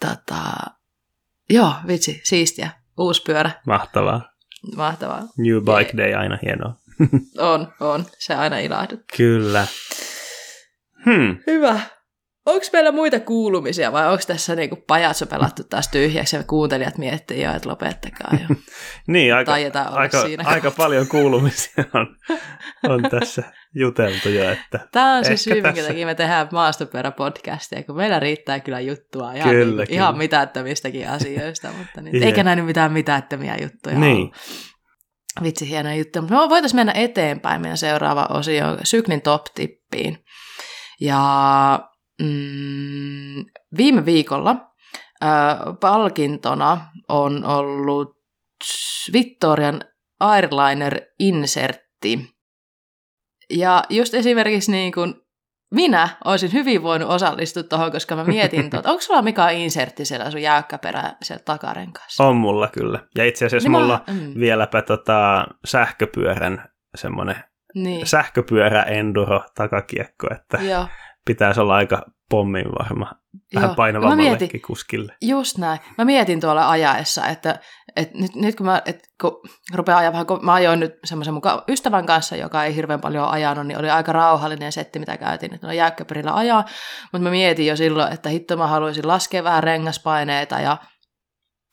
tota, 0.00 0.42
joo, 1.50 1.72
vitsi, 1.86 2.20
siistiä. 2.24 2.70
Uusi 2.98 3.22
pyörä. 3.22 3.50
Mahtavaa. 3.66 4.32
Mahtavaa. 4.76 5.22
New 5.38 5.56
Bike 5.56 5.96
Day 5.96 6.14
aina 6.14 6.38
hienoa. 6.42 6.74
on, 7.52 7.72
on. 7.80 8.06
Se 8.18 8.34
aina 8.34 8.58
ilahduttaa. 8.58 9.16
Kyllä. 9.16 9.66
Hmm. 11.04 11.38
Hyvä. 11.46 11.80
Onko 12.48 12.66
meillä 12.72 12.92
muita 12.92 13.20
kuulumisia 13.20 13.92
vai 13.92 14.06
onko 14.06 14.22
tässä 14.26 14.54
niinku 14.54 14.76
pajatso 14.76 15.26
pelattu 15.26 15.64
taas 15.64 15.88
tyhjäksi 15.88 16.36
ja 16.36 16.42
kuuntelijat 16.42 16.98
miettii 16.98 17.42
jo, 17.42 17.52
että 17.52 17.68
lopettakaa 17.68 18.30
jo. 18.32 18.56
niin, 19.14 19.34
aika, 19.34 19.52
aika, 19.90 20.22
siinä 20.22 20.44
aika 20.46 20.70
paljon 20.70 21.08
kuulumisia 21.08 21.84
on, 21.94 22.16
on 22.88 23.02
tässä 23.10 23.42
juteltu 23.74 24.28
jo. 24.28 24.50
Että 24.50 24.80
Tämä 24.92 25.16
on 25.16 25.24
se 25.24 25.36
syy, 25.36 25.62
minkä 25.62 25.82
takia 25.82 26.06
me 26.06 26.14
tehdään 26.14 26.48
maastopyörä-podcastia, 26.52 27.82
kun 27.86 27.96
meillä 27.96 28.20
riittää 28.20 28.60
kyllä 28.60 28.80
juttua 28.80 29.32
ihan, 29.32 29.50
kyllä, 29.50 29.64
niin, 29.64 29.70
kyllä. 29.70 29.86
ihan 29.88 30.18
mitättömistäkin 30.18 31.08
asioista, 31.08 31.68
mutta 31.78 32.00
niin, 32.00 32.22
eikä 32.22 32.42
näin 32.42 32.64
mitään 32.64 32.92
mitättömiä 32.92 33.56
juttuja 33.62 33.98
niin. 33.98 34.32
Vitsi, 35.42 35.68
hieno 35.68 35.94
juttu. 35.94 36.20
Mutta 36.20 36.34
me 36.34 36.48
voitaisiin 36.48 36.78
mennä 36.78 36.92
eteenpäin 36.92 37.60
meidän 37.60 37.78
seuraava 37.78 38.26
osio 38.30 38.64
syklin 38.84 39.22
top-tippiin. 39.22 40.24
Ja 41.00 41.87
mm, 42.22 43.44
viime 43.76 44.04
viikolla 44.04 44.50
äh, 45.22 45.58
palkintona 45.80 46.80
on 47.08 47.44
ollut 47.44 48.18
Victorian 49.12 49.80
Airliner 50.20 51.00
Insertti. 51.18 52.34
Ja 53.50 53.84
just 53.90 54.14
esimerkiksi 54.14 54.70
niin 54.72 54.92
kuin 54.92 55.14
minä 55.74 56.08
olisin 56.24 56.52
hyvin 56.52 56.82
voinut 56.82 57.10
osallistua 57.10 57.62
tuohon, 57.62 57.92
koska 57.92 58.16
mä 58.16 58.24
mietin, 58.24 58.64
että 58.64 58.76
onko 58.90 59.00
sulla 59.00 59.22
mikä 59.22 59.50
insertti 59.50 60.04
siellä 60.04 60.30
sun 60.30 60.42
jäykkäperä 60.42 61.12
siellä 61.22 61.42
takarenkassa? 61.44 62.24
On 62.24 62.36
mulla 62.36 62.68
kyllä. 62.68 63.00
Ja 63.16 63.24
itse 63.24 63.46
asiassa 63.46 63.68
niin 63.68 63.80
mulla 63.80 64.00
mä, 64.06 64.14
mm. 64.14 64.40
vieläpä 64.40 64.82
tota 64.82 65.46
sähköpyörän 65.64 66.68
semmoinen 66.94 67.36
niin. 67.74 68.06
sähköpyörä 68.06 68.82
enduro 68.82 69.42
takakiekko, 69.54 70.26
että 70.34 70.58
Joo 70.62 70.86
pitäisi 71.28 71.60
olla 71.60 71.74
aika 71.74 72.02
pommin 72.30 72.66
varma 72.78 73.12
vähän 73.54 73.74
painavammallekin 73.74 74.30
mietin, 74.40 74.62
kuskille. 74.62 75.14
Just 75.22 75.58
näin. 75.58 75.80
Mä 75.98 76.04
mietin 76.04 76.40
tuolla 76.40 76.70
ajaessa, 76.70 77.26
että, 77.26 77.58
että 77.96 78.18
nyt, 78.18 78.34
nyt 78.34 78.56
kun 78.56 78.66
mä 78.66 78.82
et, 78.86 79.08
kun 79.20 79.40
rupean 79.74 79.98
ajaa 79.98 80.12
vähän, 80.12 80.26
kun 80.26 80.38
mä 80.42 80.52
ajoin 80.52 80.80
nyt 80.80 80.92
semmoisen 81.04 81.34
mukaan 81.34 81.62
ystävän 81.68 82.06
kanssa, 82.06 82.36
joka 82.36 82.64
ei 82.64 82.74
hirveän 82.74 83.00
paljon 83.00 83.28
ajanut, 83.28 83.66
niin 83.66 83.78
oli 83.78 83.90
aika 83.90 84.12
rauhallinen 84.12 84.72
setti, 84.72 84.98
mitä 84.98 85.16
käytiin, 85.16 85.54
että 85.54 85.66
no 85.66 85.72
jäykkäperillä 85.72 86.34
ajaa, 86.34 86.64
mutta 87.12 87.22
mä 87.22 87.30
mietin 87.30 87.66
jo 87.66 87.76
silloin, 87.76 88.12
että 88.12 88.28
hitto 88.28 88.56
mä 88.56 88.66
haluaisin 88.66 89.08
laskea 89.08 89.44
vähän 89.44 89.62
rengaspaineita 89.62 90.60
ja 90.60 90.76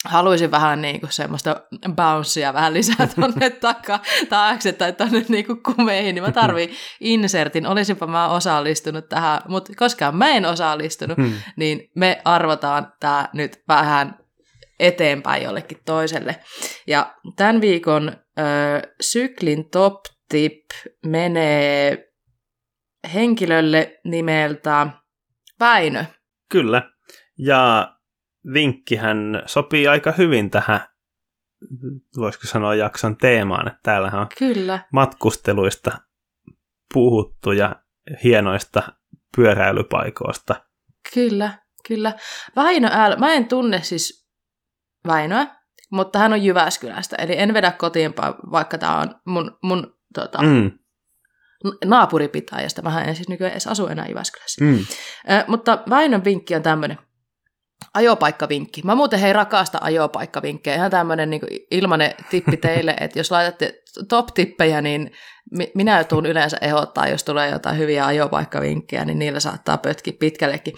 haluaisin 0.06 0.52
vähän 0.52 0.82
niin 0.82 1.00
kuin 1.00 1.12
semmoista 1.12 1.62
bouncea 1.96 2.54
vähän 2.54 2.74
lisää 2.74 3.08
tuonne 3.16 3.50
taka, 3.50 4.00
taakse 4.30 4.72
tai 4.72 4.94
tuonne 4.94 5.26
niin 5.30 5.46
kuin 5.46 5.64
kumeihin, 5.64 6.16
niin 6.16 6.24
mä 6.24 6.32
tarviin 6.32 6.70
insertin. 7.00 7.68
Olisinpa 7.68 8.08
mä 8.08 8.28
osallistunut 8.28 9.10
tähän, 9.10 9.42
mutta 9.48 9.74
koskaan 9.76 10.18
mä 10.18 10.30
en 10.30 10.46
osallistunut, 10.46 11.18
hmm. 11.18 11.34
niin 11.56 11.92
me 11.96 12.22
arvotaan 12.26 12.94
tämä 13.00 13.30
nyt 13.34 13.64
vähän 13.68 14.20
eteenpäin 14.80 15.44
jollekin 15.44 15.82
toiselle. 15.86 16.36
Ja 16.88 17.16
tämän 17.36 17.62
viikon 17.62 18.10
äh, 18.10 18.82
syklin 19.02 19.70
top 19.70 20.00
tip 20.30 20.66
menee 21.06 22.06
henkilölle 23.14 24.00
nimeltä 24.04 24.88
Väinö. 25.60 26.06
Kyllä. 26.52 26.82
Ja 27.38 27.95
vinkkihän 28.54 29.44
sopii 29.46 29.88
aika 29.88 30.12
hyvin 30.12 30.52
tähän, 30.52 30.80
voisiko 32.18 32.48
sanoa 32.48 32.76
jakson 32.76 33.18
teemaan, 33.18 33.68
että 33.68 33.80
täällähän 33.84 34.22
on 34.22 34.28
Kyllä. 34.38 34.80
matkusteluista 34.94 35.98
puhuttu 36.94 37.52
ja 37.52 37.76
hienoista 38.24 38.84
pyöräilypaikoista. 39.36 40.56
Kyllä, 41.14 41.52
kyllä. 41.88 42.14
Väinö 42.56 42.88
L, 42.88 43.20
mä 43.20 43.34
en 43.34 43.48
tunne 43.48 43.84
siis 43.84 44.26
Väinöä, 45.08 45.48
mutta 45.92 46.20
hän 46.20 46.34
on 46.34 46.44
Jyväskylästä, 46.44 47.16
eli 47.16 47.38
en 47.38 47.54
vedä 47.54 47.72
kotiin, 47.72 48.14
vaikka 48.52 48.78
tämä 48.78 49.00
on 49.00 49.16
mun, 49.26 49.58
mun 49.64 49.98
tota, 50.14 50.42
mm. 50.42 50.72
naapuripitäjästä. 51.86 52.82
Mä 52.82 53.04
en 53.04 53.16
siis 53.16 53.30
nykyään 53.30 53.52
edes 53.52 53.68
asu 53.68 53.88
enää 53.88 54.08
Jyväskylässä. 54.08 54.66
Mm. 54.66 54.80
Äh, 55.32 55.46
mutta 55.48 55.84
Väinön 55.90 56.24
vinkki 56.24 56.56
on 56.56 56.64
tämmöinen. 56.64 56.98
Ajopaikkavinkki. 57.94 58.82
Mä 58.84 58.96
muuten 58.96 59.20
hei 59.20 59.34
rakasta 59.34 59.78
ajopaikkavinkkejä. 59.82 60.76
Ihan 60.76 60.92
tämmöinen 60.92 61.30
niin 61.30 61.42
ilmanen 61.72 62.12
tippi 62.30 62.58
teille, 62.58 62.96
että 63.02 63.20
jos 63.20 63.32
laitatte 63.32 63.84
top-tippejä, 64.10 64.82
niin 64.82 65.12
minä 65.76 66.04
tuun 66.04 66.26
yleensä 66.26 66.58
ehdottaa, 66.62 67.08
jos 67.08 67.24
tulee 67.24 67.50
jotain 67.50 67.78
hyviä 67.78 68.06
ajopaikkavinkkejä, 68.06 69.06
niin 69.06 69.20
niillä 69.20 69.40
saattaa 69.40 69.78
pötki 69.78 70.12
pitkällekin. 70.12 70.74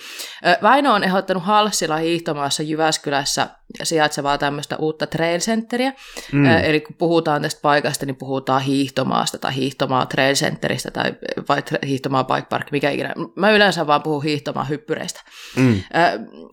Väinö 0.61 0.91
on 0.91 1.03
ehdottanut 1.03 1.43
Halssilla 1.43 1.97
hiihtomaassa 1.97 2.63
Jyväskylässä 2.63 3.47
sijaitsevaa 3.83 4.37
tämmöistä 4.37 4.75
uutta 4.77 5.07
trail 5.07 5.39
centeriä. 5.39 5.93
Mm. 6.31 6.45
Eli 6.45 6.81
kun 6.81 6.95
puhutaan 6.95 7.41
tästä 7.41 7.61
paikasta, 7.61 8.05
niin 8.05 8.15
puhutaan 8.15 8.61
hiihtomaasta 8.61 9.37
tai 9.37 9.55
hiihtomaa 9.55 10.05
trail 10.05 10.35
centeristä 10.35 10.91
tai 10.91 11.13
vai 11.49 11.63
hiihtomaa 11.85 12.23
bike 12.23 12.47
park, 12.49 12.71
mikä 12.71 12.89
ikinä. 12.89 13.13
Mä 13.35 13.51
yleensä 13.51 13.87
vaan 13.87 14.03
puhun 14.03 14.23
hiihtomaa 14.23 14.63
hyppyreistä. 14.63 15.21
Mm. 15.55 15.83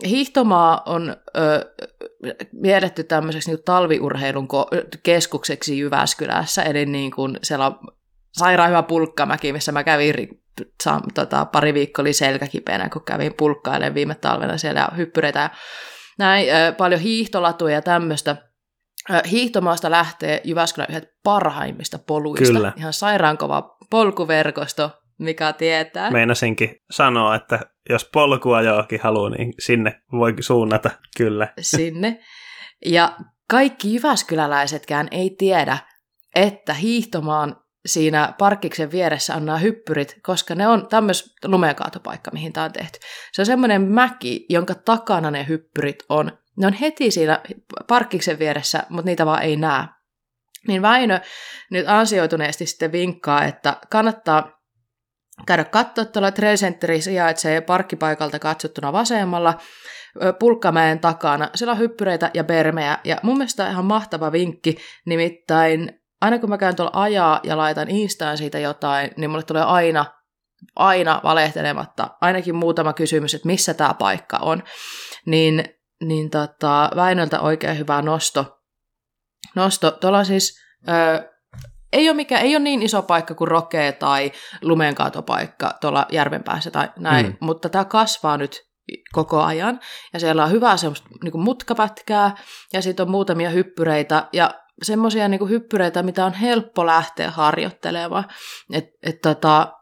Hiihtomaa 0.06 0.82
on 0.86 1.16
mielletty 2.52 3.04
tämmöiseksi 3.04 3.50
niin 3.50 3.64
talviurheilun 3.64 4.48
keskukseksi 5.02 5.78
Jyväskylässä, 5.78 6.62
eli 6.62 6.86
niin 6.86 7.10
kuin 7.10 7.38
siellä 7.42 7.66
on 7.66 7.78
sairaan 8.32 8.70
hyvä 8.70 8.82
pulkkamäki, 8.82 9.52
missä 9.52 9.72
mä 9.72 9.84
kävin 9.84 10.42
sa, 10.82 11.00
tota, 11.14 11.44
pari 11.44 11.74
viikkoa 11.74 12.02
oli 12.02 12.12
selkäkipeänä, 12.12 12.88
kun 12.88 13.04
kävin 13.04 13.34
pulkkailemaan 13.34 13.94
viime 13.94 14.14
talvena 14.14 14.58
siellä 14.58 14.80
ja 14.80 14.88
hyppyreitä 14.96 15.40
ja 15.40 15.50
näin, 16.18 16.46
paljon 16.76 17.00
hiihtolatuja 17.00 17.74
ja 17.74 17.82
tämmöistä. 17.82 18.36
Hiihtomaasta 19.30 19.90
lähtee 19.90 20.40
Jyväskylän 20.44 20.86
yhdet 20.90 21.08
parhaimmista 21.24 21.98
poluista. 21.98 22.46
Kyllä. 22.46 22.72
Ihan 22.76 22.92
sairaankova 22.92 23.76
polkuverkosto, 23.90 24.90
mikä 25.18 25.52
tietää. 25.52 26.10
Meinasinkin 26.10 26.76
sanoa, 26.90 27.34
että 27.34 27.60
jos 27.88 28.08
polkua 28.12 28.62
johonkin 28.62 29.00
haluaa, 29.02 29.30
niin 29.30 29.54
sinne 29.58 30.02
voi 30.12 30.34
suunnata, 30.40 30.90
kyllä. 31.16 31.48
Sinne. 31.60 32.20
Ja 32.86 33.16
kaikki 33.50 33.94
jyväskyläläisetkään 33.94 35.08
ei 35.10 35.30
tiedä, 35.38 35.78
että 36.34 36.74
hiihtomaan 36.74 37.56
siinä 37.86 38.34
parkkiksen 38.38 38.90
vieressä 38.90 39.34
on 39.34 39.46
nämä 39.46 39.58
hyppyrit, 39.58 40.18
koska 40.22 40.54
ne 40.54 40.68
on 40.68 40.88
tämmöis 40.88 41.34
lumekaatopaikka, 41.44 42.30
mihin 42.30 42.52
tämä 42.52 42.64
on 42.64 42.72
tehty. 42.72 42.98
Se 43.32 43.42
on 43.42 43.46
semmoinen 43.46 43.82
mäki, 43.82 44.46
jonka 44.48 44.74
takana 44.74 45.30
ne 45.30 45.46
hyppyrit 45.48 46.04
on. 46.08 46.38
Ne 46.56 46.66
on 46.66 46.72
heti 46.72 47.10
siinä 47.10 47.40
parkkiksen 47.88 48.38
vieressä, 48.38 48.82
mutta 48.88 49.06
niitä 49.06 49.26
vaan 49.26 49.42
ei 49.42 49.56
näe. 49.56 49.86
Niin 50.68 50.82
Väinö 50.82 51.20
nyt 51.70 51.88
ansioituneesti 51.88 52.66
sitten 52.66 52.92
vinkkaa, 52.92 53.44
että 53.44 53.76
kannattaa 53.90 54.60
käydä 55.46 55.64
katsoa, 55.64 56.04
tuolla 56.04 56.30
Trail 56.30 56.56
Centeri 56.56 57.00
sijaitsee 57.00 57.60
parkkipaikalta 57.60 58.38
katsottuna 58.38 58.92
vasemmalla, 58.92 59.58
Pulkkamäen 60.38 61.00
takana. 61.00 61.50
Siellä 61.54 61.72
on 61.72 61.78
hyppyreitä 61.78 62.30
ja 62.34 62.44
bermejä, 62.44 62.98
ja 63.04 63.16
mun 63.22 63.36
mielestä 63.38 63.70
ihan 63.70 63.84
mahtava 63.84 64.32
vinkki, 64.32 64.76
nimittäin 65.06 66.00
aina 66.20 66.38
kun 66.38 66.48
mä 66.48 66.58
käyn 66.58 66.76
tuolla 66.76 67.02
ajaa 67.02 67.40
ja 67.42 67.56
laitan 67.56 67.90
Instaan 67.90 68.38
siitä 68.38 68.58
jotain, 68.58 69.10
niin 69.16 69.30
mulle 69.30 69.42
tulee 69.42 69.62
aina 69.62 70.04
aina 70.76 71.20
valehtelematta, 71.24 72.10
ainakin 72.20 72.54
muutama 72.54 72.92
kysymys, 72.92 73.34
että 73.34 73.46
missä 73.46 73.74
tämä 73.74 73.94
paikka 73.94 74.36
on, 74.36 74.62
niin, 75.26 75.64
niin 76.00 76.30
tota, 76.30 76.90
Väinöltä 76.96 77.40
oikein 77.40 77.78
hyvä 77.78 78.02
nosto. 78.02 78.60
nosto. 79.54 79.90
Tuolla 79.90 80.18
on 80.18 80.26
siis, 80.26 80.60
ö, 80.88 81.33
ei 81.94 82.08
ole, 82.08 82.16
mikä, 82.16 82.38
ei 82.38 82.56
ole 82.56 82.64
niin 82.64 82.82
iso 82.82 83.02
paikka 83.02 83.34
kuin 83.34 83.48
Rokee 83.48 83.92
tai 83.92 84.32
lumenkaatopaikka 84.62 85.74
tuolla 85.80 86.06
järven 86.12 86.42
päässä 86.42 86.70
tai 86.70 86.88
näin, 86.98 87.26
mm. 87.26 87.36
mutta 87.40 87.68
tämä 87.68 87.84
kasvaa 87.84 88.36
nyt 88.36 88.66
koko 89.12 89.42
ajan. 89.42 89.80
Ja 90.12 90.20
siellä 90.20 90.44
on 90.44 90.50
hyvää 90.50 90.76
semmoista 90.76 91.08
niin 91.22 91.40
mutkapätkää 91.40 92.36
ja 92.72 92.82
sitten 92.82 93.06
on 93.06 93.10
muutamia 93.10 93.50
hyppyreitä 93.50 94.28
ja 94.32 94.50
semmoisia 94.82 95.28
niin 95.28 95.48
hyppyreitä, 95.48 96.02
mitä 96.02 96.24
on 96.24 96.32
helppo 96.32 96.86
lähteä 96.86 97.30
harjoittelemaan. 97.30 98.24
Et, 98.72 98.84
et 99.02 99.20
tota, 99.22 99.72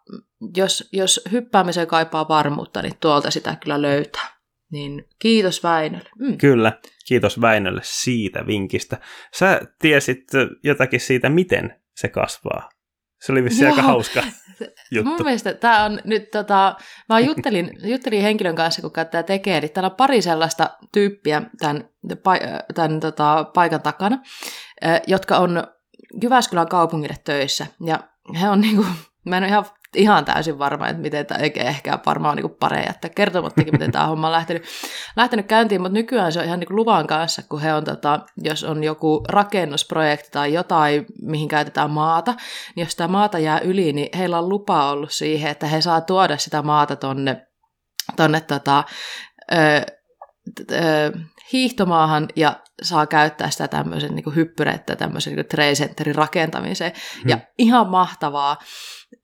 jos, 0.56 0.88
jos 0.92 1.20
hyppäämiseen 1.32 1.86
kaipaa 1.86 2.28
varmuutta, 2.28 2.82
niin 2.82 2.94
tuolta 3.00 3.30
sitä 3.30 3.56
kyllä 3.62 3.82
löytää. 3.82 4.32
Niin 4.72 5.04
kiitos 5.18 5.62
Väinölle. 5.62 6.10
Mm. 6.18 6.38
Kyllä, 6.38 6.72
kiitos 7.06 7.40
Väinölle 7.40 7.80
siitä 7.84 8.46
vinkistä. 8.46 8.98
Sä 9.34 9.60
tiesit 9.78 10.24
jotakin 10.62 11.00
siitä, 11.00 11.28
miten 11.28 11.81
se 11.96 12.08
kasvaa. 12.08 12.68
Se 13.20 13.32
oli 13.32 13.44
vissi 13.44 13.66
aika 13.66 13.82
hauska 13.82 14.22
juttu. 14.90 15.10
Mun 15.10 15.24
mielestä 15.24 15.54
tämä 15.54 15.84
on 15.84 16.00
nyt, 16.04 16.30
tota, 16.30 16.76
mä 17.08 17.20
juttelin, 17.20 17.70
juttelin 17.84 18.22
henkilön 18.22 18.56
kanssa, 18.56 18.82
kuka 18.82 19.04
tämä 19.04 19.22
tekee, 19.22 19.58
eli 19.58 19.68
täällä 19.68 19.90
on 19.90 19.96
pari 19.96 20.22
sellaista 20.22 20.70
tyyppiä 20.92 21.42
tämän, 21.58 21.88
tämän 22.74 23.00
tota, 23.00 23.44
paikan 23.54 23.82
takana, 23.82 24.18
jotka 25.06 25.36
on 25.36 25.62
Jyväskylän 26.22 26.68
kaupungille 26.68 27.16
töissä, 27.24 27.66
ja 27.86 27.98
he 28.40 28.48
on 28.48 28.60
niinku, 28.60 28.86
mä 29.24 29.36
en 29.36 29.42
ole 29.42 29.48
ihan 29.48 29.64
ihan 29.96 30.24
täysin 30.24 30.58
varma, 30.58 30.88
että 30.88 31.02
miten 31.02 31.26
tämä, 31.26 31.40
eikä 31.40 31.62
ehkä 31.62 31.98
varmaan 32.06 32.36
niin 32.36 32.56
pareja, 32.60 32.90
että 32.90 33.08
kertomattakin, 33.08 33.74
miten 33.74 33.92
tämä 33.92 34.06
homma 34.06 34.26
on 34.26 34.32
lähtenyt, 34.32 34.64
lähtenyt 35.16 35.46
käyntiin, 35.46 35.80
mutta 35.80 35.94
nykyään 35.94 36.32
se 36.32 36.38
on 36.38 36.44
ihan 36.44 36.60
niin 36.60 36.76
luvan 36.76 37.06
kanssa, 37.06 37.42
kun 37.48 37.60
he 37.60 37.74
on, 37.74 37.84
tota, 37.84 38.20
jos 38.36 38.64
on 38.64 38.84
joku 38.84 39.24
rakennusprojekti 39.28 40.28
tai 40.30 40.52
jotain, 40.52 41.06
mihin 41.22 41.48
käytetään 41.48 41.90
maata, 41.90 42.34
niin 42.76 42.84
jos 42.84 42.96
tämä 42.96 43.08
maata 43.08 43.38
jää 43.38 43.58
yli, 43.58 43.92
niin 43.92 44.18
heillä 44.18 44.38
on 44.38 44.48
lupa 44.48 44.90
ollut 44.90 45.12
siihen, 45.12 45.50
että 45.50 45.66
he 45.66 45.80
saa 45.80 46.00
tuoda 46.00 46.38
sitä 46.38 46.62
maata 46.62 46.96
tonne, 46.96 47.46
tonne 48.16 48.40
tota, 48.40 48.84
ö, 49.52 49.86
hiihtomaahan 51.52 52.28
ja 52.36 52.56
saa 52.82 53.06
käyttää 53.06 53.50
sitä 53.50 53.68
tämmöisen 53.68 54.14
niin 54.14 54.34
hyppyrettä 54.34 54.96
tämmöisen 54.96 55.36
niin 55.36 55.46
treisenterin 55.46 56.14
rakentamiseen. 56.14 56.92
Hmm. 57.22 57.28
Ja 57.28 57.38
ihan 57.58 57.88
mahtavaa. 57.88 58.58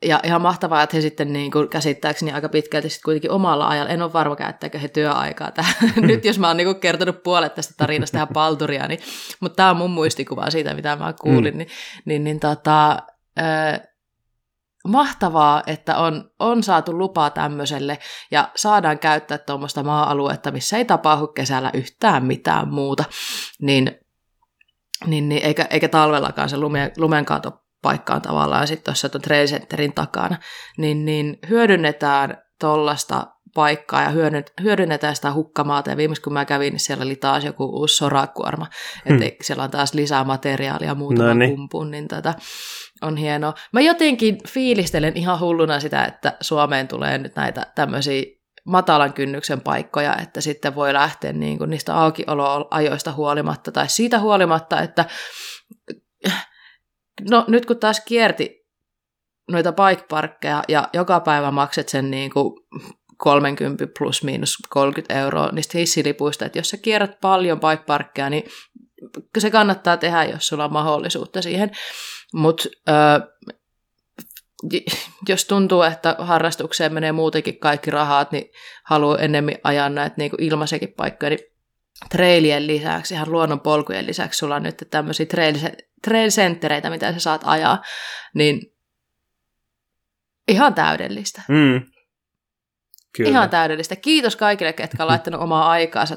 Ja 0.04 0.20
ihan 0.24 0.42
mahtavaa, 0.42 0.82
että 0.82 0.96
he 0.96 1.00
sitten 1.00 1.32
niin 1.32 1.50
kuin 1.50 1.68
käsittääkseni 1.68 2.32
aika 2.32 2.48
pitkälti 2.48 2.88
sitten 2.88 3.04
kuitenkin 3.04 3.30
omalla 3.30 3.68
ajalla, 3.68 3.90
en 3.90 4.02
ole 4.02 4.12
varma 4.12 4.36
käyttääkö 4.36 4.78
he 4.78 4.88
työaikaa 4.88 5.50
tähän. 5.50 5.74
Nyt 5.96 6.24
jos 6.24 6.38
mä 6.38 6.48
oon 6.48 6.56
niin 6.56 6.80
kertonut 6.80 7.22
puolet 7.22 7.54
tästä 7.54 7.74
tarinasta 7.76 8.12
tähän 8.12 8.28
palturia, 8.28 8.88
niin, 8.88 9.00
mutta 9.40 9.56
tämä 9.56 9.70
on 9.70 9.76
mun 9.76 9.90
muistikuva 9.90 10.50
siitä, 10.50 10.74
mitä 10.74 10.96
mä 10.96 11.14
kuulin, 11.20 11.54
mm. 11.54 11.58
niin, 11.58 11.68
niin, 12.04 12.24
niin 12.24 12.40
tota, 12.40 12.98
äh, 13.38 13.80
mahtavaa, 14.88 15.62
että 15.66 15.96
on, 15.96 16.30
on 16.38 16.62
saatu 16.62 16.98
lupaa 16.98 17.30
tämmöiselle 17.30 17.98
ja 18.30 18.50
saadaan 18.56 18.98
käyttää 18.98 19.38
tuommoista 19.38 19.82
maa-aluetta, 19.82 20.50
missä 20.50 20.76
ei 20.76 20.84
tapahdu 20.84 21.26
kesällä 21.26 21.70
yhtään 21.74 22.24
mitään 22.24 22.68
muuta, 22.68 23.04
niin, 23.60 23.98
niin, 25.06 25.28
niin 25.28 25.44
eikä, 25.44 25.66
eikä 25.70 25.88
talvellakaan 25.88 26.48
se 26.48 26.56
lume, 26.56 26.92
lumenkaanto 26.96 27.62
paikkaan 27.82 28.22
tavallaan 28.22 28.66
sitten 28.66 28.84
tuossa 28.84 29.08
tuon 29.08 29.22
trail 29.22 29.46
centerin 29.46 29.92
takana, 29.92 30.36
niin, 30.78 31.04
niin 31.04 31.38
hyödynnetään 31.48 32.42
tuollaista 32.60 33.26
paikkaa 33.54 34.02
ja 34.02 34.12
hyödynnetään 34.62 35.16
sitä 35.16 35.32
hukkamaata. 35.32 35.90
Ja 35.90 35.96
viimeis 35.96 36.20
kun 36.20 36.32
mä 36.32 36.44
kävin, 36.44 36.72
niin 36.72 36.80
siellä 36.80 37.04
oli 37.04 37.16
taas 37.16 37.44
joku 37.44 37.64
uusi 37.64 37.96
sorakuorma. 37.96 38.66
Hmm. 39.08 39.22
Että 39.22 39.44
siellä 39.44 39.64
on 39.64 39.70
taas 39.70 39.94
lisää 39.94 40.24
materiaalia 40.24 40.94
muutaman 40.94 41.28
no 41.28 41.34
niin. 41.34 41.56
kumpun, 41.56 41.90
niin 41.90 42.08
tätä 42.08 42.34
on 43.02 43.16
hienoa. 43.16 43.54
Mä 43.72 43.80
jotenkin 43.80 44.38
fiilistelen 44.48 45.16
ihan 45.16 45.40
hulluna 45.40 45.80
sitä, 45.80 46.04
että 46.04 46.36
Suomeen 46.40 46.88
tulee 46.88 47.18
nyt 47.18 47.36
näitä 47.36 47.66
tämmöisiä 47.74 48.22
matalan 48.64 49.12
kynnyksen 49.12 49.60
paikkoja, 49.60 50.16
että 50.22 50.40
sitten 50.40 50.74
voi 50.74 50.92
lähteä 50.92 51.32
niin 51.32 51.58
kuin 51.58 51.70
niistä 51.70 51.96
aukioloajoista 51.96 53.12
huolimatta 53.12 53.72
tai 53.72 53.88
siitä 53.88 54.18
huolimatta, 54.18 54.80
että 54.80 55.04
no 57.30 57.44
nyt 57.48 57.66
kun 57.66 57.78
taas 57.78 58.00
kierti 58.00 58.58
noita 59.50 59.72
bike 59.72 60.48
ja 60.68 60.88
joka 60.92 61.20
päivä 61.20 61.50
makset 61.50 61.88
sen 61.88 62.10
niin 62.10 62.30
kuin 62.30 62.54
30 63.16 63.86
plus 63.98 64.22
miinus 64.22 64.56
30 64.68 65.14
euroa 65.14 65.48
niistä 65.52 65.78
hissilipuista, 65.78 66.46
että 66.46 66.58
jos 66.58 66.70
sä 66.70 66.76
kierrät 66.76 67.20
paljon 67.20 67.60
bike 67.60 68.30
niin 68.30 68.44
se 69.38 69.50
kannattaa 69.50 69.96
tehdä, 69.96 70.24
jos 70.24 70.46
sulla 70.46 70.64
on 70.64 70.72
mahdollisuutta 70.72 71.42
siihen. 71.42 71.70
Mutta 72.34 72.68
jos 75.28 75.44
tuntuu, 75.44 75.82
että 75.82 76.16
harrastukseen 76.18 76.94
menee 76.94 77.12
muutenkin 77.12 77.58
kaikki 77.58 77.90
rahat, 77.90 78.32
niin 78.32 78.50
haluaa 78.84 79.18
enemmän 79.18 79.54
ajaa 79.64 79.88
näitä 79.88 80.14
niin 80.18 80.30
ilmaisekin 80.38 80.92
paikkoja, 80.96 81.30
niin 81.30 81.54
trailien 82.10 82.66
lisäksi, 82.66 83.14
ihan 83.14 83.32
luonnonpolkujen 83.32 84.06
lisäksi 84.06 84.38
sulla 84.38 84.56
on 84.56 84.62
nyt 84.62 84.84
tämmöisiä 84.90 85.26
trail, 85.26 85.54
trail 86.02 86.30
centereitä, 86.30 86.90
mitä 86.90 87.12
sä 87.12 87.20
saat 87.20 87.40
ajaa, 87.44 87.82
niin 88.34 88.60
ihan 90.48 90.74
täydellistä. 90.74 91.42
Mm. 91.48 91.97
Kyllä. 93.18 93.30
Ihan 93.30 93.50
täydellistä. 93.50 93.96
Kiitos 93.96 94.36
kaikille, 94.36 94.72
ketkä 94.72 95.02
on 95.02 95.08
laittanut 95.08 95.40
omaa 95.40 95.70
aikaansa 95.70 96.16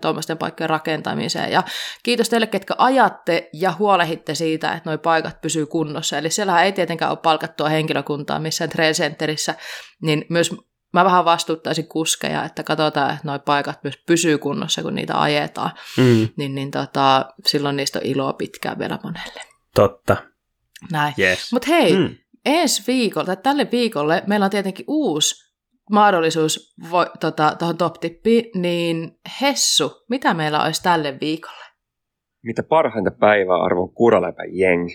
tuommoisten 0.00 0.38
paikkojen 0.38 0.70
rakentamiseen. 0.70 1.52
Ja 1.52 1.62
kiitos 2.02 2.28
teille, 2.28 2.46
ketkä 2.46 2.74
ajatte 2.78 3.50
ja 3.52 3.74
huolehitte 3.78 4.34
siitä, 4.34 4.72
että 4.72 4.90
nuo 4.90 4.98
paikat 4.98 5.40
pysyy 5.40 5.66
kunnossa. 5.66 6.18
Eli 6.18 6.30
siellähän 6.30 6.64
ei 6.64 6.72
tietenkään 6.72 7.10
ole 7.10 7.18
palkattua 7.22 7.68
henkilökuntaa 7.68 8.38
missään 8.38 8.70
trail 8.70 8.94
centerissä, 8.94 9.54
niin 10.02 10.24
myös 10.28 10.54
mä 10.92 11.04
vähän 11.04 11.24
vastuuttaisin 11.24 11.88
kuskeja, 11.88 12.44
että 12.44 12.62
katsotaan, 12.62 13.10
että 13.10 13.28
nuo 13.28 13.38
paikat 13.38 13.78
myös 13.84 13.98
pysyy 14.06 14.38
kunnossa, 14.38 14.82
kun 14.82 14.94
niitä 14.94 15.20
ajetaan. 15.20 15.70
Mm. 15.96 16.28
Niin, 16.36 16.54
niin 16.54 16.70
tota, 16.70 17.26
silloin 17.46 17.76
niistä 17.76 17.98
on 17.98 18.06
iloa 18.06 18.32
pitkään 18.32 18.78
vielä 18.78 18.98
monelle. 19.02 19.42
Totta. 19.74 20.16
Näin. 20.92 21.14
Yes. 21.18 21.52
Mutta 21.52 21.68
hei, 21.68 21.96
mm. 21.96 22.16
ensi 22.46 22.82
viikolla, 22.86 23.26
tai 23.26 23.36
tälle 23.36 23.68
viikolle, 23.72 24.22
meillä 24.26 24.44
on 24.44 24.50
tietenkin 24.50 24.84
uusi 24.88 25.47
mahdollisuus 25.90 26.74
tuohon 26.90 27.06
tota, 27.20 27.74
top-tippiin, 27.78 28.50
niin 28.54 29.18
Hessu, 29.40 30.04
mitä 30.08 30.34
meillä 30.34 30.64
olisi 30.64 30.82
tälle 30.82 31.18
viikolle? 31.20 31.64
Mitä 32.42 32.62
parhainta 32.62 33.10
päivää 33.10 33.62
arvon 33.62 33.90
kuraläpä 33.90 34.42
jengi. 34.52 34.94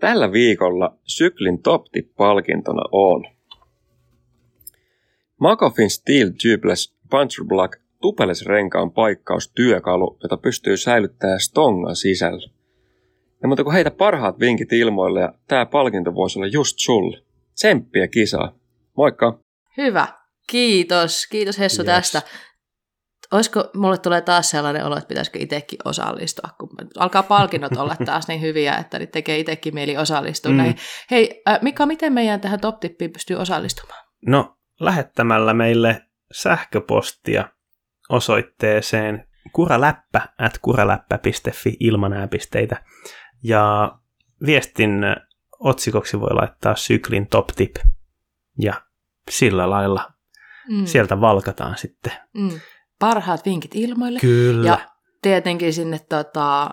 Tällä 0.00 0.32
viikolla 0.32 0.98
syklin 1.04 1.62
top 1.62 1.82
palkintona 2.16 2.82
on 2.92 3.24
Makofin 5.40 5.90
Steel 5.90 6.30
Tubeless 6.30 6.98
Puncher 7.10 7.44
Block 7.44 7.72
renkaan 8.46 8.90
paikkaustyökalu, 8.90 10.18
jota 10.22 10.36
pystyy 10.36 10.76
säilyttämään 10.76 11.40
stongan 11.40 11.96
sisällä. 11.96 12.50
Ja 13.42 13.48
mutta 13.48 13.64
kun 13.64 13.72
heitä 13.72 13.90
parhaat 13.90 14.40
vinkit 14.40 14.72
ilmoille 14.72 15.20
ja 15.20 15.34
tämä 15.48 15.66
palkinto 15.66 16.14
voisi 16.14 16.38
olla 16.38 16.46
just 16.46 16.78
sulle. 16.78 17.18
Tsemppiä 17.54 18.08
kisaa. 18.08 18.58
Moikka! 18.96 19.47
Hyvä. 19.78 20.08
Kiitos. 20.50 21.26
Kiitos 21.30 21.58
Hessu 21.58 21.82
yes. 21.82 21.86
tästä. 21.86 22.22
Olisiko, 23.32 23.70
mulle 23.74 23.98
tulee 23.98 24.20
taas 24.20 24.50
sellainen 24.50 24.84
olo, 24.84 24.96
että 24.96 25.08
pitäisikö 25.08 25.38
itsekin 25.38 25.78
osallistua, 25.84 26.50
kun 26.58 26.68
alkaa 26.96 27.22
palkinnot 27.22 27.76
olla 27.76 27.96
taas 28.06 28.28
niin 28.28 28.40
hyviä, 28.40 28.76
että 28.76 28.98
nyt 28.98 29.10
tekee 29.10 29.38
itsekin 29.38 29.74
mieli 29.74 29.96
osallistua 29.96 30.52
mm. 30.52 30.56
näihin. 30.56 30.76
Hei, 31.10 31.42
äh, 31.48 31.58
Mika, 31.62 31.86
miten 31.86 32.12
meidän 32.12 32.40
tähän 32.40 32.60
top 32.60 32.80
pystyy 33.12 33.36
osallistumaan? 33.36 34.04
No, 34.26 34.58
lähettämällä 34.80 35.54
meille 35.54 36.02
sähköpostia 36.32 37.48
osoitteeseen 38.08 39.28
kuraläppä 39.52 40.28
at 40.38 40.58
kuraläppä.fi 40.62 41.76
ilman 41.80 42.12
ääpisteitä. 42.12 42.82
Ja 43.42 43.92
viestin 44.46 44.90
otsikoksi 45.58 46.20
voi 46.20 46.34
laittaa 46.34 46.76
syklin 46.76 47.26
top 47.26 47.46
tip. 47.46 47.76
Ja 48.58 48.82
sillä 49.28 49.70
lailla 49.70 50.10
mm. 50.68 50.86
sieltä 50.86 51.20
valkataan 51.20 51.78
sitten. 51.78 52.12
Mm. 52.34 52.60
Parhaat 52.98 53.44
vinkit 53.44 53.70
ilmoille. 53.74 54.18
Kyllä. 54.20 54.68
Ja 54.68 54.78
tietenkin 55.22 55.72
sinne 55.72 55.98
tota, 55.98 56.70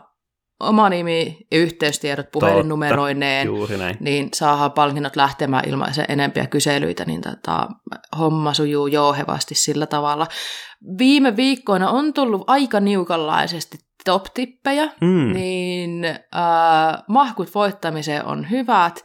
oma 0.59 0.89
nimi 0.89 1.37
ja 1.51 1.57
yhteystiedot 1.57 2.31
puhelinnumeroineen, 2.31 3.47
niin 3.99 4.29
saadaan 4.33 4.71
palkinnot 4.71 5.15
lähtemään 5.15 5.69
ilman 5.69 5.93
sen 5.93 6.05
enempiä 6.09 6.47
kyselyitä, 6.47 7.05
niin 7.05 7.21
tota, 7.21 7.67
homma 8.17 8.53
sujuu 8.53 8.87
jouhevasti 8.87 9.55
sillä 9.55 9.85
tavalla. 9.85 10.27
Viime 10.97 11.35
viikkoina 11.35 11.89
on 11.89 12.13
tullut 12.13 12.43
aika 12.47 12.79
niukanlaisesti 12.79 13.77
top-tippejä, 14.05 14.89
mm. 15.01 15.33
niin 15.33 16.05
äh, 16.05 17.03
mahkut 17.07 17.55
voittamiseen 17.55 18.25
on 18.25 18.49
hyvät 18.49 19.03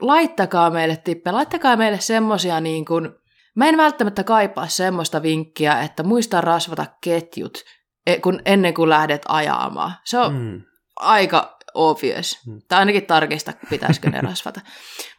laittakaa 0.00 0.70
meille 0.70 0.96
tippejä, 0.96 1.34
laittakaa 1.34 1.76
meille 1.76 2.00
semmosia 2.00 2.60
niin 2.60 2.84
kuin, 2.84 3.10
mä 3.54 3.68
en 3.68 3.76
välttämättä 3.76 4.24
kaipaa 4.24 4.68
semmoista 4.68 5.22
vinkkiä, 5.22 5.80
että 5.80 6.02
muista 6.02 6.40
rasvata 6.40 6.86
ketjut 7.00 7.58
e- 8.06 8.20
kun, 8.20 8.40
ennen 8.44 8.74
kuin 8.74 8.90
lähdet 8.90 9.22
ajamaan. 9.28 9.92
Se 10.04 10.18
on 10.18 10.34
mm. 10.34 10.62
aika 10.96 11.58
obvious. 11.74 12.46
Mm. 12.46 12.60
Tai 12.68 12.78
ainakin 12.78 13.06
tarkista, 13.06 13.52
pitäisikö 13.70 14.10
ne 14.10 14.20
rasvata. 14.30 14.60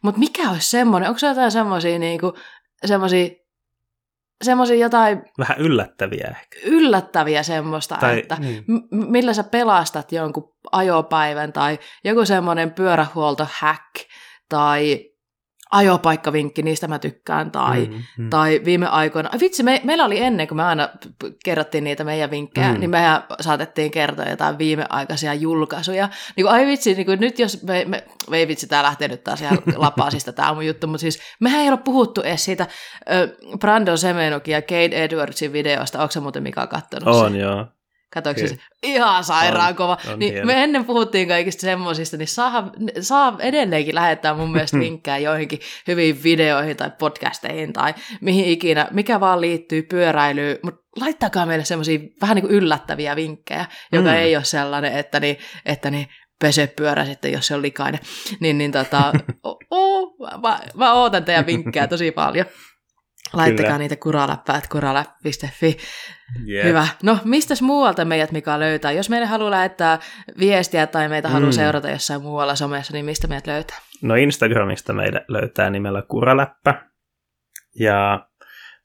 Mutta 0.02 0.18
mikä 0.18 0.50
olisi 0.50 0.70
semmoinen, 0.70 1.08
onko 1.08 1.18
se 1.18 1.26
jotain 1.26 1.50
semmoisia 1.50 1.98
niinku, 1.98 2.34
semmoisia 2.84 3.28
semmoisia 4.44 4.76
jotain... 4.76 5.22
Vähän 5.38 5.58
yllättäviä 5.58 6.26
ehkä. 6.30 6.58
Yllättäviä 6.64 7.42
semmoista, 7.42 7.96
tai, 8.00 8.18
että 8.18 8.36
niin. 8.38 8.64
m- 8.66 9.10
millä 9.10 9.34
sä 9.34 9.44
pelastat 9.44 10.12
jonkun 10.12 10.54
ajopäivän 10.72 11.52
tai 11.52 11.78
joku 12.04 12.24
semmoinen 12.24 12.70
pyörähuolto-hack 12.70 14.06
tai 14.48 15.10
ajopaikkavinkki, 15.70 16.62
niistä 16.62 16.88
mä 16.88 16.98
tykkään, 16.98 17.50
tai, 17.50 17.86
mm, 17.86 18.02
mm. 18.18 18.30
tai 18.30 18.60
viime 18.64 18.86
aikoina, 18.86 19.30
vitsi, 19.40 19.62
me, 19.62 19.80
meillä 19.84 20.04
oli 20.04 20.20
ennen, 20.20 20.48
kun 20.48 20.56
me 20.56 20.62
aina 20.62 20.88
kerrottiin 21.44 21.84
niitä 21.84 22.04
meidän 22.04 22.30
vinkkejä, 22.30 22.72
mm. 22.72 22.80
niin 22.80 22.90
mehän 22.90 23.22
saatettiin 23.40 23.90
kertoa 23.90 24.24
jotain 24.24 24.58
viimeaikaisia 24.58 25.34
julkaisuja. 25.34 26.08
Niin 26.36 26.44
kuin, 26.44 26.54
ai 26.54 26.66
vitsi, 26.66 26.94
niin 26.94 27.06
kuin 27.06 27.20
nyt 27.20 27.38
jos, 27.38 27.62
me, 27.62 27.84
me, 27.84 28.04
me 28.30 28.36
ei 28.36 28.48
vitsi, 28.48 28.66
tämä 28.66 28.82
lähtee 28.82 29.08
nyt 29.08 29.24
taas 29.24 29.40
ihan 29.40 29.58
lapasista 29.76 30.32
tämä 30.32 30.54
mun 30.54 30.66
juttu, 30.66 30.86
mutta 30.86 31.00
siis 31.00 31.18
mehän 31.40 31.60
ei 31.60 31.68
ole 31.68 31.78
puhuttu 31.84 32.22
edes 32.22 32.44
siitä 32.44 32.62
äh, 32.62 33.58
Brandon 33.58 33.98
Semenokin 33.98 34.52
ja 34.52 34.62
Kate 34.62 35.04
Edwardsin 35.04 35.52
videosta, 35.52 35.98
onko 35.98 36.12
se 36.12 36.20
muuten 36.20 36.42
Mika 36.42 36.66
kattonut 36.66 37.08
On, 37.08 37.32
sen? 37.32 37.40
joo. 37.40 37.66
Katoiko 38.12 38.40
se? 38.40 38.56
Ihan 38.82 39.24
sairaan 39.24 39.68
on, 39.68 39.76
kova. 39.76 39.98
On 40.12 40.18
niin 40.18 40.46
me 40.46 40.64
ennen 40.64 40.84
puhuttiin 40.84 41.28
kaikista 41.28 41.60
semmoisista, 41.60 42.16
niin 42.16 42.28
saa, 42.28 42.70
saa 43.00 43.36
edelleenkin 43.40 43.94
lähettää 43.94 44.34
mun 44.34 44.52
mielestä 44.52 44.78
vinkkejä 44.78 45.18
joihinkin 45.18 45.60
hyviin 45.88 46.22
videoihin 46.22 46.76
tai 46.76 46.90
podcasteihin 46.98 47.72
tai 47.72 47.94
mihin 48.20 48.44
ikinä, 48.44 48.88
mikä 48.90 49.20
vaan 49.20 49.40
liittyy 49.40 49.82
pyöräilyyn, 49.82 50.58
mutta 50.62 50.80
laittakaa 51.00 51.46
meille 51.46 51.64
semmoisia 51.64 51.98
vähän 52.20 52.34
niin 52.34 52.46
kuin 52.46 52.54
yllättäviä 52.54 53.16
vinkkejä, 53.16 53.66
joka 53.92 54.08
mm. 54.08 54.16
ei 54.16 54.36
ole 54.36 54.44
sellainen, 54.44 54.92
että, 54.92 55.20
niin, 55.20 55.38
että 55.64 55.90
niin, 55.90 56.08
pese 56.40 56.66
pyörä 56.66 57.04
sitten, 57.04 57.32
jos 57.32 57.46
se 57.46 57.54
on 57.54 57.62
likainen. 57.62 58.00
Niin, 58.40 58.58
niin 58.58 58.72
tota, 58.72 59.12
oh, 59.42 59.58
oh, 59.70 60.16
mä, 60.42 60.60
mä 60.74 60.92
ootan 60.92 61.24
teidän 61.24 61.46
vinkkejä 61.46 61.86
tosi 61.86 62.10
paljon. 62.10 62.46
Laittakaa 63.32 63.66
Kyllä. 63.66 63.78
niitä 63.78 63.96
kuraläppäät 63.96 64.68
kuraläp.fi. 64.68 65.76
Yeah. 66.48 66.66
Hyvä. 66.68 66.88
No, 67.02 67.18
mistäs 67.24 67.62
muualta 67.62 68.04
meidät 68.04 68.32
Mika 68.32 68.60
löytää? 68.60 68.92
Jos 68.92 69.10
meille 69.10 69.26
haluaa 69.26 69.50
lähettää 69.50 69.98
viestiä 70.38 70.86
tai 70.86 71.08
meitä 71.08 71.28
mm. 71.28 71.32
haluaa 71.32 71.52
seurata 71.52 71.90
jossain 71.90 72.22
muualla 72.22 72.54
somessa, 72.54 72.92
niin 72.92 73.04
mistä 73.04 73.26
meidät 73.26 73.46
löytää? 73.46 73.78
No 74.02 74.14
Instagramista 74.14 74.92
meidät 74.92 75.24
löytää 75.28 75.70
nimellä 75.70 76.02
kuraläppä. 76.02 76.74
Ja 77.80 78.26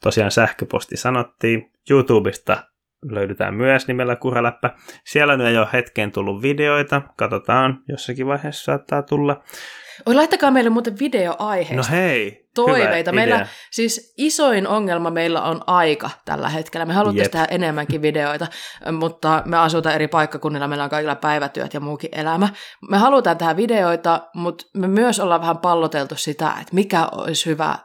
tosiaan 0.03 0.31
sähköposti 0.31 0.97
sanottiin. 0.97 1.71
YouTubesta 1.89 2.63
löydetään 3.05 3.53
myös 3.53 3.87
nimellä 3.87 4.15
Kuraläppä. 4.15 4.69
Siellä 5.05 5.37
nyt 5.37 5.47
ei 5.47 5.57
ole 5.57 5.67
hetkeen 5.73 6.11
tullut 6.11 6.41
videoita. 6.41 7.01
Katsotaan, 7.17 7.83
jossakin 7.87 8.27
vaiheessa 8.27 8.63
saattaa 8.63 9.01
tulla. 9.01 9.43
Oi, 10.05 10.15
laittakaa 10.15 10.51
meille 10.51 10.69
muuten 10.69 10.99
videoaiheista. 10.99 11.75
No 11.75 11.97
hei, 11.97 12.49
toiveita. 12.55 13.11
Meillä, 13.11 13.35
idea. 13.35 13.47
siis 13.71 14.13
isoin 14.17 14.67
ongelma 14.67 15.09
meillä 15.09 15.41
on 15.41 15.61
aika 15.67 16.09
tällä 16.25 16.49
hetkellä. 16.49 16.85
Me 16.85 16.93
haluttaisiin 16.93 17.31
tehdä 17.31 17.47
enemmänkin 17.51 18.01
videoita, 18.01 18.47
mutta 18.91 19.43
me 19.45 19.57
asutaan 19.57 19.95
eri 19.95 20.07
paikkakunnilla, 20.07 20.67
meillä 20.67 20.83
on 20.83 20.89
kaikilla 20.89 21.15
päivätyöt 21.15 21.73
ja 21.73 21.79
muukin 21.79 22.09
elämä. 22.13 22.49
Me 22.89 22.97
halutaan 22.97 23.37
tehdä 23.37 23.57
videoita, 23.57 24.29
mutta 24.35 24.65
me 24.73 24.87
myös 24.87 25.19
ollaan 25.19 25.41
vähän 25.41 25.57
palloteltu 25.57 26.15
sitä, 26.15 26.53
että 26.61 26.75
mikä 26.75 27.07
olisi 27.11 27.45
hyvä 27.45 27.77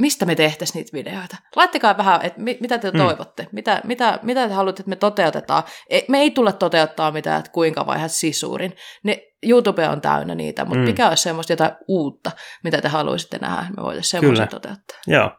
mistä 0.00 0.26
me 0.26 0.34
tehtäisiin 0.34 0.80
niitä 0.80 0.92
videoita. 0.92 1.36
Laittakaa 1.56 1.96
vähän, 1.96 2.20
että 2.22 2.40
mit, 2.40 2.60
mitä 2.60 2.78
te 2.78 2.90
mm. 2.90 2.98
toivotte, 2.98 3.48
mitä, 3.52 3.80
mitä, 3.84 4.18
mitä 4.22 4.48
te 4.48 4.54
haluatte, 4.54 4.80
että 4.82 4.90
me 4.90 4.96
toteutetaan. 4.96 5.62
E, 5.90 6.00
me 6.08 6.20
ei 6.20 6.30
tule 6.30 6.52
toteuttaa 6.52 7.12
mitään, 7.12 7.38
että 7.38 7.50
kuinka 7.50 7.86
vaihdat 7.86 8.12
sisuurin. 8.12 8.76
Ne, 9.02 9.31
YouTube 9.42 9.88
on 9.88 10.00
täynnä 10.00 10.34
niitä, 10.34 10.64
mutta 10.64 10.78
mm. 10.78 10.84
mikä 10.84 11.08
olisi 11.08 11.22
semmoista 11.22 11.52
jotain 11.52 11.72
uutta, 11.88 12.30
mitä 12.64 12.80
te 12.80 12.88
haluaisitte 12.88 13.38
nähdä, 13.38 13.66
me 13.76 13.82
voitaisiin 13.82 14.20
semmoista 14.20 14.46
toteuttaa. 14.46 14.98
Joo. 15.06 15.30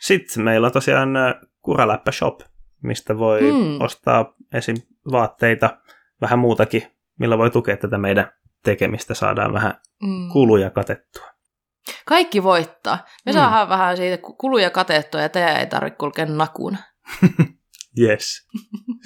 Sitten 0.00 0.44
meillä 0.44 0.66
on 0.66 0.72
tosiaan 0.72 1.08
Kuraläppä 1.62 2.12
Shop, 2.12 2.40
mistä 2.82 3.18
voi 3.18 3.40
mm. 3.40 3.80
ostaa 3.80 4.34
esim. 4.54 4.76
vaatteita, 5.12 5.78
vähän 6.20 6.38
muutakin, 6.38 6.82
millä 7.18 7.38
voi 7.38 7.50
tukea 7.50 7.76
tätä 7.76 7.98
meidän 7.98 8.32
tekemistä, 8.64 9.14
saadaan 9.14 9.52
vähän 9.52 9.74
mm. 10.02 10.28
kuluja 10.32 10.70
katettua. 10.70 11.26
Kaikki 12.06 12.42
voittaa. 12.42 12.98
Me 13.26 13.32
mm. 13.32 13.36
saadaan 13.36 13.68
vähän 13.68 13.96
siitä 13.96 14.18
kuluja 14.38 14.70
katettua 14.70 15.20
ja 15.20 15.28
teidän 15.28 15.56
ei 15.56 15.66
tarvitse 15.66 15.96
kulkea 15.96 16.26
nakuna. 16.26 16.78
yes. 18.02 18.48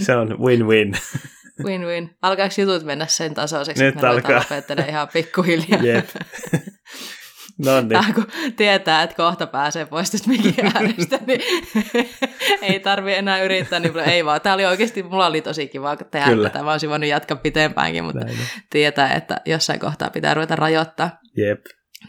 Se 0.02 0.16
on 0.16 0.28
win-win. 0.28 0.92
Win-win. 1.64 2.16
Alkaako 2.22 2.54
jutut 2.58 2.84
mennä 2.84 3.06
sen 3.06 3.34
tasoiseksi, 3.34 3.84
Nyt 3.84 3.94
että 3.94 4.06
me 4.06 4.12
alkaa. 4.12 4.38
lopettelemaan 4.38 4.90
ihan 4.90 5.08
pikkuhiljaa? 5.12 5.82
Jep. 5.82 6.08
No 7.64 7.80
niin. 7.80 8.14
kun 8.14 8.26
tietää, 8.56 9.02
että 9.02 9.16
kohta 9.16 9.46
pääsee 9.46 9.86
pois 9.86 10.10
tästä 10.10 10.28
mikin 10.28 10.54
äänestä, 10.74 11.18
niin 11.26 11.40
ei 12.62 12.80
tarvi 12.80 13.14
enää 13.14 13.42
yrittää 13.42 13.80
niin 13.80 13.98
Ei 13.98 14.24
vaan, 14.24 14.40
tämä 14.40 14.54
oli 14.54 14.66
oikeasti, 14.66 15.02
mulla 15.02 15.26
oli 15.26 15.42
tosi 15.42 15.68
kiva 15.68 15.96
tehdä 15.96 16.26
Kyllä. 16.26 16.50
tätä. 16.50 16.64
Mä 16.64 16.72
olisin 16.72 16.90
voinut 16.90 17.08
jatkaa 17.08 17.36
pitempäänkin, 17.36 18.04
mutta 18.04 18.24
Näin. 18.24 18.38
tietää, 18.70 19.14
että 19.14 19.40
jossain 19.46 19.80
kohtaa 19.80 20.10
pitää 20.10 20.34
ruveta 20.34 20.56
rajoittaa. 20.56 21.10
Jep. 21.36 21.60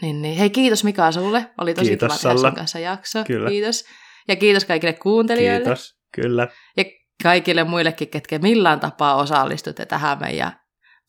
Niin, 0.02 0.22
niin. 0.22 0.36
Hei, 0.36 0.50
kiitos 0.50 0.84
Mika 0.84 1.12
sulle. 1.12 1.46
Oli 1.58 1.74
tosi 1.74 1.88
kiitos, 1.90 2.08
kiva 2.08 2.18
tehdä 2.34 2.40
sun 2.48 2.54
kanssa 2.54 2.78
jakso. 2.78 3.24
Kyllä. 3.24 3.48
Kiitos. 3.50 3.84
Ja 4.28 4.36
kiitos 4.36 4.64
kaikille 4.64 4.92
kuuntelijoille. 4.92 5.64
Kiitos, 5.64 5.94
kyllä. 6.14 6.48
Ja 6.76 6.84
kaikille 7.22 7.64
muillekin, 7.64 8.08
ketkä 8.08 8.38
millään 8.38 8.80
tapaa 8.80 9.14
osallistutte 9.14 9.86
tähän 9.86 10.18
meidän 10.20 10.60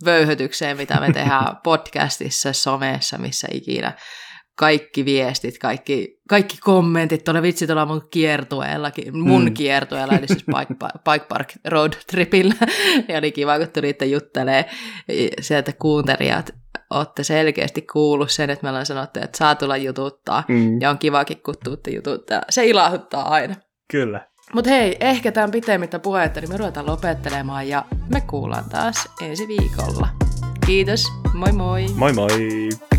vöyhötykseen, 0.05 0.77
mitä 0.77 0.99
me 0.99 1.13
tehdään 1.13 1.57
podcastissa, 1.63 2.53
somessa, 2.53 3.17
missä 3.17 3.47
ikinä. 3.51 3.93
Kaikki 4.57 5.05
viestit, 5.05 5.59
kaikki, 5.59 6.19
kaikki 6.29 6.57
kommentit, 6.57 7.23
tuolla 7.23 7.41
vitsi 7.41 7.67
tuolla 7.67 7.85
mun 7.85 8.07
kiertueellakin, 8.11 9.17
mun 9.17 9.45
mm. 9.45 9.53
kiertueella, 9.53 10.13
eli 10.13 10.27
siis 10.27 10.45
Bike, 10.45 10.73
Bike 11.11 11.25
Park 11.33 11.53
Road 11.67 11.93
Tripillä. 12.07 12.55
ja 13.07 13.17
oli 13.17 13.31
kiva, 13.31 13.57
kun 13.57 13.67
tulitte 13.67 14.05
juttelee 14.05 14.65
sieltä 15.41 15.73
kuuntelijat 15.73 16.51
olette 16.89 17.23
selkeästi 17.23 17.81
kuullut 17.81 18.31
sen, 18.31 18.49
että 18.49 18.63
me 18.63 18.69
ollaan 18.69 18.85
sanottu, 18.85 19.19
että 19.19 19.38
saa 19.38 19.55
tulla 19.55 19.77
jututtaa, 19.77 20.43
mm. 20.47 20.81
ja 20.81 20.89
on 20.89 20.97
kivakin, 20.97 21.43
kun 21.43 21.55
tuutte 21.63 21.91
jututtaa. 21.91 22.41
Se 22.49 22.65
ilahduttaa 22.65 23.29
aina. 23.29 23.55
Kyllä. 23.91 24.27
Mutta 24.53 24.69
hei, 24.69 24.98
ehkä 24.99 25.32
tämän 25.32 25.52
pitemmittä 25.52 25.99
puhetta, 25.99 26.41
niin 26.41 26.49
me 26.49 26.57
ruvetaan 26.57 26.86
lopettelemaan, 26.86 27.69
ja 27.69 27.86
me 28.10 28.22
kuullaan 28.22 28.69
taas 28.69 29.10
ensi 29.22 29.48
viikolla. 29.48 30.07
Kiitos, 30.65 31.06
moi 31.34 31.52
moi! 31.52 31.86
Moi 31.95 32.14
moi! 32.14 32.90